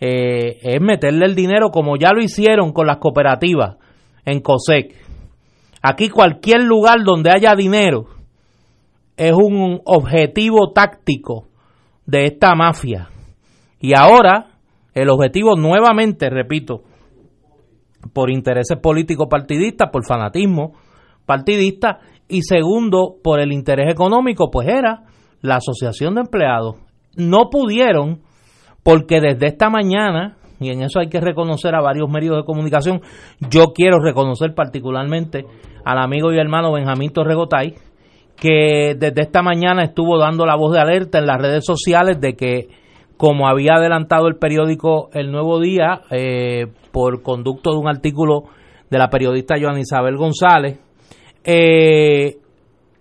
eh, 0.00 0.58
es 0.62 0.80
meterle 0.80 1.26
el 1.26 1.34
dinero 1.34 1.70
como 1.70 1.96
ya 1.96 2.10
lo 2.12 2.22
hicieron 2.22 2.72
con 2.72 2.86
las 2.86 2.98
cooperativas 2.98 3.76
en 4.24 4.40
COSEC. 4.40 4.94
Aquí 5.82 6.08
cualquier 6.08 6.62
lugar 6.62 7.04
donde 7.04 7.30
haya 7.30 7.54
dinero 7.54 8.06
es 9.16 9.32
un 9.32 9.80
objetivo 9.84 10.72
táctico 10.72 11.48
de 12.06 12.24
esta 12.24 12.54
mafia. 12.54 13.08
Y 13.80 13.92
ahora 13.96 14.54
el 14.94 15.10
objetivo 15.10 15.56
nuevamente, 15.56 16.30
repito, 16.30 16.82
por 18.12 18.30
intereses 18.30 18.78
políticos 18.78 19.26
partidistas, 19.30 19.90
por 19.90 20.06
fanatismo 20.06 20.72
partidista 21.26 22.00
y 22.28 22.42
segundo, 22.42 23.16
por 23.22 23.40
el 23.40 23.52
interés 23.52 23.90
económico, 23.90 24.50
pues 24.50 24.68
era 24.68 25.04
la 25.40 25.56
Asociación 25.56 26.14
de 26.14 26.22
Empleados. 26.22 26.76
No 27.16 27.48
pudieron 27.50 28.20
porque 28.82 29.20
desde 29.20 29.46
esta 29.46 29.70
mañana, 29.70 30.36
y 30.60 30.70
en 30.70 30.82
eso 30.82 31.00
hay 31.00 31.08
que 31.08 31.20
reconocer 31.20 31.74
a 31.74 31.80
varios 31.80 32.08
medios 32.08 32.36
de 32.36 32.44
comunicación, 32.44 33.00
yo 33.50 33.72
quiero 33.74 33.98
reconocer 34.00 34.54
particularmente 34.54 35.44
al 35.84 35.98
amigo 35.98 36.32
y 36.32 36.38
hermano 36.38 36.72
Benjamín 36.72 37.12
Torregotay, 37.12 37.74
que 38.36 38.94
desde 38.98 39.22
esta 39.22 39.42
mañana 39.42 39.84
estuvo 39.84 40.18
dando 40.18 40.46
la 40.46 40.56
voz 40.56 40.72
de 40.72 40.80
alerta 40.80 41.18
en 41.18 41.26
las 41.26 41.40
redes 41.40 41.64
sociales 41.64 42.20
de 42.20 42.34
que, 42.34 42.68
como 43.16 43.48
había 43.48 43.74
adelantado 43.74 44.26
el 44.28 44.36
periódico 44.36 45.10
El 45.12 45.30
Nuevo 45.30 45.60
Día, 45.60 46.02
eh, 46.10 46.66
por 46.92 47.22
conducto 47.22 47.72
de 47.72 47.78
un 47.78 47.88
artículo 47.88 48.44
de 48.90 48.98
la 48.98 49.08
periodista 49.08 49.56
Joan 49.60 49.78
Isabel 49.78 50.16
González, 50.16 50.78
eh, 51.44 52.38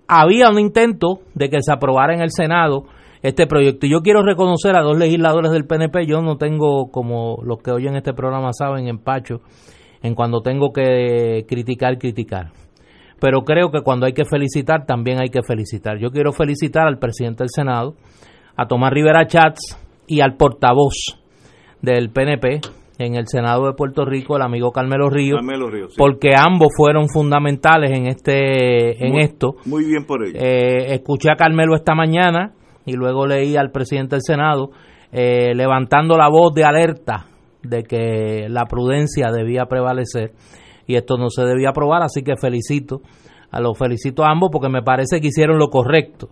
había 0.08 0.50
un 0.50 0.60
intento 0.60 1.22
de 1.34 1.50
que 1.50 1.62
se 1.62 1.72
aprobara 1.72 2.14
en 2.14 2.22
el 2.22 2.32
Senado 2.32 2.86
este 3.22 3.48
proyecto. 3.48 3.86
Y 3.86 3.92
yo 3.92 4.02
quiero 4.02 4.22
reconocer 4.22 4.76
a 4.76 4.82
dos 4.82 4.98
legisladores 4.98 5.52
del 5.52 5.66
PNP, 5.66 6.06
yo 6.06 6.22
no 6.22 6.38
tengo, 6.38 6.92
como 6.92 7.38
los 7.44 7.60
que 7.60 7.72
oyen 7.72 7.96
este 7.96 8.14
programa 8.14 8.52
saben, 8.54 8.88
empacho 8.88 9.42
en 10.02 10.14
cuando 10.14 10.42
tengo 10.42 10.74
que 10.74 11.46
criticar, 11.48 11.98
criticar. 11.98 12.52
Pero 13.24 13.46
creo 13.46 13.72
que 13.72 13.80
cuando 13.80 14.06
hay 14.06 14.12
que 14.12 14.26
felicitar, 14.26 14.86
también 14.86 15.22
hay 15.22 15.30
que 15.30 15.44
felicitar. 15.48 15.98
Yo 15.98 16.10
quiero 16.10 16.34
felicitar 16.34 16.86
al 16.86 17.00
presidente 17.00 17.46
del 17.46 17.50
Senado, 17.50 17.96
a 18.58 18.68
Tomás 18.68 18.92
Rivera 18.92 19.26
Chats 19.28 19.80
y 20.08 20.20
al 20.20 20.36
portavoz 20.36 21.18
del 21.82 22.10
PNP, 22.10 22.60
en 22.98 23.16
el 23.16 23.28
Senado 23.28 23.66
de 23.68 23.76
Puerto 23.76 24.04
Rico, 24.04 24.36
el 24.36 24.42
amigo 24.42 24.72
Carmelo 24.72 25.10
Río, 25.10 25.38
porque 25.98 26.32
ambos 26.38 26.74
fueron 26.76 27.08
fundamentales 27.08 27.92
en 27.92 28.08
este 28.08 29.08
en 29.08 29.16
esto. 29.16 29.56
Muy 29.68 29.86
bien 29.86 30.06
por 30.06 30.22
ello. 30.26 30.38
Eh, 30.38 30.94
escuché 30.94 31.32
a 31.32 31.38
Carmelo 31.38 31.76
esta 31.76 31.96
mañana 31.96 32.52
y 32.86 32.92
luego 32.98 33.26
leí 33.26 33.56
al 33.56 33.72
presidente 33.72 34.18
del 34.18 34.22
Senado 34.22 34.72
eh, 35.14 35.56
levantando 35.56 36.18
la 36.18 36.28
voz 36.28 36.54
de 36.54 36.66
alerta 36.66 37.28
de 37.62 37.84
que 37.84 38.50
la 38.50 38.66
prudencia 38.66 39.32
debía 39.32 39.68
prevalecer 39.68 40.34
y 40.88 40.96
esto 40.96 41.18
no 41.18 41.30
se 41.30 41.44
debía 41.44 41.70
aprobar, 41.70 42.04
así 42.04 42.24
que 42.24 42.36
felicito 42.36 43.02
a 43.52 43.62
los 43.62 43.78
felicito 43.78 44.24
a 44.24 44.32
ambos 44.32 44.50
porque 44.52 44.70
me 44.70 44.82
parece 44.82 45.22
que 45.22 45.28
hicieron 45.28 45.60
lo 45.60 45.70
correcto. 45.70 46.30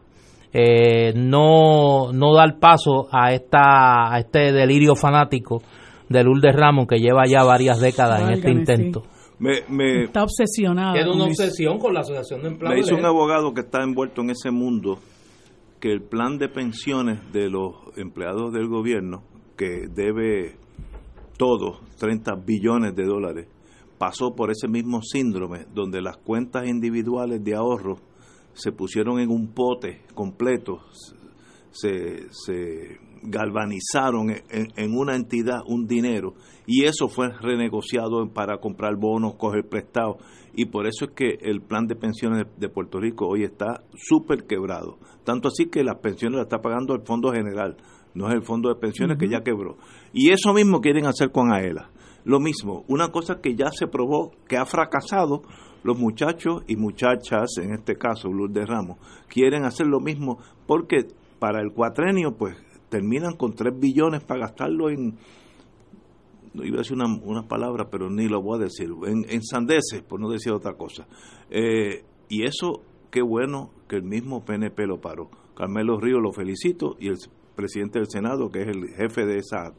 Eh, 0.54 1.14
no, 1.16 2.12
no 2.12 2.34
dar 2.34 2.60
paso 2.60 3.08
a 3.12 3.32
esta 3.32 4.14
a 4.14 4.20
este 4.20 4.52
delirio 4.52 4.95
fanático 4.95 5.62
de 6.10 6.24
Lourdes 6.24 6.54
Ramos 6.54 6.88
que 6.88 6.97
lleva 6.97 7.26
ya 7.26 7.43
varias 7.43 7.80
décadas 7.80 8.22
en 8.22 8.34
este 8.34 8.52
intento. 8.52 9.04
Me, 9.39 10.04
está 10.04 10.24
obsesionado. 10.24 10.95
Es 10.95 11.08
una 11.08 11.24
obsesión 11.24 11.80
con 11.80 11.93
la 11.93 12.02
Asociación 12.02 12.43
de 12.43 12.49
Empleados. 12.49 12.76
Me 12.76 12.82
hizo 12.82 12.95
un 12.95 13.06
abogado 13.06 13.54
que 13.54 13.62
está 13.62 13.82
envuelto 13.82 14.22
en 14.22 14.32
ese 14.32 14.52
mundo 14.52 14.99
que 15.80 15.91
el 15.91 16.04
plan 16.04 16.38
de 16.38 16.47
pensiones 16.47 17.20
de 17.34 17.49
los 17.49 17.74
empleados 17.97 18.54
del 18.54 18.68
gobierno, 18.68 19.24
que 19.58 19.88
debe 19.89 20.58
todo, 21.38 21.80
30 21.97 22.36
billones 22.45 22.95
de 22.95 23.04
dólares, 23.04 23.47
pasó 24.02 24.34
por 24.34 24.49
ese 24.49 24.68
mismo 24.68 25.04
síndrome 25.04 25.68
donde 25.76 26.02
las 26.02 26.18
cuentas 26.18 26.68
individuales 26.68 27.43
de 27.43 27.54
ahorro 27.54 27.99
se 28.54 28.72
pusieron 28.72 29.20
en 29.20 29.30
un 29.30 29.54
pote 29.54 30.02
completo, 30.16 30.80
se, 31.70 32.26
se 32.32 32.97
galvanizaron 33.22 34.32
en, 34.49 34.97
una 34.97 35.16
entidad 35.16 35.60
un 35.68 35.86
dinero 35.86 36.34
y 36.66 36.86
eso 36.86 37.10
fue 37.10 37.30
renegociado 37.30 38.28
para 38.34 38.58
comprar 38.58 38.95
bonos, 38.95 39.36
coger 39.36 39.70
prestados 39.70 40.18
y 40.56 40.66
por 40.66 40.88
eso 40.88 41.06
es 41.06 41.12
que 41.12 41.38
el 41.39 41.62
plan 41.62 41.86
de 41.86 41.95
pensiones 41.95 42.47
de, 42.58 42.70
Puerto 42.70 42.99
Rico 42.99 43.28
hoy 43.28 43.43
está 43.43 43.84
súper 43.95 44.47
quebrado. 44.47 44.97
Tanto 45.24 45.49
así 45.49 45.68
que 45.68 45.84
las 45.84 45.99
pensiones 45.99 46.38
las 46.38 46.47
está 46.47 46.60
pagando 46.60 46.95
el 46.95 47.04
Fondo 47.04 47.32
General, 47.32 47.78
no 48.16 48.30
es 48.30 48.34
el 48.34 48.41
Fondo 48.41 48.70
de 48.70 48.80
Pensiones 48.82 49.20
que 49.20 49.30
ya 49.30 49.43
quebró. 49.43 49.78
Y 50.12 50.32
eso 50.32 50.54
mismo 50.54 50.82
quieren 50.82 51.06
hacer 51.06 51.32
con 51.32 51.54
AELA. 51.54 51.91
Lo 52.24 52.39
mismo, 52.39 52.84
una 52.88 53.09
cosa 53.09 53.41
que 53.41 53.55
ya 53.55 53.72
se 53.72 53.88
probó, 53.88 54.32
que 54.47 54.57
ha 54.57 54.65
fracasado, 54.65 55.43
los 55.84 55.97
muchachos 55.97 56.63
y 56.67 56.76
muchachas, 56.76 57.57
en 57.57 57.74
este 57.74 57.95
caso 57.95 58.32
Lourdes 58.32 58.67
Ramos, 58.67 58.97
quieren 59.28 59.65
hacer 59.65 59.88
lo 59.88 59.99
mismo 59.99 60.38
porque 60.67 61.07
para 61.39 61.59
el 61.61 61.72
cuatrenio, 61.74 62.38
pues 62.38 62.55
terminan 62.89 63.36
con 63.36 63.53
3 63.53 63.80
billones 63.80 64.24
para 64.24 64.41
gastarlo 64.41 64.89
en, 64.89 65.17
no 66.53 66.63
iba 66.63 66.76
a 66.76 66.80
decir 66.80 66.95
una, 66.95 67.07
una 67.24 67.47
palabra, 67.47 67.89
pero 67.89 68.09
ni 68.09 68.28
lo 68.28 68.41
voy 68.41 68.59
a 68.59 68.63
decir, 68.65 68.89
en, 69.07 69.26
en 69.30 69.41
sandeces, 69.41 70.03
por 70.03 70.19
no 70.19 70.30
decir 70.30 70.51
otra 70.51 70.74
cosa. 70.74 71.07
Eh, 71.49 72.03
y 72.30 72.43
eso, 72.43 72.84
qué 73.09 73.22
bueno 73.22 73.72
que 73.88 73.95
el 73.95 74.03
mismo 74.03 74.45
PNP 74.45 74.86
lo 74.86 74.99
paró. 74.99 75.30
Carmelo 75.55 75.99
Río 75.99 76.19
lo 76.19 76.32
felicito 76.32 76.95
y 76.99 77.07
el 77.07 77.17
presidente 77.55 77.99
del 77.99 78.09
Senado, 78.09 78.49
que 78.49 78.61
es 78.61 78.67
el 78.67 78.89
jefe 78.89 79.26
de 79.26 79.38
esa, 79.38 79.74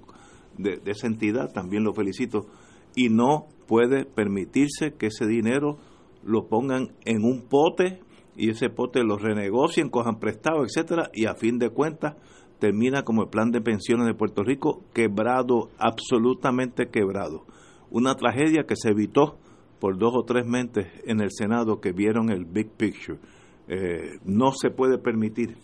de, 0.58 0.80
esa 0.86 1.06
entidad, 1.06 1.52
también 1.52 1.84
lo 1.84 1.94
felicito. 1.94 2.46
Y 2.94 3.08
no 3.08 3.46
puede 3.66 4.04
permitirse 4.04 4.94
que 4.94 5.06
ese 5.06 5.26
dinero 5.26 5.78
lo 6.24 6.46
pongan 6.46 6.92
en 7.04 7.24
un 7.24 7.42
pote 7.48 8.00
y 8.36 8.50
ese 8.50 8.70
pote 8.70 9.02
lo 9.02 9.18
renegocien, 9.18 9.90
cojan 9.90 10.18
prestado, 10.18 10.64
etcétera, 10.64 11.10
y 11.12 11.26
a 11.26 11.34
fin 11.34 11.58
de 11.58 11.70
cuentas 11.70 12.16
termina 12.58 13.02
como 13.02 13.22
el 13.22 13.28
plan 13.28 13.50
de 13.50 13.60
pensiones 13.60 14.06
de 14.06 14.14
Puerto 14.14 14.42
Rico 14.42 14.82
quebrado, 14.94 15.70
absolutamente 15.78 16.88
quebrado. 16.88 17.44
una 17.90 18.14
tragedia 18.14 18.64
que 18.66 18.74
se 18.74 18.88
evitó 18.88 19.36
por 19.78 19.98
dos 19.98 20.14
o 20.14 20.22
tres 20.22 20.46
mentes 20.46 20.86
en 21.04 21.20
el 21.20 21.30
Senado 21.30 21.80
que 21.80 21.92
vieron 21.92 22.30
el 22.30 22.44
big 22.46 22.70
picture. 22.70 23.18
Eh, 23.66 24.20
no 24.24 24.52
se 24.52 24.70
puede 24.70 24.96
permitir 24.96 25.56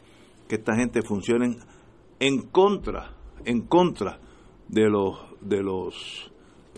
que 0.49 0.57
esta 0.57 0.75
gente 0.75 1.03
funcione 1.03 1.57
en 2.19 2.43
contra, 2.49 3.15
en 3.45 3.63
contra 3.63 4.19
de 4.69 4.89
los 4.89 5.19
de 5.41 5.63
los 5.63 6.31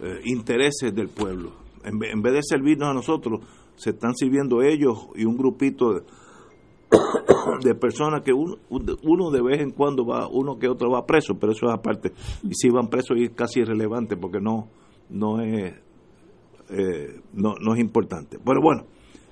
eh, 0.02 0.20
intereses 0.24 0.94
del 0.94 1.08
pueblo. 1.08 1.52
En, 1.84 1.98
vez 1.98 2.34
de 2.34 2.42
servirnos 2.42 2.88
a 2.88 2.94
nosotros, 2.94 3.40
se 3.76 3.90
están 3.90 4.14
sirviendo 4.14 4.62
ellos 4.62 5.08
y 5.14 5.24
un 5.24 5.36
grupito 5.36 5.94
de, 5.94 7.74
personas 7.74 8.22
que 8.22 8.32
uno, 8.32 8.56
uno 8.68 9.30
de 9.30 9.42
vez 9.42 9.60
en 9.60 9.70
cuando 9.70 10.04
va, 10.04 10.28
uno 10.28 10.58
que 10.58 10.68
otro 10.68 10.90
va 10.90 11.06
preso, 11.06 11.38
pero 11.38 11.52
eso 11.52 11.66
es 11.66 11.72
aparte. 11.72 12.12
Y 12.42 12.54
si 12.54 12.68
van 12.68 12.88
presos 12.88 13.16
es 13.18 13.30
casi 13.30 13.60
irrelevante 13.60 14.16
porque 14.16 14.40
no, 14.40 14.68
no 15.08 15.40
es 15.40 15.74
eh, 16.70 17.20
no, 17.32 17.54
no 17.60 17.74
es 17.74 17.80
importante. 17.80 18.38
Pero 18.44 18.60
bueno, 18.62 18.84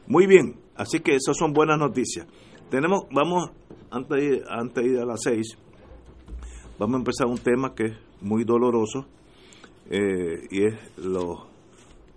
muy 0.06 0.26
bien. 0.26 0.56
Así 0.74 1.00
que 1.00 1.14
esas 1.14 1.36
son 1.36 1.52
buenas 1.52 1.78
noticias. 1.78 2.26
Tenemos, 2.70 3.06
vamos, 3.10 3.50
antes 3.90 4.20
de 4.20 4.42
antes 4.48 4.84
de 4.84 4.90
ir 4.90 4.98
a 4.98 5.04
las 5.04 5.20
seis, 5.22 5.56
vamos 6.78 6.96
a 6.96 6.98
empezar 6.98 7.26
un 7.26 7.38
tema 7.38 7.74
que 7.74 8.07
muy 8.20 8.44
doloroso 8.44 9.06
eh, 9.90 10.46
y 10.50 10.64
es 10.64 10.74
los 10.98 11.38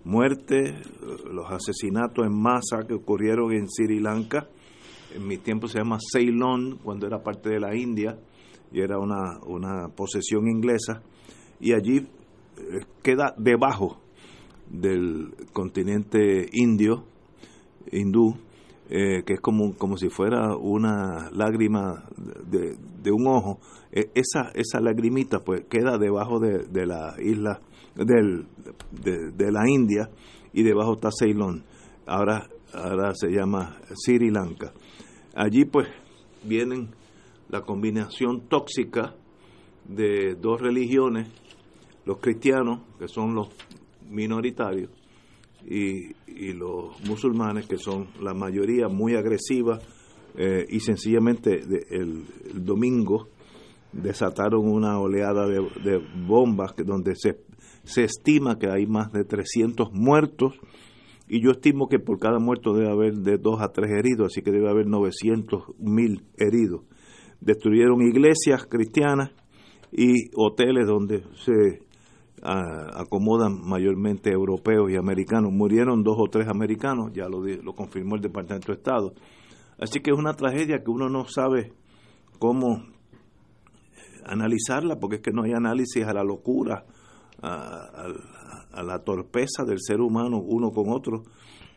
muertes, 0.04 0.74
los 1.30 1.50
asesinatos 1.50 2.26
en 2.26 2.40
masa 2.40 2.86
que 2.86 2.94
ocurrieron 2.94 3.52
en 3.52 3.68
Sri 3.68 4.00
Lanka. 4.00 4.48
En 5.14 5.26
mi 5.26 5.38
tiempo 5.38 5.68
se 5.68 5.78
llama 5.78 5.98
Ceylon, 6.00 6.78
cuando 6.82 7.06
era 7.06 7.22
parte 7.22 7.50
de 7.50 7.60
la 7.60 7.74
India 7.76 8.18
y 8.72 8.80
era 8.80 8.98
una, 8.98 9.38
una 9.46 9.88
posesión 9.88 10.48
inglesa. 10.48 11.02
Y 11.60 11.72
allí 11.72 11.98
eh, 11.98 12.80
queda 13.02 13.34
debajo 13.36 14.00
del 14.68 15.34
continente 15.52 16.48
indio, 16.52 17.04
hindú, 17.90 18.36
eh, 18.94 19.22
que 19.24 19.32
es 19.32 19.40
como, 19.40 19.74
como 19.74 19.96
si 19.96 20.10
fuera 20.10 20.54
una 20.54 21.30
lágrima 21.30 22.04
de, 22.44 22.76
de 23.02 23.10
un 23.10 23.26
ojo, 23.26 23.58
e, 23.90 24.10
esa, 24.14 24.50
esa 24.54 24.80
lagrimita 24.80 25.38
pues 25.38 25.64
queda 25.64 25.96
debajo 25.96 26.38
de, 26.38 26.64
de 26.64 26.84
la 26.84 27.14
isla 27.18 27.62
del, 27.94 28.44
de, 28.90 29.50
la 29.50 29.66
India 29.66 30.10
y 30.52 30.62
debajo 30.62 30.92
está 30.92 31.08
Ceylon. 31.10 31.64
Ahora, 32.06 32.46
ahora 32.74 33.14
se 33.14 33.30
llama 33.30 33.80
Sri 33.94 34.30
Lanka. 34.30 34.74
Allí 35.34 35.64
pues 35.64 35.88
vienen 36.44 36.90
la 37.48 37.62
combinación 37.62 38.42
tóxica 38.46 39.14
de 39.88 40.34
dos 40.34 40.60
religiones, 40.60 41.28
los 42.04 42.18
cristianos, 42.18 42.80
que 42.98 43.08
son 43.08 43.34
los 43.34 43.48
minoritarios, 44.10 44.90
y, 45.66 46.14
los 46.54 47.00
musulmanes, 47.06 47.66
que 47.66 47.76
son 47.76 48.08
la 48.20 48.34
mayoría 48.34 48.88
muy 48.88 49.14
agresiva, 49.14 49.78
eh, 50.36 50.66
y 50.68 50.80
sencillamente 50.80 51.60
el, 51.90 52.24
domingo 52.54 53.28
desataron 53.92 54.66
una 54.66 54.98
oleada 54.98 55.46
de, 55.46 56.00
bombas 56.26 56.74
donde 56.84 57.14
se, 57.14 57.38
se 57.84 58.04
estima 58.04 58.58
que 58.58 58.70
hay 58.70 58.86
más 58.86 59.12
de 59.12 59.24
300 59.24 59.92
muertos 59.92 60.54
y 61.28 61.42
yo 61.42 61.52
estimo 61.52 61.88
que 61.88 61.98
por 61.98 62.18
cada 62.18 62.38
muerto 62.38 62.74
debe 62.74 62.90
haber 62.90 63.14
de 63.14 63.38
2 63.38 63.60
a 63.60 63.72
3 63.72 63.90
heridos, 63.90 64.26
así 64.26 64.42
que 64.42 64.50
debe 64.50 64.68
haber 64.68 64.86
900 64.86 65.62
mil 65.78 66.24
heridos. 66.36 66.82
Destruyeron 67.40 68.02
iglesias 68.02 68.66
cristianas 68.66 69.30
y 69.90 70.30
hoteles 70.34 70.86
donde 70.86 71.22
se 71.36 71.82
acomodan 72.42 73.60
mayormente 73.62 74.30
europeos 74.30 74.90
y 74.90 74.96
americanos. 74.96 75.52
Murieron 75.52 76.02
dos 76.02 76.16
o 76.18 76.28
tres 76.28 76.48
americanos, 76.48 77.12
ya 77.12 77.28
lo, 77.28 77.40
lo 77.40 77.72
confirmó 77.74 78.16
el 78.16 78.22
Departamento 78.22 78.72
de 78.72 78.78
Estado. 78.78 79.12
Así 79.78 80.00
que 80.00 80.10
es 80.10 80.18
una 80.18 80.34
tragedia 80.34 80.82
que 80.82 80.90
uno 80.90 81.08
no 81.08 81.24
sabe 81.26 81.72
cómo 82.38 82.82
analizarla, 84.24 84.98
porque 84.98 85.16
es 85.16 85.22
que 85.22 85.32
no 85.32 85.42
hay 85.42 85.52
análisis 85.52 86.04
a 86.04 86.12
la 86.12 86.24
locura, 86.24 86.84
a, 87.42 88.08
la 88.82 88.98
torpeza 89.04 89.64
del 89.64 89.78
ser 89.80 90.00
humano 90.00 90.38
uno 90.38 90.70
con 90.70 90.90
otro. 90.90 91.22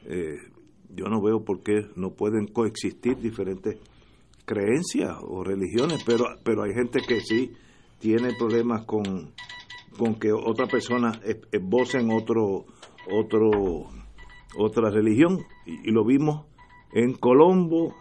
Eh, 0.05 0.37
yo 0.89 1.05
no 1.05 1.21
veo 1.21 1.43
por 1.43 1.61
qué 1.61 1.87
no 1.95 2.11
pueden 2.11 2.47
coexistir 2.47 3.17
diferentes 3.17 3.77
creencias 4.45 5.17
o 5.21 5.43
religiones, 5.43 6.03
pero, 6.05 6.25
pero 6.43 6.63
hay 6.63 6.73
gente 6.73 7.01
que 7.07 7.19
sí 7.19 7.51
tiene 7.99 8.29
problemas 8.37 8.85
con 8.85 9.33
con 9.97 10.15
que 10.15 10.31
otra 10.31 10.67
persona 10.67 11.19
en 11.21 12.11
otro, 12.11 12.65
otro, 13.11 13.89
otra 14.57 14.89
religión. 14.89 15.39
Y, 15.65 15.91
lo 15.91 16.05
vimos 16.05 16.45
en 16.93 17.13
Colombo, 17.13 17.93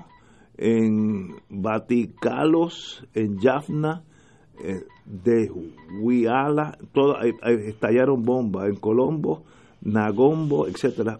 en 0.56 1.34
Vaticalos, 1.48 3.06
en 3.14 3.38
Jaffna, 3.38 4.02
eh, 4.62 4.84
de 5.04 5.50
Huiala, 6.00 6.78
todo, 6.92 7.20
estallaron 7.20 8.22
bombas 8.22 8.68
en 8.68 8.76
Colombo, 8.76 9.42
Nagombo, 9.82 10.66
etcétera, 10.66 11.18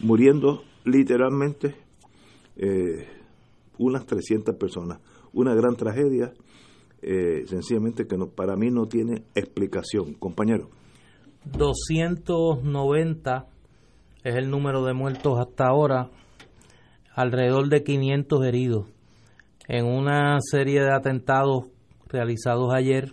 muriendo 0.00 0.62
literalmente 0.84 1.74
eh, 2.56 3.06
unas 3.78 4.06
300 4.06 4.56
personas. 4.56 5.00
Una 5.32 5.54
gran 5.54 5.76
tragedia 5.76 6.32
eh, 7.06 7.44
sencillamente 7.46 8.06
que 8.06 8.16
no, 8.16 8.28
para 8.28 8.56
mí 8.56 8.70
no 8.70 8.86
tiene 8.86 9.24
explicación. 9.34 10.14
Compañero. 10.14 10.70
290 11.44 13.46
es 14.24 14.36
el 14.36 14.50
número 14.50 14.84
de 14.84 14.94
muertos 14.94 15.38
hasta 15.38 15.66
ahora, 15.66 16.10
alrededor 17.14 17.68
de 17.68 17.82
500 17.82 18.46
heridos 18.46 18.86
en 19.68 19.84
una 19.84 20.38
serie 20.40 20.80
de 20.80 20.92
atentados 20.92 21.66
realizados 22.08 22.72
ayer 22.74 23.12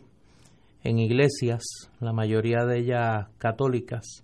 en 0.84 0.98
iglesias, 0.98 1.92
la 2.00 2.14
mayoría 2.14 2.66
de 2.66 2.80
ellas 2.80 3.28
católicas, 3.38 4.24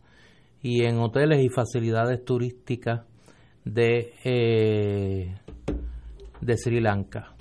y 0.61 0.85
en 0.85 0.97
hoteles 0.99 1.43
y 1.43 1.49
facilidades 1.49 2.23
turísticas 2.23 3.05
de, 3.65 4.13
eh, 4.23 5.35
de 6.41 6.57
Sri 6.57 6.79
Lanka 6.79 7.36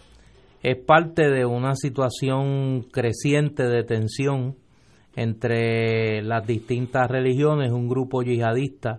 es 0.67 0.77
parte 0.85 1.31
de 1.31 1.47
una 1.47 1.77
situación 1.77 2.87
creciente 2.91 3.63
de 3.69 3.85
tensión 3.85 4.57
entre 5.15 6.23
las 6.23 6.45
distintas 6.45 7.09
religiones, 7.09 7.71
un 7.71 7.89
grupo 7.89 8.25
yihadista 8.25 8.99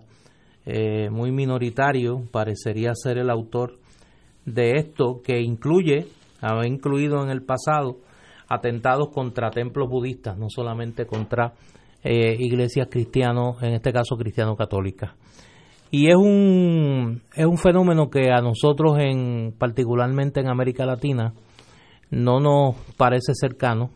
eh, 0.65 1.09
muy 1.09 1.33
minoritario, 1.33 2.23
parecería 2.31 2.93
ser 2.95 3.17
el 3.17 3.29
autor 3.29 3.79
de 4.45 4.77
esto, 4.77 5.21
que 5.21 5.41
incluye, 5.41 6.05
ha 6.39 6.65
incluido 6.65 7.21
en 7.21 7.31
el 7.31 7.43
pasado, 7.43 7.97
atentados 8.47 9.09
contra 9.09 9.51
templos 9.51 9.89
budistas, 9.89 10.37
no 10.37 10.47
solamente 10.49 11.05
contra 11.05 11.53
eh, 12.01 12.37
iglesias 12.39 12.87
cristianos, 12.89 13.61
en 13.61 13.73
este 13.73 13.91
caso 13.91 14.15
cristiano-católicas. 14.15 15.15
Y 15.91 16.07
es 16.07 16.15
un, 16.15 17.23
es 17.35 17.45
un 17.45 17.57
fenómeno 17.57 18.09
que 18.09 18.31
a 18.31 18.39
nosotros, 18.39 18.99
en, 18.99 19.53
particularmente 19.57 20.39
en 20.39 20.47
América 20.47 20.85
Latina, 20.85 21.33
no 22.09 22.39
nos 22.39 22.75
parece 22.95 23.33
cercano, 23.33 23.89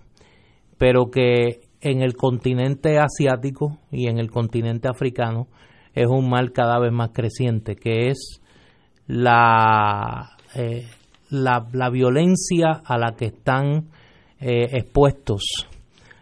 pero 0.78 1.10
que 1.12 1.62
en 1.82 2.02
el 2.02 2.16
continente 2.16 3.00
asiático 3.00 3.80
y 3.92 4.08
en 4.08 4.20
el 4.20 4.30
continente 4.30 4.88
africano 4.88 5.48
es 5.94 6.08
un 6.08 6.30
mal 6.30 6.52
cada 6.52 6.80
vez 6.80 6.92
más 6.92 7.12
creciente, 7.14 7.76
que 7.76 8.10
es 8.10 8.42
la, 9.08 10.38
eh, 10.56 10.88
la, 11.30 11.90
violencia 11.90 12.82
a 12.86 12.98
la 12.98 13.16
que 13.16 13.26
están 13.26 13.90
eh, 14.40 14.70
expuestos 14.72 15.44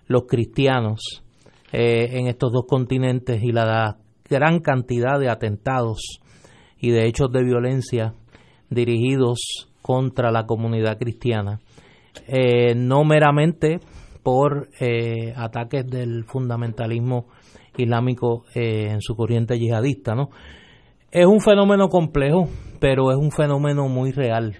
los 0.07 0.23
cristianos 0.27 1.23
eh, 1.71 2.17
en 2.17 2.27
estos 2.27 2.51
dos 2.51 2.65
continentes 2.67 3.43
y 3.43 3.51
la 3.51 3.97
gran 4.27 4.59
cantidad 4.59 5.19
de 5.19 5.29
atentados 5.29 6.19
y 6.79 6.91
de 6.91 7.07
hechos 7.07 7.31
de 7.31 7.43
violencia 7.43 8.13
dirigidos 8.69 9.69
contra 9.81 10.31
la 10.31 10.45
comunidad 10.45 10.97
cristiana 10.97 11.59
eh, 12.27 12.75
no 12.75 13.03
meramente 13.03 13.79
por 14.23 14.69
eh, 14.79 15.33
ataques 15.35 15.85
del 15.87 16.25
fundamentalismo 16.25 17.27
islámico 17.77 18.43
eh, 18.53 18.89
en 18.91 19.01
su 19.01 19.15
corriente 19.15 19.57
yihadista, 19.57 20.15
¿no? 20.15 20.29
Es 21.11 21.25
un 21.25 21.41
fenómeno 21.41 21.87
complejo, 21.89 22.49
pero 22.79 23.11
es 23.11 23.17
un 23.17 23.31
fenómeno 23.31 23.87
muy 23.87 24.11
real 24.11 24.57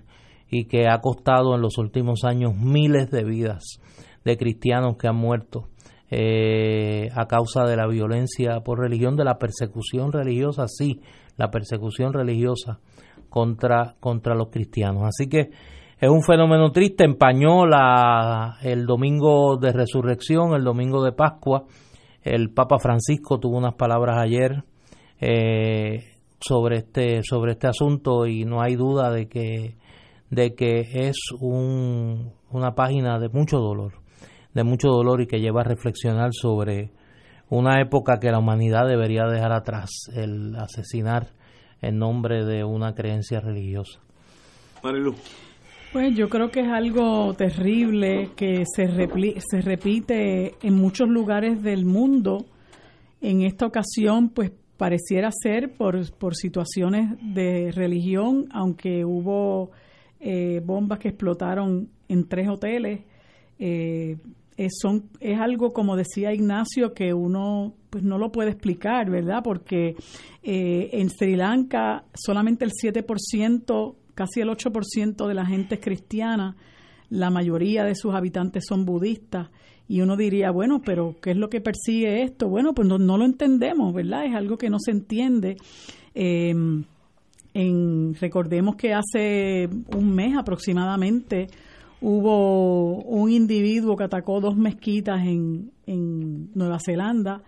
y 0.50 0.66
que 0.66 0.88
ha 0.88 1.00
costado 1.00 1.54
en 1.56 1.62
los 1.62 1.78
últimos 1.78 2.24
años 2.24 2.56
miles 2.56 3.12
de 3.12 3.24
vidas 3.24 3.80
de 4.26 4.38
cristianos 4.38 4.98
que 4.98 5.08
han 5.08 5.16
muerto 5.16 5.68
a 6.12 7.28
causa 7.28 7.66
de 7.66 7.76
la 7.76 7.86
violencia 7.86 8.62
por 8.62 8.80
religión, 8.80 9.16
de 9.16 9.26
la 9.26 9.38
persecución 9.38 10.12
religiosa, 10.12 10.66
sí, 10.68 11.02
la 11.38 11.52
persecución 11.52 12.14
religiosa 12.14 12.80
contra, 13.30 13.96
contra 14.00 14.34
los 14.34 14.50
cristianos. 14.50 15.04
Así 15.04 15.30
que 15.30 15.52
es 16.00 16.10
un 16.10 16.24
fenómeno 16.24 16.72
triste, 16.72 17.04
empañó 17.04 17.66
la, 17.66 18.58
el 18.62 18.86
domingo 18.86 19.58
de 19.58 19.74
resurrección, 19.74 20.54
el 20.54 20.64
domingo 20.64 21.04
de 21.04 21.12
Pascua, 21.12 21.66
El 22.24 22.52
Papa 22.52 22.78
Francisco 22.80 23.38
tuvo 23.40 23.58
unas 23.58 23.76
palabras 23.76 24.18
ayer 24.18 24.64
eh, 25.20 26.14
sobre 26.40 26.78
este 26.78 27.22
sobre 27.24 27.52
este 27.52 27.68
asunto 27.68 28.26
y 28.26 28.46
no 28.46 28.62
hay 28.62 28.76
duda 28.76 29.12
de 29.12 29.28
que 29.28 29.76
es 30.94 31.18
un, 31.42 32.32
una 32.50 32.76
página 32.76 33.20
de 33.20 33.28
mucho 33.28 33.58
dolor, 33.58 33.94
de 34.54 34.64
mucho 34.64 34.88
dolor 34.90 35.22
y 35.22 35.28
que 35.28 35.42
lleva 35.42 35.62
a 35.62 35.66
reflexionar 35.66 36.30
sobre 36.32 36.92
una 37.50 37.82
época 37.82 38.20
que 38.20 38.32
la 38.32 38.40
humanidad 38.40 38.88
debería 38.88 39.26
dejar 39.26 39.52
atrás, 39.52 39.90
el 40.16 40.56
asesinar 40.56 41.28
en 41.82 41.98
nombre 41.98 42.46
de 42.46 42.64
una 42.64 42.94
creencia 42.94 43.42
religiosa. 43.42 44.00
Pues 45.92 46.16
yo 46.16 46.30
creo 46.30 46.52
que 46.52 46.60
es 46.60 46.68
algo 46.68 47.34
terrible 47.34 48.30
que 48.36 48.64
se, 48.66 48.88
se 49.50 49.62
repite 49.62 50.54
en 50.62 50.76
muchos 50.76 51.10
lugares 51.10 51.64
del 51.64 51.86
mundo. 51.86 52.46
En 53.22 53.42
esta 53.42 53.66
ocasión, 53.66 54.30
pues 54.30 54.52
pareciera 54.78 55.32
ser 55.32 55.74
por, 55.74 56.00
por 56.18 56.36
situaciones 56.36 57.18
de 57.34 57.72
religión, 57.72 58.48
aunque 58.52 59.04
hubo 59.04 59.72
eh, 60.20 60.62
bombas 60.64 61.00
que 61.00 61.10
explotaron 61.10 61.90
en 62.08 62.28
tres 62.28 62.48
hoteles. 62.48 63.02
Eh, 63.58 64.18
es, 64.58 64.74
son, 64.80 65.10
es 65.20 65.40
algo, 65.40 65.74
como 65.74 65.96
decía 65.96 66.34
Ignacio, 66.34 66.94
que 66.94 67.14
uno 67.14 67.74
pues 67.90 68.04
no 68.04 68.20
lo 68.20 68.32
puede 68.32 68.52
explicar, 68.52 69.10
¿verdad? 69.10 69.42
Porque 69.44 69.96
eh, 70.44 70.90
en 70.94 71.10
Sri 71.10 71.36
Lanka 71.36 72.04
solamente 72.14 72.64
el 72.64 72.72
7%, 72.72 73.96
casi 74.20 74.42
el 74.42 74.50
8% 74.50 75.28
de 75.30 75.34
la 75.34 75.46
gente 75.46 75.76
es 75.76 75.82
cristiana, 75.82 76.58
la 77.10 77.30
mayoría 77.30 77.86
de 77.86 77.96
sus 77.96 78.14
habitantes 78.14 78.66
son 78.68 78.84
budistas. 78.84 79.48
Y 79.88 80.02
uno 80.02 80.18
diría, 80.18 80.52
bueno, 80.52 80.82
pero 80.84 81.16
¿qué 81.22 81.32
es 81.32 81.38
lo 81.38 81.50
que 81.50 81.62
persigue 81.62 82.24
esto? 82.24 82.50
Bueno, 82.50 82.74
pues 82.74 82.86
no, 82.86 82.98
no 82.98 83.18
lo 83.18 83.24
entendemos, 83.24 83.94
¿verdad? 83.94 84.26
Es 84.26 84.36
algo 84.36 84.58
que 84.58 84.70
no 84.70 84.78
se 84.78 84.92
entiende. 84.92 85.56
Eh, 86.14 86.54
en, 87.54 88.14
recordemos 88.20 88.76
que 88.76 88.94
hace 88.94 89.70
un 89.96 90.14
mes 90.14 90.38
aproximadamente 90.38 91.48
hubo 92.02 92.96
un 92.96 93.32
individuo 93.32 93.96
que 93.96 94.04
atacó 94.04 94.42
dos 94.42 94.58
mezquitas 94.58 95.22
en, 95.22 95.72
en 95.88 96.52
Nueva 96.56 96.78
Zelanda, 96.86 97.42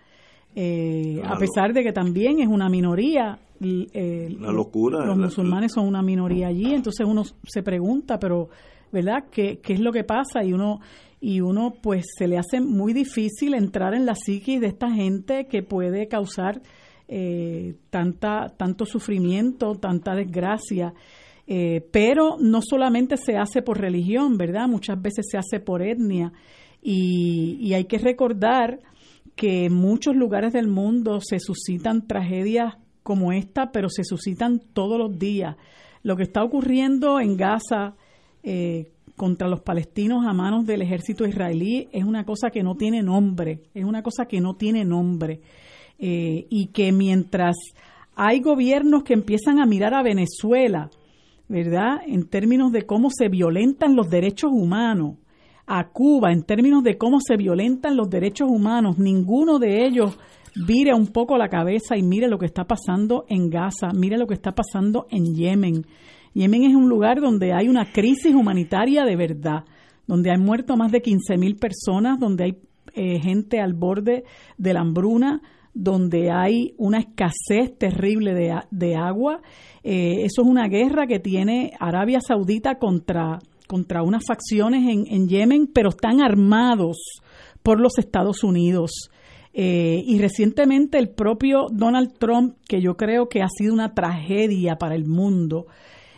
eh, 0.56 1.20
a 1.22 1.36
pesar 1.36 1.74
de 1.74 1.82
que 1.82 1.92
también 1.92 2.40
es 2.40 2.48
una 2.48 2.70
minoría. 2.70 3.38
La 3.62 4.52
locura. 4.52 5.04
Los 5.06 5.16
musulmanes 5.16 5.72
son 5.72 5.86
una 5.86 6.02
minoría 6.02 6.48
allí, 6.48 6.74
entonces 6.74 7.06
uno 7.06 7.22
se 7.44 7.62
pregunta, 7.62 8.18
pero, 8.18 8.48
¿verdad? 8.90 9.24
¿Qué, 9.30 9.60
qué 9.62 9.74
es 9.74 9.80
lo 9.80 9.92
que 9.92 10.04
pasa? 10.04 10.44
Y 10.44 10.52
uno 10.52 10.80
y 11.22 11.40
uno 11.40 11.74
pues 11.80 12.04
se 12.18 12.26
le 12.26 12.36
hace 12.36 12.60
muy 12.60 12.92
difícil 12.92 13.54
entrar 13.54 13.94
en 13.94 14.04
la 14.04 14.16
psiquis 14.16 14.60
de 14.60 14.66
esta 14.66 14.90
gente 14.90 15.46
que 15.46 15.62
puede 15.62 16.08
causar 16.08 16.60
eh, 17.06 17.76
tanta, 17.90 18.52
tanto 18.56 18.86
sufrimiento, 18.86 19.76
tanta 19.76 20.16
desgracia. 20.16 20.94
Eh, 21.46 21.86
pero 21.92 22.38
no 22.40 22.60
solamente 22.60 23.16
se 23.16 23.36
hace 23.36 23.62
por 23.62 23.80
religión, 23.80 24.36
¿verdad? 24.36 24.66
Muchas 24.66 25.00
veces 25.00 25.26
se 25.30 25.38
hace 25.38 25.60
por 25.60 25.82
etnia. 25.82 26.32
Y, 26.82 27.72
hay 27.72 27.84
que 27.84 27.98
recordar 27.98 28.80
que 29.36 29.66
en 29.66 29.74
muchos 29.74 30.16
lugares 30.16 30.52
del 30.52 30.66
mundo 30.66 31.20
se 31.20 31.38
suscitan 31.38 32.08
tragedias 32.08 32.74
como 33.02 33.32
esta, 33.32 33.72
pero 33.72 33.88
se 33.88 34.04
suscitan 34.04 34.60
todos 34.72 34.98
los 34.98 35.18
días. 35.18 35.56
Lo 36.02 36.16
que 36.16 36.22
está 36.22 36.42
ocurriendo 36.42 37.20
en 37.20 37.36
Gaza 37.36 37.94
eh, 38.42 38.90
contra 39.16 39.48
los 39.48 39.60
palestinos 39.60 40.24
a 40.26 40.32
manos 40.32 40.66
del 40.66 40.82
ejército 40.82 41.26
israelí 41.26 41.88
es 41.92 42.04
una 42.04 42.24
cosa 42.24 42.50
que 42.50 42.62
no 42.62 42.76
tiene 42.76 43.02
nombre, 43.02 43.60
es 43.74 43.84
una 43.84 44.02
cosa 44.02 44.26
que 44.26 44.40
no 44.40 44.54
tiene 44.54 44.84
nombre. 44.84 45.40
Eh, 45.98 46.46
y 46.50 46.66
que 46.68 46.90
mientras 46.90 47.54
hay 48.16 48.40
gobiernos 48.40 49.04
que 49.04 49.14
empiezan 49.14 49.60
a 49.60 49.66
mirar 49.66 49.94
a 49.94 50.02
Venezuela, 50.02 50.90
¿verdad? 51.48 52.00
En 52.06 52.26
términos 52.26 52.72
de 52.72 52.82
cómo 52.82 53.08
se 53.10 53.28
violentan 53.28 53.94
los 53.94 54.10
derechos 54.10 54.50
humanos, 54.52 55.16
a 55.66 55.88
Cuba, 55.88 56.32
en 56.32 56.42
términos 56.42 56.82
de 56.82 56.98
cómo 56.98 57.18
se 57.20 57.36
violentan 57.36 57.96
los 57.96 58.10
derechos 58.10 58.48
humanos, 58.50 58.98
ninguno 58.98 59.58
de 59.58 59.86
ellos 59.86 60.18
vire 60.54 60.94
un 60.94 61.08
poco 61.08 61.36
la 61.36 61.48
cabeza 61.48 61.96
y 61.96 62.02
mire 62.02 62.28
lo 62.28 62.38
que 62.38 62.46
está 62.46 62.64
pasando 62.64 63.24
en 63.28 63.48
Gaza, 63.48 63.88
mire 63.94 64.18
lo 64.18 64.26
que 64.26 64.34
está 64.34 64.52
pasando 64.52 65.06
en 65.10 65.34
Yemen. 65.34 65.84
Yemen 66.34 66.64
es 66.64 66.74
un 66.74 66.88
lugar 66.88 67.20
donde 67.20 67.52
hay 67.52 67.68
una 67.68 67.92
crisis 67.92 68.34
humanitaria 68.34 69.04
de 69.04 69.16
verdad, 69.16 69.64
donde 70.06 70.30
han 70.30 70.42
muerto 70.42 70.76
más 70.76 70.90
de 70.92 71.02
15.000 71.02 71.58
personas, 71.58 72.18
donde 72.18 72.44
hay 72.44 72.56
eh, 72.94 73.20
gente 73.20 73.60
al 73.60 73.74
borde 73.74 74.24
de 74.58 74.72
la 74.72 74.80
hambruna, 74.80 75.40
donde 75.74 76.30
hay 76.30 76.74
una 76.76 76.98
escasez 76.98 77.78
terrible 77.78 78.34
de, 78.70 78.96
agua. 78.96 79.40
Eh, 79.82 80.24
eso 80.24 80.42
es 80.42 80.48
una 80.48 80.68
guerra 80.68 81.06
que 81.06 81.18
tiene 81.18 81.72
Arabia 81.80 82.20
Saudita 82.20 82.78
contra, 82.78 83.38
contra 83.66 84.02
unas 84.02 84.24
facciones 84.26 84.82
en 84.86 85.28
Yemen, 85.28 85.70
pero 85.72 85.88
están 85.90 86.20
armados 86.20 86.98
por 87.62 87.80
los 87.80 87.98
Estados 87.98 88.44
Unidos. 88.44 89.10
Eh, 89.54 90.02
y 90.06 90.18
recientemente 90.18 90.98
el 90.98 91.10
propio 91.10 91.66
Donald 91.70 92.12
Trump, 92.18 92.56
que 92.66 92.80
yo 92.80 92.96
creo 92.96 93.28
que 93.28 93.42
ha 93.42 93.48
sido 93.48 93.74
una 93.74 93.94
tragedia 93.94 94.76
para 94.76 94.94
el 94.94 95.06
mundo, 95.06 95.66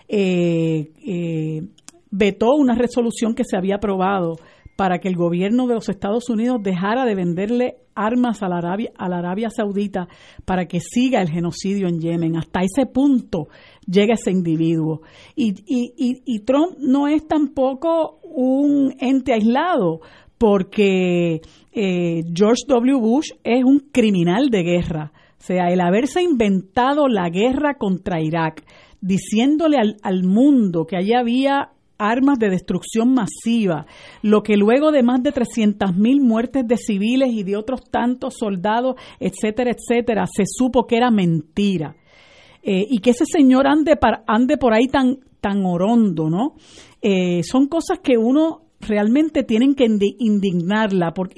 eh, 0.09 1.63
vetó 2.11 2.55
una 2.55 2.75
resolución 2.75 3.35
que 3.35 3.45
se 3.45 3.57
había 3.57 3.77
aprobado 3.77 4.37
para 4.77 4.99
que 4.99 5.09
el 5.09 5.17
gobierno 5.17 5.67
de 5.67 5.75
los 5.75 5.89
Estados 5.89 6.29
Unidos 6.29 6.63
dejara 6.63 7.05
de 7.05 7.15
venderle 7.15 7.77
armas 7.95 8.43
a 8.43 8.49
la 8.49 8.59
Arabia, 8.59 8.91
a 8.97 9.09
la 9.09 9.19
Arabia 9.19 9.51
Saudita 9.51 10.09
para 10.45 10.67
que 10.67 10.81
siga 10.81 11.21
el 11.23 11.31
genocidio 11.31 11.87
en 11.87 12.01
Yemen. 12.01 12.37
Hasta 12.37 12.61
ese 12.63 12.87
punto 12.87 13.49
llega 13.87 14.15
ese 14.15 14.33
individuo. 14.33 15.03
Y, 15.37 15.55
y, 15.67 16.41
Trump 16.41 16.77
no 16.79 17.07
es 17.09 17.27
tampoco 17.27 18.19
un 18.23 18.95
ente 18.99 19.33
aislado, 19.33 20.01
porque 20.39 21.41
eh, 21.73 22.25
George 22.35 22.63
W. 22.69 22.99
Bush 22.99 23.31
es 23.43 23.65
un 23.65 23.81
criminal 23.93 24.51
de 24.51 24.63
guerra. 24.63 25.13
O 25.39 25.43
sea, 25.47 25.69
el 25.69 25.81
haberse 25.81 26.23
inventado 26.23 27.09
la 27.09 27.29
guerra 27.29 27.75
contra 27.75 28.21
Irak, 28.23 28.65
diciéndole 29.01 29.77
al, 29.77 29.97
al 30.03 30.25
mundo 30.25 30.87
que 30.87 30.97
allí 30.97 31.13
había 31.13 31.71
armas 31.99 32.39
de 32.39 32.51
destrucción 32.51 33.15
masiva, 33.15 33.87
lo 34.23 34.43
que 34.43 34.57
luego 34.57 34.91
de 34.91 35.03
más 35.03 35.23
de 35.23 35.33
300.000 35.33 36.21
muertes 36.21 36.67
de 36.67 36.77
civiles 36.77 37.31
y 37.33 37.43
de 37.43 37.57
otros 37.57 37.85
tantos 37.91 38.35
soldados, 38.39 38.97
etcétera, 39.21 39.71
etcétera, 39.71 40.25
se 40.27 40.45
supo 40.47 40.87
que 40.87 40.97
era 40.97 41.11
mentira. 41.11 41.97
Eh, 42.63 42.87
y 42.89 42.99
que 42.99 43.11
ese 43.11 43.27
señor 43.27 43.67
ande, 43.67 43.99
ande 44.27 44.57
por 44.57 44.73
ahí 44.73 44.87
tan, 44.87 45.19
tan 45.41 45.65
orondo, 45.67 46.31
¿no? 46.31 46.55
Eh, 47.03 47.43
son 47.43 47.67
cosas 47.67 47.99
que 48.03 48.17
uno 48.17 48.63
realmente 48.89 49.43
tienen 49.43 49.75
que 49.75 49.87
indignarla, 50.19 51.13
por, 51.13 51.31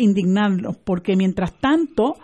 porque 0.85 1.17
mientras 1.17 1.59
tanto 1.59 2.17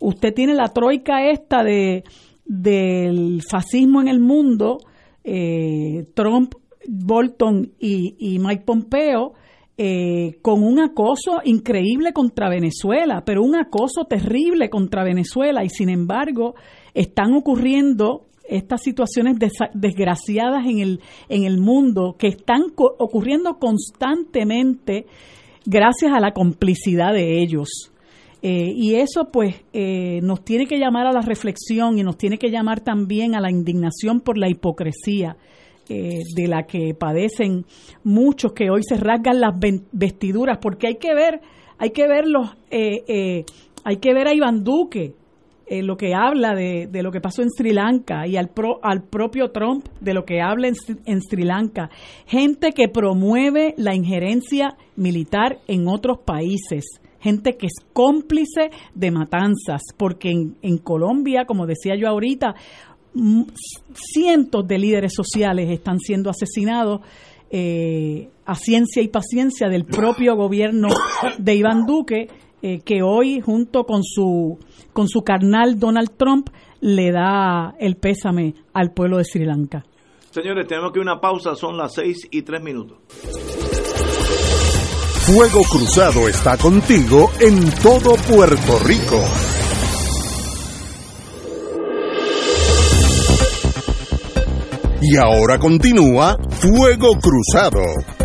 usted 0.00 0.32
tiene 0.34 0.54
la 0.54 0.68
troika 0.68 1.30
esta 1.30 1.62
de 1.62 2.04
del 2.48 3.42
fascismo 3.42 4.00
en 4.00 4.08
el 4.08 4.20
mundo, 4.20 4.78
eh, 5.22 6.06
Trump 6.14 6.54
Bolton 6.88 7.72
y, 7.78 8.38
Mike 8.38 8.62
Pompeo 8.64 9.34
eh, 9.76 10.38
con 10.40 10.64
un 10.64 10.80
acoso 10.80 11.40
increíble 11.44 12.12
contra 12.14 12.48
Venezuela, 12.48 13.22
pero 13.24 13.44
un 13.44 13.54
acoso 13.54 14.06
terrible 14.08 14.70
contra 14.70 15.04
Venezuela 15.04 15.62
y 15.62 15.68
sin 15.68 15.90
embargo 15.90 16.54
están 16.94 17.34
ocurriendo 17.34 18.27
estas 18.48 18.82
situaciones 18.82 19.36
desgraciadas 19.74 20.66
en 20.66 20.80
el, 20.80 21.00
en 21.28 21.44
el 21.44 21.58
mundo 21.58 22.16
que 22.18 22.28
están 22.28 22.62
ocurriendo 22.76 23.58
constantemente 23.58 25.06
gracias 25.64 26.12
a 26.12 26.20
la 26.20 26.32
complicidad 26.32 27.12
de 27.12 27.42
ellos. 27.42 27.92
Eh, 28.40 28.72
y 28.74 28.94
eso 28.94 29.30
pues 29.32 29.56
eh, 29.72 30.20
nos 30.22 30.44
tiene 30.44 30.66
que 30.66 30.78
llamar 30.78 31.06
a 31.06 31.12
la 31.12 31.22
reflexión 31.22 31.98
y 31.98 32.04
nos 32.04 32.16
tiene 32.16 32.38
que 32.38 32.50
llamar 32.50 32.80
también 32.80 33.34
a 33.34 33.40
la 33.40 33.50
indignación 33.50 34.20
por 34.20 34.38
la 34.38 34.48
hipocresía 34.48 35.36
eh, 35.90 36.18
de 36.34 36.48
la 36.48 36.64
que 36.64 36.92
padecen 36.92 37.64
muchos 38.04 38.52
que 38.52 38.68
hoy 38.68 38.82
se 38.82 38.98
rasgan 38.98 39.40
las 39.40 39.54
vestiduras, 39.90 40.58
porque 40.60 40.86
hay 40.86 40.96
que 40.96 41.14
ver, 41.14 41.40
hay 41.78 41.92
que 41.92 42.06
ver 42.06 42.26
eh, 42.70 43.04
eh, 43.08 43.44
hay 43.84 43.96
que 43.96 44.12
ver 44.12 44.28
a 44.28 44.34
Iván 44.34 44.64
Duque, 44.64 45.14
lo 45.70 45.96
que 45.96 46.14
habla 46.14 46.54
de, 46.54 46.86
de, 46.90 47.02
lo 47.02 47.10
que 47.10 47.20
pasó 47.20 47.42
en 47.42 47.50
Sri 47.50 47.72
Lanka 47.72 48.26
y 48.26 48.36
al, 48.36 48.48
pro, 48.48 48.80
al 48.82 49.02
propio 49.02 49.50
Trump 49.50 49.86
de 50.00 50.14
lo 50.14 50.24
que 50.24 50.40
habla 50.40 50.68
en, 50.68 50.74
en, 51.04 51.20
Sri 51.20 51.44
Lanka. 51.44 51.90
Gente 52.26 52.72
que 52.72 52.88
promueve 52.88 53.74
la 53.76 53.94
injerencia 53.94 54.76
militar 54.96 55.58
en 55.66 55.88
otros 55.88 56.18
países. 56.24 56.84
Gente 57.20 57.56
que 57.56 57.66
es 57.66 57.84
cómplice 57.92 58.70
de 58.94 59.10
matanzas, 59.10 59.82
porque 59.96 60.30
en, 60.30 60.56
en 60.62 60.78
Colombia, 60.78 61.44
como 61.46 61.66
decía 61.66 61.94
yo 61.96 62.08
ahorita, 62.08 62.54
cientos 63.94 64.66
de 64.66 64.78
líderes 64.78 65.12
sociales 65.14 65.70
están 65.70 65.98
siendo 65.98 66.30
asesinados 66.30 67.00
eh, 67.50 68.28
a 68.44 68.54
ciencia 68.54 69.02
y 69.02 69.08
paciencia 69.08 69.68
del 69.68 69.84
propio 69.84 70.36
gobierno 70.36 70.88
de 71.38 71.54
Iván 71.54 71.86
Duque 71.86 72.28
eh, 72.62 72.80
que 72.80 73.02
hoy 73.02 73.40
junto 73.40 73.84
con 73.84 74.02
su 74.02 74.58
con 74.92 75.08
su 75.08 75.22
carnal 75.22 75.78
Donald 75.78 76.10
Trump 76.16 76.48
le 76.80 77.12
da 77.12 77.74
el 77.78 77.96
pésame 77.96 78.54
al 78.72 78.92
pueblo 78.92 79.18
de 79.18 79.24
Sri 79.24 79.44
Lanka. 79.44 79.84
Señores, 80.30 80.66
tenemos 80.66 80.92
que 80.92 81.00
una 81.00 81.20
pausa, 81.20 81.54
son 81.54 81.76
las 81.76 81.94
seis 81.94 82.28
y 82.30 82.42
tres 82.42 82.62
minutos. 82.62 82.98
Fuego 85.28 85.62
Cruzado 85.70 86.28
está 86.28 86.56
contigo 86.56 87.30
en 87.40 87.70
todo 87.82 88.14
Puerto 88.16 88.78
Rico. 88.84 89.22
Y 95.00 95.16
ahora 95.16 95.58
continúa 95.58 96.36
Fuego 96.50 97.12
Cruzado. 97.20 98.17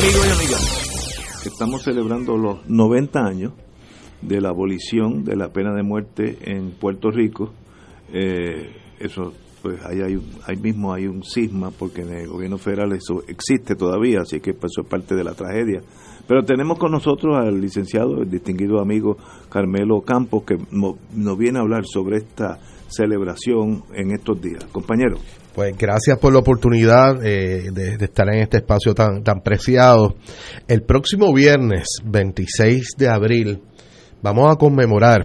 Amigos 0.00 0.26
y 0.26 0.30
amigas, 0.30 1.42
estamos 1.44 1.82
celebrando 1.82 2.36
los 2.36 2.68
90 2.68 3.18
años 3.18 3.52
de 4.22 4.40
la 4.40 4.50
abolición 4.50 5.24
de 5.24 5.34
la 5.34 5.48
pena 5.48 5.74
de 5.74 5.82
muerte 5.82 6.38
en 6.42 6.70
Puerto 6.70 7.10
Rico. 7.10 7.52
Eh, 8.12 8.76
eso, 9.00 9.32
pues 9.60 9.84
ahí, 9.84 10.00
hay, 10.00 10.20
ahí 10.46 10.56
mismo 10.56 10.92
hay 10.92 11.08
un 11.08 11.24
cisma 11.24 11.72
porque 11.72 12.02
en 12.02 12.12
el 12.12 12.28
gobierno 12.28 12.58
federal 12.58 12.92
eso 12.92 13.24
existe 13.26 13.74
todavía, 13.74 14.20
así 14.20 14.38
que 14.38 14.50
eso 14.50 14.82
es 14.82 14.86
parte 14.88 15.16
de 15.16 15.24
la 15.24 15.34
tragedia. 15.34 15.80
Pero 16.28 16.44
tenemos 16.44 16.78
con 16.78 16.92
nosotros 16.92 17.36
al 17.36 17.58
licenciado, 17.58 18.20
el 18.20 18.30
distinguido 18.30 18.80
amigo 18.80 19.16
Carmelo 19.48 20.02
Campos, 20.02 20.44
que 20.44 20.58
nos 20.70 21.38
viene 21.38 21.58
a 21.58 21.62
hablar 21.62 21.84
sobre 21.86 22.18
esta 22.18 22.58
celebración 22.88 23.82
en 23.94 24.12
estos 24.12 24.40
días. 24.40 24.64
Compañero. 24.70 25.16
Pues 25.54 25.76
gracias 25.76 26.18
por 26.18 26.32
la 26.32 26.40
oportunidad 26.40 27.24
eh, 27.24 27.70
de, 27.72 28.04
estar 28.04 28.28
en 28.28 28.42
este 28.42 28.58
espacio 28.58 28.94
tan, 28.94 29.24
tan 29.24 29.40
preciado. 29.40 30.16
El 30.68 30.82
próximo 30.82 31.32
viernes 31.32 31.86
26 32.04 32.90
de 32.96 33.08
abril 33.08 33.62
vamos 34.22 34.52
a 34.52 34.56
conmemorar 34.56 35.24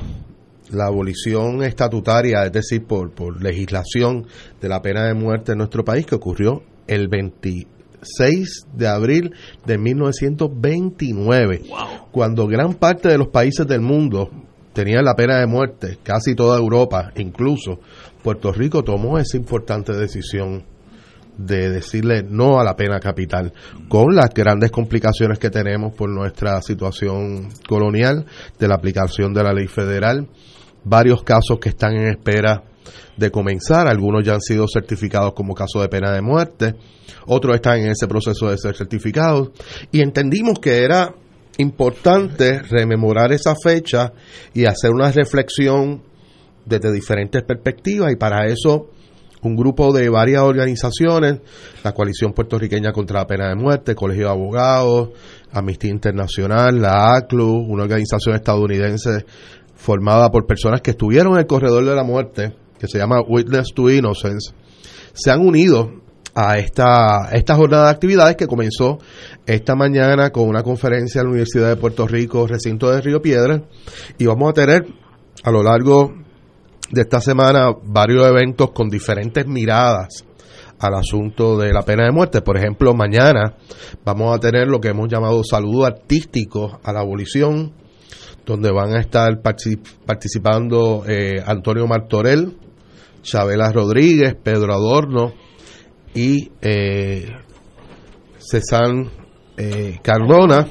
la 0.72 0.86
abolición 0.86 1.64
estatutaria, 1.64 2.46
es 2.46 2.52
decir, 2.52 2.86
por, 2.86 3.12
por 3.12 3.44
legislación 3.44 4.26
de 4.60 4.70
la 4.70 4.82
pena 4.82 5.06
de 5.06 5.14
muerte 5.14 5.52
en 5.52 5.60
nuestro 5.60 5.84
país, 5.84 6.06
que 6.06 6.16
ocurrió 6.16 6.64
el 6.88 7.10
26 8.04 8.68
de 8.74 8.88
abril 8.88 9.34
de 9.66 9.78
1929, 9.78 11.62
cuando 12.12 12.48
gran 12.48 12.74
parte 12.76 13.10
de 13.10 13.18
los 13.18 13.30
países 13.30 13.66
del 13.68 13.82
mundo 13.82 14.30
tenían 14.74 15.06
la 15.06 15.16
pena 15.16 15.40
de 15.40 15.48
muerte, 15.48 16.00
casi 16.04 16.36
toda 16.36 16.58
Europa, 16.58 17.12
incluso 17.16 17.80
Puerto 18.24 18.52
Rico 18.52 18.84
tomó 18.84 19.18
esa 19.18 19.38
importante 19.38 19.94
decisión 19.94 20.66
de 21.38 21.72
decirle 21.72 22.24
no 22.24 22.60
a 22.60 22.64
la 22.64 22.76
pena 22.76 23.00
capital, 23.00 23.54
con 23.88 24.16
las 24.16 24.30
grandes 24.34 24.72
complicaciones 24.72 25.40
que 25.40 25.50
tenemos 25.50 25.94
por 25.96 26.10
nuestra 26.10 26.62
situación 26.62 27.50
colonial, 27.68 28.26
de 28.60 28.68
la 28.68 28.76
aplicación 28.76 29.34
de 29.34 29.44
la 29.44 29.54
ley 29.54 29.68
federal, 29.68 30.28
varios 30.84 31.24
casos 31.24 31.60
que 31.60 31.70
están 31.70 31.96
en 31.96 32.10
espera 32.10 32.64
de 33.18 33.32
comenzar, 33.32 33.88
algunos 33.88 34.24
ya 34.24 34.34
han 34.34 34.42
sido 34.42 34.66
certificados 34.68 35.34
como 35.34 35.54
casos 35.54 35.82
de 35.82 35.90
pena 35.90 36.12
de 36.12 36.22
muerte, 36.22 36.76
otros 37.28 37.56
están 37.56 37.80
en 37.80 37.92
ese 37.92 38.08
proceso 38.08 38.50
de 38.50 38.58
ser 38.58 38.76
certificados, 38.76 39.52
y 39.92 40.02
entendimos 40.02 40.60
que 40.60 40.84
era 40.84 41.14
importante 41.58 42.60
rememorar 42.64 43.32
esa 43.32 43.56
fecha 43.56 44.14
y 44.54 44.66
hacer 44.66 44.92
una 44.92 45.12
reflexión 45.12 46.02
desde 46.66 46.92
diferentes 46.92 47.44
perspectivas. 47.44 48.12
Y 48.12 48.16
para 48.16 48.48
eso 48.48 48.90
un 49.44 49.56
grupo 49.56 49.92
de 49.92 50.10
varias 50.10 50.42
organizaciones, 50.42 51.40
la 51.84 51.92
Coalición 51.92 52.34
Puertorriqueña 52.34 52.94
contra 52.94 53.20
la 53.20 53.28
Pena 53.28 53.50
de 53.50 53.56
Muerte, 53.56 53.94
Colegio 53.94 54.26
de 54.26 54.32
Abogados, 54.32 55.10
Amnistía 55.52 55.92
Internacional, 55.92 56.82
la 56.82 57.16
ACLU, 57.16 57.52
una 57.52 57.84
organización 57.84 58.36
estadounidense 58.36 59.26
formada 59.76 60.32
por 60.32 60.48
personas 60.48 60.82
que 60.82 60.92
estuvieron 60.92 61.34
en 61.34 61.40
el 61.40 61.46
corredor 61.46 61.84
de 61.84 61.96
la 61.96 62.04
muerte, 62.04 62.56
que 62.84 62.90
se 62.90 62.98
llama 62.98 63.22
Witness 63.22 63.70
to 63.74 63.90
Innocence, 63.90 64.54
se 65.14 65.32
han 65.32 65.40
unido 65.40 66.02
a 66.36 66.58
esta, 66.58 67.30
esta 67.32 67.56
jornada 67.56 67.86
de 67.86 67.92
actividades 67.92 68.36
que 68.36 68.46
comenzó 68.46 68.98
esta 69.46 69.74
mañana 69.74 70.32
con 70.32 70.50
una 70.50 70.64
conferencia 70.64 71.22
en 71.22 71.28
la 71.28 71.32
Universidad 71.32 71.70
de 71.70 71.78
Puerto 71.78 72.06
Rico, 72.06 72.46
recinto 72.46 72.92
de 72.92 73.00
Río 73.00 73.22
Piedra, 73.22 73.64
y 74.18 74.26
vamos 74.26 74.50
a 74.50 74.54
tener 74.54 74.86
a 75.46 75.52
lo 75.52 75.64
largo 75.64 76.14
de 76.92 77.02
esta 77.02 77.22
semana 77.22 77.74
varios 77.86 78.28
eventos 78.28 78.72
con 78.72 78.90
diferentes 78.90 79.48
miradas 79.48 80.26
al 80.80 80.96
asunto 80.96 81.58
de 81.58 81.72
la 81.72 81.84
pena 81.84 82.04
de 82.04 82.12
muerte. 82.12 82.42
Por 82.42 82.58
ejemplo, 82.58 82.94
mañana 82.94 83.56
vamos 84.04 84.36
a 84.36 84.40
tener 84.42 84.68
lo 84.68 84.82
que 84.82 84.90
hemos 84.90 85.08
llamado 85.08 85.42
saludo 85.42 85.86
artístico 85.86 86.82
a 86.84 86.92
la 86.92 87.00
abolición, 87.00 87.72
donde 88.46 88.74
van 88.74 88.94
a 88.94 89.00
estar 89.00 89.42
participando 89.42 91.06
eh, 91.08 91.42
Antonio 91.46 91.88
Martorell, 91.88 92.58
Chabela 93.24 93.72
Rodríguez, 93.72 94.36
Pedro 94.36 94.74
Adorno, 94.74 95.34
y 96.14 96.52
eh, 96.62 97.28
César 98.38 98.92
eh, 99.58 99.98
Cardona, 100.04 100.68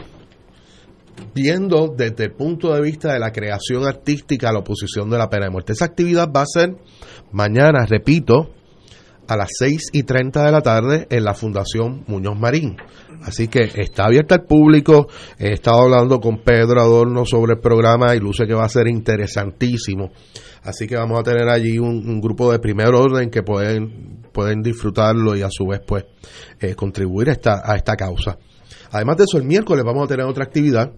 viendo 1.35 1.93
desde 1.97 2.25
el 2.25 2.33
punto 2.33 2.73
de 2.73 2.81
vista 2.81 3.13
de 3.13 3.19
la 3.19 3.33
creación 3.33 3.85
artística 3.85 4.53
la 4.53 4.61
oposición 4.61 5.11
de 5.11 5.19
la 5.19 5.29
pena 5.29 5.47
de 5.47 5.51
muerte. 5.51 5.73
Esa 5.73 5.87
actividad 5.87 6.31
va 6.31 6.43
a 6.43 6.47
ser 6.47 6.77
mañana, 7.33 7.87
repito, 7.89 8.51
a 9.29 9.37
las 9.37 9.49
6 9.59 9.91
y 9.93 10.03
30 10.03 10.45
de 10.45 10.53
la 10.53 10.61
tarde 10.61 11.07
en 11.11 11.25
la 11.25 11.35
Fundación 11.35 12.05
Muñoz 12.07 12.39
Marín. 12.39 12.77
Así 13.23 13.49
que 13.49 13.71
está 13.77 14.07
abierta 14.07 14.35
al 14.35 14.45
público. 14.45 15.07
He 15.39 15.53
estado 15.53 15.83
hablando 15.83 16.19
con 16.19 16.43
Pedro 16.43 16.81
Adorno 16.81 17.25
sobre 17.25 17.55
el 17.55 17.61
programa 17.61 18.15
y 18.15 18.19
luce 18.19 18.47
que 18.47 18.55
va 18.55 18.65
a 18.65 18.69
ser 18.69 18.89
interesantísimo. 18.89 20.11
Así 20.63 20.87
que 20.87 20.97
vamos 20.97 21.19
a 21.19 21.23
tener 21.23 21.49
allí 21.49 21.79
un, 21.79 22.21
grupo 22.21 22.53
de 22.53 22.59
primer 22.59 22.95
orden 22.95 23.31
que 23.31 23.43
pueden, 23.43 24.23
pueden 24.33 24.63
disfrutarlo 24.63 25.37
y 25.37 25.43
a 25.43 25.49
su 25.51 25.67
vez 25.67 25.81
pues 25.87 26.05
eh, 26.61 26.75
contribuir 26.75 27.31
a 27.31 27.33
esta, 27.33 27.63
a 27.65 27.77
esta 27.77 27.97
causa. 27.97 28.39
Además 28.93 29.17
de 29.17 29.25
eso, 29.25 29.39
el 29.39 29.45
miércoles 29.45 29.85
vamos 29.85 30.05
a 30.05 30.09
tener 30.09 30.27
otra 30.27 30.45
actividad 30.45 30.93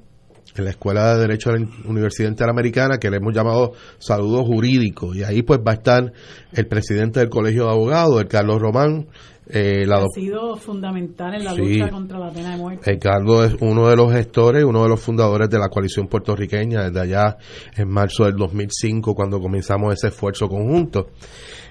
en 0.56 0.64
la 0.64 0.70
Escuela 0.70 1.14
de 1.14 1.22
Derecho 1.22 1.50
de 1.50 1.60
la 1.60 1.66
Universidad 1.86 2.28
Interamericana 2.28 2.98
que 2.98 3.10
le 3.10 3.16
hemos 3.16 3.34
llamado 3.34 3.72
Saludos 3.98 4.46
Jurídicos. 4.46 5.16
Y 5.16 5.24
ahí 5.24 5.42
pues 5.42 5.60
va 5.60 5.72
a 5.72 5.74
estar 5.74 6.12
el 6.52 6.66
presidente 6.66 7.20
del 7.20 7.28
Colegio 7.28 7.64
de 7.64 7.70
Abogados, 7.70 8.20
el 8.20 8.28
Carlos 8.28 8.60
Román. 8.60 9.08
Eh, 9.46 9.84
ha 9.90 10.08
sido 10.14 10.56
fundamental 10.56 11.34
en 11.34 11.44
la 11.44 11.54
lucha 11.54 11.90
contra 11.90 12.18
la 12.18 12.30
pena 12.30 12.52
de 12.52 12.56
muerte. 12.56 12.90
El 12.90 12.98
Carlos 12.98 13.52
es 13.52 13.56
uno 13.60 13.88
de 13.88 13.96
los 13.96 14.10
gestores, 14.10 14.64
uno 14.64 14.82
de 14.82 14.88
los 14.88 15.00
fundadores 15.00 15.50
de 15.50 15.58
la 15.58 15.68
coalición 15.68 16.08
puertorriqueña 16.08 16.84
desde 16.84 17.00
allá 17.00 17.36
en 17.76 17.88
marzo 17.90 18.24
del 18.24 18.36
2005 18.36 19.14
cuando 19.14 19.38
comenzamos 19.40 19.92
ese 19.92 20.08
esfuerzo 20.08 20.48
conjunto. 20.48 21.08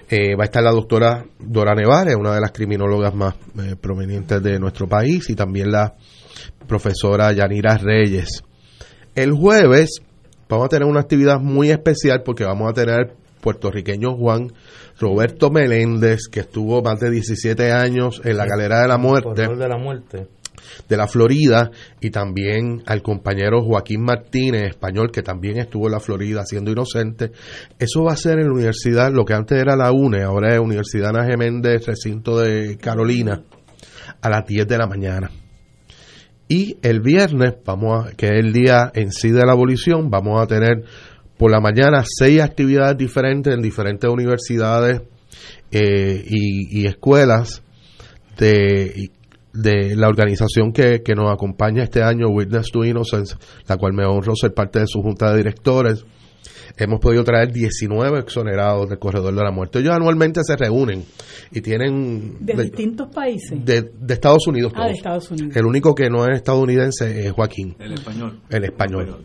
Eh, 0.08 0.36
va 0.36 0.44
a 0.44 0.46
estar 0.46 0.62
la 0.62 0.70
doctora 0.70 1.24
Dora 1.40 1.74
Nevares, 1.74 2.14
una 2.14 2.34
de 2.34 2.40
las 2.40 2.52
criminólogas 2.52 3.14
más 3.14 3.34
eh, 3.58 3.74
provenientes 3.80 4.40
de 4.42 4.60
nuestro 4.60 4.86
país, 4.86 5.28
y 5.30 5.34
también 5.34 5.72
la 5.72 5.94
profesora 6.68 7.32
Yanira 7.32 7.76
Reyes. 7.76 8.44
El 9.16 9.32
jueves 9.32 10.00
vamos 10.48 10.66
a 10.66 10.68
tener 10.68 10.86
una 10.86 11.00
actividad 11.00 11.40
muy 11.40 11.70
especial 11.70 12.22
porque 12.22 12.44
vamos 12.44 12.70
a 12.70 12.74
tener 12.74 13.14
puertorriqueño 13.40 14.16
Juan 14.16 14.52
Roberto 14.98 15.50
Meléndez, 15.50 16.28
que 16.30 16.40
estuvo 16.40 16.82
más 16.82 17.00
de 17.00 17.10
17 17.10 17.72
años 17.72 18.20
en 18.24 18.36
la 18.36 18.46
Galera 18.46 18.82
de 18.82 18.88
la 18.88 18.98
Muerte. 18.98 19.48
de 19.48 19.68
la 19.68 19.78
Muerte 19.78 20.28
de 20.88 20.96
la 20.96 21.06
Florida 21.06 21.70
y 22.00 22.10
también 22.10 22.82
al 22.86 23.02
compañero 23.02 23.62
Joaquín 23.62 24.02
Martínez, 24.02 24.70
español, 24.70 25.10
que 25.10 25.22
también 25.22 25.58
estuvo 25.58 25.86
en 25.86 25.92
la 25.92 26.00
Florida 26.00 26.44
siendo 26.44 26.70
inocente. 26.70 27.32
Eso 27.78 28.04
va 28.04 28.12
a 28.12 28.16
ser 28.16 28.38
en 28.38 28.46
la 28.46 28.54
universidad, 28.54 29.12
lo 29.12 29.24
que 29.24 29.34
antes 29.34 29.58
era 29.58 29.76
la 29.76 29.92
UNE, 29.92 30.22
ahora 30.22 30.54
es 30.54 30.60
Universidad 30.60 31.10
Ana 31.10 31.26
Geméndez, 31.26 31.86
recinto 31.86 32.38
de 32.38 32.76
Carolina, 32.78 33.42
a 34.20 34.28
las 34.28 34.46
10 34.46 34.66
de 34.66 34.78
la 34.78 34.86
mañana. 34.86 35.30
Y 36.46 36.76
el 36.82 37.00
viernes, 37.00 37.54
vamos 37.64 38.06
a, 38.06 38.10
que 38.12 38.26
es 38.26 38.44
el 38.44 38.52
día 38.52 38.90
en 38.94 39.12
sí 39.12 39.30
de 39.30 39.46
la 39.46 39.52
abolición, 39.52 40.10
vamos 40.10 40.40
a 40.42 40.46
tener 40.46 40.84
por 41.36 41.50
la 41.50 41.60
mañana 41.60 42.04
seis 42.06 42.40
actividades 42.40 42.96
diferentes 42.96 43.54
en 43.54 43.60
diferentes 43.60 44.08
universidades 44.08 45.02
eh, 45.70 46.24
y, 46.26 46.86
escuelas 46.86 47.62
de, 48.38 49.10
de 49.52 49.96
la 49.96 50.08
organización 50.08 50.72
que, 50.72 51.02
que, 51.02 51.14
nos 51.14 51.32
acompaña 51.32 51.82
este 51.82 52.02
año, 52.02 52.28
Witness 52.28 52.70
to 52.70 52.84
Innocence, 52.84 53.36
la 53.66 53.76
cual 53.76 53.92
me 53.92 54.04
honro 54.04 54.34
ser 54.36 54.54
parte 54.54 54.80
de 54.80 54.86
su 54.86 55.02
junta 55.02 55.30
de 55.32 55.38
directores 55.38 56.04
hemos 56.76 57.00
podido 57.00 57.24
traer 57.24 57.52
19 57.52 58.20
exonerados 58.20 58.88
del 58.88 58.98
corredor 58.98 59.34
de 59.34 59.42
la 59.42 59.50
muerte. 59.50 59.78
Ellos 59.78 59.94
anualmente 59.94 60.40
se 60.44 60.56
reúnen 60.56 61.04
y 61.50 61.60
tienen... 61.60 62.38
¿De, 62.40 62.54
distintos 62.54 63.08
países? 63.14 63.64
De, 63.64 63.90
Estados 64.08 64.46
Unidos. 64.46 64.72
Ah, 64.74 64.86
de 64.86 64.92
Estados 64.92 65.30
Unidos. 65.30 65.56
El 65.56 65.66
único 65.66 65.94
que 65.94 66.08
no 66.10 66.24
es 66.26 66.36
estadounidense 66.36 67.26
es 67.26 67.32
Joaquín. 67.32 67.76
El 67.78 67.92
español. 67.92 68.40
El 68.50 68.64
español. 68.64 69.24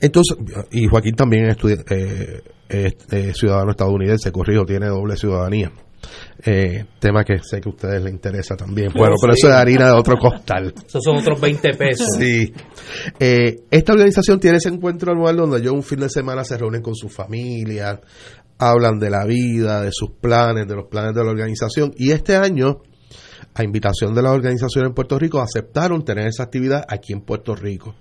Entonces, 0.00 0.36
y 0.70 0.86
Joaquín 0.86 1.14
también 1.14 1.46
es, 1.46 1.56
eh, 2.68 3.32
ciudadano 3.34 3.72
estadounidense, 3.72 4.32
corrijo, 4.32 4.64
tiene 4.64 4.86
doble 4.86 5.16
ciudadanía. 5.16 5.72
Eh, 6.42 6.86
tema 6.98 7.24
que 7.24 7.38
sé 7.42 7.60
que 7.60 7.68
a 7.68 7.72
ustedes 7.72 8.02
les 8.02 8.12
interesa 8.12 8.56
también. 8.56 8.90
Bueno, 8.94 9.16
pero 9.20 9.34
eso 9.34 9.48
es 9.48 9.54
harina 9.54 9.86
de 9.86 9.92
otro 9.92 10.16
costal. 10.16 10.72
Esos 10.86 11.02
son 11.04 11.18
otros 11.18 11.40
20 11.40 11.74
pesos. 11.74 12.06
Sí. 12.18 12.52
Eh, 13.18 13.64
esta 13.70 13.92
organización 13.92 14.40
tiene 14.40 14.56
ese 14.56 14.70
encuentro 14.70 15.12
anual 15.12 15.36
donde 15.36 15.58
ellos 15.58 15.72
un 15.72 15.82
fin 15.82 16.00
de 16.00 16.08
semana 16.08 16.44
se 16.44 16.56
reúnen 16.56 16.80
con 16.80 16.94
su 16.94 17.08
familia, 17.08 18.00
hablan 18.58 18.98
de 18.98 19.10
la 19.10 19.24
vida, 19.26 19.82
de 19.82 19.90
sus 19.92 20.12
planes, 20.12 20.66
de 20.66 20.76
los 20.76 20.86
planes 20.86 21.14
de 21.14 21.24
la 21.24 21.30
organización. 21.30 21.92
Y 21.96 22.12
este 22.12 22.36
año, 22.36 22.82
a 23.54 23.62
invitación 23.62 24.14
de 24.14 24.22
la 24.22 24.32
organización 24.32 24.86
en 24.86 24.94
Puerto 24.94 25.18
Rico, 25.18 25.40
aceptaron 25.40 26.04
tener 26.04 26.26
esa 26.26 26.44
actividad 26.44 26.84
aquí 26.88 27.12
en 27.12 27.20
Puerto 27.20 27.54
Rico. 27.54 27.94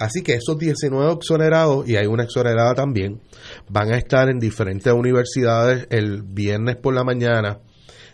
Así 0.00 0.22
que 0.22 0.32
esos 0.32 0.56
19 0.56 1.12
exonerados, 1.12 1.86
y 1.86 1.96
hay 1.96 2.06
una 2.06 2.24
exonerada 2.24 2.72
también, 2.72 3.20
van 3.68 3.92
a 3.92 3.98
estar 3.98 4.30
en 4.30 4.38
diferentes 4.38 4.90
universidades 4.90 5.86
el 5.90 6.22
viernes 6.22 6.76
por 6.76 6.94
la 6.94 7.04
mañana. 7.04 7.58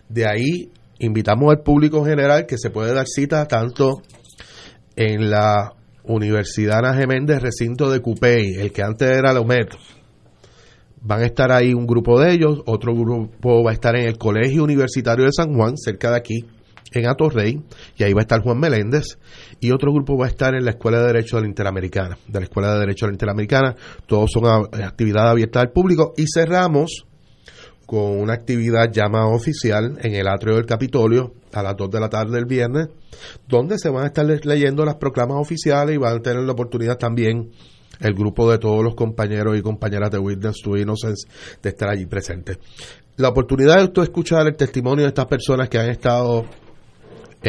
De 0.09 0.27
ahí 0.27 0.73
invitamos 0.99 1.49
al 1.53 1.63
público 1.63 2.05
general 2.05 2.45
que 2.47 2.59
se 2.59 2.71
puede 2.71 2.93
dar 2.93 3.07
cita 3.07 3.47
tanto 3.47 4.03
en 4.97 5.31
la 5.31 5.75
Universidad 6.03 6.79
Ana 6.79 6.95
Geméndez, 6.95 7.41
recinto 7.41 7.89
de 7.89 8.01
Cupey, 8.01 8.55
el 8.59 8.73
que 8.73 8.83
antes 8.83 9.09
era 9.09 9.33
la. 9.33 9.45
Van 11.03 11.23
a 11.23 11.27
estar 11.27 11.53
ahí 11.53 11.73
un 11.73 11.87
grupo 11.87 12.19
de 12.19 12.33
ellos, 12.33 12.63
otro 12.67 12.97
grupo 12.97 13.63
va 13.63 13.71
a 13.71 13.75
estar 13.75 13.95
en 13.95 14.09
el 14.09 14.19
Colegio 14.19 14.65
Universitario 14.65 15.25
de 15.25 15.33
San 15.33 15.55
Juan, 15.55 15.77
cerca 15.77 16.11
de 16.11 16.17
aquí, 16.17 16.47
en 16.93 17.09
Atorrey, 17.09 17.63
y 17.97 18.03
ahí 18.05 18.13
va 18.13 18.21
a 18.21 18.23
estar 18.23 18.41
Juan 18.41 18.59
Meléndez, 18.59 19.19
y 19.61 19.71
otro 19.71 19.93
grupo 19.93 20.17
va 20.17 20.27
a 20.27 20.29
estar 20.29 20.55
en 20.55 20.65
la 20.65 20.73
Escuela 20.73 21.01
de 21.01 21.07
Derecho 21.07 21.37
de 21.37 21.43
la 21.43 21.49
Interamericana, 21.49 22.19
de 22.27 22.39
la 22.39 22.45
Escuela 22.45 22.75
de 22.75 22.81
Derecho 22.81 23.07
de 23.07 23.13
la 23.13 23.15
Interamericana, 23.15 23.75
todos 24.07 24.31
son 24.33 24.47
actividades 24.47 25.31
abiertas 25.31 25.63
al 25.63 25.73
público, 25.73 26.15
y 26.17 26.25
cerramos 26.33 27.07
con 27.87 28.19
una 28.19 28.35
actividad 28.35 28.91
llamada 28.93 29.27
oficial 29.27 29.97
en 30.03 30.15
el 30.15 30.27
atrio 30.27 30.57
del 30.57 30.67
Capitolio 30.67 31.35
a 31.53 31.63
las 31.63 31.77
2 31.77 31.91
de 31.91 32.01
la 32.01 32.09
tarde 32.09 32.33
del 32.33 32.45
viernes, 32.45 32.89
donde 33.49 33.79
se 33.79 33.89
van 33.89 34.05
a 34.05 34.07
estar 34.09 34.27
leyendo 34.27 34.85
las 34.85 34.97
proclamas 34.97 35.39
oficiales 35.41 35.95
y 35.95 35.99
van 35.99 36.17
a 36.17 36.21
tener 36.21 36.43
la 36.43 36.53
oportunidad 36.53 36.99
también 36.99 37.51
el 38.01 38.15
grupo 38.15 38.51
de 38.51 38.59
todos 38.59 38.85
los 38.85 38.95
compañeros 38.95 39.57
y 39.57 39.63
compañeras 39.63 40.11
de 40.11 40.19
Witness 40.19 40.61
to 40.63 40.77
Innocence 40.77 41.29
de 41.63 41.71
estar 41.71 41.89
allí 41.89 42.07
presentes. 42.07 42.59
La 43.17 43.29
oportunidad 43.29 43.77
de 43.77 43.85
usted 43.85 44.03
escuchar 44.03 44.47
el 44.47 44.57
testimonio 44.57 45.05
de 45.05 45.09
estas 45.09 45.27
personas 45.27 45.69
que 45.71 45.79
han 45.79 45.89
estado 45.89 46.45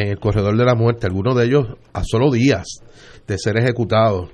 en 0.02 0.10
el 0.10 0.20
corredor 0.20 0.56
de 0.58 0.66
la 0.66 0.76
muerte, 0.76 1.08
algunos 1.08 1.36
de 1.36 1.46
ellos 1.46 1.68
a 1.94 2.04
solo 2.04 2.32
días 2.32 2.66
de 3.28 3.38
ser 3.38 3.58
ejecutados, 3.58 4.30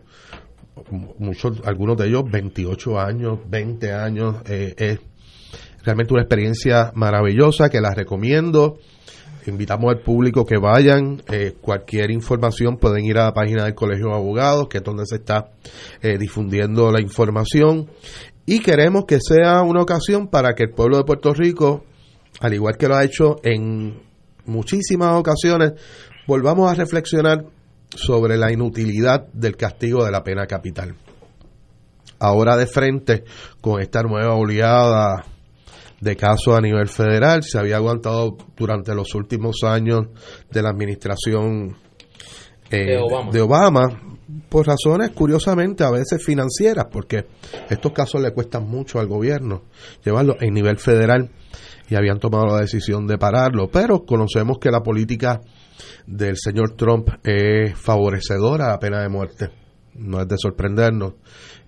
muchos, 1.18 1.62
algunos 1.66 1.98
de 1.98 2.08
ellos 2.08 2.24
28 2.30 3.00
años, 3.00 3.40
20 3.48 3.92
años, 3.94 4.36
eh, 4.46 4.74
es 4.78 5.00
realmente 5.84 6.14
una 6.14 6.24
experiencia 6.24 6.92
maravillosa 6.96 7.70
que 7.70 7.82
la 7.82 7.94
recomiendo. 7.94 8.78
Invitamos 9.46 9.94
al 9.94 10.02
público 10.02 10.46
que 10.46 10.58
vayan. 10.58 11.22
Eh, 11.30 11.54
cualquier 11.60 12.12
información 12.12 12.78
pueden 12.78 13.06
ir 13.06 13.18
a 13.18 13.26
la 13.26 13.34
página 13.34 13.66
del 13.66 13.76
Colegio 13.76 14.08
de 14.08 14.14
Abogados, 14.14 14.68
que 14.70 14.78
es 14.78 14.84
donde 14.84 15.06
se 15.06 15.16
está 15.16 15.52
eh, 16.02 16.18
difundiendo 16.18 16.92
la 16.92 17.02
información. 17.02 17.90
Y 18.46 18.60
queremos 18.60 19.06
que 19.06 19.20
sea 19.20 19.62
una 19.62 19.82
ocasión 19.82 20.28
para 20.28 20.54
que 20.54 20.64
el 20.64 20.72
pueblo 20.72 20.98
de 20.98 21.04
Puerto 21.04 21.34
Rico, 21.34 21.84
al 22.40 22.54
igual 22.54 22.78
que 22.78 22.88
lo 22.88 22.96
ha 22.96 23.04
hecho 23.04 23.38
en 23.44 24.13
muchísimas 24.46 25.16
ocasiones, 25.16 25.74
volvamos 26.28 26.72
a 26.72 26.76
reflexionar 26.76 27.46
sobre 27.96 28.38
la 28.38 28.52
inutilidad 28.52 29.28
del 29.34 29.56
castigo 29.56 30.04
de 30.04 30.12
la 30.12 30.24
pena 30.24 30.46
capital. 30.48 30.96
Ahora 32.20 32.56
de 32.56 32.68
frente 32.68 33.24
con 33.62 33.82
esta 33.82 34.02
nueva 34.02 34.36
oleada 34.36 35.26
de 36.00 36.16
casos 36.16 36.58
a 36.58 36.62
nivel 36.62 36.88
federal, 36.90 37.44
se 37.44 37.58
había 37.58 37.78
aguantado 37.78 38.38
durante 38.58 38.94
los 38.94 39.16
últimos 39.16 39.64
años 39.64 40.08
de 40.52 40.62
la 40.62 40.70
administración 40.70 41.78
eh, 42.70 43.00
de, 43.32 43.42
Obama. 43.42 44.02
por 44.50 44.68
razones 44.68 45.12
curiosamente 45.12 45.84
a 45.84 45.92
veces 45.92 46.24
financieras, 46.24 46.88
porque 46.92 47.26
estos 47.70 47.92
casos 47.94 48.22
le 48.22 48.32
cuestan 48.32 48.68
mucho 48.68 49.00
al 49.00 49.08
gobierno 49.08 49.64
llevarlo 50.04 50.36
en 50.40 50.54
nivel 50.54 50.78
federal 50.78 51.30
y 51.90 51.96
habían 51.96 52.20
tomado 52.20 52.48
la 52.48 52.62
decisión 52.62 53.08
de 53.08 53.18
pararlo. 53.18 53.70
Pero 53.70 54.06
conocemos 54.06 54.58
que 54.60 54.72
la 54.72 54.82
política 54.82 55.42
del 56.08 56.38
señor 56.38 56.76
Trump 56.76 57.10
es 57.24 57.78
favorecedora 57.78 58.68
a 58.68 58.70
la 58.72 58.80
pena 58.80 59.02
de 59.02 59.10
muerte. 59.10 59.50
No 59.96 60.22
es 60.22 60.28
de 60.28 60.36
sorprendernos. 60.38 61.14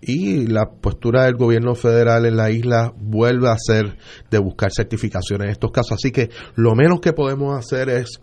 Y 0.01 0.47
la 0.47 0.70
postura 0.70 1.26
del 1.26 1.36
gobierno 1.36 1.76
federal 1.76 2.26
en 2.26 2.38
la 2.38 2.51
isla 2.51 2.91
vuelve 2.95 3.49
a 3.49 3.57
ser 3.57 3.97
de 4.30 4.39
buscar 4.39 4.72
certificaciones 4.72 5.45
en 5.45 5.51
estos 5.51 5.72
casos. 5.72 5.93
Así 5.93 6.11
que 6.11 6.30
lo 6.55 6.76
menos 6.76 6.99
que 7.01 7.13
podemos 7.13 7.57
hacer 7.57 7.89
es 7.89 8.20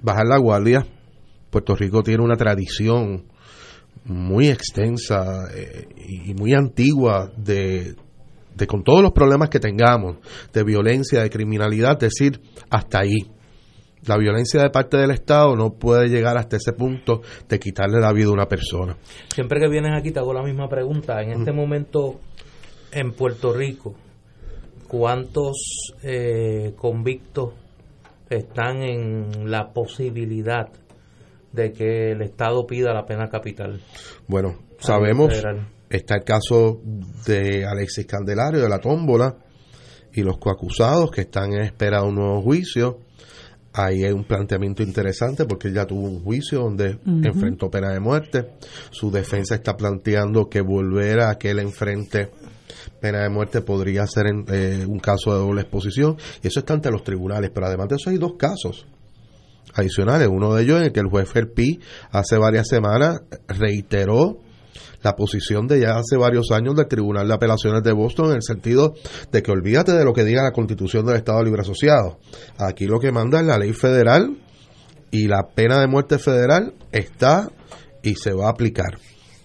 bajar 0.00 0.26
la 0.26 0.38
guardia. 0.38 0.86
Puerto 1.50 1.74
Rico 1.74 2.02
tiene 2.02 2.22
una 2.22 2.36
tradición 2.36 3.26
muy 4.04 4.48
extensa 4.48 5.48
eh, 5.54 5.86
y 6.08 6.34
muy 6.34 6.54
antigua 6.54 7.30
de 7.36 7.94
de 8.54 8.66
con 8.66 8.82
todos 8.82 9.02
los 9.02 9.12
problemas 9.12 9.48
que 9.48 9.60
tengamos, 9.60 10.16
de 10.52 10.64
violencia, 10.64 11.22
de 11.22 11.30
criminalidad, 11.30 11.98
decir 11.98 12.40
hasta 12.70 13.00
ahí. 13.00 13.30
La 14.06 14.18
violencia 14.18 14.60
de 14.60 14.70
parte 14.70 14.96
del 14.96 15.12
Estado 15.12 15.54
no 15.54 15.70
puede 15.70 16.08
llegar 16.08 16.36
hasta 16.36 16.56
ese 16.56 16.72
punto 16.72 17.22
de 17.48 17.58
quitarle 17.60 18.00
la 18.00 18.12
vida 18.12 18.28
a 18.28 18.32
una 18.32 18.46
persona. 18.46 18.96
Siempre 19.32 19.60
que 19.60 19.68
vienes 19.68 19.92
aquí 19.96 20.10
te 20.10 20.18
hago 20.18 20.34
la 20.34 20.42
misma 20.42 20.68
pregunta. 20.68 21.22
En 21.22 21.30
este 21.30 21.52
momento 21.52 22.18
en 22.90 23.12
Puerto 23.12 23.52
Rico, 23.52 23.94
¿cuántos 24.88 25.92
eh, 26.02 26.74
convictos 26.76 27.54
están 28.28 28.82
en 28.82 29.50
la 29.50 29.72
posibilidad 29.72 30.68
de 31.52 31.72
que 31.72 32.12
el 32.12 32.22
Estado 32.22 32.66
pida 32.66 32.92
la 32.92 33.06
pena 33.06 33.28
capital? 33.28 33.80
Bueno, 34.26 34.58
sabemos, 34.78 35.32
Está 35.92 36.14
el 36.14 36.24
caso 36.24 36.80
de 37.26 37.66
Alexis 37.66 38.06
Candelario 38.06 38.62
de 38.62 38.68
la 38.70 38.78
tómbola 38.78 39.36
y 40.14 40.22
los 40.22 40.38
coacusados 40.38 41.10
que 41.10 41.20
están 41.20 41.52
en 41.52 41.64
espera 41.64 42.00
de 42.00 42.08
un 42.08 42.14
nuevo 42.14 42.40
juicio. 42.40 43.00
Ahí 43.74 44.02
hay 44.02 44.12
un 44.12 44.24
planteamiento 44.24 44.82
interesante 44.82 45.44
porque 45.44 45.68
él 45.68 45.74
ya 45.74 45.86
tuvo 45.86 46.08
un 46.08 46.24
juicio 46.24 46.60
donde 46.60 46.98
enfrentó 47.04 47.70
pena 47.70 47.92
de 47.92 48.00
muerte. 48.00 48.52
Su 48.90 49.10
defensa 49.10 49.54
está 49.54 49.76
planteando 49.76 50.48
que 50.48 50.62
volver 50.62 51.20
a 51.20 51.36
que 51.36 51.50
él 51.50 51.58
enfrente 51.58 52.30
pena 52.98 53.24
de 53.24 53.28
muerte 53.28 53.60
podría 53.60 54.06
ser 54.06 54.28
en, 54.28 54.46
eh, 54.48 54.86
un 54.86 54.98
caso 54.98 55.34
de 55.34 55.40
doble 55.40 55.60
exposición. 55.60 56.16
Y 56.42 56.46
eso 56.46 56.60
está 56.60 56.72
ante 56.72 56.90
los 56.90 57.04
tribunales. 57.04 57.50
Pero 57.52 57.66
además 57.66 57.88
de 57.88 57.96
eso 57.96 58.08
hay 58.08 58.16
dos 58.16 58.32
casos 58.38 58.86
adicionales. 59.74 60.28
Uno 60.28 60.54
de 60.54 60.62
ellos 60.62 60.78
en 60.78 60.84
el 60.84 60.92
que 60.92 61.00
el 61.00 61.08
juez 61.08 61.28
Ferpi 61.28 61.80
hace 62.12 62.38
varias 62.38 62.66
semanas 62.66 63.20
reiteró 63.46 64.38
la 65.02 65.14
posición 65.14 65.66
de 65.66 65.80
ya 65.80 65.96
hace 65.96 66.16
varios 66.16 66.50
años 66.50 66.74
del 66.76 66.88
Tribunal 66.88 67.28
de 67.28 67.34
Apelaciones 67.34 67.82
de 67.82 67.92
Boston 67.92 68.30
en 68.30 68.36
el 68.36 68.42
sentido 68.42 68.94
de 69.30 69.42
que 69.42 69.50
olvídate 69.50 69.92
de 69.92 70.04
lo 70.04 70.12
que 70.12 70.24
diga 70.24 70.42
la 70.42 70.52
Constitución 70.52 71.06
del 71.06 71.16
Estado 71.16 71.42
Libre 71.42 71.62
Asociado. 71.62 72.18
Aquí 72.58 72.86
lo 72.86 72.98
que 72.98 73.12
manda 73.12 73.40
es 73.40 73.46
la 73.46 73.58
ley 73.58 73.72
federal 73.72 74.36
y 75.10 75.28
la 75.28 75.48
pena 75.54 75.80
de 75.80 75.88
muerte 75.88 76.18
federal 76.18 76.74
está 76.90 77.50
y 78.02 78.14
se 78.14 78.32
va 78.32 78.46
a 78.46 78.50
aplicar. 78.50 78.98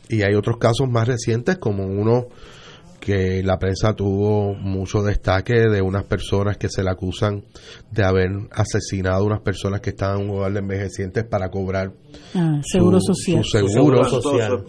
Y 0.10 0.22
hay 0.22 0.36
otros 0.36 0.58
casos 0.58 0.88
más 0.90 1.08
recientes 1.08 1.58
como 1.58 1.86
uno 1.86 2.28
que 3.00 3.42
la 3.44 3.58
prensa 3.58 3.94
tuvo 3.94 4.54
mucho 4.56 5.02
destaque 5.02 5.70
de 5.70 5.82
unas 5.82 6.04
personas 6.06 6.58
que 6.58 6.68
se 6.70 6.84
le 6.84 6.90
acusan 6.90 7.44
de 7.92 8.04
haber 8.04 8.30
asesinado 8.52 9.24
a 9.24 9.26
unas 9.26 9.42
personas 9.42 9.82
que 9.82 9.92
estaban 9.92 10.22
en 10.22 10.30
un 10.30 10.38
hogar 10.38 10.54
de 10.54 10.60
envejecientes 10.60 11.24
para 11.26 11.50
cobrar 11.50 11.94
ah, 12.36 12.60
seguro 12.64 13.00
social. 13.00 13.44
Su 13.44 13.68
seguro, 13.68 14.04
social. 14.04 14.64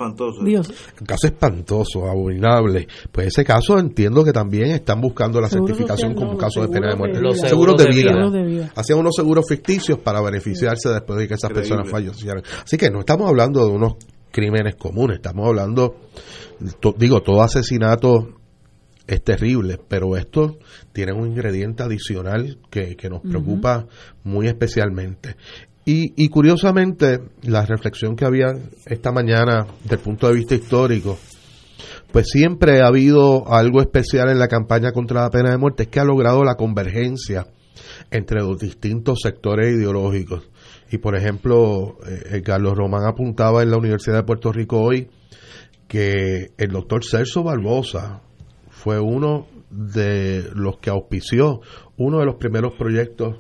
Dios. 0.45 0.69
Un 1.01 1.07
caso 1.07 1.27
espantoso, 1.27 2.09
abominable. 2.09 2.87
Pues 3.11 3.29
ese 3.29 3.45
caso 3.45 3.79
entiendo 3.79 4.25
que 4.25 4.33
también 4.33 4.71
están 4.71 5.01
buscando 5.01 5.41
la 5.41 5.49
certificación 5.49 6.15
como 6.15 6.33
un 6.33 6.39
caso 6.39 6.61
de 6.63 6.69
pena 6.69 6.91
de 6.91 6.97
muerte. 6.97 7.21
los 7.21 7.41
seguros, 7.41 7.77
de, 7.77 7.89
vida. 7.89 8.73
Hacían 8.75 8.99
unos 8.99 9.15
seguros 9.17 9.47
ficticios 9.49 9.99
para 9.99 10.21
beneficiarse 10.21 10.89
después 10.91 11.19
de 11.19 11.29
que 11.29 11.35
esas 11.35 11.51
personas 11.51 11.89
fallecieran. 11.89 12.43
Así 12.63 12.77
que 12.77 12.91
no 12.91 13.01
estamos 13.01 13.29
hablando 13.29 13.65
de 13.65 13.73
unos 13.73 13.97
crímenes 14.31 14.77
comunes, 14.77 15.17
estamos 15.17 15.47
hablando 15.47 15.97
digo, 16.97 17.23
todo 17.23 17.43
asesinato 17.43 18.39
es 19.07 19.23
terrible, 19.23 19.79
pero 19.89 20.17
esto 20.17 20.59
tiene 20.93 21.13
un 21.13 21.29
ingrediente 21.29 21.83
adicional 21.83 22.59
que, 22.71 22.97
nos 23.11 23.23
preocupa 23.23 23.87
muy 24.25 24.47
especialmente. 24.49 25.37
Y, 25.85 26.13
y, 26.23 26.29
curiosamente, 26.29 27.21
la 27.43 27.65
reflexión 27.65 28.15
que 28.15 28.27
había 28.27 28.55
esta 28.85 29.11
mañana 29.11 29.67
del 29.85 29.99
punto 29.99 30.29
de 30.29 30.35
vista 30.35 30.55
histórico, 30.55 31.19
pues 32.13 32.27
siempre 32.29 32.83
ha 32.83 32.89
habido 32.89 33.51
algo 33.51 33.81
especial 33.81 34.29
en 34.29 34.39
la 34.39 34.49
campaña 34.49 34.93
contra 34.93 35.23
la 35.23 35.31
pena 35.31 35.51
de 35.51 35.57
muerte, 35.57 35.85
es 35.85 35.89
que 35.89 36.01
ha 36.01 36.05
logrado 36.05 36.45
la 36.45 36.57
convergencia 36.57 37.47
entre 38.11 38.41
los 38.41 38.59
distintos 38.59 39.21
sectores 39.23 39.75
ideológicos. 39.75 40.51
Y 40.91 40.99
por 40.99 41.17
ejemplo, 41.17 41.99
eh, 42.07 42.43
Carlos 42.43 42.77
Román 42.77 43.07
apuntaba 43.07 43.63
en 43.63 43.71
la 43.71 43.79
Universidad 43.79 44.17
de 44.17 44.23
Puerto 44.25 44.53
Rico 44.53 44.81
hoy 44.81 45.09
que 45.89 46.53
el 46.59 46.71
doctor 46.71 47.05
Celso 47.05 47.43
Barbosa 47.43 48.21
fue 48.69 49.01
uno 49.01 49.47
de 49.71 50.49
los 50.55 50.79
que 50.79 50.91
auspició 50.91 51.61
uno 51.97 52.21
de 52.21 52.27
los 52.27 52.37
primeros 52.37 52.75
proyectos 52.75 53.37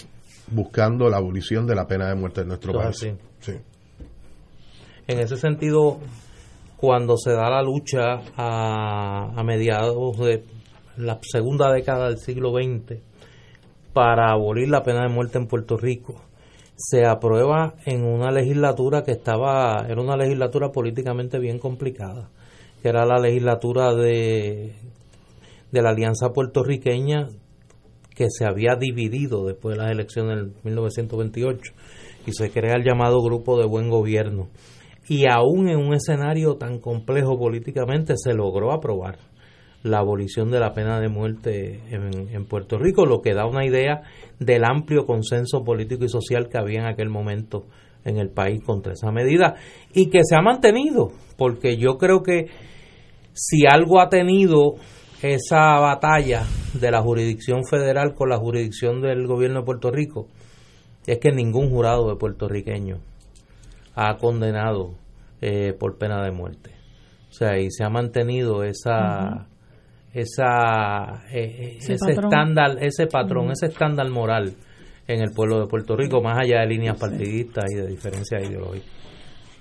buscando 0.50 1.08
la 1.08 1.18
abolición 1.18 1.66
de 1.66 1.74
la 1.74 1.86
pena 1.86 2.08
de 2.08 2.14
muerte 2.16 2.40
en 2.40 2.48
nuestro 2.48 2.72
país. 2.72 3.06
Sí. 3.40 3.52
En 5.06 5.20
ese 5.20 5.36
sentido, 5.36 5.98
cuando 6.76 7.16
se 7.16 7.32
da 7.32 7.48
la 7.50 7.62
lucha 7.62 8.20
a, 8.36 9.32
a 9.36 9.44
mediados 9.44 10.18
de 10.18 10.44
la 10.96 11.18
segunda 11.22 11.72
década 11.72 12.08
del 12.08 12.18
siglo 12.18 12.52
XX 12.52 13.00
para 13.92 14.32
abolir 14.32 14.68
la 14.68 14.82
pena 14.82 15.02
de 15.02 15.08
muerte 15.08 15.38
en 15.38 15.46
Puerto 15.46 15.76
Rico, 15.76 16.22
se 16.76 17.04
aprueba 17.04 17.74
en 17.86 18.04
una 18.04 18.30
legislatura 18.30 19.02
que 19.02 19.12
estaba, 19.12 19.84
era 19.88 20.00
una 20.00 20.16
legislatura 20.16 20.70
políticamente 20.70 21.38
bien 21.38 21.58
complicada, 21.58 22.30
que 22.82 22.88
era 22.88 23.04
la 23.04 23.18
legislatura 23.18 23.94
de, 23.94 24.72
de 25.72 25.82
la 25.82 25.90
Alianza 25.90 26.32
Puertorriqueña 26.32 27.28
que 28.14 28.26
se 28.30 28.44
había 28.44 28.74
dividido 28.74 29.46
después 29.46 29.76
de 29.76 29.82
las 29.84 29.92
elecciones 29.92 30.36
del 30.36 30.52
1928 30.64 31.72
y 32.26 32.32
se 32.32 32.50
crea 32.50 32.74
el 32.74 32.84
llamado 32.84 33.22
Grupo 33.22 33.56
de 33.58 33.66
Buen 33.66 33.88
Gobierno. 33.88 34.48
Y 35.08 35.24
aún 35.30 35.68
en 35.68 35.78
un 35.78 35.94
escenario 35.94 36.56
tan 36.56 36.80
complejo 36.80 37.38
políticamente 37.38 38.14
se 38.16 38.34
logró 38.34 38.72
aprobar 38.72 39.18
la 39.82 39.98
abolición 39.98 40.50
de 40.50 40.60
la 40.60 40.74
pena 40.74 41.00
de 41.00 41.08
muerte 41.08 41.80
en, 41.90 42.44
Puerto 42.46 42.76
Rico, 42.76 43.06
lo 43.06 43.22
que 43.22 43.34
da 43.34 43.46
una 43.46 43.64
idea 43.64 44.02
del 44.40 44.64
amplio 44.64 45.06
consenso 45.06 45.62
político 45.64 46.04
y 46.04 46.08
social 46.08 46.48
que 46.48 46.58
había 46.58 46.80
en 46.80 46.86
aquel 46.86 47.08
momento 47.08 47.66
en 48.08 48.18
el 48.18 48.30
país 48.30 48.62
contra 48.64 48.92
esa 48.92 49.10
medida 49.10 49.54
y 49.92 50.10
que 50.10 50.20
se 50.22 50.36
ha 50.36 50.42
mantenido, 50.42 51.12
porque 51.36 51.76
yo 51.76 51.98
creo 51.98 52.22
que 52.22 52.46
si 53.32 53.66
algo 53.70 54.00
ha 54.00 54.08
tenido 54.08 54.74
esa 55.22 55.78
batalla 55.78 56.44
de 56.74 56.90
la 56.90 57.02
jurisdicción 57.02 57.64
federal 57.64 58.14
con 58.14 58.28
la 58.28 58.38
jurisdicción 58.38 59.00
del 59.00 59.26
gobierno 59.26 59.60
de 59.60 59.66
Puerto 59.66 59.90
Rico, 59.90 60.28
es 61.06 61.18
que 61.18 61.30
ningún 61.32 61.70
jurado 61.70 62.08
de 62.08 62.16
puertorriqueño 62.16 62.98
ha 63.94 64.16
condenado 64.18 64.94
eh, 65.40 65.72
por 65.72 65.96
pena 65.98 66.22
de 66.22 66.30
muerte. 66.30 66.70
O 67.30 67.32
sea, 67.32 67.58
y 67.58 67.70
se 67.70 67.84
ha 67.84 67.88
mantenido 67.88 68.62
esa, 68.62 69.48
esa 70.12 71.24
eh, 71.32 71.44
eh, 71.44 71.78
ese, 71.78 71.94
estándar, 71.94 72.76
ese 72.80 73.06
patrón, 73.06 73.50
ese 73.50 73.66
estándar 73.66 74.08
moral 74.10 74.54
en 75.08 75.20
el 75.22 75.30
pueblo 75.30 75.58
de 75.60 75.66
Puerto 75.66 75.96
Rico, 75.96 76.22
más 76.22 76.38
allá 76.38 76.60
de 76.60 76.66
líneas 76.66 76.96
partidistas 76.96 77.64
y 77.72 77.74
de 77.74 77.88
diferencias 77.88 78.48
ideológicas. 78.48 78.88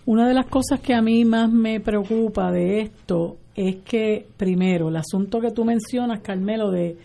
Una 0.06 0.28
de 0.28 0.34
las 0.34 0.45
cosas 0.45 0.80
que 0.80 0.93
a 0.93 1.02
mí 1.02 1.26
más 1.26 1.52
me 1.52 1.80
preocupa 1.80 2.52
de 2.52 2.82
esto 2.82 3.38
es 3.56 3.78
que, 3.78 4.28
primero, 4.38 4.89
el 4.89 4.98
asunto 4.98 5.39
que 5.39 5.52
tú 5.52 5.66
mencionas, 5.66 6.22
Carmelo, 6.22 6.70
de 6.70 6.98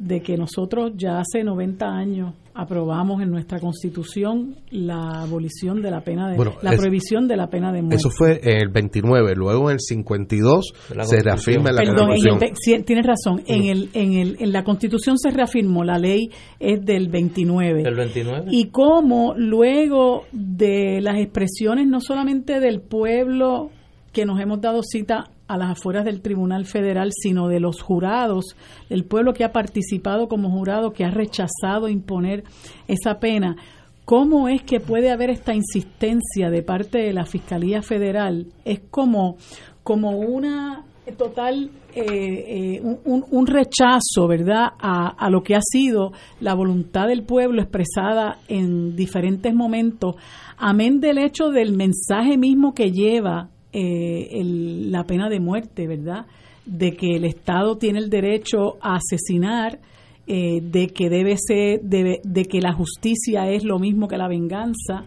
de 0.00 0.22
que 0.22 0.36
nosotros 0.38 0.92
ya 0.96 1.20
hace 1.20 1.44
90 1.44 1.86
años 1.86 2.34
aprobamos 2.60 3.22
en 3.22 3.30
nuestra 3.30 3.58
constitución 3.58 4.56
la 4.70 5.22
abolición 5.22 5.80
de 5.80 5.90
la 5.90 6.02
pena 6.02 6.30
de 6.30 6.36
la 6.60 6.72
prohibición 6.76 7.26
de 7.26 7.36
la 7.36 7.48
pena 7.48 7.72
de 7.72 7.80
muerte. 7.80 7.96
Eso 7.96 8.10
fue 8.10 8.38
el 8.42 8.68
29, 8.68 9.34
luego 9.34 9.70
en 9.70 9.74
el 9.74 9.80
52 9.80 10.72
se 11.02 11.22
reafirma 11.22 11.70
en 11.70 11.76
la 11.76 11.94
Constitución. 11.94 12.84
tienes 12.84 13.06
razón, 13.06 13.42
en 13.46 13.64
el 13.64 13.88
en 13.94 14.12
el 14.12 14.36
en 14.40 14.52
la 14.52 14.62
Constitución 14.62 15.16
se 15.18 15.30
reafirmó, 15.30 15.84
la 15.84 15.98
ley 15.98 16.28
es 16.58 16.84
del 16.84 17.08
29. 17.08 17.82
Del 17.82 17.94
29. 17.94 18.48
Y 18.50 18.66
cómo 18.66 19.32
luego 19.34 20.24
de 20.32 21.00
las 21.00 21.18
expresiones 21.18 21.86
no 21.86 22.00
solamente 22.00 22.60
del 22.60 22.82
pueblo 22.82 23.70
que 24.12 24.26
nos 24.26 24.38
hemos 24.38 24.60
dado 24.60 24.82
cita 24.82 25.30
a 25.50 25.56
las 25.56 25.70
afueras 25.70 26.04
del 26.04 26.22
Tribunal 26.22 26.64
Federal, 26.64 27.10
sino 27.12 27.48
de 27.48 27.58
los 27.58 27.82
jurados, 27.82 28.56
el 28.88 29.04
pueblo 29.04 29.34
que 29.34 29.42
ha 29.42 29.50
participado 29.50 30.28
como 30.28 30.48
jurado, 30.48 30.92
que 30.92 31.04
ha 31.04 31.10
rechazado 31.10 31.88
imponer 31.88 32.44
esa 32.86 33.18
pena. 33.18 33.56
¿Cómo 34.04 34.48
es 34.48 34.62
que 34.62 34.78
puede 34.78 35.10
haber 35.10 35.28
esta 35.28 35.52
insistencia 35.52 36.50
de 36.50 36.62
parte 36.62 36.98
de 36.98 37.12
la 37.12 37.26
Fiscalía 37.26 37.82
Federal? 37.82 38.46
Es 38.64 38.78
como, 38.92 39.38
como 39.82 40.20
una 40.20 40.84
total 41.18 41.72
eh, 41.96 42.76
eh, 42.76 42.82
un, 43.04 43.46
rechazo, 43.48 44.28
¿verdad?, 44.28 44.68
a, 44.78 45.08
a, 45.08 45.30
lo 45.30 45.42
que 45.42 45.56
ha 45.56 45.60
sido 45.60 46.12
la 46.38 46.54
voluntad 46.54 47.08
del 47.08 47.24
pueblo 47.24 47.60
expresada 47.60 48.38
en 48.46 48.94
diferentes 48.94 49.52
momentos, 49.52 50.14
amén 50.56 51.00
del 51.00 51.18
hecho 51.18 51.50
del 51.50 51.76
mensaje 51.76 52.38
mismo 52.38 52.72
que 52.72 52.92
lleva 52.92 53.48
eh, 53.72 54.42
la 54.44 55.04
pena 55.04 55.28
de 55.28 55.38
muerte, 55.38 55.86
¿verdad? 55.86 56.26
De 56.66 56.92
que 56.96 57.14
el 57.14 57.24
Estado 57.24 57.76
tiene 57.76 58.00
el 58.00 58.10
derecho 58.10 58.78
a 58.80 58.96
asesinar, 58.96 59.78
eh, 60.26 60.60
de 60.60 60.88
que 60.88 61.08
debe 61.08 61.36
ser, 61.36 61.80
de, 61.82 62.44
que 62.50 62.60
la 62.60 62.72
justicia 62.72 63.48
es 63.48 63.64
lo 63.64 63.78
mismo 63.78 64.08
que 64.08 64.16
la 64.16 64.28
venganza, 64.28 65.04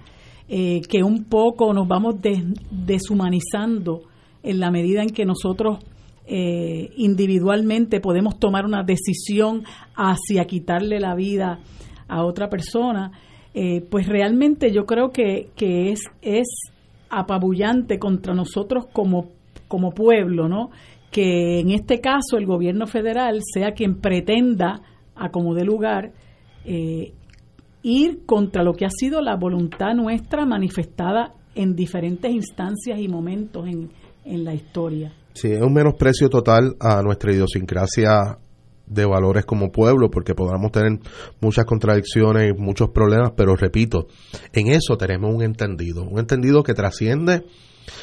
eh, 0.48 0.82
que 0.90 1.04
un 1.04 1.26
poco 1.26 1.74
nos 1.74 1.88
vamos 1.88 2.16
deshumanizando 2.72 4.04
en 4.44 4.60
la 4.60 4.72
medida 4.72 5.02
en 5.02 5.10
que 5.10 5.26
nosotros 5.26 5.80
individualmente 6.26 8.00
podemos 8.00 8.40
tomar 8.40 8.66
una 8.66 8.82
decisión 8.84 9.64
hacia 9.94 10.46
quitarle 10.46 11.02
la 11.02 11.16
vida 11.16 11.60
a 12.08 12.24
otra 12.24 12.48
persona, 12.48 13.12
pues 13.90 14.08
realmente 14.08 14.72
yo 14.72 14.86
creo 14.86 15.10
que, 15.10 15.50
que 15.58 15.92
es, 15.92 16.06
es 16.22 16.48
apabullante 17.20 18.00
contra 18.00 18.34
nosotros 18.34 18.88
como, 18.92 19.30
como 19.68 19.92
pueblo, 19.92 20.48
¿no? 20.48 20.72
Que 21.12 21.60
en 21.60 21.72
este 21.72 22.02
caso 22.02 22.38
el 22.38 22.46
gobierno 22.46 22.88
federal 22.88 23.40
sea 23.42 23.72
quien 23.72 24.00
pretenda, 24.00 24.82
a 25.16 25.30
como 25.30 25.54
de 25.54 25.64
lugar, 25.64 26.12
eh, 26.66 27.14
ir 27.84 28.26
contra 28.26 28.64
lo 28.64 28.74
que 28.74 28.86
ha 28.86 28.90
sido 28.90 29.22
la 29.22 29.36
voluntad 29.36 29.94
nuestra 29.94 30.46
manifestada 30.46 31.34
en 31.56 31.76
diferentes 31.76 32.32
instancias 32.32 33.00
y 33.00 33.08
momentos 33.08 33.68
en, 33.68 33.92
en 34.26 34.44
la 34.44 34.54
historia. 34.54 35.14
Sí, 35.34 35.52
es 35.52 35.62
un 35.62 35.74
menosprecio 35.74 36.30
total 36.30 36.76
a 36.80 37.02
nuestra 37.02 37.32
idiosincrasia 37.32 38.38
de 38.86 39.06
valores 39.06 39.46
como 39.46 39.72
pueblo, 39.72 40.10
porque 40.10 40.36
podamos 40.36 40.72
tener 40.72 41.00
muchas 41.40 41.66
contradicciones 41.66 42.52
y 42.52 42.54
muchos 42.54 42.90
problemas, 42.90 43.32
pero 43.36 43.56
repito, 43.56 44.08
en 44.52 44.68
eso 44.68 44.98
tenemos 44.98 45.34
un 45.34 45.42
entendido, 45.42 46.04
un 46.04 46.20
entendido 46.20 46.64
que 46.64 46.74
trasciende 46.74 47.44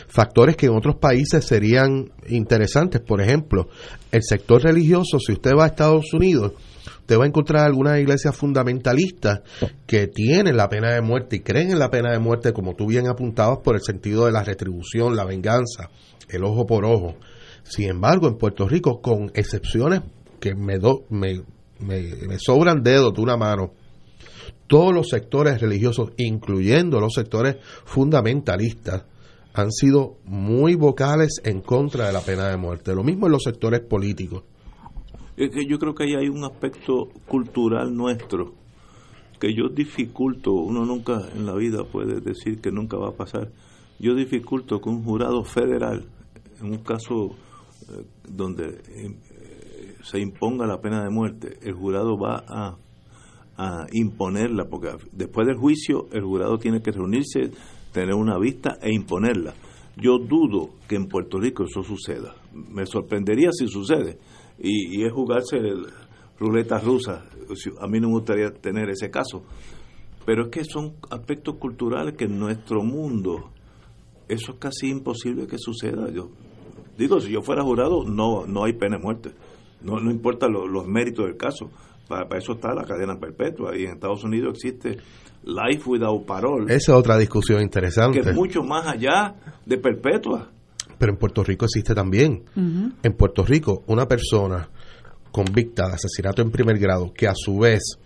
factores 0.09 0.57
que 0.57 0.67
en 0.67 0.77
otros 0.77 0.97
países 0.97 1.45
serían 1.45 2.13
interesantes. 2.29 3.01
Por 3.01 3.21
ejemplo, 3.21 3.69
el 4.11 4.23
sector 4.23 4.63
religioso, 4.63 5.19
si 5.19 5.33
usted 5.33 5.53
va 5.57 5.65
a 5.65 5.69
Estados 5.69 6.13
Unidos, 6.13 6.53
usted 7.01 7.19
va 7.19 7.25
a 7.25 7.29
encontrar 7.29 7.67
algunas 7.67 7.99
iglesias 7.99 8.37
fundamentalistas 8.37 9.41
que 9.87 10.07
tienen 10.07 10.57
la 10.57 10.69
pena 10.69 10.93
de 10.93 11.01
muerte 11.01 11.37
y 11.37 11.41
creen 11.41 11.71
en 11.71 11.79
la 11.79 11.91
pena 11.91 12.13
de 12.13 12.19
muerte, 12.19 12.53
como 12.53 12.75
tú 12.75 12.87
bien 12.87 13.09
apuntabas, 13.09 13.59
por 13.59 13.75
el 13.75 13.83
sentido 13.83 14.27
de 14.27 14.33
la 14.33 14.45
retribución, 14.45 15.17
la 15.17 15.25
venganza, 15.25 15.91
el 16.29 16.45
ojo 16.45 16.67
por 16.67 16.85
ojo. 16.85 17.17
Sin 17.63 17.89
embargo, 17.89 18.29
en 18.29 18.37
Puerto 18.37 18.69
Rico, 18.69 19.01
con 19.01 19.31
excepciones 19.35 20.03
que 20.41 20.55
me, 20.55 20.79
do, 20.79 21.05
me, 21.11 21.43
me, 21.79 22.39
sobran 22.39 22.83
dedos 22.83 23.15
de 23.15 23.21
una 23.21 23.37
mano, 23.37 23.73
todos 24.67 24.95
los 24.95 25.09
sectores 25.09 25.61
religiosos, 25.61 26.13
incluyendo 26.17 27.01
los 27.01 27.13
sectores 27.15 27.57
fundamentalistas, 27.85 29.05
han 29.53 29.71
sido 29.73 30.17
muy 30.25 30.77
vocales 30.77 31.41
en 31.45 31.61
contra 31.61 32.07
de 32.07 32.13
la 32.13 32.21
pena 32.21 32.49
de 32.49 32.57
muerte. 32.57 32.95
Lo 32.95 33.03
mismo 33.03 33.27
en 33.27 33.33
los 33.33 33.43
sectores 33.43 33.81
políticos. 33.81 34.45
Es 35.37 35.51
que 35.51 35.67
yo 35.67 35.79
creo 35.79 35.95
que 35.95 36.05
ahí 36.05 36.15
hay 36.15 36.29
un 36.29 36.45
aspecto 36.45 37.09
cultural 37.27 37.95
nuestro 37.95 38.55
que 39.41 39.55
yo 39.55 39.69
dificulto, 39.69 40.53
uno 40.53 40.85
nunca 40.85 41.19
en 41.35 41.47
la 41.47 41.55
vida 41.55 41.83
puede 41.85 42.21
decir 42.21 42.61
que 42.61 42.71
nunca 42.71 42.99
va 42.99 43.09
a 43.09 43.17
pasar, 43.17 43.51
yo 43.99 44.15
dificulto 44.15 44.81
que 44.81 44.91
un 44.91 45.03
jurado 45.03 45.43
federal, 45.45 46.05
en 46.61 46.67
un 46.67 46.79
caso 46.79 47.31
eh, 47.89 48.05
donde 48.29 48.83
eh, 48.89 49.15
se 50.03 50.21
imponga 50.21 50.67
la 50.67 50.81
pena 50.81 51.03
de 51.05 51.11
muerte, 51.11 51.59
el 51.63 51.75
jurado 51.75 52.19
va 52.19 52.45
a, 52.47 52.77
imponerla, 53.93 54.65
porque 54.71 54.89
después 55.13 55.47
del 55.47 55.59
juicio 55.59 56.07
el 56.13 56.23
jurado 56.23 56.57
tiene 56.57 56.81
que 56.81 56.93
reunirse, 56.93 57.51
tener 57.93 58.15
una 58.15 58.39
vista 58.39 58.79
e 58.81 58.91
imponerla. 58.91 59.53
Yo 59.99 60.19
dudo 60.19 60.71
que 60.89 60.97
en 60.97 61.09
Puerto 61.09 61.39
Rico 61.39 61.65
eso 61.65 61.83
suceda. 61.83 62.35
Me 62.55 62.87
sorprendería 62.87 63.51
si 63.53 63.69
sucede. 63.69 64.17
Y, 64.59 65.05
es 65.05 65.13
jugarse 65.13 65.59
el, 65.59 65.85
ruleta 66.39 66.79
rusa. 66.79 67.27
A 67.81 67.87
mí 67.87 68.01
no 68.01 68.09
me 68.09 68.15
gustaría 68.15 68.51
tener 68.51 68.89
ese 68.89 69.11
caso. 69.11 69.43
Pero 70.25 70.45
es 70.45 70.51
que 70.51 70.65
son 70.65 70.95
aspectos 71.11 71.57
culturales 71.57 72.15
que 72.17 72.25
en 72.25 72.39
nuestro 72.39 72.83
mundo 72.83 73.51
eso 74.27 74.53
es 74.53 74.59
casi 74.59 74.89
imposible 74.89 75.47
que 75.47 75.59
suceda. 75.59 76.11
Yo 76.11 76.31
digo, 76.97 77.21
si 77.21 77.31
yo 77.31 77.43
fuera 77.43 77.63
jurado, 77.63 78.05
no, 78.05 78.47
no 78.47 78.65
hay 78.65 78.73
pena 78.73 78.97
de 78.97 79.03
muerte. 79.03 79.31
No, 79.83 79.99
no 80.01 80.11
importa 80.11 80.49
los 80.49 80.87
méritos 80.87 81.27
del 81.27 81.37
caso. 81.37 81.71
Para, 82.09 82.27
eso 82.37 82.53
está 82.53 82.75
la 82.75 82.85
cadena 82.85 83.19
perpetua. 83.19 83.77
Y 83.77 83.85
en 83.85 83.93
Estados 83.93 84.25
Unidos 84.25 84.55
existe 84.55 84.99
life 85.45 85.83
without 85.87 86.27
parole. 86.27 86.65
Esa 86.67 86.93
es 86.93 86.99
otra 86.99 87.17
discusión 87.17 87.63
interesante. 87.63 88.21
Que 88.21 88.31
es 88.31 88.35
mucho 88.35 88.63
más 88.63 88.87
allá 88.87 89.35
de 89.65 89.79
perpetua. 89.79 90.51
Pero 90.99 91.13
en 91.13 91.19
Puerto 91.19 91.43
Rico 91.43 91.65
existe 91.65 91.95
también. 91.95 92.45
En 92.55 93.13
Puerto 93.15 93.43
Rico, 93.43 93.85
una 93.87 94.07
persona 94.07 94.69
convicta 95.33 95.89
de 95.89 95.95
asesinato 95.95 96.43
en 96.43 96.51
primer 96.51 96.79
grado, 96.79 97.13
que 97.15 97.27
a 97.27 97.33
su 97.35 97.59
vez 97.59 97.99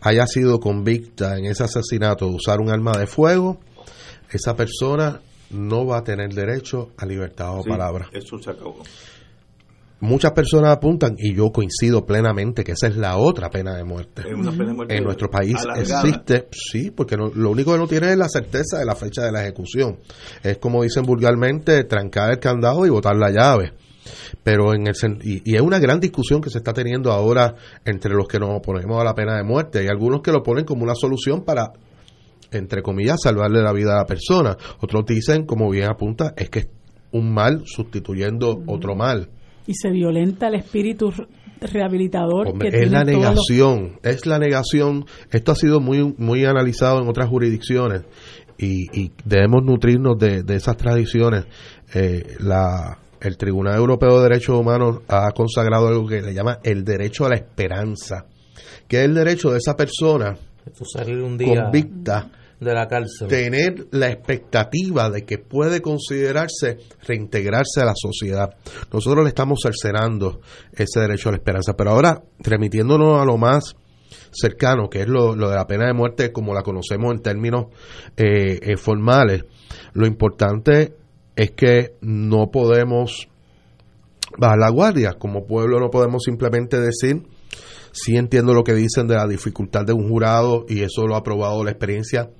haya 0.00 0.26
sido 0.26 0.58
convicta 0.58 1.38
en 1.38 1.46
ese 1.46 1.64
asesinato 1.64 2.28
de 2.28 2.34
usar 2.34 2.60
un 2.60 2.70
arma 2.70 2.92
de 2.98 3.06
fuego, 3.06 3.60
esa 4.30 4.56
persona 4.56 5.20
no 5.50 5.86
va 5.86 5.98
a 5.98 6.04
tener 6.04 6.32
derecho 6.34 6.90
a 6.98 7.06
libertad 7.06 7.58
o 7.58 7.62
Sí, 7.62 7.68
palabra. 7.68 8.08
Eso 8.12 8.38
se 8.38 8.50
acabó. 8.50 8.82
Muchas 10.04 10.32
personas 10.32 10.70
apuntan, 10.70 11.14
y 11.18 11.34
yo 11.34 11.50
coincido 11.50 12.04
plenamente, 12.04 12.62
que 12.62 12.72
esa 12.72 12.88
es 12.88 12.96
la 12.96 13.16
otra 13.16 13.48
pena 13.48 13.74
de 13.74 13.84
muerte. 13.84 14.22
Es 14.28 14.34
una 14.34 14.50
pena 14.52 14.66
de 14.66 14.74
muerte 14.74 14.96
En 14.96 15.04
nuestro 15.04 15.30
país 15.30 15.56
alargada. 15.56 16.02
existe, 16.02 16.48
sí, 16.52 16.90
porque 16.90 17.16
no- 17.16 17.30
lo 17.34 17.50
único 17.50 17.72
que 17.72 17.78
no 17.78 17.86
tiene 17.86 18.10
es 18.10 18.16
la 18.18 18.28
certeza 18.28 18.78
de 18.78 18.84
la 18.84 18.94
fecha 18.94 19.22
de 19.22 19.32
la 19.32 19.42
ejecución. 19.42 19.98
Es 20.42 20.58
como 20.58 20.82
dicen 20.82 21.04
vulgarmente, 21.04 21.84
trancar 21.84 22.30
el 22.32 22.38
candado 22.38 22.84
y 22.84 22.90
botar 22.90 23.16
la 23.16 23.30
llave. 23.30 23.72
Pero 24.42 24.74
en 24.74 24.86
el 24.86 24.94
y, 25.22 25.40
y 25.50 25.56
es 25.56 25.62
una 25.62 25.78
gran 25.78 25.98
discusión 26.00 26.42
que 26.42 26.50
se 26.50 26.58
está 26.58 26.74
teniendo 26.74 27.10
ahora 27.10 27.54
entre 27.86 28.12
los 28.14 28.28
que 28.28 28.38
nos 28.38 28.50
oponemos 28.58 29.00
a 29.00 29.04
la 29.04 29.14
pena 29.14 29.36
de 29.36 29.42
muerte. 29.44 29.78
Hay 29.78 29.88
algunos 29.88 30.20
que 30.20 30.32
lo 30.32 30.42
ponen 30.42 30.66
como 30.66 30.82
una 30.84 30.94
solución 30.94 31.44
para 31.44 31.72
entre 32.50 32.82
comillas, 32.82 33.16
salvarle 33.22 33.62
la 33.62 33.72
vida 33.72 33.94
a 33.94 33.96
la 33.96 34.04
persona. 34.06 34.56
Otros 34.80 35.04
dicen, 35.06 35.44
como 35.46 35.70
bien 35.70 35.88
apunta, 35.88 36.34
es 36.36 36.50
que 36.50 36.58
es 36.60 36.68
un 37.10 37.32
mal 37.32 37.62
sustituyendo 37.64 38.62
otro 38.66 38.94
mal. 38.94 39.30
Y 39.66 39.74
se 39.74 39.90
violenta 39.90 40.48
el 40.48 40.56
espíritu 40.56 41.10
re- 41.10 41.26
rehabilitador 41.60 42.48
Hombre, 42.48 42.70
que 42.70 42.82
es 42.82 42.90
la 42.90 43.04
los- 43.04 43.06
negación, 43.06 43.98
es 44.02 44.26
la 44.26 44.38
negación. 44.38 45.06
Esto 45.30 45.52
ha 45.52 45.54
sido 45.54 45.80
muy, 45.80 46.14
muy 46.18 46.44
analizado 46.44 47.00
en 47.02 47.08
otras 47.08 47.28
jurisdicciones 47.28 48.02
y, 48.58 48.86
y 48.98 49.12
debemos 49.24 49.62
nutrirnos 49.64 50.18
de, 50.18 50.42
de 50.42 50.54
esas 50.56 50.76
tradiciones. 50.76 51.46
Eh, 51.94 52.36
la, 52.40 52.98
el 53.20 53.36
Tribunal 53.36 53.76
Europeo 53.76 54.18
de 54.18 54.28
Derechos 54.28 54.58
Humanos 54.58 54.98
ha 55.08 55.30
consagrado 55.32 55.88
algo 55.88 56.06
que 56.06 56.20
le 56.20 56.34
llama 56.34 56.58
el 56.62 56.84
derecho 56.84 57.24
a 57.24 57.30
la 57.30 57.36
esperanza, 57.36 58.26
que 58.86 58.98
es 58.98 59.04
el 59.04 59.14
derecho 59.14 59.50
de 59.50 59.58
esa 59.58 59.74
persona 59.76 60.36
Esto 60.66 60.84
salir 60.84 61.22
un 61.22 61.38
día 61.38 61.62
convicta 61.64 62.30
de 62.64 62.74
la 62.74 62.88
cárcel. 62.88 63.28
tener 63.28 63.86
la 63.90 64.08
expectativa 64.10 65.10
de 65.10 65.24
que 65.24 65.38
puede 65.38 65.80
considerarse 65.80 66.78
reintegrarse 67.06 67.80
a 67.80 67.84
la 67.84 67.94
sociedad. 67.94 68.56
Nosotros 68.92 69.24
le 69.24 69.28
estamos 69.28 69.60
cercenando 69.62 70.40
ese 70.72 71.00
derecho 71.00 71.28
a 71.28 71.32
la 71.32 71.38
esperanza, 71.38 71.74
pero 71.76 71.90
ahora 71.90 72.22
remitiéndonos 72.40 73.20
a 73.20 73.24
lo 73.24 73.36
más 73.36 73.76
cercano, 74.32 74.88
que 74.88 75.02
es 75.02 75.08
lo, 75.08 75.34
de 75.34 75.54
la 75.54 75.66
pena 75.66 75.86
de 75.86 75.92
muerte 75.92 76.32
como 76.32 76.54
la 76.54 76.62
conocemos 76.62 77.12
en 77.12 77.22
términos 77.22 77.66
eh, 78.16 78.58
eh, 78.62 78.76
formales, 78.76 79.44
lo 79.92 80.06
importante 80.06 80.94
es 81.36 81.52
que 81.52 81.94
no 82.00 82.50
podemos 82.50 83.28
bajar 84.38 84.58
la 84.58 84.70
guardia. 84.70 85.14
Como 85.14 85.46
pueblo 85.46 85.80
no 85.80 85.90
podemos 85.90 86.22
simplemente 86.24 86.80
decir 86.80 87.22
sí 87.94 88.16
entiendo 88.16 88.52
lo 88.52 88.64
que 88.64 88.74
dicen 88.74 89.06
de 89.06 89.14
la 89.14 89.26
dificultad 89.26 89.84
de 89.84 89.92
un 89.92 90.08
jurado 90.08 90.66
y 90.68 90.80
eso 90.80 91.06
lo 91.06 91.14
ha 91.14 91.22
probado 91.22 91.62
la 91.62 91.70
experiencia 91.70 92.30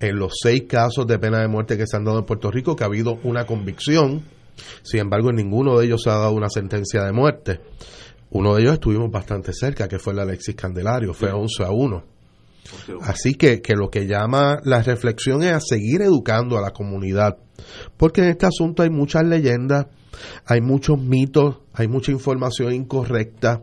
en 0.00 0.18
los 0.18 0.34
seis 0.42 0.64
casos 0.68 1.06
de 1.06 1.18
pena 1.18 1.40
de 1.40 1.48
muerte 1.48 1.78
que 1.78 1.86
se 1.86 1.96
han 1.96 2.04
dado 2.04 2.18
en 2.18 2.26
Puerto 2.26 2.50
Rico, 2.50 2.74
que 2.74 2.82
ha 2.82 2.88
habido 2.88 3.18
una 3.22 3.46
convicción, 3.46 4.24
sin 4.82 5.00
embargo 5.00 5.30
en 5.30 5.36
ninguno 5.36 5.78
de 5.78 5.86
ellos 5.86 6.02
se 6.02 6.10
ha 6.10 6.14
dado 6.14 6.32
una 6.32 6.50
sentencia 6.50 7.04
de 7.04 7.12
muerte. 7.12 7.60
Uno 8.30 8.54
de 8.54 8.62
ellos 8.62 8.74
estuvimos 8.74 9.10
bastante 9.12 9.52
cerca, 9.52 9.86
que 9.86 10.00
fue 10.00 10.12
el 10.12 10.18
Alexis 10.18 10.56
Candelario, 10.56 11.14
fue 11.14 11.30
11 11.30 11.62
a 11.62 11.70
1. 11.70 12.04
Así 13.02 13.34
que, 13.34 13.60
que 13.62 13.74
lo 13.74 13.90
que 13.90 14.08
llama 14.08 14.58
la 14.64 14.82
reflexión 14.82 15.44
es 15.44 15.52
a 15.52 15.60
seguir 15.60 16.02
educando 16.02 16.58
a 16.58 16.60
la 16.60 16.72
comunidad, 16.72 17.36
porque 17.96 18.22
en 18.22 18.30
este 18.30 18.46
asunto 18.46 18.82
hay 18.82 18.90
muchas 18.90 19.24
leyendas, 19.24 19.86
hay 20.46 20.60
muchos 20.60 20.98
mitos, 20.98 21.58
hay 21.72 21.86
mucha 21.86 22.10
información 22.10 22.72
incorrecta. 22.72 23.62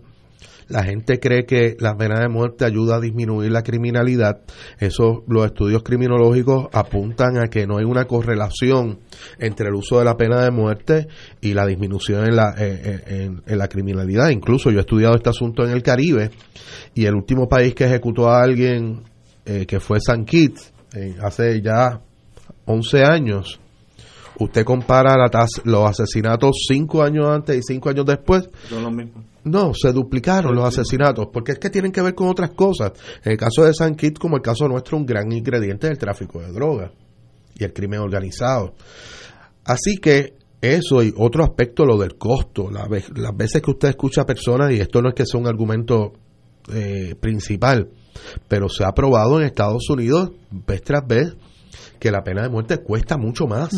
La 0.71 0.83
gente 0.83 1.19
cree 1.19 1.45
que 1.45 1.75
la 1.79 1.95
pena 1.97 2.19
de 2.21 2.29
muerte 2.29 2.65
ayuda 2.65 2.95
a 2.95 2.99
disminuir 3.01 3.51
la 3.51 3.61
criminalidad. 3.61 4.41
Eso, 4.79 5.23
los 5.27 5.45
estudios 5.45 5.83
criminológicos 5.83 6.67
apuntan 6.71 7.37
a 7.37 7.47
que 7.49 7.67
no 7.67 7.77
hay 7.77 7.85
una 7.85 8.05
correlación 8.05 8.99
entre 9.37 9.67
el 9.67 9.75
uso 9.75 9.99
de 9.99 10.05
la 10.05 10.15
pena 10.15 10.41
de 10.43 10.51
muerte 10.51 11.07
y 11.41 11.53
la 11.53 11.65
disminución 11.65 12.25
en 12.25 12.35
la, 12.35 12.55
eh, 12.57 12.81
eh, 12.83 13.01
en- 13.25 13.41
en 13.45 13.57
la 13.57 13.67
criminalidad. 13.67 14.29
Incluso 14.29 14.71
yo 14.71 14.77
he 14.77 14.81
estudiado 14.81 15.15
este 15.15 15.29
asunto 15.29 15.63
en 15.65 15.71
el 15.71 15.83
Caribe 15.83 16.31
y 16.95 17.05
el 17.05 17.15
último 17.15 17.47
país 17.49 17.75
que 17.75 17.85
ejecutó 17.85 18.29
a 18.29 18.41
alguien 18.41 19.03
eh, 19.45 19.65
que 19.65 19.79
fue 19.79 19.99
San 19.99 20.23
Kitts 20.23 20.71
hace 21.21 21.61
ya 21.61 21.99
11 22.65 23.03
años. 23.03 23.59
Usted 24.39 24.63
compara 24.65 25.17
la 25.17 25.29
tasa- 25.29 25.61
los 25.65 25.87
asesinatos 25.89 26.65
cinco 26.67 27.03
años 27.03 27.27
antes 27.27 27.57
y 27.57 27.61
cinco 27.61 27.89
años 27.89 28.05
después, 28.05 28.49
Son 28.69 28.81
los 28.83 28.91
mismos. 28.93 29.23
no, 29.43 29.73
se 29.73 29.91
duplicaron 29.91 30.55
los 30.55 30.65
asesinatos, 30.65 31.27
porque 31.31 31.51
es 31.53 31.59
que 31.59 31.69
tienen 31.69 31.91
que 31.91 32.01
ver 32.01 32.15
con 32.15 32.27
otras 32.29 32.51
cosas. 32.51 32.93
En 33.23 33.33
el 33.33 33.37
caso 33.37 33.63
de 33.63 33.73
San 33.73 33.95
Kitts, 33.95 34.19
como 34.19 34.37
el 34.37 34.41
caso 34.41 34.67
nuestro, 34.67 34.97
un 34.97 35.05
gran 35.05 35.31
ingrediente 35.31 35.87
es 35.87 35.91
el 35.91 35.97
tráfico 35.99 36.39
de 36.39 36.51
drogas 36.51 36.91
y 37.57 37.63
el 37.63 37.73
crimen 37.73 37.99
organizado. 37.99 38.73
Así 39.65 39.97
que 39.97 40.33
eso 40.61 41.03
y 41.03 41.13
otro 41.17 41.43
aspecto, 41.43 41.85
lo 41.85 41.97
del 41.97 42.15
costo. 42.17 42.69
La 42.71 42.87
ve- 42.87 43.03
las 43.15 43.35
veces 43.35 43.61
que 43.61 43.71
usted 43.71 43.89
escucha 43.89 44.21
a 44.21 44.25
personas, 44.25 44.71
y 44.71 44.79
esto 44.79 45.01
no 45.01 45.09
es 45.09 45.15
que 45.15 45.25
sea 45.25 45.39
un 45.39 45.47
argumento 45.47 46.13
eh, 46.71 47.15
principal, 47.19 47.89
pero 48.47 48.69
se 48.69 48.83
ha 48.85 48.91
probado 48.91 49.39
en 49.39 49.45
Estados 49.47 49.89
Unidos 49.89 50.31
vez 50.51 50.81
tras 50.83 51.05
vez 51.07 51.33
que 51.99 52.11
la 52.11 52.23
pena 52.23 52.43
de 52.43 52.49
muerte 52.49 52.77
cuesta 52.77 53.17
mucho 53.17 53.47
más. 53.47 53.71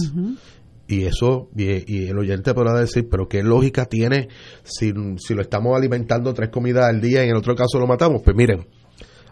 Y 0.87 1.05
eso, 1.05 1.49
y, 1.55 1.91
y 1.91 2.07
el 2.07 2.17
oyente 2.17 2.53
podrá 2.53 2.73
decir, 2.79 3.07
pero 3.09 3.27
¿qué 3.27 3.41
lógica 3.41 3.85
tiene 3.85 4.27
si, 4.63 4.93
si 5.17 5.33
lo 5.33 5.41
estamos 5.41 5.75
alimentando 5.75 6.33
tres 6.33 6.49
comidas 6.49 6.85
al 6.85 7.01
día 7.01 7.21
y 7.21 7.25
en 7.25 7.31
el 7.31 7.37
otro 7.37 7.55
caso 7.55 7.79
lo 7.79 7.87
matamos? 7.87 8.21
Pues 8.23 8.35
miren, 8.35 8.67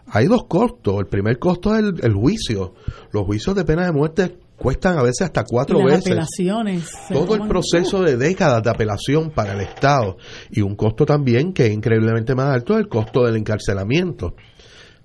hay 0.06 0.26
dos 0.26 0.44
costos. 0.44 0.98
El 0.98 1.06
primer 1.06 1.38
costo 1.38 1.74
es 1.76 1.84
el, 1.84 1.94
el 2.02 2.14
juicio. 2.14 2.74
Los 3.12 3.24
juicios 3.24 3.54
de 3.54 3.64
pena 3.64 3.84
de 3.84 3.92
muerte 3.92 4.38
cuestan 4.62 4.96
a 4.96 5.02
veces 5.02 5.22
hasta 5.22 5.44
cuatro 5.44 5.80
y 5.80 5.82
las 5.82 5.96
veces 5.96 6.12
apelaciones. 6.12 6.90
todo 7.10 7.34
el 7.34 7.48
proceso 7.48 8.00
de 8.02 8.16
décadas 8.16 8.62
de 8.62 8.70
apelación 8.70 9.30
para 9.30 9.54
el 9.54 9.60
Estado 9.60 10.16
y 10.50 10.60
un 10.60 10.76
costo 10.76 11.04
también 11.04 11.52
que 11.52 11.66
es 11.66 11.72
increíblemente 11.72 12.34
más 12.34 12.54
alto 12.54 12.78
el 12.78 12.88
costo 12.88 13.24
del 13.24 13.36
encarcelamiento. 13.36 14.36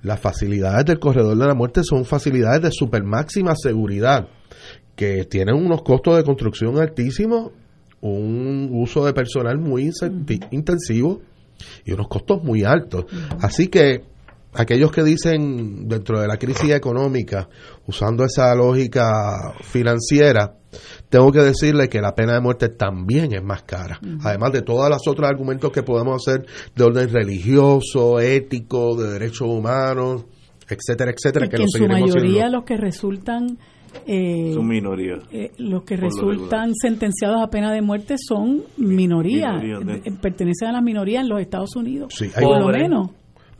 Las 0.03 0.19
facilidades 0.19 0.85
del 0.85 0.99
corredor 0.99 1.37
de 1.37 1.45
la 1.45 1.55
muerte 1.55 1.81
son 1.83 2.05
facilidades 2.05 2.61
de 2.61 2.71
super 2.71 3.03
máxima 3.03 3.55
seguridad 3.55 4.27
que 4.95 5.25
tienen 5.25 5.55
unos 5.55 5.83
costos 5.83 6.17
de 6.17 6.23
construcción 6.23 6.79
altísimos, 6.79 7.51
un 8.01 8.69
uso 8.71 9.05
de 9.05 9.13
personal 9.13 9.57
muy 9.57 9.91
intensivo 10.51 11.21
y 11.85 11.93
unos 11.93 12.07
costos 12.07 12.43
muy 12.43 12.63
altos. 12.63 13.05
Así 13.41 13.67
que 13.67 14.03
aquellos 14.57 14.91
que 14.91 15.03
dicen 15.03 15.87
dentro 15.87 16.19
de 16.19 16.27
la 16.27 16.37
crisis 16.37 16.71
económica, 16.71 17.47
usando 17.87 18.23
esa 18.25 18.53
lógica 18.55 19.53
financiera, 19.61 20.55
tengo 21.09 21.31
que 21.31 21.39
decirle 21.39 21.87
que 21.89 22.01
la 22.01 22.13
pena 22.13 22.33
de 22.33 22.41
muerte 22.41 22.69
también 22.69 23.33
es 23.33 23.43
más 23.43 23.63
cara. 23.63 23.99
Además 24.23 24.51
de 24.51 24.61
todos 24.61 24.89
los 24.89 25.07
otros 25.07 25.27
argumentos 25.29 25.71
que 25.71 25.83
podemos 25.83 26.21
hacer 26.27 26.45
de 26.75 26.83
orden 26.83 27.09
religioso, 27.09 28.19
ético, 28.19 28.95
de 28.95 29.13
derechos 29.13 29.47
humanos, 29.47 30.25
etcétera, 30.69 31.11
etcétera, 31.11 31.45
y 31.45 31.49
que 31.49 31.55
que 31.55 31.57
lo 31.57 31.63
en 31.63 31.69
su 31.69 31.87
mayoría 31.87 32.49
los 32.49 32.63
que 32.65 32.75
resultan 32.77 33.57
eh, 34.05 34.51
Son 34.53 34.67
minorías. 34.67 35.19
eh, 35.31 35.51
los 35.57 35.83
que 35.83 35.95
lo 35.95 36.03
resultan 36.03 36.73
sentenciados 36.75 37.41
a 37.41 37.49
pena 37.49 37.71
de 37.71 37.81
muerte 37.81 38.15
son 38.19 38.63
minorías, 38.77 39.61
de- 39.61 40.01
eh, 40.05 40.11
pertenecen 40.21 40.67
a 40.67 40.71
las 40.73 40.83
minorías 40.83 41.23
en 41.23 41.29
los 41.29 41.39
Estados 41.39 41.75
Unidos, 41.75 42.13
Sí, 42.15 42.25
hay 42.35 42.43
por 42.43 42.59
lo 42.59 42.67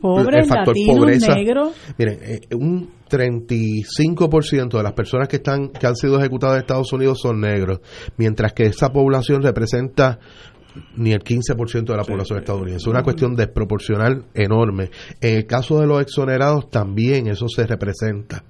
Pobre. 0.00 0.20
el 0.20 0.24
Pobres, 0.24 0.48
factor 0.48 0.76
latinos, 0.76 0.96
pobreza. 0.96 1.34
negros. 1.34 1.72
Miren, 1.96 2.18
eh, 2.22 2.40
un 2.54 2.90
35% 3.08 4.76
de 4.76 4.82
las 4.82 4.92
personas 4.92 5.28
que 5.28 5.36
están 5.36 5.68
que 5.68 5.86
han 5.86 5.96
sido 5.96 6.18
ejecutadas 6.18 6.56
en 6.56 6.60
Estados 6.60 6.92
Unidos 6.92 7.18
son 7.20 7.40
negros, 7.40 7.80
mientras 8.16 8.52
que 8.52 8.64
esa 8.64 8.92
población 8.92 9.42
representa 9.42 10.18
ni 10.96 11.12
el 11.12 11.22
15% 11.22 11.92
de 11.92 11.96
la 11.96 12.04
población 12.04 12.38
estadounidense. 12.38 12.84
Es 12.84 12.86
una 12.86 13.02
cuestión 13.02 13.34
desproporcional 13.34 14.26
enorme. 14.34 14.90
En 15.20 15.36
el 15.38 15.46
caso 15.46 15.80
de 15.80 15.86
los 15.86 16.00
exonerados 16.00 16.70
también 16.70 17.26
eso 17.26 17.48
se 17.48 17.66
representa. 17.66 18.44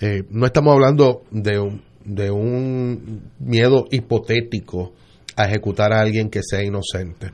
Eh, 0.00 0.22
no 0.30 0.46
estamos 0.46 0.74
hablando 0.74 1.22
de 1.30 1.58
un, 1.58 1.82
de 2.04 2.30
un 2.30 3.30
miedo 3.38 3.86
hipotético 3.90 4.92
a 5.36 5.46
ejecutar 5.46 5.92
a 5.92 6.00
alguien 6.00 6.30
que 6.30 6.40
sea 6.42 6.62
inocente. 6.62 7.32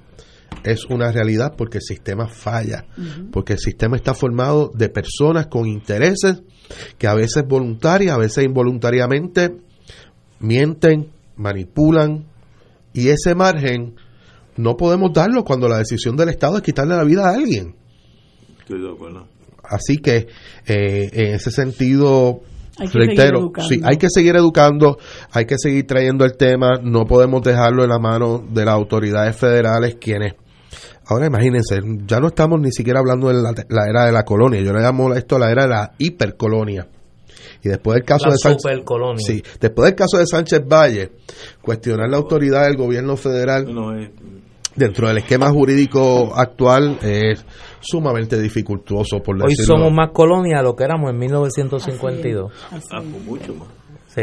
Es 0.64 0.84
una 0.86 1.10
realidad 1.10 1.54
porque 1.56 1.78
el 1.78 1.82
sistema 1.82 2.28
falla, 2.28 2.86
porque 3.32 3.54
el 3.54 3.58
sistema 3.58 3.96
está 3.96 4.14
formado 4.14 4.70
de 4.74 4.88
personas 4.88 5.46
con 5.48 5.66
intereses 5.66 6.42
que 6.98 7.06
a 7.06 7.14
veces 7.14 7.44
voluntarias, 7.46 8.14
a 8.14 8.18
veces 8.18 8.44
involuntariamente 8.44 9.56
mienten, 10.40 11.10
manipulan. 11.36 12.26
Y 12.92 13.08
ese 13.08 13.34
margen 13.34 13.94
no 14.56 14.76
podemos 14.76 15.12
darlo 15.12 15.44
cuando 15.44 15.68
la 15.68 15.78
decisión 15.78 16.16
del 16.16 16.28
Estado 16.28 16.56
es 16.56 16.62
quitarle 16.62 16.96
la 16.96 17.04
vida 17.04 17.28
a 17.28 17.34
alguien. 17.34 17.74
Estoy 18.58 18.82
de 18.82 18.90
acuerdo. 18.90 19.26
Así 19.62 19.98
que 19.98 20.28
eh, 20.66 21.10
en 21.12 21.34
ese 21.34 21.50
sentido, 21.50 22.42
Hay 22.78 22.88
que 22.88 22.98
reitero, 22.98 23.52
sí, 23.66 23.80
hay 23.84 23.96
que 23.96 24.08
seguir 24.10 24.36
educando, 24.36 24.98
hay 25.30 25.46
que 25.46 25.56
seguir 25.56 25.86
trayendo 25.86 26.24
el 26.24 26.36
tema, 26.36 26.80
no 26.82 27.06
podemos 27.06 27.42
dejarlo 27.42 27.84
en 27.84 27.90
la 27.90 27.98
mano 27.98 28.44
de 28.50 28.64
las 28.64 28.74
autoridades 28.74 29.36
federales 29.36 29.96
quienes 30.00 30.34
Ahora 31.12 31.26
imagínense, 31.26 31.80
ya 32.06 32.18
no 32.20 32.28
estamos 32.28 32.60
ni 32.60 32.72
siquiera 32.72 33.00
hablando 33.00 33.28
de 33.28 33.34
la, 33.34 33.52
la 33.68 33.86
era 33.88 34.06
de 34.06 34.12
la 34.12 34.24
colonia, 34.24 34.60
yo 34.60 34.72
le 34.72 34.80
llamo 34.80 35.12
esto 35.14 35.38
la 35.38 35.50
era 35.50 35.62
de 35.64 35.68
la 35.68 35.92
hipercolonia. 35.98 36.88
Y 37.64 37.68
después 37.68 37.96
del 37.96 38.04
caso 38.04 38.26
La 38.26 38.32
de 38.32 38.38
Sánchez, 38.38 38.62
supercolonia. 38.62 39.24
sí, 39.24 39.42
después 39.60 39.86
del 39.86 39.94
caso 39.94 40.18
de 40.18 40.26
Sánchez 40.26 40.62
Valle, 40.66 41.12
cuestionar 41.60 42.08
la 42.08 42.16
autoridad 42.16 42.64
del 42.64 42.76
gobierno 42.76 43.16
federal 43.16 43.72
No, 43.72 43.96
eh, 43.96 44.10
dentro 44.74 45.06
del 45.08 45.18
esquema 45.18 45.48
jurídico 45.50 46.32
actual 46.34 46.98
es 47.02 47.44
sumamente 47.80 48.40
dificultoso, 48.40 49.20
por 49.22 49.36
Hoy 49.36 49.50
decirlo. 49.50 49.76
somos 49.76 49.92
más 49.92 50.10
colonia 50.12 50.58
de 50.58 50.64
lo 50.64 50.74
que 50.74 50.84
éramos 50.84 51.10
en 51.10 51.18
1952. 51.18 52.52
Así 52.70 52.88
ah, 52.90 52.98
es. 52.98 53.04
pues 53.12 53.24
mucho 53.24 53.54
más. 53.54 53.68
Sí. 54.08 54.22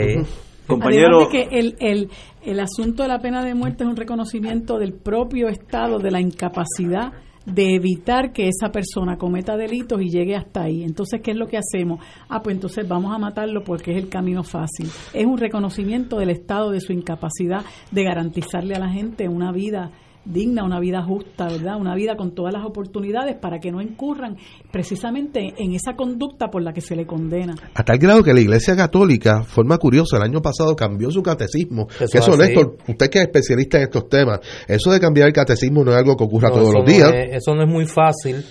Compañero, 0.67 1.17
Además 1.17 1.31
de 1.33 1.49
que 1.49 1.59
el, 1.59 1.75
el, 1.79 2.09
el 2.49 2.59
asunto 2.59 3.03
de 3.03 3.09
la 3.09 3.19
pena 3.19 3.43
de 3.43 3.53
muerte 3.53 3.83
es 3.83 3.89
un 3.89 3.95
reconocimiento 3.95 4.79
del 4.79 4.93
propio 4.93 5.49
Estado 5.49 5.99
de 5.99 6.09
la 6.09 6.19
incapacidad 6.19 7.13
de 7.45 7.75
evitar 7.75 8.33
que 8.33 8.47
esa 8.47 8.71
persona 8.71 9.17
cometa 9.17 9.55
delitos 9.55 10.01
y 10.01 10.09
llegue 10.09 10.35
hasta 10.35 10.63
ahí. 10.63 10.83
Entonces, 10.83 11.21
¿qué 11.21 11.31
es 11.31 11.37
lo 11.37 11.47
que 11.47 11.59
hacemos? 11.59 12.03
Ah, 12.27 12.41
pues 12.41 12.55
entonces 12.55 12.87
vamos 12.87 13.13
a 13.13 13.19
matarlo 13.19 13.63
porque 13.63 13.91
es 13.91 13.97
el 13.97 14.09
camino 14.09 14.41
fácil. 14.41 14.89
Es 15.13 15.27
un 15.27 15.37
reconocimiento 15.37 16.17
del 16.17 16.31
Estado 16.31 16.71
de 16.71 16.81
su 16.81 16.91
incapacidad 16.91 17.63
de 17.91 18.03
garantizarle 18.03 18.73
a 18.73 18.79
la 18.79 18.89
gente 18.89 19.27
una 19.27 19.51
vida 19.51 19.91
digna, 20.25 20.63
una 20.63 20.79
vida 20.79 21.01
justa, 21.03 21.47
¿verdad? 21.47 21.77
Una 21.79 21.95
vida 21.95 22.15
con 22.15 22.35
todas 22.35 22.53
las 22.53 22.63
oportunidades 22.65 23.35
para 23.35 23.59
que 23.59 23.71
no 23.71 23.81
incurran 23.81 24.37
precisamente 24.71 25.53
en 25.57 25.73
esa 25.73 25.95
conducta 25.95 26.49
por 26.49 26.61
la 26.61 26.71
que 26.73 26.81
se 26.81 26.95
le 26.95 27.05
condena. 27.05 27.55
A 27.73 27.83
tal 27.83 27.97
grado 27.97 28.23
que 28.23 28.33
la 28.33 28.39
Iglesia 28.41 28.75
Católica, 28.75 29.43
forma 29.43 29.77
curiosa, 29.77 30.17
el 30.17 30.23
año 30.23 30.41
pasado 30.41 30.75
cambió 30.75 31.09
su 31.11 31.23
catecismo. 31.23 31.87
Eso 31.89 31.97
que 32.11 32.17
es 32.19 32.27
eso. 32.27 32.37
Néstor, 32.37 32.77
usted 32.87 33.09
que 33.09 33.19
es 33.19 33.25
especialista 33.25 33.77
en 33.77 33.83
estos 33.83 34.07
temas, 34.09 34.39
eso 34.67 34.91
de 34.91 34.99
cambiar 34.99 35.27
el 35.27 35.33
catecismo 35.33 35.83
no 35.83 35.91
es 35.91 35.97
algo 35.97 36.15
que 36.15 36.23
ocurra 36.23 36.49
No, 36.49 36.55
todos 36.55 36.73
los 36.73 36.85
no 36.85 36.91
días. 36.91 37.11
es- 37.13 37.35
eso 37.37 37.55
no 37.55 37.63
es 37.63 37.69
muy 37.69 37.85
fácil 37.85 38.43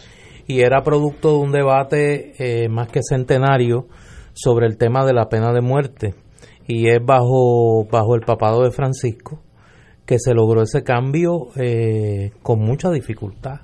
y 0.47 0.61
era 0.61 0.83
producto 0.83 1.31
de 1.33 1.37
un 1.39 1.53
debate 1.53 2.33
eh, 2.65 2.69
más 2.69 2.89
que 2.89 3.01
centenario 3.03 3.87
sobre 4.33 4.67
el 4.67 4.77
tema 4.79 5.05
de 5.07 5.13
la 5.13 5.29
pena 5.29 5.53
de 5.53 5.61
muerte 5.61 6.15
y 6.67 6.89
es 6.89 6.99
bajo 7.05 7.85
bajo 7.91 8.15
el 8.15 8.23
papado 8.23 8.63
de 8.63 8.71
Francisco 8.71 9.41
que 10.09 10.19
se 10.19 10.33
logró 10.33 10.63
ese 10.63 10.83
cambio 10.83 11.49
eh, 11.57 12.31
con 12.43 12.61
mucha 12.61 12.91
dificultad 12.91 13.61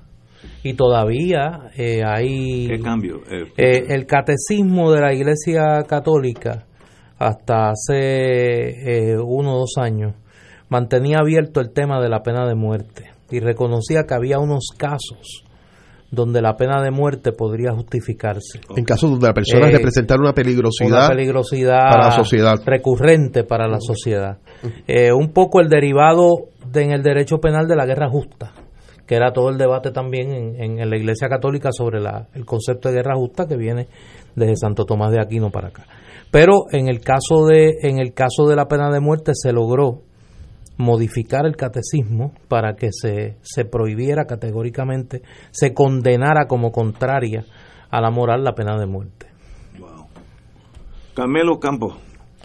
y 0.63 0.75
todavía 0.75 1.71
eh, 1.75 2.03
hay 2.05 2.67
¿qué 2.67 2.79
cambio? 2.79 3.15
Eh, 3.31 3.51
eh, 3.57 3.85
el 3.89 4.05
catecismo 4.05 4.91
de 4.91 5.01
la 5.01 5.11
Iglesia 5.11 5.83
Católica 5.87 6.65
hasta 7.17 7.69
hace 7.71 7.93
eh, 9.11 9.17
uno 9.17 9.55
o 9.55 9.59
dos 9.61 9.73
años 9.77 10.13
mantenía 10.69 11.17
abierto 11.19 11.61
el 11.61 11.71
tema 11.71 11.99
de 11.99 12.09
la 12.09 12.21
pena 12.21 12.45
de 12.47 12.53
muerte 12.55 13.09
y 13.31 13.39
reconocía 13.39 14.03
que 14.07 14.13
había 14.13 14.37
unos 14.37 14.67
casos 14.77 15.43
donde 16.11 16.41
la 16.41 16.55
pena 16.55 16.81
de 16.83 16.91
muerte 16.91 17.31
podría 17.31 17.71
justificarse. 17.73 18.61
En 18.77 18.85
caso 18.85 19.09
donde 19.09 19.27
la 19.27 19.33
persona 19.33 19.67
Eh, 19.67 19.71
representara 19.71 20.21
una 20.21 20.33
peligrosidad, 20.33 21.07
Una 21.07 21.07
peligrosidad 21.09 21.89
para 21.89 22.05
la 22.05 22.11
sociedad. 22.11 22.55
recurrente 22.65 23.43
para 23.43 23.67
la 23.67 23.79
sociedad. 23.81 24.37
Eh, 24.87 25.11
un 25.13 25.31
poco 25.33 25.59
el 25.61 25.69
derivado 25.69 26.49
de- 26.71 26.83
en 26.83 26.91
el 26.91 27.03
derecho 27.03 27.37
penal 27.39 27.67
de 27.67 27.75
la 27.75 27.85
guerra 27.85 28.09
justa, 28.09 28.51
que 29.07 29.15
era 29.15 29.31
todo 29.33 29.49
el 29.49 29.57
debate 29.57 29.91
también 29.91 30.31
en, 30.31 30.79
en- 30.79 30.89
la 30.89 30.97
Iglesia 30.97 31.27
Católica 31.29 31.69
sobre 31.71 31.99
la- 32.01 32.27
el 32.33 32.45
concepto 32.45 32.89
de 32.89 32.95
guerra 32.95 33.15
justa 33.15 33.47
que 33.47 33.55
viene 33.57 33.87
desde 34.35 34.55
Santo 34.55 34.85
Tomás 34.85 35.11
de 35.11 35.21
Aquino 35.21 35.49
para 35.51 35.67
acá. 35.69 35.85
Pero 36.31 36.65
en 36.71 36.87
el 36.87 36.99
caso 37.01 37.45
de 37.45 37.75
en 37.83 37.99
el 37.99 38.13
caso 38.13 38.47
de 38.47 38.55
la 38.55 38.67
pena 38.67 38.89
de 38.91 38.99
muerte 38.99 39.31
se 39.35 39.53
logró 39.53 40.01
modificar 40.77 41.45
el 41.45 41.55
catecismo 41.55 42.33
para 42.49 42.75
que 42.75 42.89
se, 42.91 43.37
se 43.41 43.63
prohibiera 43.63 44.25
categóricamente, 44.25 45.21
se 45.51 45.73
condenara 45.73 46.47
como 46.47 46.71
contraria 46.71 47.45
a 47.89 48.01
la 48.01 48.11
moral 48.11 48.43
la 48.43 48.55
pena 48.55 48.77
de 48.77 48.85
muerte. 48.85 49.27
wow. 49.79 50.07
Carmelo 51.13 51.59
Campos, 51.61 51.95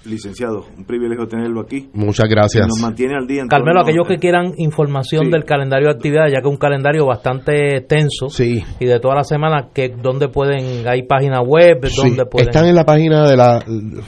licenciado, 0.05 0.65
un 0.79 0.85
privilegio 0.85 1.27
tenerlo 1.27 1.61
aquí. 1.61 1.91
muchas 1.93 2.29
gracias. 2.29 2.67
Nos 2.67 2.81
mantiene 2.81 3.15
al 3.17 3.27
día. 3.27 3.43
en 3.43 3.49
Carmelo, 3.49 3.81
aquellos 3.83 4.07
que 4.09 4.17
quieran 4.17 4.53
información 4.57 5.27
Sí. 5.27 5.31
del 5.31 5.45
calendario 5.45 5.89
de 5.89 5.95
actividades, 5.95 6.33
ya 6.33 6.41
que 6.41 6.49
es 6.49 6.53
un 6.53 6.59
calendario 6.59 7.05
bastante 7.07 7.83
tenso 7.83 8.29
Sí. 8.31 8.63
y 8.79 8.87
de 8.87 8.99
toda 8.99 9.15
la 9.17 9.25
semana, 9.25 9.69
que 9.75 9.91
dónde 9.91 10.29
pueden, 10.29 10.89
hay 10.89 11.03
página 11.03 11.43
web, 11.43 11.85
Sí, 11.87 11.97
dónde 12.09 12.25
pueden... 12.27 12.49
están 12.49 12.67
en 12.67 12.75
la 12.75 12.85
página 12.85 13.29
de 13.29 13.37
la, 13.37 13.63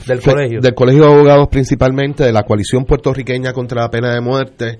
Del 0.07 0.21
colegio. 0.21 0.61
del 0.61 0.73
colegio 0.73 1.03
de 1.05 1.13
abogados 1.13 1.47
principalmente 1.49 2.23
de 2.23 2.33
la 2.33 2.43
coalición 2.43 2.85
puertorriqueña 2.85 3.53
contra 3.53 3.81
la 3.81 3.89
pena 3.89 4.13
de 4.13 4.21
muerte 4.21 4.79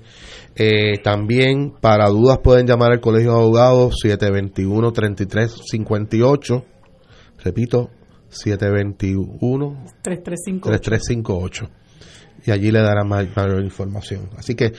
Eh, 0.56 0.98
también 1.02 1.72
para 1.80 2.08
dudas 2.10 2.38
pueden 2.38 2.64
llamar 2.64 2.92
al 2.92 3.00
colegio 3.00 3.32
de 3.32 3.36
abogados 3.38 3.96
721 4.00 4.92
3358 4.92 6.64
repito 7.44 7.90
721 8.34 9.84
3358. 10.02 10.80
3358 10.80 11.70
y 12.46 12.50
allí 12.50 12.70
le 12.70 12.80
darán 12.80 13.08
ma- 13.08 13.26
mayor 13.34 13.64
información. 13.64 14.28
Así 14.36 14.54
que 14.54 14.66
eh, 14.66 14.72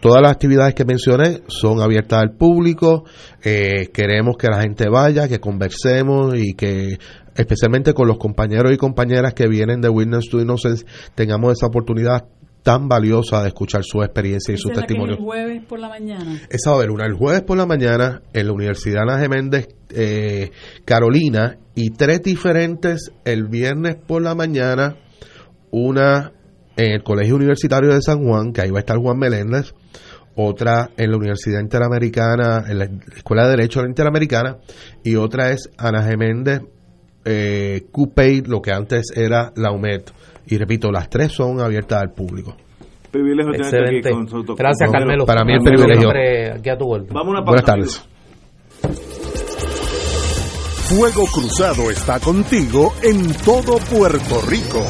todas 0.00 0.20
las 0.20 0.32
actividades 0.32 0.74
que 0.74 0.84
mencioné 0.84 1.42
son 1.46 1.80
abiertas 1.80 2.20
al 2.20 2.32
público. 2.32 3.04
Eh, 3.44 3.90
queremos 3.92 4.36
que 4.36 4.48
la 4.48 4.60
gente 4.62 4.88
vaya, 4.90 5.28
que 5.28 5.38
conversemos 5.38 6.34
y 6.36 6.54
que 6.54 6.98
especialmente 7.36 7.94
con 7.94 8.08
los 8.08 8.18
compañeros 8.18 8.72
y 8.72 8.76
compañeras 8.76 9.32
que 9.32 9.46
vienen 9.46 9.80
de 9.80 9.88
Witness 9.90 10.28
to 10.28 10.40
Innocence 10.40 10.84
tengamos 11.14 11.52
esa 11.52 11.66
oportunidad 11.66 12.24
tan 12.64 12.88
valiosa 12.88 13.42
de 13.42 13.48
escuchar 13.48 13.82
su 13.84 14.02
experiencia 14.02 14.54
y 14.54 14.56
su 14.56 14.68
que 14.68 14.72
es 14.72 14.78
testimonio. 14.80 15.16
el 15.16 15.20
jueves 15.20 15.62
por 15.68 15.78
la 15.78 15.88
mañana. 15.90 16.40
Esa 16.48 16.70
va 16.70 16.76
a 16.76 16.78
haber 16.78 16.90
una 16.90 17.06
el 17.06 17.12
jueves 17.12 17.42
por 17.42 17.58
la 17.58 17.66
mañana 17.66 18.22
en 18.32 18.46
la 18.46 18.52
Universidad 18.52 19.02
Ana 19.02 19.20
Geméndez 19.20 19.68
eh, 19.90 20.50
Carolina 20.86 21.58
y 21.74 21.90
tres 21.90 22.22
diferentes 22.22 23.12
el 23.26 23.48
viernes 23.48 23.96
por 23.96 24.22
la 24.22 24.34
mañana, 24.34 24.96
una 25.70 26.32
en 26.76 26.92
el 26.92 27.02
Colegio 27.02 27.36
Universitario 27.36 27.92
de 27.92 28.00
San 28.00 28.24
Juan, 28.24 28.52
que 28.52 28.62
ahí 28.62 28.70
va 28.70 28.78
a 28.78 28.80
estar 28.80 28.96
Juan 28.96 29.18
Meléndez, 29.18 29.74
otra 30.34 30.90
en 30.96 31.10
la 31.10 31.18
Universidad 31.18 31.60
Interamericana, 31.60 32.64
en 32.66 32.78
la 32.78 32.84
Escuela 33.14 33.44
de 33.44 33.50
Derecho 33.50 33.80
de 33.80 33.84
la 33.84 33.90
Interamericana, 33.90 34.56
y 35.04 35.16
otra 35.16 35.50
es 35.50 35.68
Ana 35.76 36.02
Geméndez 36.02 36.62
eh, 37.26 37.86
lo 38.46 38.62
que 38.62 38.72
antes 38.72 39.12
era 39.14 39.52
la 39.54 39.70
UMED. 39.70 40.02
Y 40.46 40.58
repito, 40.58 40.90
las 40.90 41.08
tres 41.08 41.32
son 41.32 41.60
abiertas 41.60 42.02
al 42.02 42.12
público. 42.12 42.56
Privilegio 43.10 43.52
tenerte 43.52 43.76
aquí 43.76 43.86
Excelente. 43.86 44.10
con 44.10 44.24
nosotros. 44.24 44.58
Gracias, 44.58 44.90
Carmelo. 44.90 45.24
Carmelo. 45.24 45.26
Para 45.26 45.44
mí 45.44 45.52
el 45.54 45.60
privilegio. 45.62 46.10
aquí 46.58 46.68
a 46.68 46.76
tu 46.76 46.84
vuelta. 46.86 47.14
Vamos 47.14 47.28
a 47.28 47.30
una 47.30 47.40
Buenas 47.42 47.64
tardes. 47.64 48.08
Fuego 50.88 51.24
Cruzado 51.32 51.90
está 51.90 52.20
contigo 52.20 52.92
en 53.02 53.32
todo 53.44 53.78
Puerto 53.78 54.40
Rico. 54.48 54.84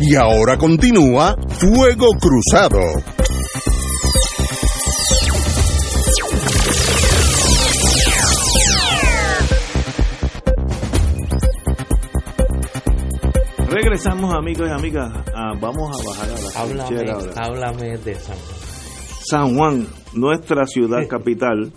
Y 0.00 0.14
ahora 0.14 0.56
continúa 0.56 1.34
Fuego 1.48 2.06
Cruzado. 2.20 2.80
Regresamos, 13.96 14.34
amigos 14.34 14.68
y 14.68 14.72
amigas. 14.72 15.10
Ah, 15.34 15.52
vamos 15.58 15.88
a 15.98 16.06
bajar 16.06 16.28
a 16.28 16.34
la 16.34 16.84
Háblame, 16.84 17.10
ahora. 17.10 17.32
háblame 17.42 17.96
de 17.96 18.14
San 18.14 18.36
Juan. 18.36 18.58
San 19.24 19.56
Juan, 19.56 19.86
nuestra 20.14 20.66
ciudad 20.66 21.08
capital, 21.08 21.72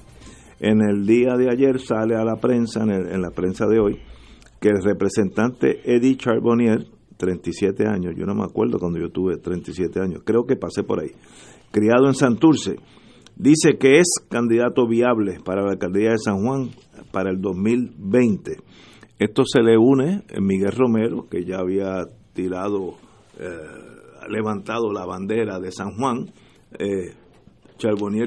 en 0.59 0.81
el 0.81 1.05
día 1.05 1.35
de 1.37 1.47
ayer 1.49 1.79
sale 1.79 2.17
a 2.17 2.25
la 2.25 2.35
prensa, 2.35 2.83
en, 2.83 2.89
el- 2.89 3.07
en 3.13 3.21
la 3.21 3.29
prensa 3.31 3.67
de 3.67 3.79
hoy, 3.79 4.01
que 4.59 4.67
el 4.67 4.83
representante 4.83 5.79
Eddie 5.85 6.17
Charbonnier, 6.17 6.87
37 7.15 7.87
años, 7.87 8.15
yo 8.17 8.25
no 8.25 8.35
me 8.35 8.43
acuerdo 8.43 8.79
cuando 8.79 8.99
yo 8.99 9.09
tuve 9.11 9.37
37 9.37 10.01
años, 10.01 10.21
creo 10.25 10.43
que 10.45 10.57
pasé 10.57 10.83
por 10.83 10.99
ahí, 10.99 11.11
criado 11.71 12.05
en 12.07 12.15
Santurce, 12.15 12.75
dice 13.37 13.77
que 13.79 13.99
es 13.99 14.07
candidato 14.29 14.85
viable 14.89 15.37
para 15.45 15.63
la 15.63 15.71
alcaldía 15.71 16.09
de 16.11 16.17
San 16.17 16.43
Juan 16.45 16.71
para 17.13 17.29
el 17.31 17.39
2020. 17.39 18.57
Esto 19.19 19.43
se 19.45 19.61
le 19.61 19.77
une 19.77 20.23
a 20.33 20.39
Miguel 20.39 20.71
Romero, 20.71 21.27
que 21.27 21.43
ya 21.43 21.59
había 21.59 22.07
tirado, 22.31 22.95
eh, 23.37 23.49
levantado 24.29 24.93
la 24.93 25.05
bandera 25.05 25.59
de 25.59 25.73
San 25.73 25.97
Juan. 25.97 26.31
Eh, 26.79 27.15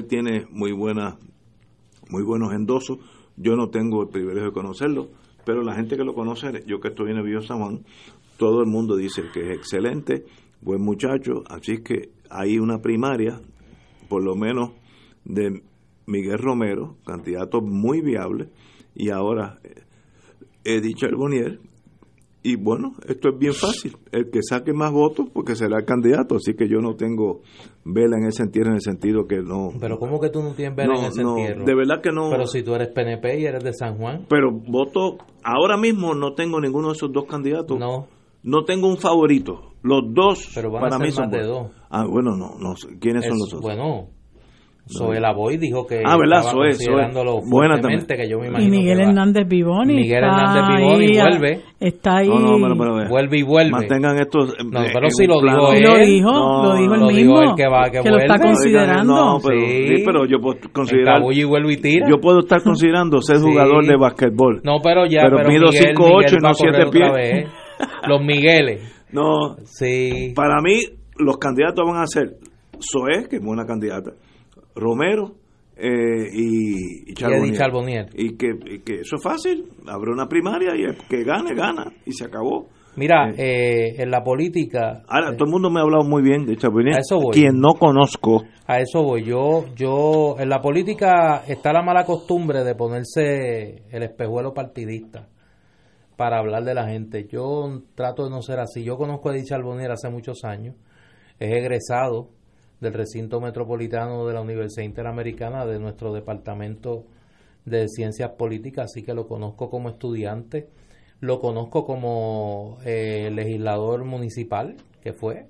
tiene 0.07 0.45
muy 0.51 0.71
buena, 0.71 1.17
muy 2.11 2.21
buenos 2.21 2.53
endosos. 2.53 2.99
Yo 3.37 3.55
no 3.55 3.71
tengo 3.71 4.03
el 4.03 4.09
privilegio 4.09 4.49
de 4.49 4.53
conocerlo, 4.53 5.09
pero 5.43 5.63
la 5.63 5.73
gente 5.73 5.97
que 5.97 6.03
lo 6.03 6.13
conoce, 6.13 6.63
yo 6.67 6.79
que 6.79 6.89
estoy 6.89 7.09
en 7.09 7.17
el 7.17 7.23
Viejo 7.23 7.41
San 7.41 7.57
Juan, 7.57 7.83
todo 8.37 8.61
el 8.61 8.67
mundo 8.67 8.95
dice 8.95 9.23
que 9.33 9.49
es 9.49 9.57
excelente, 9.57 10.25
buen 10.61 10.83
muchacho, 10.83 11.43
así 11.47 11.81
que 11.81 12.11
hay 12.29 12.59
una 12.59 12.83
primaria, 12.83 13.41
por 14.09 14.23
lo 14.23 14.35
menos 14.35 14.73
de 15.25 15.63
Miguel 16.05 16.37
Romero, 16.37 16.97
candidato 17.03 17.61
muy 17.61 18.01
viable, 18.01 18.49
y 18.93 19.09
ahora 19.09 19.59
eh, 19.63 19.82
Eddie 20.63 20.93
Charbonnier, 20.95 21.59
y 22.45 22.57
bueno, 22.57 22.95
esto 23.07 23.29
es 23.29 23.37
bien 23.39 23.53
fácil. 23.53 23.95
El 24.11 24.29
que 24.29 24.39
saque 24.43 24.73
más 24.73 24.91
votos, 24.91 25.27
porque 25.33 25.55
será 25.55 25.77
el 25.79 25.85
candidato. 25.85 26.35
Así 26.35 26.55
que 26.55 26.67
yo 26.67 26.79
no 26.79 26.95
tengo 26.95 27.41
vela 27.85 28.17
en 28.17 28.25
ese 28.27 28.43
entierro, 28.43 28.69
en 28.71 28.75
el 28.75 28.81
sentido 28.81 29.25
que 29.27 29.37
no. 29.41 29.69
Pero 29.79 29.97
¿cómo 29.97 30.19
que 30.19 30.29
tú 30.29 30.43
no 30.43 30.53
tienes 30.53 30.75
vela 30.75 30.93
en 30.99 31.05
ese 31.05 31.21
entierro? 31.21 31.63
De 31.63 31.73
verdad 31.73 32.01
que 32.01 32.11
no. 32.11 32.29
Pero 32.29 32.45
si 32.45 32.61
tú 32.61 32.75
eres 32.75 32.89
PNP 32.89 33.39
y 33.39 33.45
eres 33.45 33.63
de 33.63 33.71
San 33.73 33.97
Juan. 33.97 34.25
Pero 34.29 34.51
voto. 34.51 35.19
Ahora 35.41 35.77
mismo 35.77 36.13
no 36.15 36.33
tengo 36.33 36.59
ninguno 36.59 36.89
de 36.89 36.93
esos 36.95 37.13
dos 37.13 37.23
candidatos. 37.25 37.79
No. 37.79 38.07
No 38.43 38.65
tengo 38.65 38.89
un 38.89 38.97
favorito. 38.97 39.71
Los 39.83 40.01
dos 40.13 40.51
Pero 40.53 40.69
van 40.69 40.81
para 40.81 40.95
a 40.95 40.97
ser 40.99 41.07
mí 41.07 41.11
son 41.13 41.23
más 41.25 41.31
de 41.31 41.37
buenos. 41.47 41.71
dos. 41.71 41.81
Ah, 41.89 42.05
bueno, 42.05 42.35
no, 42.35 42.55
no. 42.59 42.73
¿Quiénes 42.99 43.25
son 43.25 43.37
los 43.37 43.49
dos? 43.51 43.61
Bueno, 43.61 44.09
Zoela 44.85 45.31
Boy 45.31 45.55
dijo 45.57 45.87
que 45.87 46.03
Ah, 46.05 46.17
¿verdad? 46.17 46.39
estaba 46.39 46.51
Zoe, 46.51 46.69
considerándolo 46.71 47.31
Zoe. 47.39 47.49
Buena 47.49 47.79
que 47.79 48.29
yo 48.29 48.37
me 48.39 48.45
Y 48.45 48.49
imagino 48.49 48.69
Miguel 48.71 48.97
que. 48.97 49.03
Hernández 49.03 49.47
Vivoni. 49.47 49.93
Miguel 49.95 50.23
está 50.25 50.35
Hernández 50.35 50.77
Vivoni 50.77 51.05
ahí, 51.05 51.19
vuelve. 51.21 51.61
Está 51.79 52.17
ahí. 52.17 52.27
No, 52.27 52.39
no, 52.39 52.55
pero, 52.61 52.75
pero, 52.77 53.01
eh, 53.01 53.07
Vuelve 53.09 53.37
y 53.39 53.43
vuelve. 53.43 53.71
Mantengan 53.71 54.17
estos. 54.19 54.49
eh, 54.53 54.63
No, 54.69 54.83
eh, 54.83 54.89
pero 54.93 55.09
si 55.09 55.25
lo 55.25 55.41
dijo 55.41 55.73
Y 55.73 55.77
él. 55.77 55.83
lo 55.83 55.97
dijo, 55.97 56.31
No, 56.31 56.63
lo 56.63 56.75
dijo 56.75 56.93
el 56.95 56.99
lo 56.99 57.07
dijo 57.07 57.17
mismo. 57.17 57.41
él 57.41 57.49
que 57.55 57.67
va- 57.69 57.89
que 57.89 58.09
lo 58.09 58.17
está 58.17 58.33
vuelve. 58.35 58.43
considerando. 58.45 59.13
No, 59.15 59.37
pero, 59.47 59.59
Sí. 59.61 59.87
sí, 59.87 60.03
pero 60.05 60.25
yo 60.25 60.39
puedo 60.41 60.59
considerar. 60.73 61.21
Y 61.31 61.43
vuelve 61.45 61.73
y 61.73 61.77
tira. 61.77 62.07
Yo 62.09 62.17
puedo 62.19 62.39
estar 62.39 62.61
considerando 62.63 63.21
ser 63.21 63.37
Sí. 63.37 63.43
jugador 63.45 63.85
de 63.85 63.95
basquetbol. 63.95 64.61
No, 64.65 64.79
pero 64.83 65.05
ya. 65.05 65.21
Pero 65.23 65.37
Pero, 65.37 65.49
mido 65.49 65.67
Miguel, 65.71 65.95
5'8" 65.95 66.35
Miguel 66.35 66.39
y 66.39 66.43
no 66.43 66.49
a 66.49 66.53
correr 66.53 66.75
7 66.75 66.87
otra 66.87 67.13
pies. 67.13 67.47
Los 68.07 68.21
Migueles. 68.21 69.05
No, 69.13 69.55
Sí. 69.63 70.33
para 70.35 70.61
mí 70.61 70.79
los 71.17 71.37
candidatos 71.37 71.85
van 71.87 72.01
a 72.01 72.07
ser 72.07 72.35
Zoé, 72.81 73.27
que 73.29 73.37
es 73.37 73.41
buena 73.43 73.65
candidata, 73.65 74.11
Romero 74.75 75.35
eh, 75.75 76.29
y, 76.31 77.11
y 77.11 77.13
Charbonnier. 77.13 78.09
Y 78.13 78.35
que, 78.37 78.47
y 78.65 78.79
que 78.79 79.01
eso 79.01 79.15
es 79.15 79.23
fácil, 79.23 79.65
abre 79.87 80.11
una 80.11 80.27
primaria 80.27 80.75
y 80.75 80.83
el 80.83 80.97
que 81.09 81.23
gane, 81.23 81.55
gana, 81.55 81.91
y 82.05 82.13
se 82.13 82.25
acabó. 82.25 82.67
Mira, 82.95 83.31
eh, 83.35 83.95
en 83.97 84.11
la 84.11 84.23
política. 84.23 85.01
Ahora, 85.07 85.31
todo 85.35 85.45
el 85.45 85.51
mundo 85.51 85.71
me 85.71 85.79
ha 85.79 85.83
hablado 85.83 86.03
muy 86.03 86.21
bien 86.21 86.45
de 86.45 86.55
Charbonnier. 86.55 86.97
A 86.97 86.99
eso 86.99 87.17
voy. 87.19 87.33
Quien 87.33 87.59
no 87.59 87.73
conozco, 87.73 88.43
A 88.67 88.79
eso 88.79 89.01
voy. 89.01 89.23
Yo, 89.23 89.65
yo, 89.75 90.35
en 90.37 90.47
la 90.49 90.61
política 90.61 91.43
está 91.47 91.73
la 91.73 91.81
mala 91.81 92.05
costumbre 92.05 92.63
de 92.63 92.75
ponerse 92.75 93.83
el 93.89 94.03
espejuelo 94.03 94.53
partidista 94.53 95.27
para 96.15 96.37
hablar 96.37 96.63
de 96.63 96.75
la 96.75 96.87
gente. 96.87 97.27
Yo 97.27 97.81
trato 97.95 98.25
de 98.25 98.29
no 98.29 98.43
ser 98.43 98.59
así. 98.59 98.83
Yo 98.83 98.95
conozco 98.95 99.29
a 99.29 99.33
Eddie 99.33 99.45
Charbonnier 99.45 99.91
hace 99.91 100.09
muchos 100.09 100.43
años. 100.43 100.75
Es 101.39 101.51
egresado 101.51 102.29
del 102.83 102.93
recinto 102.93 103.41
metropolitano 103.41 104.27
de 104.27 104.33
la 104.33 104.41
Universidad 104.41 104.83
Interamericana 104.83 105.65
de 105.65 105.79
nuestro 105.79 106.13
departamento 106.13 107.05
de 107.65 107.87
ciencias 107.87 108.31
políticas, 108.31 108.91
así 108.91 109.03
que 109.03 109.13
lo 109.13 109.25
conozco 109.27 109.69
como 109.69 109.89
estudiante, 109.89 110.67
lo 111.21 111.39
conozco 111.39 111.85
como 111.85 112.77
eh, 112.85 113.31
legislador 113.33 114.03
municipal, 114.03 114.75
que 115.01 115.13
fue, 115.13 115.47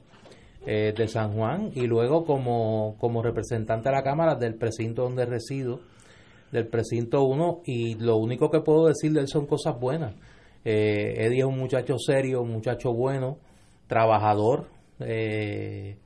eh, 0.65 0.93
de 0.95 1.07
San 1.07 1.33
Juan 1.33 1.71
y 1.73 1.87
luego 1.87 2.23
como, 2.23 2.95
como 2.99 3.23
representante 3.23 3.89
de 3.89 3.95
la 3.95 4.03
Cámara 4.03 4.35
del 4.35 4.55
precinto 4.55 5.01
donde 5.01 5.25
resido, 5.25 5.81
del 6.51 6.67
precinto 6.67 7.23
1 7.23 7.63
y 7.65 7.95
lo 7.95 8.17
único 8.17 8.51
que 8.51 8.61
puedo 8.61 8.85
decir 8.85 9.11
de 9.11 9.21
él 9.21 9.27
son 9.27 9.47
cosas 9.47 9.79
buenas. 9.79 10.13
Eh, 10.63 11.15
Eddie 11.17 11.39
es 11.39 11.45
un 11.45 11.57
muchacho 11.57 11.97
serio, 11.97 12.43
un 12.43 12.51
muchacho 12.51 12.93
bueno, 12.93 13.39
trabajador, 13.87 14.67
eh, 14.99 15.97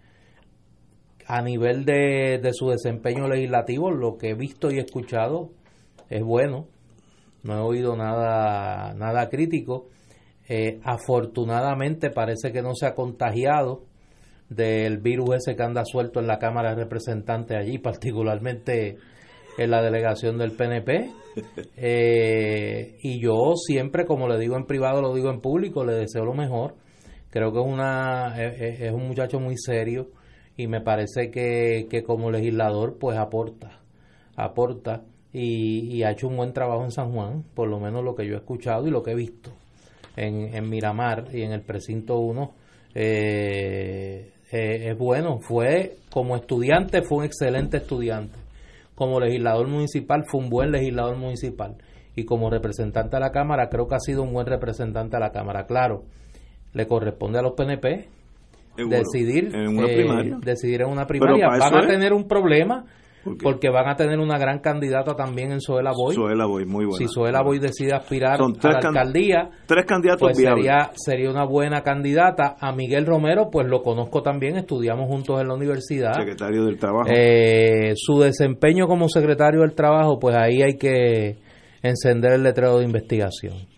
a 1.28 1.42
nivel 1.42 1.84
de, 1.84 2.40
de 2.42 2.54
su 2.54 2.70
desempeño 2.70 3.28
legislativo, 3.28 3.92
lo 3.92 4.18
que 4.18 4.30
he 4.30 4.34
visto 4.34 4.72
y 4.72 4.80
escuchado 4.80 5.52
es 6.10 6.24
bueno, 6.24 6.68
no 7.44 7.58
he 7.58 7.62
oído 7.62 7.96
nada, 7.96 8.94
nada 8.94 9.30
crítico. 9.30 9.88
Eh, 10.50 10.80
afortunadamente 10.84 12.10
parece 12.10 12.54
que 12.54 12.62
no 12.62 12.74
se 12.74 12.86
ha 12.86 12.96
contagiado 12.96 13.84
del 14.50 15.00
virus 15.00 15.36
ese 15.36 15.58
que 15.58 15.64
anda 15.64 15.84
suelto 15.84 16.22
en 16.22 16.28
la 16.28 16.40
Cámara 16.40 16.70
de 16.70 16.84
Representantes 16.84 17.58
allí, 17.58 17.78
particularmente 17.80 18.98
en 19.58 19.72
la 19.72 19.82
delegación 19.82 20.38
del 20.38 20.52
PNP. 20.52 21.10
Eh, 21.76 22.98
y 23.02 23.22
yo 23.22 23.54
siempre, 23.56 24.06
como 24.06 24.28
le 24.30 24.40
digo 24.40 24.56
en 24.56 24.66
privado, 24.66 25.02
lo 25.02 25.14
digo 25.14 25.30
en 25.30 25.42
público, 25.42 25.84
le 25.84 25.94
deseo 25.94 26.24
lo 26.24 26.34
mejor. 26.34 26.76
Creo 27.30 27.52
que 27.52 27.60
es, 27.60 27.66
una, 27.66 28.42
es, 28.42 28.82
es 28.82 28.92
un 28.94 29.08
muchacho 29.08 29.40
muy 29.40 29.58
serio 29.58 30.08
y 30.58 30.68
me 30.68 30.82
parece 30.82 31.30
que, 31.30 31.88
que 31.90 32.04
como 32.04 32.32
legislador 32.32 32.98
pues 33.00 33.18
aporta, 33.18 33.80
aporta 34.36 35.04
y, 35.32 36.02
ha 36.04 36.12
hecho 36.12 36.28
un 36.28 36.38
buen 36.38 36.52
trabajo 36.52 36.84
en 36.84 36.92
San 36.92 37.12
Juan, 37.14 37.44
por 37.54 37.70
lo 37.70 37.80
menos 37.80 38.04
lo 38.04 38.16
que 38.16 38.26
yo 38.26 38.34
he 38.34 38.38
escuchado 38.38 38.88
y 38.88 38.92
lo 38.92 39.04
que 39.04 39.12
he 39.12 39.16
visto 39.16 39.52
en, 40.16 40.56
en 40.56 40.68
Miramar 40.68 41.26
y 41.32 41.44
en 41.44 41.52
el 41.52 41.62
precinto 41.62 42.18
1 42.18 42.54
eh, 42.96 44.32
eh, 44.52 44.90
es 44.90 44.98
bueno. 44.98 45.40
Fue 45.40 45.98
como 46.10 46.36
estudiante, 46.36 47.04
fue 47.04 47.20
un 47.20 47.24
excelente 47.26 47.78
estudiante. 47.78 48.40
Como 48.96 49.20
legislador 49.20 49.68
municipal, 49.68 50.24
fue 50.26 50.42
un 50.42 50.50
buen 50.50 50.72
legislador 50.72 51.18
municipal. 51.18 51.76
Y 52.16 52.26
como 52.26 52.50
representante 52.50 53.16
a 53.16 53.20
la 53.20 53.32
Cámara, 53.32 53.70
creo 53.70 53.88
que 53.88 53.94
ha 53.94 54.00
sido 54.00 54.24
un 54.24 54.34
buen 54.34 54.48
representante 54.48 55.18
a 55.18 55.20
la 55.20 55.32
Cámara. 55.32 55.68
Claro, 55.68 56.06
le 56.74 56.88
corresponde 56.88 57.38
a 57.38 57.44
los 57.44 57.54
PNP 57.54 58.08
Seguro, 58.78 58.98
decidir 58.98 59.54
en 59.54 59.78
una 59.78 59.88
eh, 59.88 59.96
primaria. 59.96 60.38
decidir 60.42 60.82
en 60.82 60.90
una 60.90 61.06
primaria. 61.06 61.48
Van 61.48 61.76
a 61.76 61.80
es. 61.82 61.88
tener 61.88 62.14
un 62.14 62.28
problema 62.28 62.86
porque 63.42 63.70
van 63.70 63.90
a 63.90 63.96
tener 63.96 64.20
una 64.20 64.38
gran 64.38 64.60
candidata 64.60 65.16
también 65.16 65.52
en 65.52 65.60
Zoela 65.60 65.92
Boy. 65.92 66.16
Zoela 66.16 66.46
Boy, 66.46 66.66
muy 66.66 66.86
buena. 66.86 66.98
si 66.98 67.14
Zoela 67.14 67.42
Boy 67.42 67.60
decide 67.60 67.94
aspirar 67.94 68.40
a 68.42 68.48
la 68.48 68.78
alcaldía, 68.78 69.50
Tres 69.66 69.86
candidatos 69.86 70.22
pues 70.22 70.38
sería, 70.38 70.92
sería 70.94 71.30
una 71.30 71.46
buena 71.46 71.82
candidata. 71.82 72.56
A 72.60 72.72
Miguel 72.72 73.06
Romero, 73.06 73.50
pues 73.52 73.68
lo 73.68 73.82
conozco 73.82 74.22
también, 74.22 74.56
estudiamos 74.56 75.08
juntos 75.08 75.42
en 75.42 75.48
la 75.48 75.56
universidad. 75.56 76.14
Secretario 76.14 76.66
del 76.66 76.78
Trabajo. 76.78 77.10
Eh, 77.14 77.94
su 77.96 78.20
desempeño 78.20 78.88
como 78.88 79.10
secretario 79.10 79.62
del 79.62 79.74
Trabajo, 79.76 80.20
pues 80.20 80.36
ahí 80.38 80.62
hay 80.62 80.78
que 80.78 81.38
encender 81.82 82.34
el 82.34 82.44
letrero 82.44 82.78
de 82.80 82.86
investigación. 82.86 83.77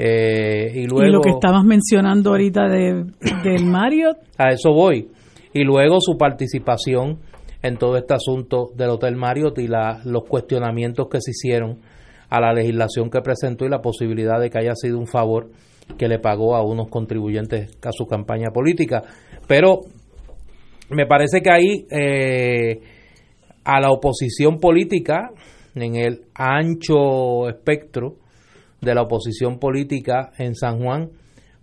Eh, 0.00 0.72
y 0.76 0.86
luego 0.86 1.08
y 1.08 1.10
lo 1.10 1.20
que 1.20 1.30
estabas 1.30 1.64
mencionando 1.64 2.30
ahorita 2.30 2.68
de, 2.68 3.04
del 3.42 3.64
Mario, 3.64 4.10
a 4.36 4.50
eso 4.50 4.72
voy. 4.72 5.08
Y 5.52 5.64
luego 5.64 5.98
su 6.00 6.16
participación 6.16 7.18
en 7.62 7.78
todo 7.78 7.96
este 7.96 8.14
asunto 8.14 8.68
del 8.76 8.90
Hotel 8.90 9.16
Marriott 9.16 9.58
y 9.58 9.66
la, 9.66 10.00
los 10.04 10.22
cuestionamientos 10.28 11.08
que 11.08 11.20
se 11.20 11.32
hicieron 11.32 11.80
a 12.30 12.40
la 12.40 12.52
legislación 12.52 13.10
que 13.10 13.20
presentó 13.22 13.64
y 13.64 13.70
la 13.70 13.80
posibilidad 13.80 14.38
de 14.38 14.50
que 14.50 14.58
haya 14.58 14.74
sido 14.76 14.98
un 14.98 15.08
favor 15.08 15.50
que 15.96 16.06
le 16.06 16.20
pagó 16.20 16.54
a 16.54 16.62
unos 16.62 16.88
contribuyentes 16.88 17.76
a 17.82 17.90
su 17.90 18.06
campaña 18.06 18.50
política. 18.54 19.02
Pero 19.48 19.80
me 20.90 21.06
parece 21.06 21.40
que 21.40 21.50
ahí 21.50 21.86
eh, 21.90 22.80
a 23.64 23.80
la 23.80 23.90
oposición 23.90 24.60
política, 24.60 25.30
en 25.74 25.96
el 25.96 26.22
ancho 26.34 27.48
espectro 27.48 28.27
de 28.80 28.94
la 28.94 29.02
oposición 29.02 29.58
política 29.58 30.30
en 30.38 30.54
San 30.54 30.82
Juan, 30.82 31.10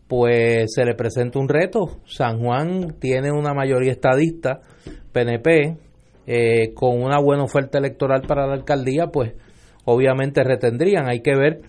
pues 0.07 0.73
se 0.73 0.85
le 0.85 0.95
presenta 0.95 1.39
un 1.39 1.49
reto. 1.49 2.01
San 2.05 2.39
Juan 2.39 2.95
tiene 2.99 3.31
una 3.31 3.53
mayoría 3.53 3.91
estadista, 3.91 4.61
PNP, 5.11 5.77
eh, 6.27 6.73
con 6.73 7.01
una 7.01 7.19
buena 7.19 7.43
oferta 7.43 7.77
electoral 7.77 8.23
para 8.27 8.47
la 8.47 8.53
alcaldía, 8.53 9.07
pues 9.07 9.33
obviamente 9.85 10.43
retendrían. 10.43 11.07
Hay 11.07 11.21
que 11.21 11.35
ver 11.35 11.61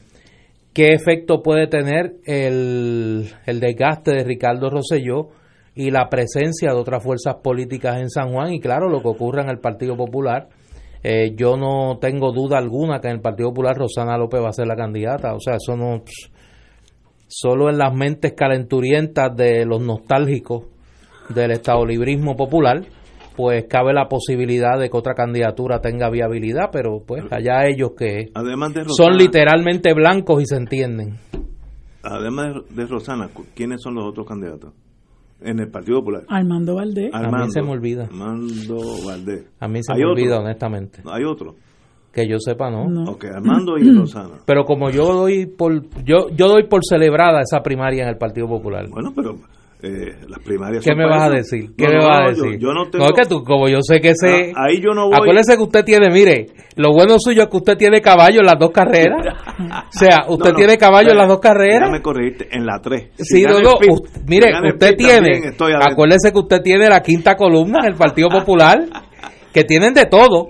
qué 0.73 0.93
efecto 0.93 1.43
puede 1.43 1.67
tener 1.69 2.17
el, 2.25 3.29
el 3.47 3.61
desgaste 3.61 4.13
de 4.13 4.25
Ricardo 4.25 4.71
Rosselló 4.71 5.31
y 5.75 5.91
la 5.91 6.09
presencia 6.09 6.71
de 6.71 6.77
otras 6.77 7.03
fuerzas 7.03 7.37
políticas 7.43 7.99
en 8.01 8.09
San 8.09 8.33
Juan 8.33 8.53
y 8.53 8.61
claro, 8.61 8.89
lo 8.89 9.03
que 9.03 9.09
ocurra 9.09 9.43
en 9.43 9.51
el 9.51 9.59
Partido 9.59 9.97
Popular. 9.97 10.49
Eh, 11.03 11.35
yo 11.37 11.57
no 11.57 11.99
tengo 12.01 12.33
duda 12.33 12.59
alguna 12.59 13.01
que 13.01 13.09
en 13.09 13.15
el 13.15 13.21
Partido 13.21 13.51
Popular 13.51 13.77
Rosana 13.77 14.19
López 14.19 14.41
va 14.43 14.49
a 14.49 14.53
ser 14.53 14.67
la 14.67 14.77
candidata. 14.77 15.35
O 15.35 15.41
sea, 15.41 15.55
eso 15.55 15.77
no... 15.77 16.03
Solo 17.29 17.69
en 17.69 17.79
las 17.79 17.93
mentes 17.93 18.35
calenturientas 18.35 19.35
de 19.37 19.67
los 19.67 19.81
nostálgicos 19.81 20.65
del 21.29 21.51
estadolibrismo 21.51 22.37
popular, 22.37 22.83
pues 23.37 23.65
cabe 23.69 23.93
la 23.93 24.09
posibilidad 24.09 24.79
de 24.79 24.89
que 24.89 24.97
otra 24.97 25.15
candidatura 25.15 25.81
tenga 25.81 26.09
viabilidad, 26.09 26.71
pero 26.73 27.03
pues 27.05 27.25
allá 27.31 27.67
ellos 27.67 27.93
que 27.99 28.31
Además 28.35 28.75
de 28.75 28.85
Rosana, 28.85 29.09
son 29.09 29.19
literalmente 29.19 29.93
blancos 29.93 30.43
y 30.43 30.47
se 30.47 30.57
entienden. 30.57 31.19
Además 32.03 32.55
de 32.71 32.87
Rosana, 32.87 33.29
¿quiénes 33.55 33.83
son 33.83 33.97
los 33.97 34.05
otros 34.05 34.27
candidatos? 34.27 34.73
En 35.41 35.61
el 35.61 35.69
Partido 35.69 35.99
Popular. 36.01 36.23
Armando 36.29 36.75
Valdés. 36.77 37.13
Armando, 37.13 37.51
se 37.51 37.63
me 37.63 37.71
olvida. 37.71 38.05
Armando 38.05 38.77
Valdés. 39.07 39.45
A 39.61 39.69
mí 39.69 39.81
se 39.83 39.93
¿Hay 39.93 39.99
me 40.01 40.05
otro? 40.07 40.13
olvida, 40.23 40.41
honestamente. 40.41 41.03
¿Hay 41.07 41.25
otro? 41.25 41.55
Que 42.13 42.27
yo 42.27 42.39
sepa, 42.39 42.71
¿no? 42.71 42.89
No. 42.89 43.11
Ok, 43.11 43.27
Armando 43.27 43.77
y 43.77 43.91
Rosana. 43.99 44.37
Pero 44.47 44.65
como 44.65 44.89
yo 44.91 45.05
doy 45.13 45.45
por 45.47 45.83
yo 46.05 46.31
yo 46.35 46.49
doy 46.49 46.65
por 46.67 46.81
celebrada 46.89 47.43
esa 47.43 47.63
primaria 47.63 48.05
en 48.05 48.09
el 48.09 48.17
Partido 48.17 48.49
Popular. 48.49 48.89
Bueno, 48.89 49.13
pero 49.15 49.37
eh, 49.83 50.17
las 50.29 50.39
primarias 50.45 50.83
¿Qué 50.85 50.95
me 50.95 51.05
vas 51.07 51.23
a 51.25 51.31
decir? 51.31 51.71
¿Qué 51.77 51.85
No, 51.85 51.91
me 51.93 51.99
no, 51.99 52.07
vas 52.09 52.19
a 52.21 52.29
decir? 52.31 52.59
Yo, 52.59 52.73
no 52.73 52.89
tengo... 52.89 53.05
es 53.05 53.13
que 53.13 53.27
tú, 53.29 53.43
como 53.45 53.69
yo 53.69 53.79
sé 53.83 54.01
que 54.01 54.11
ese... 54.11 54.53
Ah, 54.57 54.65
ahí 54.69 54.81
yo 54.81 54.93
no 54.95 55.07
voy. 55.07 55.15
Acuérdese 55.15 55.57
que 55.57 55.63
usted 55.63 55.85
tiene, 55.85 56.11
mire, 56.11 56.47
lo 56.77 56.93
bueno 56.93 57.17
suyo 57.19 57.43
es 57.43 57.49
que 57.49 57.57
usted 57.57 57.77
tiene 57.77 58.01
caballo 58.01 58.41
en 58.41 58.47
las 58.47 58.59
dos 58.59 58.71
carreras. 58.71 59.23
O 59.59 59.99
sea, 59.99 60.25
usted 60.29 60.51
No, 60.51 60.53
no, 60.53 60.57
tiene 60.59 60.77
caballo 60.79 61.11
en 61.13 61.17
las 61.19 61.29
dos 61.29 61.41
Déjame 61.41 61.59
carreras. 61.61 62.01
corregirte, 62.03 62.49
en 62.55 62.67
la 62.67 62.81
3. 62.83 63.11
Sí, 63.19 63.43
no, 63.45 63.61
no, 63.61 63.73
u- 63.75 64.05
mire, 64.27 64.51
usted 64.73 64.97
tiene, 64.97 65.53
acuérdese 65.81 66.33
que 66.33 66.39
usted 66.39 66.61
tiene 66.63 66.89
la 66.89 67.01
quinta 67.01 67.35
columna 67.37 67.81
en 67.83 67.93
el 67.93 67.95
Partido 67.95 68.29
Popular, 68.29 68.79
que 69.53 69.65
tienen 69.65 69.95
de 69.95 70.05
todo. 70.07 70.49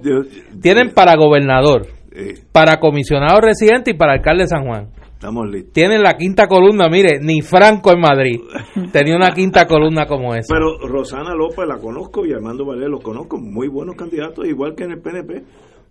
Tienen 0.60 0.90
para 0.92 1.14
gobernador, 1.16 1.86
eh, 2.12 2.34
para 2.50 2.78
comisionado 2.80 3.40
residente 3.40 3.92
y 3.92 3.94
para 3.94 4.14
alcalde 4.14 4.44
de 4.44 4.48
San 4.48 4.64
Juan. 4.66 4.88
Estamos 5.26 5.48
listos. 5.48 5.72
Tienen 5.72 6.02
la 6.02 6.16
quinta 6.16 6.46
columna, 6.46 6.88
mire, 6.88 7.18
ni 7.20 7.40
Franco 7.40 7.92
en 7.92 8.00
Madrid 8.00 8.40
tenía 8.92 9.16
una 9.16 9.32
quinta 9.32 9.66
columna 9.66 10.06
como 10.06 10.34
esa. 10.34 10.54
Pero 10.54 10.78
Rosana 10.78 11.34
López 11.34 11.66
la 11.66 11.78
conozco 11.78 12.24
y 12.24 12.32
Armando 12.32 12.64
Valera 12.64 12.88
los 12.88 13.02
conozco, 13.02 13.38
muy 13.38 13.68
buenos 13.68 13.96
candidatos, 13.96 14.46
igual 14.46 14.74
que 14.76 14.84
en 14.84 14.92
el 14.92 15.00
PNP. 15.00 15.42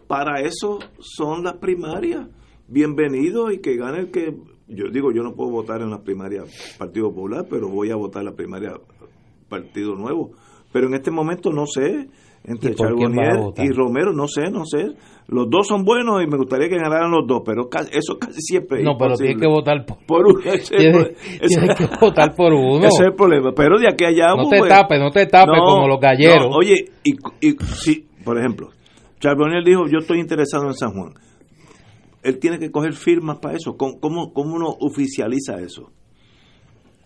Para 0.07 0.39
eso 0.41 0.79
son 0.99 1.43
las 1.43 1.57
primarias. 1.57 2.27
Bienvenido 2.67 3.51
y 3.51 3.59
que 3.59 3.75
gane 3.75 3.99
el 3.99 4.11
que. 4.11 4.35
Yo 4.67 4.85
digo, 4.91 5.11
yo 5.11 5.21
no 5.21 5.33
puedo 5.35 5.51
votar 5.51 5.81
en 5.81 5.91
las 5.91 6.01
primarias 6.01 6.75
Partido 6.79 7.09
Popular, 7.09 7.45
pero 7.49 7.69
voy 7.69 7.91
a 7.91 7.95
votar 7.95 8.21
en 8.21 8.29
la 8.29 8.35
primaria 8.35 8.71
Partido 9.49 9.95
Nuevo. 9.95 10.31
Pero 10.71 10.87
en 10.87 10.95
este 10.95 11.11
momento 11.11 11.51
no 11.51 11.65
sé. 11.65 12.07
Entre 12.47 12.71
¿Y 12.71 12.75
por 12.75 12.95
quién 12.95 13.15
vas 13.15 13.27
a 13.27 13.31
Charbonnier 13.31 13.65
y 13.65 13.75
Romero, 13.75 14.13
no 14.13 14.27
sé, 14.27 14.51
no 14.51 14.65
sé. 14.65 14.93
Los 15.27 15.49
dos 15.49 15.67
son 15.67 15.83
buenos 15.83 16.21
y 16.23 16.27
me 16.27 16.37
gustaría 16.37 16.69
que 16.69 16.77
ganaran 16.77 17.09
los 17.09 17.25
dos, 17.25 17.41
pero 17.43 17.67
eso 17.91 18.19
casi 18.19 18.39
siempre 18.41 18.79
es 18.79 18.85
no, 18.85 18.95
pero 18.97 19.11
imposible. 19.11 19.33
tiene 19.33 19.41
que 19.41 19.47
votar 19.47 19.85
por, 19.85 19.97
por 20.05 20.25
uno. 20.27 20.39
Ese 21.41 21.75
que 21.75 21.87
votar 21.99 22.35
por 22.35 22.53
uno. 22.53 22.85
ese 22.85 23.03
es 23.03 23.07
el 23.09 23.15
problema. 23.15 23.51
Pero 23.55 23.79
de 23.79 23.87
aquí 23.87 24.05
a 24.05 24.09
allá. 24.09 24.35
No 24.35 24.47
pues, 24.47 24.61
te 24.61 24.69
tapes, 24.69 24.99
no 24.99 25.09
te 25.09 25.25
tapes 25.25 25.59
como 25.59 25.87
los 25.87 25.99
galleros. 25.99 26.49
no, 26.49 26.55
oye, 26.55 26.85
y, 27.03 27.13
y 27.41 27.55
si, 27.73 28.05
por 28.23 28.37
ejemplo, 28.37 28.69
Charbonnier 29.19 29.63
dijo: 29.63 29.87
Yo 29.91 29.97
estoy 29.99 30.19
interesado 30.19 30.67
en 30.67 30.73
San 30.75 30.91
Juan. 30.91 31.13
Él 32.21 32.37
tiene 32.39 32.59
que 32.59 32.71
coger 32.71 32.93
firmas 32.93 33.39
para 33.39 33.55
eso. 33.55 33.77
¿Cómo, 33.77 33.99
cómo, 33.99 34.33
cómo 34.33 34.55
uno 34.55 34.67
oficializa 34.79 35.59
eso? 35.59 35.91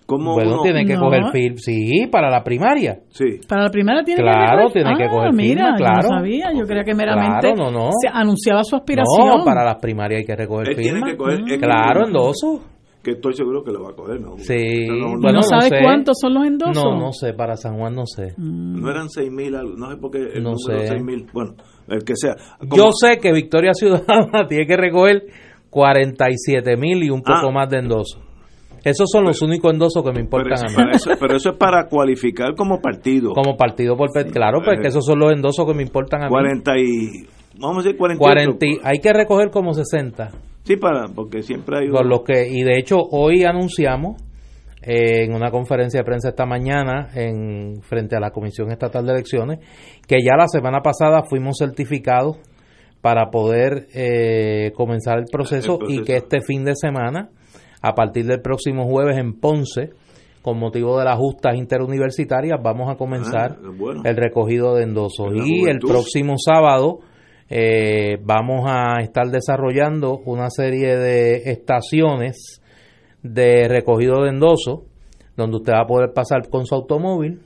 ¿Cómo 0.10 0.34
Bueno, 0.34 0.54
uno.? 0.56 0.64
tiene 0.64 0.86
que 0.86 0.96
No. 0.96 1.02
coger 1.02 1.24
film, 1.32 1.56
sí, 1.58 2.08
para 2.12 2.32
la 2.32 2.44
primaria. 2.44 3.00
Sí. 3.10 3.40
Para 3.48 3.66
la 3.66 3.70
primera 3.70 4.04
tiene 4.04 4.24
Claro, 4.24 4.68
que 4.68 4.74
tiene 4.82 4.98
que 4.98 5.04
Ah, 5.04 5.10
coger 5.10 5.34
mira, 5.34 5.54
firma, 5.54 5.70
yo 5.70 5.76
claro. 5.86 6.02
no 6.02 6.18
sabía, 6.18 6.52
yo 6.58 6.66
creía 6.66 6.84
que 6.84 6.96
meramente 6.96 7.54
Claro, 7.54 7.72
no, 7.72 7.86
no. 7.86 7.90
se 8.02 8.10
anunciaba 8.12 8.64
su 8.64 8.76
aspiración. 8.76 9.28
No, 9.38 9.46
para 9.46 9.64
las 9.64 9.76
primarias 9.76 10.22
hay 10.22 10.26
que 10.26 10.36
recoger 10.36 10.70
Él 10.70 10.76
tiene 10.78 10.92
firma. 10.94 11.12
que 11.12 11.18
coger. 11.18 11.44
que- 11.44 11.58
Claro, 11.60 12.08
endoso. 12.08 12.64
Que 13.04 13.12
estoy 13.12 13.34
seguro 13.34 13.64
que 13.64 13.72
lo 13.72 13.84
va 13.84 13.92
a 13.92 13.94
coger, 13.94 14.20
¿no? 14.20 14.38
Sí. 14.40 14.88
No, 14.88 14.94
no, 14.96 15.08
¿Y 15.12 15.22
Bueno, 15.22 15.32
no 15.38 15.42
sabes 15.44 15.70
sé. 15.70 15.78
cuántos 15.82 16.18
son 16.20 16.34
los 16.34 16.46
endosos? 16.46 16.84
No, 16.84 17.00
no 17.00 17.14
sé, 17.14 17.34
para 17.34 17.56
San 17.56 17.78
Juan 17.78 17.94
no 17.96 18.06
sé. 18.06 18.34
no 18.38 18.90
eran 18.92 19.10
6 19.10 19.32
mil, 19.32 19.52
no 19.54 19.90
sé 19.92 19.98
por 19.98 20.12
qué 20.12 20.18
el 20.18 20.44
No 20.44 20.54
número 20.54 20.80
sé. 20.82 20.88
6 20.88 21.04
mil. 21.04 21.26
Bueno, 21.32 21.54
el 21.88 22.04
que 22.04 22.14
sea. 22.18 22.34
Como- 22.60 22.76
Yo 22.76 22.90
sé 22.92 23.20
que 23.20 23.32
Victoria 23.32 23.74
Ciudadana 23.74 24.48
tiene 24.50 24.66
que 24.66 24.76
recoger 24.76 25.22
47 25.70 26.76
mil 26.78 27.04
y 27.04 27.10
un 27.10 27.22
poco 27.22 27.48
Ah. 27.48 27.52
más 27.52 27.70
de 27.70 27.78
endosos. 27.80 28.20
Esos 28.84 29.08
son 29.12 29.24
los 29.26 29.42
únicos 29.42 29.74
endosos 29.74 30.02
que 30.04 30.10
me 30.10 30.14
pero, 30.16 30.24
importan 30.24 30.66
eso, 30.66 30.80
a 30.80 30.86
mí. 30.86 30.92
eso, 30.94 31.12
pero 31.20 31.36
eso 31.36 31.50
es 31.52 31.58
para 31.58 31.88
cualificar 31.88 32.56
como 32.56 32.80
partido. 32.82 33.34
Como 33.34 33.56
partido 33.58 33.96
por 33.98 34.10
pe- 34.12 34.26
claro, 34.32 34.60
pues 34.64 34.80
Eh, 34.80 34.88
esos 34.88 35.06
son 35.06 35.20
los 35.20 35.32
endosos 35.34 35.66
que 35.66 35.74
me 35.74 35.84
importan 35.84 36.22
a 36.24 36.26
mí. 36.26 36.32
40 36.32 36.78
y. 36.78 37.28
Vamos 37.60 37.78
a 37.80 37.88
decir 37.88 37.98
48. 37.98 38.20
40 38.20 38.66
y- 38.66 38.80
hay 38.84 39.00
que 39.00 39.12
recoger 39.14 39.50
como 39.50 39.74
60. 39.74 40.30
Sí, 40.64 40.76
para, 40.78 41.08
porque 41.14 41.42
siempre 41.42 41.80
hay. 41.80 41.88
Los 41.88 42.22
que 42.22 42.48
y 42.48 42.64
de 42.64 42.78
hecho 42.78 42.98
hoy 43.12 43.44
anunciamos 43.44 44.22
eh, 44.82 45.26
en 45.26 45.34
una 45.34 45.52
conferencia 45.52 46.00
de 46.00 46.06
prensa 46.06 46.30
esta 46.30 46.46
mañana 46.46 47.10
en 47.16 47.82
frente 47.82 48.16
a 48.16 48.20
la 48.22 48.32
Comisión 48.32 48.72
Estatal 48.72 49.06
de 49.06 49.12
Elecciones 49.12 49.60
que 50.08 50.18
ya 50.24 50.38
la 50.38 50.48
semana 50.48 50.80
pasada 50.82 51.24
fuimos 51.24 51.58
certificados 51.60 52.38
para 53.02 53.30
poder 53.30 53.88
eh, 53.94 54.72
comenzar 54.76 55.18
el 55.20 55.26
proceso, 55.32 55.74
El 55.74 55.80
proceso. 55.80 56.02
y 56.02 56.06
que 56.06 56.16
este 56.18 56.40
fin 56.42 56.64
de 56.64 56.74
semana 56.76 57.30
a 57.82 57.94
partir 57.94 58.26
del 58.26 58.42
próximo 58.42 58.86
jueves 58.86 59.18
en 59.18 59.40
Ponce 59.40 59.90
con 60.42 60.58
motivo 60.58 60.98
de 60.98 61.06
las 61.06 61.18
justas 61.18 61.56
interuniversitarias 61.56 62.60
vamos 62.62 62.90
a 62.90 62.96
comenzar 62.96 63.58
Ah, 63.64 63.70
bueno. 63.78 64.02
el 64.06 64.16
recogido 64.16 64.76
de 64.76 64.84
endosos 64.84 65.34
y 65.46 65.68
el 65.70 65.80
próximo 65.80 66.36
sábado 66.38 67.00
eh, 67.50 68.18
vamos 68.24 68.64
a 68.68 69.02
estar 69.02 69.28
desarrollando 69.28 70.20
una 70.26 70.50
serie 70.50 70.96
de 70.98 71.52
estaciones 71.52 72.62
de 73.24 73.68
recogido 73.68 74.24
de 74.24 74.30
endosos 74.30 74.82
donde 75.36 75.58
usted 75.58 75.74
va 75.74 75.82
a 75.82 75.88
poder 75.88 76.14
pasar 76.14 76.48
con 76.50 76.66
su 76.66 76.76
automóvil 76.76 77.42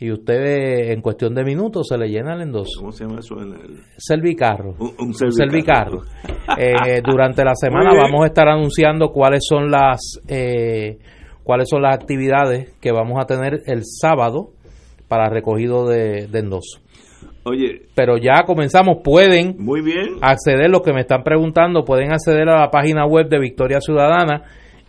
y 0.00 0.10
usted 0.10 0.90
en 0.92 1.02
cuestión 1.02 1.34
de 1.34 1.44
minutos 1.44 1.86
se 1.88 1.98
le 1.98 2.08
llena 2.08 2.34
el 2.34 2.40
endoso. 2.40 2.80
¿Cómo 2.80 2.90
se 2.92 3.04
llama 3.04 3.20
eso? 3.20 3.40
En 3.40 3.52
el, 3.52 3.80
Servicarro. 3.98 4.74
un, 4.78 4.92
un 4.98 5.14
servicarro. 5.14 6.00
servicarro. 6.00 6.02
Eh, 6.58 7.00
durante 7.04 7.44
la 7.44 7.54
semana 7.54 7.92
vamos 7.94 8.24
a 8.24 8.26
estar 8.26 8.48
anunciando 8.48 9.10
cuáles 9.12 9.42
son 9.48 9.70
las 9.70 10.00
eh, 10.26 10.98
cuáles 11.44 11.68
son 11.68 11.82
las 11.82 11.94
actividades 11.94 12.72
que 12.80 12.90
vamos 12.90 13.18
a 13.22 13.26
tener 13.26 13.60
el 13.66 13.82
sábado 13.84 14.50
para 15.06 15.28
recogido 15.28 15.86
de, 15.86 16.26
de 16.26 16.38
endoso. 16.40 16.80
Oye, 17.44 17.82
Pero 17.94 18.16
ya 18.18 18.42
comenzamos, 18.46 18.98
pueden 19.04 19.54
muy 19.58 19.80
bien. 19.80 20.16
acceder, 20.22 20.70
los 20.70 20.82
que 20.82 20.92
me 20.92 21.00
están 21.02 21.22
preguntando, 21.22 21.84
pueden 21.84 22.12
acceder 22.12 22.48
a 22.48 22.60
la 22.60 22.70
página 22.70 23.06
web 23.06 23.28
de 23.28 23.38
Victoria 23.38 23.80
Ciudadana. 23.80 24.42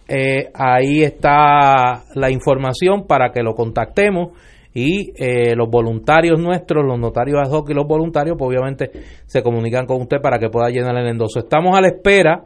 Eh, 0.07 0.49
ahí 0.53 1.03
está 1.03 2.03
la 2.15 2.29
información 2.31 3.05
para 3.07 3.31
que 3.31 3.43
lo 3.43 3.53
contactemos 3.53 4.31
y 4.73 5.11
eh, 5.15 5.55
los 5.55 5.69
voluntarios 5.69 6.39
nuestros, 6.39 6.85
los 6.85 6.99
notarios 6.99 7.39
ad 7.43 7.51
hoc 7.51 7.69
y 7.69 7.73
los 7.73 7.87
voluntarios, 7.87 8.37
pues 8.37 8.49
obviamente 8.49 8.91
se 9.25 9.43
comunican 9.43 9.85
con 9.85 10.01
usted 10.01 10.21
para 10.21 10.39
que 10.39 10.49
pueda 10.49 10.69
llenar 10.69 10.95
el 10.97 11.07
endoso. 11.07 11.39
Estamos 11.39 11.77
a 11.77 11.81
la 11.81 11.87
espera 11.89 12.43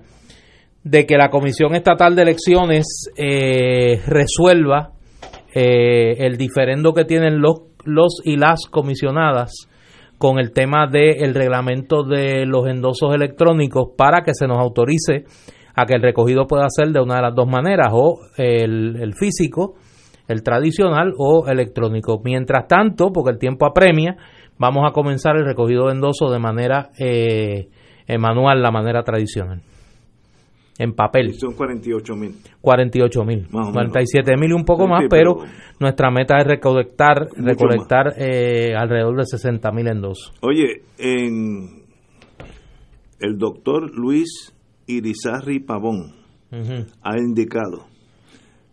de 0.84 1.06
que 1.06 1.18
la 1.18 1.30
Comisión 1.30 1.76
Estatal 1.76 2.16
de 2.16 2.22
Elecciones 2.24 3.10
eh, 3.18 4.02
resuelva 4.08 4.92
eh, 5.54 6.26
el 6.26 6.38
diferendo 6.38 6.94
que 6.94 7.06
tienen 7.06 7.40
los, 7.40 7.62
los 7.84 8.22
y 8.24 8.38
las 8.38 8.66
comisionadas 8.70 9.68
con 10.18 10.40
el 10.40 10.52
tema 10.52 10.88
del 10.88 11.34
reglamento 11.34 12.04
de 12.04 12.46
los 12.46 12.68
endosos 12.68 13.14
electrónicos 13.14 13.90
para 13.98 14.24
que 14.24 14.34
se 14.34 14.48
nos 14.48 14.58
autorice 14.58 15.26
a 15.76 15.86
que 15.86 15.94
el 15.94 16.02
recogido 16.02 16.48
pueda 16.48 16.68
ser 16.70 16.90
de 16.90 17.02
una 17.02 17.18
de 17.18 17.22
las 17.22 17.36
dos 17.36 17.48
maneras, 17.48 17.90
o 17.92 18.20
el, 18.38 18.96
el 18.96 19.14
físico, 19.14 19.76
el 20.28 20.44
tradicional 20.44 21.14
o 21.18 21.48
electrónico. 21.48 22.22
Mientras 22.24 22.68
tanto, 22.68 23.12
porque 23.12 23.32
el 23.32 23.38
tiempo 23.38 23.66
apremia, 23.66 24.18
vamos 24.58 24.84
a 24.90 24.94
comenzar 24.94 25.36
el 25.38 25.46
recogido 25.46 25.88
de 25.88 25.94
endosos 25.94 26.32
de 26.32 26.40
manera 26.40 26.90
eh, 27.00 27.68
eh, 28.08 28.18
manual, 28.18 28.62
la 28.62 28.72
manera 28.72 29.04
tradicional. 29.04 29.62
En 30.78 30.94
papel, 30.94 31.34
Son 31.36 31.54
48 31.54 32.16
mil. 32.18 32.36
48 32.60 33.24
mil, 33.24 33.44
Más 33.50 33.68
o 33.68 33.72
menos. 33.72 33.92
47 33.94 34.36
mil 34.38 34.50
y 34.50 34.54
un 34.54 34.66
poco 34.66 34.84
Sí, 34.84 34.90
más, 34.90 35.02
sí, 35.04 35.08
pero, 35.10 35.36
pero- 35.38 35.50
nuestra 35.80 36.12
meta 36.12 36.38
es 36.40 36.46
recolectar, 36.48 37.28
recolectar 37.38 38.14
eh, 38.18 38.76
alrededor 38.76 39.16
de 39.16 39.24
60 39.26 39.72
mil 39.72 39.88
endosos. 39.88 40.34
Oye, 40.42 40.82
en 40.98 41.86
el 43.22 43.38
doctor 43.38 43.90
Luis 43.98 44.54
Irizarri 44.88 45.60
Pavón 45.60 46.14
ha 47.02 47.18
indicado 47.18 47.86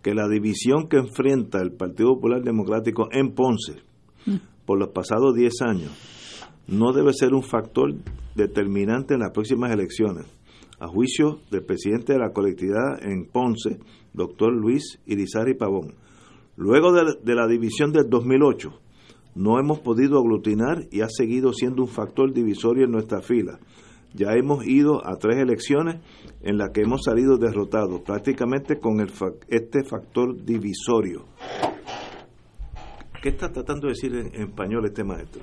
que 0.03 0.15
la 0.15 0.29
división 0.29 0.89
que 0.89 0.99
enfrenta 0.99 1.63
el 1.63 1.73
Partido 1.73 2.15
Popular 2.15 2.43
Democrático 2.43 3.09
en 3.13 3.33
Ponce 3.35 3.77
por 4.67 4.79
los 4.79 4.89
pasados 4.91 5.35
10 5.35 5.53
años 5.63 5.91
no 6.67 6.93
debe 6.93 7.13
ser 7.13 7.35
un 7.35 7.43
factor 7.43 7.95
determinante 8.35 9.15
en 9.15 9.21
las 9.21 9.33
próximas 9.33 9.73
elecciones. 9.73 10.27
A 10.81 10.89
juicio 10.89 11.39
del 11.51 11.65
presidente 11.65 12.13
de 12.13 12.19
la 12.19 12.33
colectividad 12.33 13.03
en 13.03 13.27
Ponce, 13.27 13.79
doctor 14.13 14.53
Luis 14.53 14.99
Irizarri 15.07 15.55
Pavón. 15.55 15.95
Luego 16.57 16.93
de, 16.93 17.19
de 17.23 17.35
la 17.35 17.47
división 17.47 17.93
del 17.93 18.09
2008, 18.11 18.71
no 19.37 19.59
hemos 19.59 19.81
podido 19.81 20.19
aglutinar 20.19 20.87
y 20.91 21.01
ha 21.01 21.09
seguido 21.09 21.53
siendo 21.53 21.83
un 21.83 21.89
factor 21.89 22.33
divisorio 22.33 22.85
en 22.85 22.91
nuestra 22.91 23.23
fila. 23.23 23.59
Ya 24.15 24.33
hemos 24.35 24.67
ido 24.67 25.01
a 25.07 25.17
tres 25.17 25.39
elecciones 25.39 25.97
en 26.43 26.59
las 26.59 26.71
que 26.71 26.83
hemos 26.83 27.03
salido 27.05 27.37
derrotados, 27.39 28.01
prácticamente 28.03 28.79
con 28.79 29.01
el 29.01 29.09
fa- 29.09 29.33
este 29.49 29.85
factor 29.85 30.37
divisorio. 30.45 31.25
¿Qué 33.23 33.29
está 33.31 33.51
tratando 33.53 33.87
de 33.87 33.93
decir 33.93 34.15
en, 34.15 34.35
en 34.35 34.49
español 34.49 34.85
este 34.85 35.05
maestro? 35.05 35.43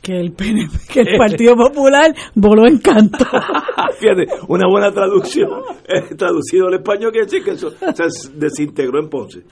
Que 0.00 0.18
el 0.18 0.32
PNP, 0.32 0.72
que 0.92 1.00
el 1.00 1.16
Partido 1.18 1.56
Popular 1.56 2.14
voló 2.34 2.66
en 2.66 2.78
canto. 2.78 3.24
Fíjate, 4.00 4.26
una 4.48 4.66
buena 4.68 4.90
traducción. 4.92 5.50
Eh, 5.84 6.14
traducido 6.14 6.68
al 6.68 6.74
español 6.74 7.10
quiere 7.10 7.26
decir 7.26 7.44
que 7.44 7.50
eso 7.50 7.68
se 7.70 8.30
desintegró 8.38 8.98
en 9.00 9.10
Ponce. 9.10 9.42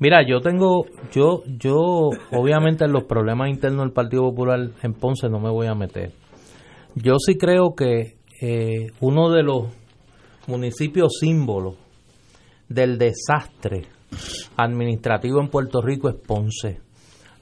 Mira, 0.00 0.26
yo 0.26 0.40
tengo, 0.40 0.86
yo, 1.12 1.42
yo, 1.58 2.10
obviamente 2.32 2.84
en 2.86 2.92
los 2.92 3.04
problemas 3.04 3.50
internos 3.50 3.82
del 3.84 3.92
Partido 3.92 4.22
Popular 4.22 4.70
en 4.82 4.94
Ponce 4.94 5.28
no 5.28 5.38
me 5.38 5.50
voy 5.50 5.66
a 5.68 5.74
meter. 5.74 6.10
Yo 6.96 7.14
sí 7.18 7.36
creo 7.36 7.74
que 7.74 8.16
eh, 8.40 8.86
uno 9.00 9.30
de 9.30 9.42
los 9.42 9.64
municipios 10.46 11.18
símbolos 11.18 11.76
del 12.68 12.98
desastre 12.98 13.82
administrativo 14.56 15.40
en 15.40 15.48
Puerto 15.48 15.82
Rico 15.82 16.08
es 16.08 16.14
Ponce. 16.14 16.80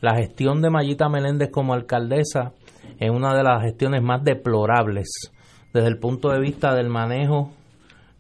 La 0.01 0.17
gestión 0.17 0.63
de 0.63 0.71
Mayita 0.71 1.09
Meléndez 1.09 1.51
como 1.51 1.75
alcaldesa 1.75 2.53
es 2.99 3.11
una 3.11 3.37
de 3.37 3.43
las 3.43 3.63
gestiones 3.63 4.03
más 4.03 4.25
deplorables 4.25 5.31
desde 5.73 5.89
el 5.89 5.99
punto 5.99 6.31
de 6.31 6.41
vista 6.41 6.75
del 6.75 6.89
manejo 6.89 7.53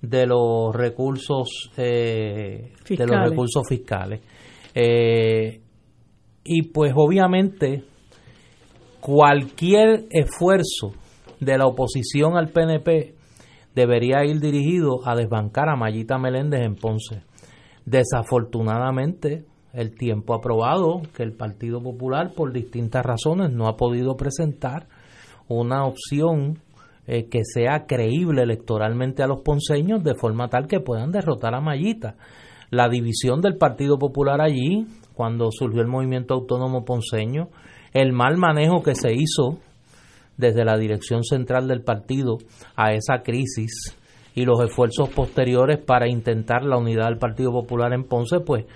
de 0.00 0.26
los 0.26 0.74
recursos 0.74 1.70
eh, 1.76 2.72
de 2.88 3.06
los 3.06 3.30
recursos 3.30 3.62
fiscales 3.68 4.20
eh, 4.74 5.60
y 6.44 6.62
pues 6.62 6.92
obviamente 6.96 7.84
cualquier 9.00 10.06
esfuerzo 10.10 10.94
de 11.42 11.58
la 11.58 11.66
oposición 11.66 12.36
al 12.36 12.50
PNP 12.50 13.14
debería 13.74 14.24
ir 14.24 14.38
dirigido 14.38 15.00
a 15.04 15.16
desbancar 15.16 15.68
a 15.68 15.76
Mayita 15.76 16.16
Meléndez 16.16 16.62
en 16.62 16.76
Ponce. 16.76 17.22
Desafortunadamente, 17.84 19.44
el 19.72 19.96
tiempo 19.96 20.34
ha 20.34 20.40
probado 20.40 21.02
que 21.14 21.24
el 21.24 21.32
Partido 21.32 21.82
Popular, 21.82 22.32
por 22.36 22.52
distintas 22.52 23.04
razones, 23.04 23.50
no 23.50 23.66
ha 23.66 23.76
podido 23.76 24.16
presentar 24.16 24.86
una 25.48 25.84
opción 25.84 26.58
eh, 27.08 27.28
que 27.28 27.40
sea 27.44 27.86
creíble 27.86 28.42
electoralmente 28.42 29.24
a 29.24 29.26
los 29.26 29.40
ponceños 29.40 30.04
de 30.04 30.14
forma 30.14 30.48
tal 30.48 30.68
que 30.68 30.78
puedan 30.78 31.10
derrotar 31.10 31.54
a 31.54 31.60
Mayita. 31.60 32.14
La 32.70 32.88
división 32.88 33.40
del 33.40 33.56
Partido 33.56 33.98
Popular 33.98 34.40
allí, 34.40 34.86
cuando 35.14 35.50
surgió 35.50 35.80
el 35.80 35.88
movimiento 35.88 36.34
autónomo 36.34 36.84
ponceño, 36.84 37.48
el 37.92 38.12
mal 38.12 38.36
manejo 38.36 38.82
que 38.82 38.94
se 38.94 39.12
hizo 39.12 39.58
desde 40.42 40.64
la 40.64 40.76
dirección 40.76 41.22
central 41.22 41.68
del 41.68 41.82
partido 41.82 42.36
a 42.76 42.92
esa 42.92 43.22
crisis 43.22 43.96
y 44.34 44.44
los 44.44 44.62
esfuerzos 44.62 45.08
posteriores 45.10 45.78
para 45.78 46.08
intentar 46.08 46.64
la 46.64 46.76
unidad 46.76 47.06
del 47.06 47.18
Partido 47.18 47.52
Popular 47.52 47.92
en 47.92 48.04
Ponce, 48.04 48.40
pues 48.40 48.66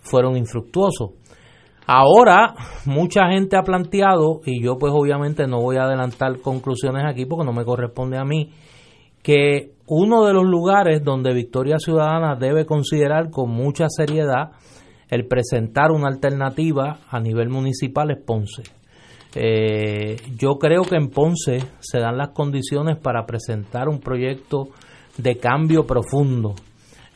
fueron 0.00 0.36
infructuosos. 0.36 1.10
Ahora, 1.86 2.54
mucha 2.84 3.28
gente 3.28 3.56
ha 3.56 3.62
planteado, 3.62 4.40
y 4.44 4.62
yo 4.62 4.76
pues 4.76 4.92
obviamente 4.94 5.46
no 5.46 5.60
voy 5.60 5.76
a 5.76 5.84
adelantar 5.84 6.40
conclusiones 6.40 7.04
aquí 7.06 7.26
porque 7.26 7.44
no 7.44 7.52
me 7.52 7.64
corresponde 7.64 8.18
a 8.18 8.24
mí, 8.24 8.52
que 9.22 9.72
uno 9.88 10.24
de 10.24 10.32
los 10.32 10.44
lugares 10.44 11.02
donde 11.02 11.34
Victoria 11.34 11.78
Ciudadana 11.78 12.36
debe 12.36 12.66
considerar 12.66 13.30
con 13.30 13.50
mucha 13.50 13.86
seriedad 13.88 14.52
el 15.08 15.26
presentar 15.26 15.90
una 15.92 16.08
alternativa 16.08 16.98
a 17.08 17.20
nivel 17.20 17.48
municipal 17.48 18.10
es 18.10 18.18
Ponce. 18.24 18.75
Eh, 19.38 20.16
yo 20.38 20.56
creo 20.58 20.82
que 20.82 20.96
en 20.96 21.10
Ponce 21.10 21.58
se 21.80 21.98
dan 21.98 22.16
las 22.16 22.30
condiciones 22.30 22.96
para 22.96 23.26
presentar 23.26 23.86
un 23.86 24.00
proyecto 24.00 24.68
de 25.18 25.36
cambio 25.36 25.86
profundo 25.86 26.54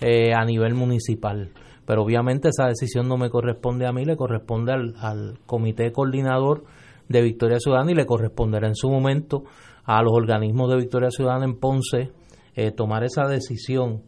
eh, 0.03 0.35
a 0.35 0.45
nivel 0.45 0.75
municipal. 0.75 1.49
Pero 1.87 2.03
obviamente 2.03 2.51
esa 2.51 2.67
decisión 2.67 3.09
no 3.09 3.17
me 3.17 3.31
corresponde 3.31 3.87
a 3.87 3.93
mí, 3.93 4.05
le 4.05 4.17
corresponde 4.17 4.73
al, 4.73 5.39
comité 5.47 5.93
coordinador 5.93 6.65
de 7.09 7.23
Victoria 7.23 7.59
Ciudadana 7.59 7.91
y 7.93 7.95
le 7.95 8.05
corresponderá 8.05 8.69
en 8.69 8.77
su 8.77 8.91
momento 8.91 9.45
a 9.85 10.03
los 10.03 10.13
organismos 10.13 10.71
de 10.71 10.77
Victoria 10.77 11.11
Ciudadana 11.11 11.47
en 11.47 11.59
Ponce 11.59 12.11
eh, 12.55 12.71
tomar 12.73 13.03
esa 13.03 13.27
decisión. 13.27 14.03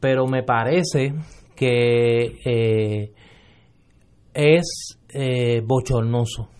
Pero 0.00 0.26
me 0.26 0.42
parece 0.42 1.14
que 1.56 3.10
es 4.34 4.98
bochornoso 5.64 6.50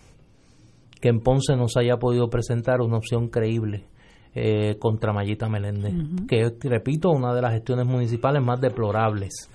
que 1.05 1.09
en 1.09 1.19
Ponce 1.19 1.55
no 1.55 1.67
se 1.67 1.81
haya 1.81 1.97
podido 1.97 2.31
presentar 2.31 2.81
una 2.81 2.97
opción 2.97 3.27
creíble 3.27 3.85
eh, 4.33 4.75
contra 4.79 5.13
Mayita 5.13 5.47
Meléndez, 5.47 5.93
que 6.27 6.51
repito, 6.67 7.11
una 7.11 7.31
de 7.31 7.43
las 7.43 7.53
gestiones 7.53 7.85
municipales 7.85 8.43
más 8.43 8.59
deplorables 8.59 9.51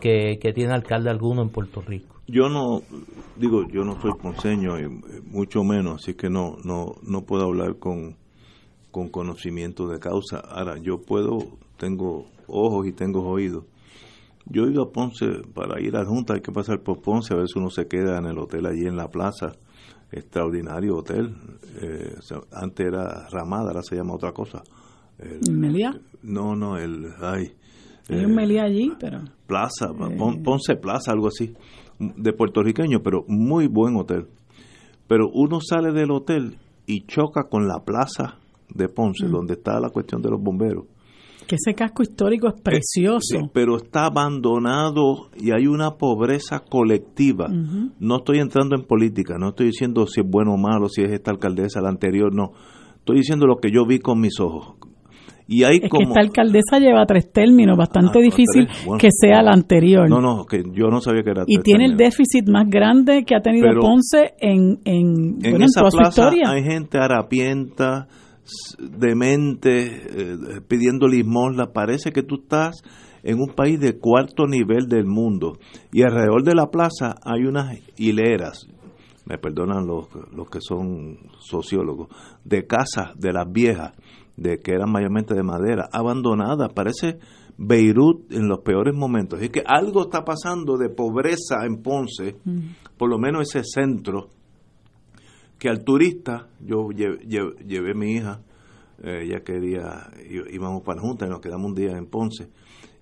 que, 0.00 0.38
tiene 0.54 0.72
alcalde 0.72 1.10
alguno 1.10 1.42
en 1.42 1.50
Puerto 1.50 1.82
Rico. 1.82 2.22
Yo 2.26 2.48
no, 2.48 2.80
digo, 3.36 3.68
yo 3.68 3.84
no 3.84 4.00
soy 4.00 4.12
ponceño, 4.12 4.80
y 4.80 4.84
eh, 4.84 5.20
mucho 5.26 5.62
menos, 5.64 6.02
así 6.02 6.14
que 6.14 6.30
no, 6.30 6.56
no, 6.64 6.94
no 7.02 7.26
puedo 7.26 7.44
hablar 7.44 7.76
con, 7.78 8.16
con 8.90 9.10
conocimiento 9.10 9.88
de 9.88 9.98
causa. 9.98 10.38
Ahora, 10.38 10.78
yo 10.78 11.02
puedo, 11.02 11.36
tengo 11.76 12.24
ojos 12.46 12.86
y 12.86 12.92
tengo 12.92 13.22
oídos. 13.28 13.64
Yo 14.46 14.64
he 14.64 14.70
ido 14.70 14.84
a 14.84 14.92
Ponce 14.92 15.26
para 15.52 15.78
ir 15.78 15.94
a 15.94 16.04
la 16.04 16.06
Junta, 16.06 16.32
hay 16.32 16.40
que 16.40 16.52
pasar 16.52 16.80
por 16.80 17.02
Ponce, 17.02 17.34
a 17.34 17.36
ver 17.36 17.48
si 17.48 17.58
uno 17.58 17.68
se 17.68 17.86
queda 17.86 18.16
en 18.16 18.24
el 18.24 18.38
hotel 18.38 18.64
allí 18.64 18.86
en 18.86 18.96
la 18.96 19.10
plaza 19.10 19.56
extraordinario 20.18 20.96
hotel. 20.96 21.34
Eh, 21.80 22.14
antes 22.52 22.86
era 22.86 23.28
Ramada, 23.30 23.68
ahora 23.68 23.82
se 23.82 23.96
llama 23.96 24.14
otra 24.14 24.32
cosa. 24.32 24.62
El, 25.18 25.52
¿Melía? 25.52 25.92
No, 26.22 26.54
no, 26.54 26.76
el. 26.76 27.06
Ay, 27.20 27.52
Hay 28.08 28.24
un 28.24 28.32
eh, 28.32 28.34
Melía 28.34 28.64
allí, 28.64 28.92
pero. 28.98 29.20
Plaza, 29.46 29.86
eh, 29.90 30.40
Ponce 30.42 30.76
Plaza, 30.76 31.12
algo 31.12 31.28
así. 31.28 31.54
De 31.98 32.32
puertorriqueño, 32.32 33.00
pero 33.02 33.24
muy 33.28 33.68
buen 33.68 33.96
hotel. 33.96 34.26
Pero 35.06 35.28
uno 35.32 35.60
sale 35.60 35.92
del 35.92 36.10
hotel 36.10 36.58
y 36.86 37.06
choca 37.06 37.44
con 37.48 37.66
la 37.66 37.84
plaza 37.84 38.38
de 38.74 38.88
Ponce, 38.88 39.26
mm. 39.26 39.30
donde 39.30 39.54
está 39.54 39.80
la 39.80 39.90
cuestión 39.90 40.20
de 40.20 40.30
los 40.30 40.42
bomberos 40.42 40.84
que 41.46 41.56
ese 41.56 41.74
casco 41.74 42.02
histórico 42.02 42.48
es 42.48 42.54
eh, 42.54 42.62
precioso. 42.62 43.50
pero 43.52 43.76
está 43.76 44.06
abandonado 44.06 45.30
y 45.36 45.52
hay 45.52 45.66
una 45.66 45.92
pobreza 45.92 46.60
colectiva. 46.60 47.48
No 47.98 48.16
estoy 48.16 48.38
entrando 48.38 48.76
en 48.76 48.84
política, 48.84 49.36
no 49.38 49.50
estoy 49.50 49.66
diciendo 49.66 50.06
si 50.06 50.20
es 50.20 50.26
bueno 50.28 50.54
o 50.54 50.58
malo, 50.58 50.88
si 50.88 51.02
es 51.02 51.12
esta 51.12 51.30
alcaldesa, 51.30 51.80
la 51.80 51.88
anterior, 51.88 52.34
no. 52.34 52.52
Estoy 52.98 53.18
diciendo 53.18 53.46
lo 53.46 53.56
que 53.56 53.70
yo 53.70 53.86
vi 53.86 54.00
con 54.00 54.20
mis 54.20 54.40
ojos. 54.40 54.76
Y 55.48 55.62
hay 55.62 55.78
es 55.82 55.88
como... 55.88 56.00
que 56.00 56.08
esta 56.08 56.20
alcaldesa 56.20 56.78
lleva 56.80 57.06
tres 57.06 57.30
términos, 57.30 57.76
bastante 57.78 58.18
ah, 58.18 58.22
difícil 58.22 58.66
que 58.98 59.08
sea 59.12 59.42
la 59.42 59.52
anterior. 59.52 60.08
No, 60.10 60.20
no, 60.20 60.44
que 60.44 60.62
yo 60.72 60.88
no 60.88 61.00
sabía 61.00 61.22
que 61.22 61.30
era 61.30 61.44
Y 61.46 61.58
tiene 61.58 61.84
el 61.84 61.96
déficit 61.96 62.48
más 62.48 62.68
grande 62.68 63.24
que 63.24 63.36
ha 63.36 63.40
tenido 63.40 63.68
Ponce 63.80 64.34
en, 64.40 64.80
en, 64.84 65.38
en, 65.42 65.62
esa 65.62 65.82
plaza 65.88 66.30
Hay 66.46 66.64
gente 66.64 66.98
harapienta, 66.98 68.08
demente 68.78 69.86
eh, 69.86 70.60
pidiendo 70.66 71.08
limosna, 71.08 71.72
parece 71.72 72.12
que 72.12 72.22
tú 72.22 72.36
estás 72.42 72.82
en 73.22 73.40
un 73.40 73.48
país 73.54 73.80
de 73.80 73.98
cuarto 73.98 74.46
nivel 74.46 74.86
del 74.88 75.06
mundo 75.06 75.58
y 75.92 76.02
alrededor 76.02 76.44
de 76.44 76.54
la 76.54 76.70
plaza 76.70 77.16
hay 77.24 77.44
unas 77.44 77.76
hileras, 77.96 78.66
me 79.24 79.38
perdonan 79.38 79.86
los, 79.86 80.06
los 80.32 80.48
que 80.48 80.60
son 80.60 81.18
sociólogos, 81.40 82.08
de 82.44 82.66
casas 82.66 83.10
de 83.18 83.32
las 83.32 83.50
viejas, 83.50 83.92
de 84.36 84.58
que 84.58 84.72
eran 84.72 84.92
mayormente 84.92 85.34
de 85.34 85.42
madera, 85.42 85.88
abandonadas, 85.92 86.72
parece 86.72 87.18
Beirut 87.58 88.30
en 88.32 88.48
los 88.48 88.60
peores 88.60 88.94
momentos. 88.94 89.40
Es 89.40 89.50
que 89.50 89.62
algo 89.66 90.02
está 90.02 90.24
pasando 90.24 90.76
de 90.76 90.90
pobreza 90.90 91.64
en 91.64 91.82
Ponce, 91.82 92.36
por 92.96 93.08
lo 93.08 93.18
menos 93.18 93.48
ese 93.48 93.64
centro 93.64 94.28
que 95.58 95.68
al 95.68 95.84
turista, 95.84 96.48
yo 96.60 96.88
llevé, 96.90 97.90
a 97.90 97.94
mi 97.94 98.12
hija, 98.12 98.42
eh, 99.02 99.22
ella 99.24 99.40
quería, 99.40 100.10
íbamos 100.52 100.82
para 100.82 100.96
la 100.96 101.02
Junta 101.02 101.26
y 101.26 101.30
nos 101.30 101.40
quedamos 101.40 101.66
un 101.66 101.74
día 101.74 101.96
en 101.96 102.06
Ponce, 102.06 102.50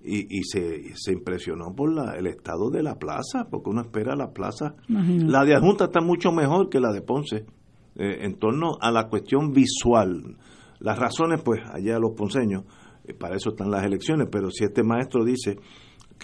y, 0.03 0.39
y 0.39 0.45
se, 0.45 0.95
se, 0.97 1.13
impresionó 1.13 1.75
por 1.75 1.93
la, 1.93 2.15
el 2.17 2.27
estado 2.27 2.71
de 2.71 2.83
la 2.83 2.97
plaza, 2.97 3.49
porque 3.51 3.71
uno 3.71 3.81
espera 3.81 4.15
la 4.15 4.33
plaza. 4.33 4.75
La 4.87 5.45
de 5.45 5.59
Junta 5.59 5.85
está 5.85 6.03
mucho 6.03 6.31
mejor 6.31 6.69
que 6.69 6.79
la 6.79 6.93
de 6.93 7.01
Ponce, 7.01 7.47
eh, 7.97 8.25
en 8.25 8.39
torno 8.39 8.77
a 8.81 8.91
la 8.91 9.09
cuestión 9.09 9.53
visual. 9.53 10.37
Las 10.81 10.99
razones, 10.99 11.43
pues, 11.43 11.61
allá 11.73 11.99
los 11.99 12.13
ponceños, 12.17 12.65
eh, 13.05 13.15
para 13.15 13.37
eso 13.37 13.51
están 13.51 13.71
las 13.71 13.85
elecciones, 13.85 14.29
pero 14.31 14.51
si 14.51 14.65
este 14.65 14.83
maestro 14.83 15.25
dice 15.25 15.57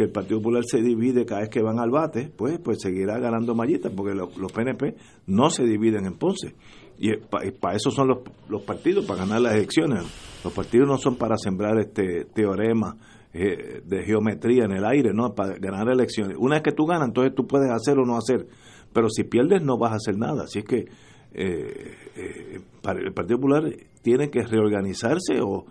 que 0.01 0.05
el 0.05 0.12
Partido 0.12 0.39
Popular 0.39 0.64
se 0.64 0.81
divide 0.81 1.27
cada 1.27 1.43
vez 1.43 1.51
que 1.51 1.60
van 1.60 1.78
al 1.78 1.90
bate, 1.90 2.32
pues, 2.35 2.59
pues 2.59 2.78
seguirá 2.81 3.18
ganando 3.18 3.55
mallitas, 3.55 3.93
porque 3.94 4.14
los, 4.14 4.31
PNP 4.51 4.97
no 5.27 5.51
se 5.51 5.64
dividen 5.64 6.06
en 6.06 6.14
Ponce. 6.14 6.55
Y 6.98 7.16
para 7.18 7.77
eso 7.77 7.90
son 7.90 8.09
los, 8.09 8.18
los, 8.48 8.62
partidos, 8.62 9.05
para 9.05 9.20
ganar 9.20 9.43
las 9.43 9.56
elecciones. 9.56 10.05
Los 10.43 10.55
partidos 10.55 10.89
no 10.89 10.97
son 10.97 11.16
para 11.16 11.36
sembrar 11.36 11.78
este 11.78 12.24
teorema 12.32 12.97
eh, 13.35 13.82
de 13.85 14.02
geometría 14.05 14.64
en 14.64 14.72
el 14.72 14.86
aire, 14.86 15.12
no, 15.12 15.35
para 15.35 15.59
ganar 15.59 15.90
elecciones. 15.90 16.39
Una 16.39 16.55
vez 16.55 16.62
que 16.62 16.72
tú 16.72 16.86
ganas, 16.86 17.09
entonces 17.09 17.35
tú 17.35 17.47
puedes 17.47 17.70
hacer 17.70 17.98
o 17.98 18.06
no 18.06 18.16
hacer. 18.16 18.47
Pero 18.94 19.10
si 19.10 19.24
pierdes, 19.24 19.60
no 19.60 19.77
vas 19.77 19.93
a 19.93 19.97
hacer 19.97 20.16
nada. 20.16 20.44
Así 20.44 20.60
es 20.60 20.64
que 20.64 20.86
eh, 21.35 21.94
eh, 22.16 22.60
el 22.85 23.12
Partido 23.12 23.39
Popular 23.39 23.64
tiene 24.01 24.31
que 24.31 24.40
reorganizarse 24.44 25.40
o 25.43 25.66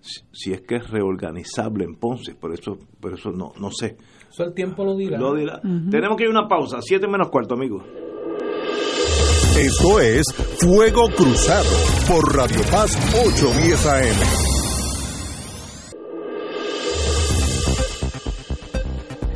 si 0.00 0.52
es 0.52 0.60
que 0.62 0.76
es 0.76 0.90
reorganizable 0.90 1.84
en 1.84 1.96
Ponce, 1.96 2.34
por 2.34 2.52
eso, 2.52 2.78
por 3.00 3.14
eso 3.14 3.30
no, 3.30 3.52
no 3.58 3.70
sé. 3.70 3.96
Eso 4.30 4.44
el 4.44 4.54
tiempo 4.54 4.84
lo 4.84 4.96
dirá. 4.96 5.18
Tenemos 5.90 6.16
que 6.16 6.24
ir 6.24 6.28
a 6.28 6.32
una 6.32 6.48
pausa, 6.48 6.78
siete 6.80 7.08
menos 7.08 7.28
cuarto, 7.30 7.54
amigos. 7.54 7.82
Esto 9.58 10.00
es 10.00 10.24
Fuego 10.60 11.08
Cruzado 11.16 11.68
por 12.06 12.36
Radio 12.36 12.60
Paz 12.70 12.96
810 13.26 13.86
AM. 13.86 14.58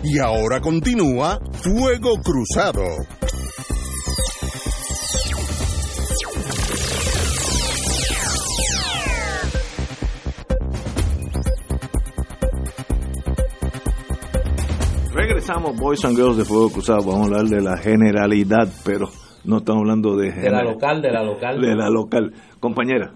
Y 0.05 0.18
ahora 0.18 0.60
continúa 0.60 1.40
Fuego 1.52 2.14
Cruzado. 2.22 2.82
Regresamos, 15.23 15.77
Boys 15.78 16.05
and 16.05 16.16
Girls 16.16 16.36
de 16.36 16.44
Fuego 16.44 16.69
Cruzado. 16.69 16.99
Vamos 17.07 17.20
a 17.20 17.24
hablar 17.27 17.44
de 17.44 17.62
la 17.62 17.77
generalidad, 17.77 18.69
pero 18.85 19.09
no 19.44 19.59
estamos 19.59 19.82
hablando 19.82 20.16
de... 20.16 20.32
De 20.32 20.51
la 20.51 20.65
local, 20.65 21.01
de 21.01 21.12
la 21.12 21.23
local. 21.23 21.61
De 21.61 21.77
la 21.77 21.89
local. 21.89 22.32
Compañera. 22.59 23.12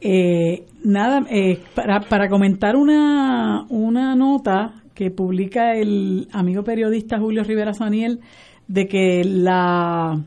Eh, 0.00 0.66
nada, 0.84 1.26
eh, 1.28 1.58
para, 1.74 2.02
para 2.02 2.28
comentar 2.28 2.76
una, 2.76 3.64
una 3.68 4.14
nota 4.14 4.74
que 4.94 5.10
publica 5.10 5.74
el 5.74 6.28
amigo 6.32 6.62
periodista 6.62 7.18
Julio 7.18 7.42
Rivera 7.42 7.72
Saniel 7.72 8.20
de 8.68 8.86
que 8.86 9.24
la 9.24 10.22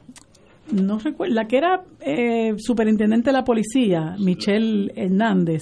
no 0.74 1.00
recuerdo, 1.00 1.36
la 1.36 1.48
que 1.48 1.58
era 1.58 1.84
eh, 2.02 2.56
superintendente 2.58 3.30
de 3.30 3.34
la 3.34 3.46
policía, 3.46 4.18
Michelle 4.20 4.92
Hernández, 4.94 5.62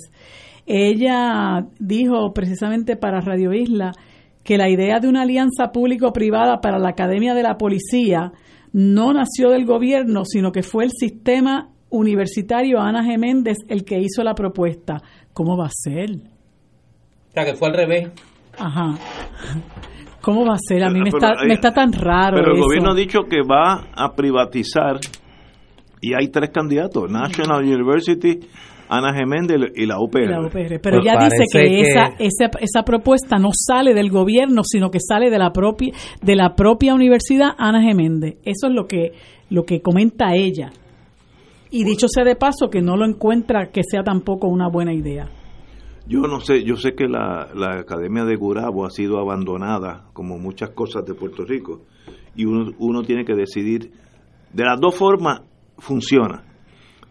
ella 0.66 1.68
dijo 1.78 2.34
precisamente 2.34 2.96
para 2.96 3.22
Radio 3.22 3.54
Isla 3.54 3.92
que 4.44 4.58
la 4.58 4.70
idea 4.70 5.00
de 5.00 5.08
una 5.08 5.22
alianza 5.22 5.72
público-privada 5.72 6.62
para 6.62 6.80
la 6.80 6.90
Academia 6.90 7.34
de 7.34 7.44
la 7.44 7.58
Policía 7.58 8.32
no 8.74 9.14
nació 9.14 9.50
del 9.50 9.66
gobierno, 9.66 10.24
sino 10.26 10.52
que 10.52 10.64
fue 10.64 10.86
el 10.86 10.92
sistema 10.92 11.70
universitario 11.90 12.80
Ana 12.80 13.04
Geméndez 13.04 13.58
el 13.68 13.84
que 13.84 14.00
hizo 14.00 14.24
la 14.24 14.34
propuesta. 14.34 14.98
¿Cómo 15.34 15.58
va 15.58 15.66
a 15.66 15.72
ser? 15.72 16.10
O 16.12 17.32
sea, 17.34 17.46
que 17.46 17.54
fue 17.54 17.68
al 17.68 17.76
revés. 17.76 18.10
Ajá. 18.58 18.96
¿Cómo 20.22 20.46
va 20.46 20.54
a 20.54 20.60
ser? 20.60 20.84
A 20.84 20.90
mí 20.90 21.02
me, 21.02 21.10
está, 21.10 21.34
me 21.46 21.54
está 21.54 21.74
tan 21.74 21.92
raro. 21.92 22.38
Pero 22.38 22.52
el 22.52 22.58
eso. 22.58 22.66
gobierno 22.66 22.92
ha 22.92 22.96
dicho 22.96 23.24
que 23.30 23.42
va 23.42 23.88
a 23.96 24.14
privatizar 24.16 25.00
y 26.00 26.14
hay 26.14 26.28
tres 26.30 26.52
candidatos: 26.52 27.10
National 27.10 27.64
University, 27.64 28.40
Ana 28.92 29.14
Geméndez 29.14 29.72
y 29.76 29.86
la 29.86 30.00
UPR. 30.00 30.30
La 30.30 30.42
UPR. 30.42 30.80
Pero 30.82 31.00
Pues 31.00 31.06
ella 31.06 31.14
dice 31.24 31.44
que- 31.52 31.82
Esa, 31.82 32.06
esa, 32.20 32.60
esa 32.60 32.84
propuesta 32.84 33.38
no 33.38 33.50
sale 33.54 33.94
del 33.94 34.10
gobierno, 34.12 34.64
sino 34.64 34.92
que 34.92 35.00
sale 35.00 35.30
de 35.30 35.40
la 35.40 35.52
propia, 35.54 35.94
de 36.22 36.36
la 36.36 36.56
propia 36.56 36.94
universidad 36.94 37.52
Ana 37.58 37.82
Geméndez. 37.82 38.36
Eso 38.44 38.68
es 38.68 38.74
lo 38.74 38.86
que, 38.88 39.14
lo 39.50 39.64
que 39.64 39.82
comenta 39.82 40.36
ella. 40.36 40.72
Y 41.70 41.86
dicho 41.86 42.08
sea 42.10 42.26
de 42.26 42.36
paso, 42.36 42.70
que 42.70 42.82
no 42.82 42.98
lo 42.98 43.06
encuentra 43.06 43.72
que 43.72 43.82
sea 43.84 44.04
tampoco 44.04 44.48
una 44.50 44.68
buena 44.68 44.94
idea. 44.94 45.30
Yo 46.06 46.20
no 46.22 46.42
sé, 46.42 46.64
yo 46.66 46.76
sé 46.76 46.94
que 46.96 47.08
la, 47.08 47.48
la 47.56 47.80
Academia 47.80 48.26
de 48.26 48.36
Gurabo 48.36 48.86
ha 48.86 48.90
sido 48.90 49.20
abandonada, 49.20 50.06
como 50.12 50.38
muchas 50.38 50.72
cosas 50.72 51.06
de 51.06 51.14
Puerto 51.14 51.46
Rico, 51.46 51.84
y 52.36 52.44
uno, 52.44 52.72
uno 52.80 53.04
tiene 53.04 53.24
que 53.24 53.36
decidir, 53.36 53.92
de 54.52 54.64
las 54.66 54.82
dos 54.82 54.96
formas 54.96 55.42
funciona. 55.78 56.44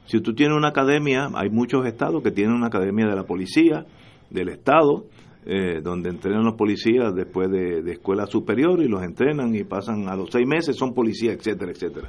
Si 0.07 0.21
tú 0.21 0.35
tienes 0.35 0.57
una 0.57 0.69
academia, 0.69 1.29
hay 1.35 1.51
muchos 1.51 1.87
estados 1.87 2.23
que 2.23 2.31
tienen 2.31 2.55
una 2.55 2.67
academia 2.67 3.07
de 3.07 3.15
la 3.15 3.25
policía, 3.25 3.87
del 4.31 4.49
estado, 4.49 5.07
eh, 5.47 5.81
donde 5.83 6.11
entrenan 6.11 6.45
los 6.45 6.55
policías 6.55 7.15
después 7.15 7.51
de, 7.51 7.81
escuela 7.91 8.27
superior 8.27 8.83
y 8.83 8.89
los 8.89 9.03
entrenan 9.03 9.55
y 9.55 9.65
pasan 9.65 10.09
a 10.09 10.17
los 10.17 10.31
seis 10.31 10.47
meses, 10.47 10.77
son 10.77 10.93
policías, 10.93 11.37
etcétera, 11.37 11.73
etcétera. 11.73 12.09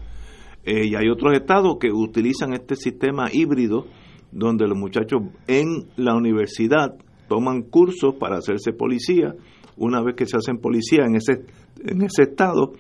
Eh, 0.64 0.88
y 0.88 0.96
hay 0.96 1.10
otros 1.10 1.34
estados 1.34 1.78
que 1.80 1.92
utilizan 1.92 2.54
este 2.54 2.76
sistema 2.76 3.30
híbrido 3.32 3.86
donde 4.32 4.68
los 4.68 4.78
muchachos 4.78 5.22
en 5.48 5.88
la 5.96 6.16
universidad 6.16 6.96
toman 7.28 7.64
cursos 7.64 8.16
para 8.16 8.38
hacerse 8.38 8.74
policía. 8.74 9.34
Una 9.78 10.02
vez 10.02 10.16
que 10.16 10.26
se 10.26 10.38
hacen 10.38 10.58
policía 10.58 11.06
en 11.06 11.16
ese, 11.16 11.46
en 11.84 12.02
ese 12.02 12.24
estado, 12.24 12.74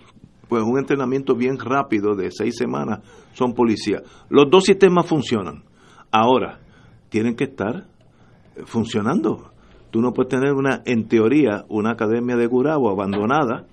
pues 0.52 0.64
un 0.64 0.78
entrenamiento 0.78 1.34
bien 1.34 1.58
rápido 1.58 2.14
de 2.14 2.30
seis 2.30 2.58
semanas 2.58 3.00
son 3.32 3.54
policías. 3.54 4.04
Los 4.28 4.50
dos 4.50 4.66
sistemas 4.66 5.06
funcionan. 5.06 5.64
Ahora, 6.12 6.60
tienen 7.08 7.38
que 7.38 7.46
estar 7.46 7.86
eh, 8.58 8.64
funcionando. 8.66 9.50
Tú 9.92 10.02
no 10.02 10.12
puedes 10.12 10.30
tener 10.30 10.52
una, 10.52 10.82
en 10.86 11.08
teoría, 11.08 11.64
una 11.70 11.92
academia 11.92 12.36
de 12.36 12.48
Gurabo 12.48 12.90
abandonada, 12.90 13.66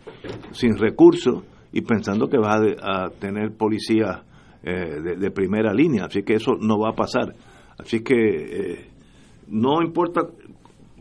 sin 0.52 0.78
recursos 0.78 1.42
y 1.72 1.80
pensando 1.80 2.28
que 2.28 2.38
vas 2.38 2.60
a, 2.80 3.10
tener 3.10 3.56
policías 3.56 4.22
eh, 4.62 5.00
de, 5.02 5.16
de 5.16 5.30
primera 5.32 5.74
línea. 5.74 6.05
Así 6.05 6.22
que 6.22 6.34
eso 6.34 6.52
no 6.60 6.78
va 6.78 6.90
a 6.90 6.94
pasar. 6.94 7.34
Así 7.76 8.05
que 8.05 8.14
eh, 8.14 8.90
no 9.48 9.82
importa 9.82 10.20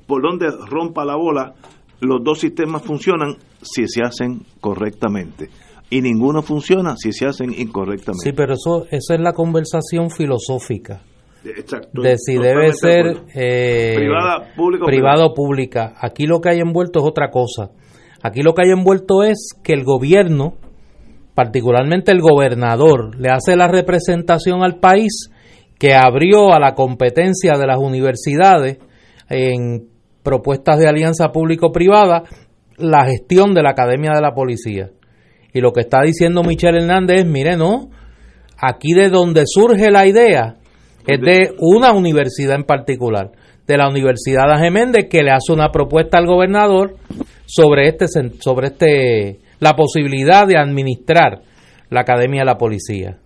por 0.07 0.23
dónde 0.23 0.47
rompa 0.49 1.05
la 1.05 1.17
bola, 1.17 1.53
los 1.99 2.23
dos 2.23 2.39
sistemas 2.39 2.81
funcionan 2.81 3.35
si 3.61 3.87
se 3.87 4.01
hacen 4.01 4.41
correctamente. 4.59 5.51
Y 5.89 6.01
ninguno 6.01 6.41
funciona 6.41 6.95
si 6.97 7.13
se 7.13 7.25
hacen 7.25 7.53
incorrectamente. 7.53 8.23
Sí, 8.23 8.33
pero 8.33 8.53
eso, 8.53 8.85
esa 8.91 9.15
es 9.15 9.19
la 9.21 9.33
conversación 9.33 10.09
filosófica 10.09 11.01
Exacto. 11.45 12.01
de 12.01 12.17
si 12.17 12.35
debe 12.37 12.73
ser 12.73 13.23
eh, 13.33 13.93
Privada, 13.95 14.53
pública 14.55 14.85
privada 14.85 15.25
o 15.25 15.33
pública. 15.33 15.93
Aquí 15.99 16.25
lo 16.25 16.41
que 16.41 16.49
hay 16.49 16.59
envuelto 16.59 16.99
es 16.99 17.05
otra 17.05 17.29
cosa. 17.29 17.71
Aquí 18.21 18.41
lo 18.41 18.53
que 18.53 18.63
hay 18.63 18.71
envuelto 18.71 19.23
es 19.23 19.49
que 19.63 19.73
el 19.73 19.83
gobierno, 19.83 20.55
particularmente 21.35 22.11
el 22.11 22.21
gobernador, 22.21 23.15
le 23.17 23.29
hace 23.29 23.55
la 23.55 23.67
representación 23.67 24.63
al 24.63 24.79
país 24.79 25.29
que 25.79 25.93
abrió 25.93 26.53
a 26.53 26.59
la 26.59 26.73
competencia 26.73 27.53
de 27.57 27.67
las 27.67 27.77
universidades 27.77 28.79
en 29.29 29.87
propuestas 30.23 30.79
de 30.79 30.87
alianza 30.87 31.31
público-privada 31.31 32.23
la 32.77 33.05
gestión 33.05 33.53
de 33.53 33.63
la 33.63 33.71
Academia 33.71 34.11
de 34.13 34.21
la 34.21 34.33
Policía. 34.33 34.91
Y 35.53 35.61
lo 35.61 35.71
que 35.71 35.81
está 35.81 36.01
diciendo 36.01 36.43
Michelle 36.43 36.79
Hernández 36.79 37.21
es, 37.21 37.25
mire, 37.25 37.57
no, 37.57 37.89
aquí 38.57 38.93
de 38.93 39.09
donde 39.09 39.43
surge 39.45 39.89
la 39.91 40.05
idea 40.05 40.55
es 41.07 41.21
de 41.21 41.55
una 41.59 41.93
universidad 41.93 42.55
en 42.55 42.65
particular, 42.65 43.31
de 43.65 43.77
la 43.77 43.89
Universidad 43.89 44.43
de 44.91 45.07
que 45.07 45.23
le 45.23 45.31
hace 45.31 45.53
una 45.53 45.71
propuesta 45.71 46.17
al 46.17 46.25
gobernador 46.25 46.95
sobre 47.45 47.87
este 47.87 48.07
sobre 48.39 48.67
este 48.67 49.39
la 49.59 49.73
posibilidad 49.73 50.45
de 50.45 50.57
administrar 50.57 51.41
la 51.89 52.01
Academia 52.01 52.41
de 52.41 52.45
la 52.45 52.57
Policía. 52.57 53.17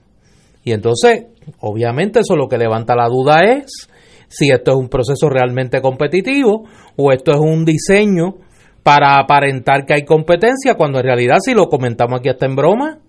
Y 0.63 0.71
entonces, 0.73 1.25
obviamente 1.59 2.19
eso 2.19 2.35
lo 2.35 2.47
que 2.47 2.57
levanta 2.57 2.95
la 2.95 3.07
duda 3.07 3.39
es 3.41 3.89
si 4.27 4.49
esto 4.49 4.71
es 4.71 4.77
un 4.77 4.87
proceso 4.87 5.27
realmente 5.29 5.81
competitivo 5.81 6.67
o 6.95 7.11
esto 7.11 7.31
es 7.31 7.39
un 7.39 7.65
diseño 7.65 8.35
para 8.83 9.19
aparentar 9.19 9.85
que 9.85 9.93
hay 9.93 10.05
competencia, 10.05 10.75
cuando 10.75 10.99
en 10.99 11.05
realidad 11.05 11.37
si 11.39 11.53
lo 11.53 11.67
comentamos 11.67 12.19
aquí 12.19 12.29
hasta 12.29 12.45
en 12.45 12.55
broma, 12.55 12.99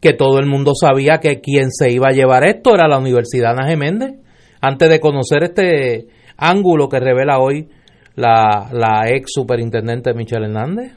que 0.00 0.12
todo 0.12 0.38
el 0.38 0.46
mundo 0.46 0.72
sabía 0.74 1.18
que 1.18 1.40
quien 1.40 1.70
se 1.70 1.90
iba 1.90 2.08
a 2.08 2.14
llevar 2.14 2.44
esto 2.44 2.74
era 2.74 2.88
la 2.88 2.98
Universidad 2.98 3.52
Ana 3.52 3.68
Geméndez, 3.68 4.14
antes 4.60 4.88
de 4.88 5.00
conocer 5.00 5.44
este 5.44 6.06
ángulo 6.36 6.88
que 6.88 7.00
revela 7.00 7.38
hoy 7.38 7.68
la, 8.14 8.68
la 8.72 9.08
ex 9.08 9.32
superintendente 9.32 10.14
Michelle 10.14 10.46
Hernández. 10.46 10.92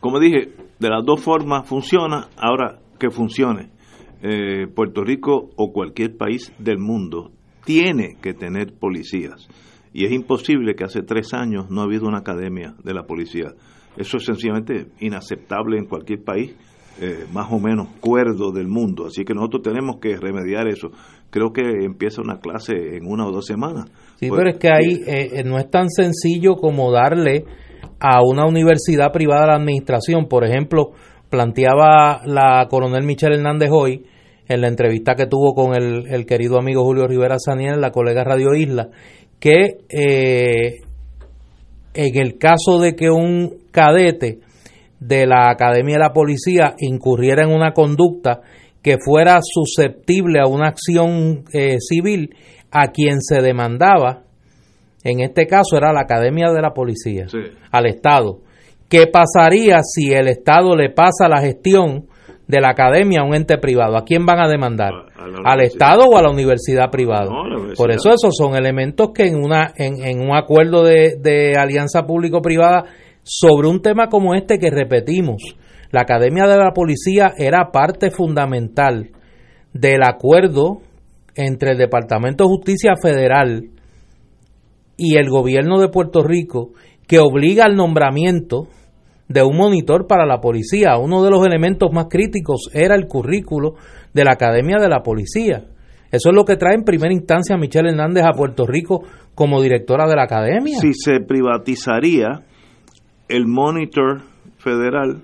Como 0.00 0.18
dije, 0.18 0.52
de 0.78 0.88
las 0.88 1.04
dos 1.04 1.20
formas 1.20 1.68
funciona, 1.68 2.28
ahora 2.36 2.78
que 2.98 3.10
funcione. 3.10 3.70
Eh, 4.22 4.66
Puerto 4.74 5.02
Rico 5.04 5.50
o 5.56 5.72
cualquier 5.72 6.16
país 6.16 6.52
del 6.58 6.78
mundo 6.78 7.32
tiene 7.64 8.16
que 8.20 8.32
tener 8.32 8.72
policías. 8.78 9.48
Y 9.96 10.04
es 10.04 10.12
imposible 10.12 10.74
que 10.74 10.84
hace 10.84 11.00
tres 11.00 11.32
años 11.32 11.70
no 11.70 11.80
ha 11.80 11.84
habido 11.84 12.06
una 12.06 12.18
academia 12.18 12.74
de 12.84 12.92
la 12.92 13.04
policía. 13.04 13.54
Eso 13.96 14.18
es 14.18 14.26
sencillamente 14.26 14.88
inaceptable 15.00 15.78
en 15.78 15.86
cualquier 15.86 16.22
país 16.22 16.54
eh, 17.00 17.24
más 17.32 17.50
o 17.50 17.58
menos 17.58 17.88
cuerdo 17.98 18.52
del 18.52 18.68
mundo. 18.68 19.06
Así 19.06 19.24
que 19.24 19.32
nosotros 19.32 19.62
tenemos 19.62 19.96
que 19.98 20.18
remediar 20.18 20.68
eso. 20.68 20.90
Creo 21.30 21.50
que 21.50 21.62
empieza 21.82 22.20
una 22.20 22.40
clase 22.40 22.74
en 22.74 23.06
una 23.06 23.26
o 23.26 23.32
dos 23.32 23.46
semanas. 23.46 23.86
Sí, 24.20 24.28
Pues, 24.28 24.38
pero 24.38 24.50
es 24.50 24.58
que 24.58 24.68
ahí 24.68 25.02
eh, 25.06 25.30
eh, 25.40 25.44
no 25.44 25.56
es 25.56 25.70
tan 25.70 25.88
sencillo 25.88 26.56
como 26.56 26.92
darle 26.92 27.46
a 27.98 28.20
una 28.22 28.44
universidad 28.44 29.12
privada 29.12 29.46
la 29.46 29.56
administración. 29.56 30.28
Por 30.28 30.44
ejemplo, 30.44 30.90
planteaba 31.30 32.20
la 32.26 32.66
coronel 32.68 33.04
Michelle 33.04 33.36
Hernández 33.36 33.70
hoy 33.72 34.04
en 34.46 34.60
la 34.60 34.68
entrevista 34.68 35.14
que 35.14 35.26
tuvo 35.26 35.54
con 35.54 35.74
el, 35.74 36.06
el 36.08 36.26
querido 36.26 36.58
amigo 36.58 36.84
Julio 36.84 37.06
Rivera 37.08 37.36
Saniel, 37.38 37.80
la 37.80 37.90
colega 37.90 38.24
Radio 38.24 38.54
Isla, 38.54 38.90
que 39.38 39.78
eh, 39.88 40.80
en 41.94 42.16
el 42.18 42.38
caso 42.38 42.78
de 42.80 42.94
que 42.94 43.10
un 43.10 43.54
cadete 43.70 44.40
de 45.00 45.26
la 45.26 45.50
Academia 45.50 45.96
de 45.96 46.00
la 46.02 46.12
Policía 46.12 46.74
incurriera 46.78 47.44
en 47.44 47.50
una 47.50 47.72
conducta 47.72 48.40
que 48.82 48.96
fuera 49.04 49.38
susceptible 49.42 50.40
a 50.40 50.46
una 50.48 50.68
acción 50.68 51.44
eh, 51.52 51.76
civil, 51.80 52.34
a 52.70 52.88
quien 52.92 53.20
se 53.20 53.40
demandaba, 53.42 54.22
en 55.04 55.20
este 55.20 55.46
caso 55.46 55.76
era 55.76 55.92
la 55.92 56.02
Academia 56.02 56.50
de 56.52 56.60
la 56.62 56.70
Policía, 56.72 57.28
Sí. 57.28 57.38
al 57.70 57.86
Estado. 57.86 58.40
¿Qué 58.88 59.06
pasaría 59.08 59.78
si 59.82 60.12
el 60.12 60.28
Estado 60.28 60.76
le 60.76 60.90
pasa 60.90 61.28
la 61.28 61.40
gestión 61.40 62.06
de 62.48 62.60
la 62.60 62.70
academia 62.70 63.20
a 63.20 63.24
un 63.24 63.34
ente 63.34 63.58
privado? 63.58 63.96
¿A 63.96 64.04
quién 64.04 64.24
van 64.26 64.38
a 64.40 64.48
demandar? 64.48 64.92
A- 64.92 65.24
a 65.24 65.28
la 65.28 65.38
¿Al. 65.52 65.60
Estado 65.62 66.04
o 66.06 66.16
a 66.16 66.22
la 66.22 66.30
universidad 66.30 66.90
privada? 66.90 67.26
No, 67.26 67.42
a 67.44 67.48
la 67.48 67.54
universidad. 67.56 67.76
Por 67.76 67.90
eso 67.90 68.10
esos 68.10 68.34
son 68.36 68.54
elementos 68.56 69.10
que 69.14 69.26
en, 69.26 69.36
una, 69.42 69.72
en, 69.76 70.04
en 70.04 70.20
un 70.20 70.36
acuerdo 70.36 70.84
de, 70.84 71.16
de 71.20 71.54
alianza 71.58 72.02
público-privada 72.06 72.84
sobre 73.22 73.68
un 73.68 73.82
tema 73.82 74.08
como 74.08 74.34
este 74.34 74.58
que 74.58 74.70
repetimos, 74.70 75.42
la 75.90 76.02
Academia 76.02 76.46
de 76.46 76.56
la 76.58 76.72
Policía 76.72 77.32
era 77.36 77.70
parte 77.72 78.10
fundamental 78.10 79.10
del 79.72 80.02
acuerdo 80.04 80.80
entre 81.34 81.72
el 81.72 81.78
Departamento 81.78 82.44
de 82.44 82.48
Justicia 82.50 82.94
Federal 83.00 83.64
y 84.96 85.16
el 85.18 85.28
gobierno 85.28 85.78
de 85.80 85.88
Puerto 85.88 86.22
Rico 86.22 86.70
que 87.06 87.18
obliga 87.18 87.64
al 87.66 87.76
nombramiento 87.76 88.68
de 89.28 89.42
un 89.42 89.56
monitor 89.56 90.06
para 90.06 90.26
la 90.26 90.40
policía. 90.40 90.98
Uno 90.98 91.22
de 91.22 91.30
los 91.30 91.44
elementos 91.46 91.92
más 91.92 92.06
críticos 92.08 92.70
era 92.72 92.94
el 92.94 93.06
currículo 93.06 93.74
de 94.12 94.24
la 94.24 94.32
Academia 94.32 94.78
de 94.78 94.88
la 94.88 95.02
Policía. 95.02 95.64
Eso 96.10 96.30
es 96.30 96.34
lo 96.34 96.44
que 96.44 96.56
trae 96.56 96.74
en 96.74 96.84
primera 96.84 97.12
instancia 97.12 97.56
Michelle 97.56 97.90
Hernández 97.90 98.24
a 98.24 98.36
Puerto 98.36 98.66
Rico 98.66 99.02
como 99.34 99.60
directora 99.60 100.06
de 100.06 100.16
la 100.16 100.24
Academia. 100.24 100.78
Si 100.78 100.92
se 100.94 101.20
privatizaría 101.20 102.44
el 103.28 103.46
monitor 103.46 104.22
federal, 104.58 105.22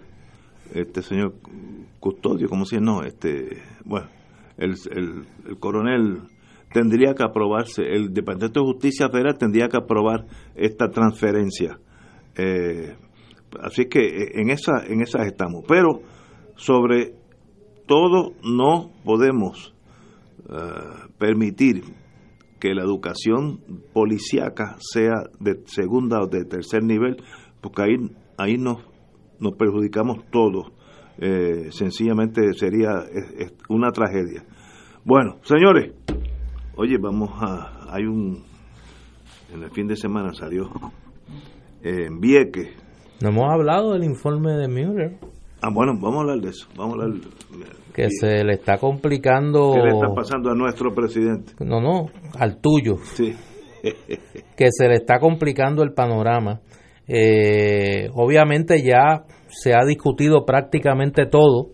este 0.74 1.02
señor 1.02 1.34
Custodio, 2.00 2.48
¿cómo 2.48 2.64
se 2.64 2.76
llama? 2.76 2.92
No, 2.92 3.02
este, 3.04 3.62
bueno, 3.84 4.08
el, 4.58 4.74
el 4.90 5.58
coronel 5.60 6.22
tendría 6.72 7.14
que 7.14 7.22
aprobarse, 7.22 7.82
el 7.82 8.12
Departamento 8.12 8.60
de 8.60 8.66
Justicia 8.66 9.08
Federal 9.08 9.38
tendría 9.38 9.68
que 9.68 9.76
aprobar 9.76 10.24
esta 10.56 10.88
transferencia. 10.88 11.78
Eh, 12.36 12.96
así 13.60 13.86
que 13.86 14.00
eh, 14.00 14.32
en, 14.34 14.50
esa, 14.50 14.84
en 14.86 15.02
esas 15.02 15.26
estamos. 15.26 15.64
Pero 15.66 16.00
sobre 16.56 17.14
todo 17.86 18.32
no 18.42 18.90
podemos 19.04 19.74
eh, 20.48 20.54
permitir 21.18 21.82
que 22.60 22.74
la 22.74 22.82
educación 22.82 23.60
policíaca 23.92 24.76
sea 24.78 25.24
de 25.40 25.62
segunda 25.66 26.20
o 26.22 26.28
de 26.28 26.44
tercer 26.44 26.84
nivel, 26.84 27.16
porque 27.60 27.82
ahí, 27.82 27.96
ahí 28.38 28.56
nos, 28.56 28.78
nos 29.40 29.56
perjudicamos 29.56 30.24
todos. 30.30 30.72
sencillamente 31.70 32.52
sería 32.54 33.04
una 33.68 33.90
tragedia. 33.90 34.44
Bueno, 35.04 35.38
señores, 35.42 35.92
Oye, 36.74 36.96
vamos 36.96 37.30
a. 37.34 37.94
Hay 37.94 38.04
un. 38.04 38.42
En 39.52 39.62
el 39.62 39.70
fin 39.70 39.86
de 39.86 39.94
semana 39.94 40.32
salió 40.32 40.70
en 41.82 42.18
Vieques. 42.18 42.81
No 43.22 43.28
hemos 43.28 43.52
hablado 43.52 43.92
del 43.92 44.02
informe 44.02 44.50
de 44.54 44.66
Mueller. 44.66 45.12
Ah, 45.60 45.70
bueno, 45.72 45.92
vamos 45.94 46.16
a 46.16 46.20
hablar 46.22 46.40
de 46.40 46.50
eso. 46.50 46.66
Vamos 46.76 46.98
a 46.98 47.02
hablar. 47.04 47.20
Que 47.94 48.08
se 48.10 48.42
le 48.42 48.54
está 48.54 48.78
complicando. 48.78 49.74
¿Qué 49.74 49.80
le 49.80 49.94
está 49.94 50.12
pasando 50.12 50.50
a 50.50 50.56
nuestro 50.56 50.92
presidente? 50.92 51.52
No, 51.64 51.80
no, 51.80 52.06
al 52.36 52.60
tuyo. 52.60 52.96
Sí. 53.14 53.32
que 54.56 54.66
se 54.70 54.88
le 54.88 54.94
está 54.94 55.20
complicando 55.20 55.84
el 55.84 55.92
panorama. 55.92 56.62
Eh, 57.06 58.08
obviamente 58.14 58.82
ya 58.82 59.24
se 59.46 59.72
ha 59.72 59.84
discutido 59.86 60.44
prácticamente 60.44 61.26
todo 61.26 61.68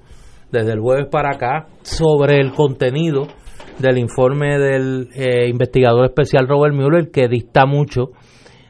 desde 0.53 0.73
el 0.73 0.81
jueves 0.81 1.07
para 1.11 1.31
acá 1.31 1.69
sobre 1.81 2.41
el 2.41 2.53
contenido 2.53 3.27
del 3.79 3.97
informe 3.97 4.59
del 4.59 5.09
eh, 5.15 5.49
investigador 5.49 6.05
especial 6.05 6.47
Robert 6.47 6.75
Mueller 6.75 7.11
que 7.11 7.29
dista 7.29 7.65
mucho 7.65 8.11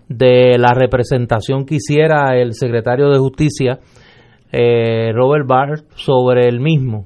de 0.08 0.56
la 0.58 0.74
representación 0.74 1.64
que 1.64 1.76
hiciera 1.76 2.36
el 2.36 2.54
secretario 2.54 3.10
de 3.10 3.18
Justicia 3.18 3.78
eh, 4.50 5.12
Robert 5.12 5.46
Barr 5.46 5.84
sobre 5.94 6.48
el 6.48 6.60
mismo. 6.60 7.04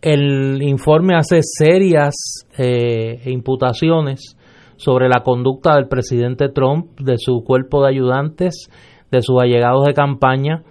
El 0.00 0.62
informe 0.62 1.14
hace 1.14 1.40
serias 1.42 2.46
eh, 2.56 3.20
imputaciones 3.26 4.36
sobre 4.76 5.08
la 5.10 5.22
conducta 5.22 5.74
del 5.74 5.88
presidente 5.88 6.48
Trump, 6.48 6.98
de 6.98 7.16
su 7.18 7.44
cuerpo 7.44 7.82
de 7.82 7.90
ayudantes, 7.90 8.70
de 9.10 9.20
sus 9.20 9.38
allegados 9.38 9.84
de 9.84 9.92
campaña 9.92 10.62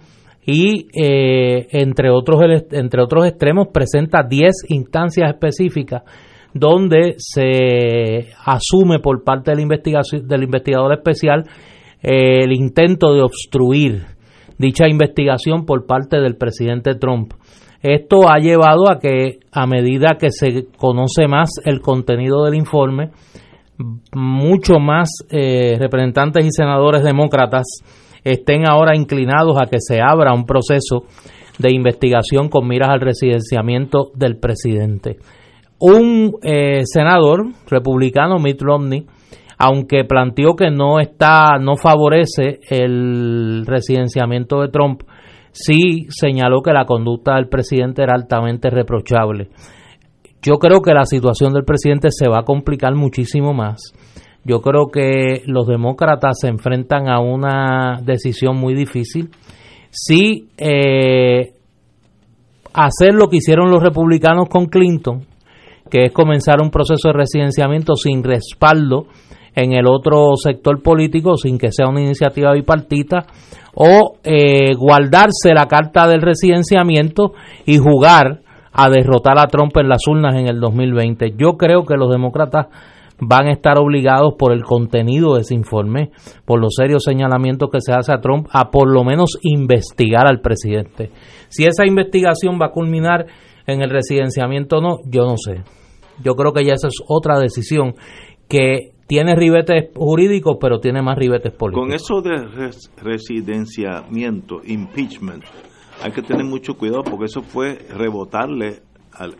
y 0.44 0.88
eh, 1.00 1.68
entre, 1.70 2.10
otros, 2.10 2.40
entre 2.72 3.02
otros 3.02 3.26
extremos 3.26 3.68
presenta 3.72 4.24
10 4.28 4.64
instancias 4.68 5.30
específicas 5.30 6.02
donde 6.54 7.14
se 7.18 8.32
asume 8.44 8.98
por 8.98 9.22
parte 9.22 9.50
del, 9.52 9.60
investigación, 9.60 10.26
del 10.26 10.44
investigador 10.44 10.92
especial 10.92 11.44
eh, 12.02 12.44
el 12.44 12.52
intento 12.52 13.14
de 13.14 13.22
obstruir 13.22 14.06
dicha 14.58 14.88
investigación 14.88 15.64
por 15.64 15.86
parte 15.86 16.18
del 16.18 16.36
presidente 16.36 16.94
Trump. 16.94 17.32
Esto 17.82 18.28
ha 18.28 18.38
llevado 18.38 18.90
a 18.90 18.98
que 18.98 19.40
a 19.52 19.66
medida 19.66 20.16
que 20.18 20.30
se 20.30 20.66
conoce 20.76 21.26
más 21.28 21.50
el 21.64 21.80
contenido 21.80 22.44
del 22.44 22.54
informe, 22.54 23.10
mucho 24.14 24.78
más 24.78 25.08
eh, 25.30 25.76
representantes 25.78 26.44
y 26.44 26.50
senadores 26.50 27.02
demócratas 27.02 27.66
estén 28.22 28.68
ahora 28.68 28.94
inclinados 28.94 29.56
a 29.56 29.66
que 29.66 29.78
se 29.80 30.00
abra 30.02 30.34
un 30.34 30.44
proceso 30.44 31.04
de 31.58 31.72
investigación 31.74 32.48
con 32.48 32.68
miras 32.68 32.90
al 32.90 33.00
residenciamiento 33.00 34.10
del 34.14 34.38
presidente. 34.38 35.16
Un 35.80 36.36
eh, 36.42 36.82
senador 36.84 37.46
republicano, 37.68 38.38
Mitt 38.38 38.60
Romney, 38.60 39.06
aunque 39.58 40.04
planteó 40.04 40.54
que 40.54 40.70
no 40.70 41.00
está, 41.00 41.58
no 41.60 41.76
favorece 41.76 42.60
el 42.68 43.64
residenciamiento 43.66 44.60
de 44.60 44.68
Trump, 44.68 45.02
sí 45.52 46.06
señaló 46.10 46.62
que 46.62 46.72
la 46.72 46.84
conducta 46.84 47.34
del 47.34 47.48
presidente 47.48 48.02
era 48.02 48.14
altamente 48.14 48.70
reprochable. 48.70 49.48
Yo 50.42 50.58
creo 50.58 50.80
que 50.80 50.94
la 50.94 51.04
situación 51.04 51.52
del 51.52 51.64
presidente 51.64 52.08
se 52.10 52.28
va 52.28 52.40
a 52.40 52.44
complicar 52.44 52.94
muchísimo 52.94 53.52
más 53.52 53.92
yo 54.44 54.60
creo 54.60 54.88
que 54.90 55.42
los 55.46 55.66
demócratas 55.66 56.38
se 56.40 56.48
enfrentan 56.48 57.08
a 57.08 57.20
una 57.20 58.00
decisión 58.02 58.56
muy 58.56 58.74
difícil. 58.74 59.30
Si 59.90 60.48
eh, 60.56 61.52
hacer 62.72 63.14
lo 63.14 63.28
que 63.28 63.38
hicieron 63.38 63.70
los 63.70 63.82
republicanos 63.82 64.48
con 64.48 64.66
Clinton, 64.66 65.26
que 65.90 66.06
es 66.06 66.12
comenzar 66.12 66.62
un 66.62 66.70
proceso 66.70 67.08
de 67.08 67.14
residenciamiento 67.14 67.94
sin 67.94 68.22
respaldo 68.22 69.06
en 69.54 69.72
el 69.72 69.86
otro 69.86 70.36
sector 70.36 70.82
político, 70.82 71.36
sin 71.36 71.58
que 71.58 71.72
sea 71.72 71.88
una 71.88 72.00
iniciativa 72.00 72.52
bipartita, 72.52 73.26
o 73.74 74.16
eh, 74.24 74.74
guardarse 74.76 75.52
la 75.54 75.66
carta 75.66 76.06
del 76.06 76.22
residenciamiento 76.22 77.32
y 77.66 77.78
jugar 77.78 78.42
a 78.72 78.88
derrotar 78.88 79.38
a 79.38 79.48
Trump 79.48 79.76
en 79.76 79.88
las 79.88 80.06
urnas 80.06 80.34
en 80.36 80.48
el 80.48 80.60
2020. 80.60 81.34
Yo 81.36 81.56
creo 81.56 81.84
que 81.84 81.96
los 81.96 82.10
demócratas 82.10 82.66
van 83.20 83.48
a 83.48 83.52
estar 83.52 83.78
obligados 83.78 84.34
por 84.38 84.52
el 84.52 84.64
contenido 84.64 85.34
de 85.34 85.42
ese 85.42 85.54
informe, 85.54 86.10
por 86.44 86.60
los 86.60 86.74
serios 86.74 87.04
señalamientos 87.04 87.68
que 87.70 87.80
se 87.80 87.92
hace 87.92 88.12
a 88.12 88.20
Trump, 88.20 88.48
a 88.52 88.70
por 88.70 88.90
lo 88.90 89.04
menos 89.04 89.38
investigar 89.42 90.26
al 90.26 90.40
presidente. 90.40 91.10
Si 91.48 91.64
esa 91.64 91.84
investigación 91.86 92.58
va 92.60 92.66
a 92.66 92.72
culminar 92.72 93.26
en 93.66 93.82
el 93.82 93.90
residenciamiento 93.90 94.78
o 94.78 94.80
no, 94.80 94.96
yo 95.04 95.24
no 95.26 95.36
sé. 95.36 95.62
Yo 96.24 96.34
creo 96.34 96.52
que 96.52 96.64
ya 96.64 96.74
esa 96.74 96.88
es 96.88 97.02
otra 97.06 97.38
decisión 97.38 97.94
que 98.48 98.92
tiene 99.06 99.34
ribetes 99.34 99.90
jurídicos, 99.94 100.56
pero 100.60 100.78
tiene 100.78 101.02
más 101.02 101.18
ribetes 101.18 101.52
políticos. 101.52 101.84
Con 101.84 101.92
eso 101.92 102.22
de 102.22 102.70
residenciamiento, 103.02 104.60
impeachment, 104.64 105.44
hay 106.02 106.12
que 106.12 106.22
tener 106.22 106.44
mucho 106.44 106.74
cuidado 106.74 107.02
porque 107.02 107.24
eso 107.26 107.42
fue 107.42 107.78
rebotarle 107.90 108.82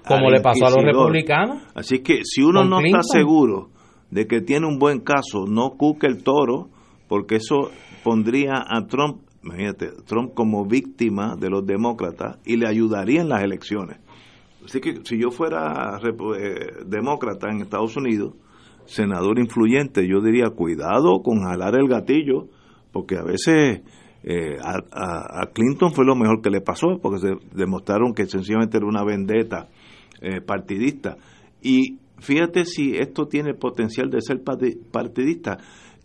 como 0.07 0.31
le 0.31 0.41
pasó 0.41 0.67
a 0.67 0.71
los 0.71 0.85
republicanos. 0.85 1.63
Así 1.75 2.01
que 2.01 2.25
si 2.25 2.43
uno 2.43 2.65
no 2.65 2.81
está 2.81 3.03
seguro 3.03 3.71
de 4.11 4.27
que 4.27 4.41
tiene 4.41 4.67
un 4.67 4.79
buen 4.79 5.01
caso, 5.01 5.47
no 5.49 5.77
cuque 5.77 6.07
el 6.07 6.23
toro, 6.23 6.69
porque 7.09 7.37
eso 7.37 7.71
pondría 8.03 8.65
a 8.67 8.87
Trump, 8.87 9.23
imagínate, 9.43 9.91
Trump 10.07 10.35
como 10.35 10.67
víctima 10.67 11.37
de 11.37 11.49
los 11.49 11.65
demócratas 11.65 12.39
y 12.45 12.57
le 12.57 12.67
ayudaría 12.67 13.21
en 13.21 13.29
las 13.29 13.43
elecciones. 13.43 13.99
Así 14.65 14.81
que 14.81 15.01
si 15.05 15.19
yo 15.21 15.31
fuera 15.31 15.99
eh, 16.03 16.85
demócrata 16.87 17.49
en 17.51 17.63
Estados 17.63 17.97
Unidos, 17.97 18.35
senador 18.87 19.39
influyente, 19.39 20.07
yo 20.07 20.21
diría 20.21 20.51
cuidado 20.51 21.23
con 21.23 21.43
jalar 21.43 21.77
el 21.77 21.89
gatillo, 21.89 22.49
porque 22.93 23.17
a 23.17 23.23
veces 23.23 23.83
eh, 24.23 24.57
a, 24.61 25.47
Clinton 25.53 25.93
fue 25.93 26.05
lo 26.05 26.15
mejor 26.15 26.43
que 26.43 26.51
le 26.51 26.61
pasó, 26.61 26.99
porque 27.01 27.19
se 27.21 27.57
demostraron 27.57 28.13
que 28.13 28.27
sencillamente 28.27 28.77
era 28.77 28.87
una 28.87 29.05
vendetta 29.05 29.69
eh, 30.21 30.41
partidista. 30.41 31.17
Y 31.63 31.99
fíjate 32.19 32.65
si 32.65 32.97
esto 32.97 33.27
tiene 33.27 33.55
potencial 33.55 34.11
de 34.11 34.21
ser 34.21 34.43
partidista, 34.43 35.59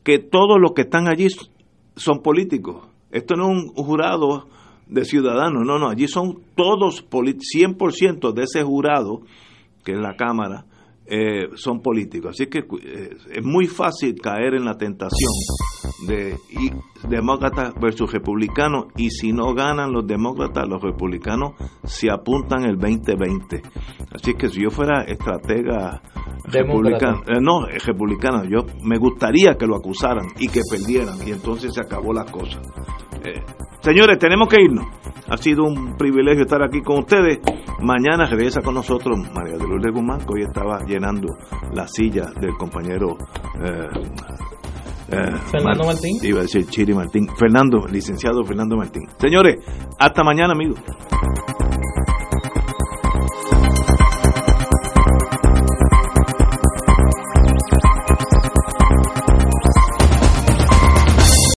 que 0.03 0.19
todos 0.19 0.57
los 0.61 0.73
que 0.73 0.83
están 0.83 1.07
allí 1.07 1.27
son 1.95 2.21
políticos. 2.21 2.87
Esto 3.11 3.35
no 3.35 3.51
es 3.51 3.57
un 3.57 3.67
jurado 3.73 4.47
de 4.87 5.05
ciudadanos, 5.05 5.65
no, 5.65 5.79
no, 5.79 5.89
allí 5.89 6.07
son 6.07 6.41
todos, 6.55 7.05
100% 7.09 8.33
de 8.33 8.43
ese 8.43 8.63
jurado, 8.63 9.21
que 9.83 9.93
es 9.93 9.99
la 9.99 10.15
Cámara, 10.15 10.65
eh, 11.07 11.49
son 11.55 11.81
políticos. 11.81 12.31
Así 12.31 12.47
que 12.47 12.59
eh, 12.59 13.09
es 13.31 13.43
muy 13.43 13.67
fácil 13.67 14.19
caer 14.19 14.55
en 14.55 14.65
la 14.65 14.75
tentación 14.75 15.31
de 16.07 16.35
demócratas 17.07 17.75
versus 17.79 18.11
republicanos 18.11 18.85
y 18.97 19.11
si 19.11 19.31
no 19.31 19.53
ganan 19.53 19.91
los 19.91 20.07
demócratas, 20.07 20.67
los 20.67 20.81
republicanos 20.81 21.53
se 21.83 22.09
apuntan 22.09 22.63
el 22.63 22.77
2020. 22.77 23.61
Así 24.11 24.33
que 24.33 24.49
si 24.49 24.63
yo 24.63 24.71
fuera 24.71 25.03
estratega 25.03 26.01
republicana, 26.45 27.21
eh, 27.27 27.39
no, 27.39 27.67
republicana, 27.67 28.43
yo 28.49 28.65
me 28.83 28.97
gustaría 28.97 29.55
que 29.55 29.67
lo 29.67 29.75
acusaran 29.75 30.25
y 30.39 30.47
que 30.47 30.61
perdieran 30.69 31.17
y 31.25 31.31
entonces 31.31 31.71
se 31.73 31.81
acabó 31.81 32.13
la 32.13 32.25
cosa. 32.25 32.59
Señores, 33.81 34.17
tenemos 34.19 34.47
que 34.47 34.61
irnos. 34.61 34.85
Ha 35.29 35.37
sido 35.37 35.63
un 35.63 35.95
privilegio 35.97 36.43
estar 36.43 36.61
aquí 36.63 36.81
con 36.81 36.99
ustedes. 36.99 37.39
Mañana 37.81 38.25
regresa 38.25 38.61
con 38.61 38.75
nosotros 38.75 39.17
María 39.33 39.57
de 39.57 39.67
Lourdes 39.67 39.91
Guzmán, 39.93 40.19
que 40.19 40.33
hoy 40.33 40.43
estaba 40.43 40.79
llenando 40.85 41.35
la 41.73 41.87
silla 41.87 42.25
del 42.39 42.55
compañero 42.57 43.17
eh, 43.63 43.89
Eh, 45.07 45.31
Fernando 45.51 45.83
Mar- 45.85 45.93
Martín. 45.93 46.17
Iba 46.23 46.39
a 46.39 46.41
decir 46.43 46.65
Chiri 46.65 46.91
Martín. 46.93 47.27
Fernando, 47.37 47.85
licenciado 47.91 48.43
Fernando 48.43 48.75
Martín. 48.75 49.03
Señores, 49.19 49.57
hasta 49.99 50.23
mañana, 50.23 50.53
amigos. 50.53 50.79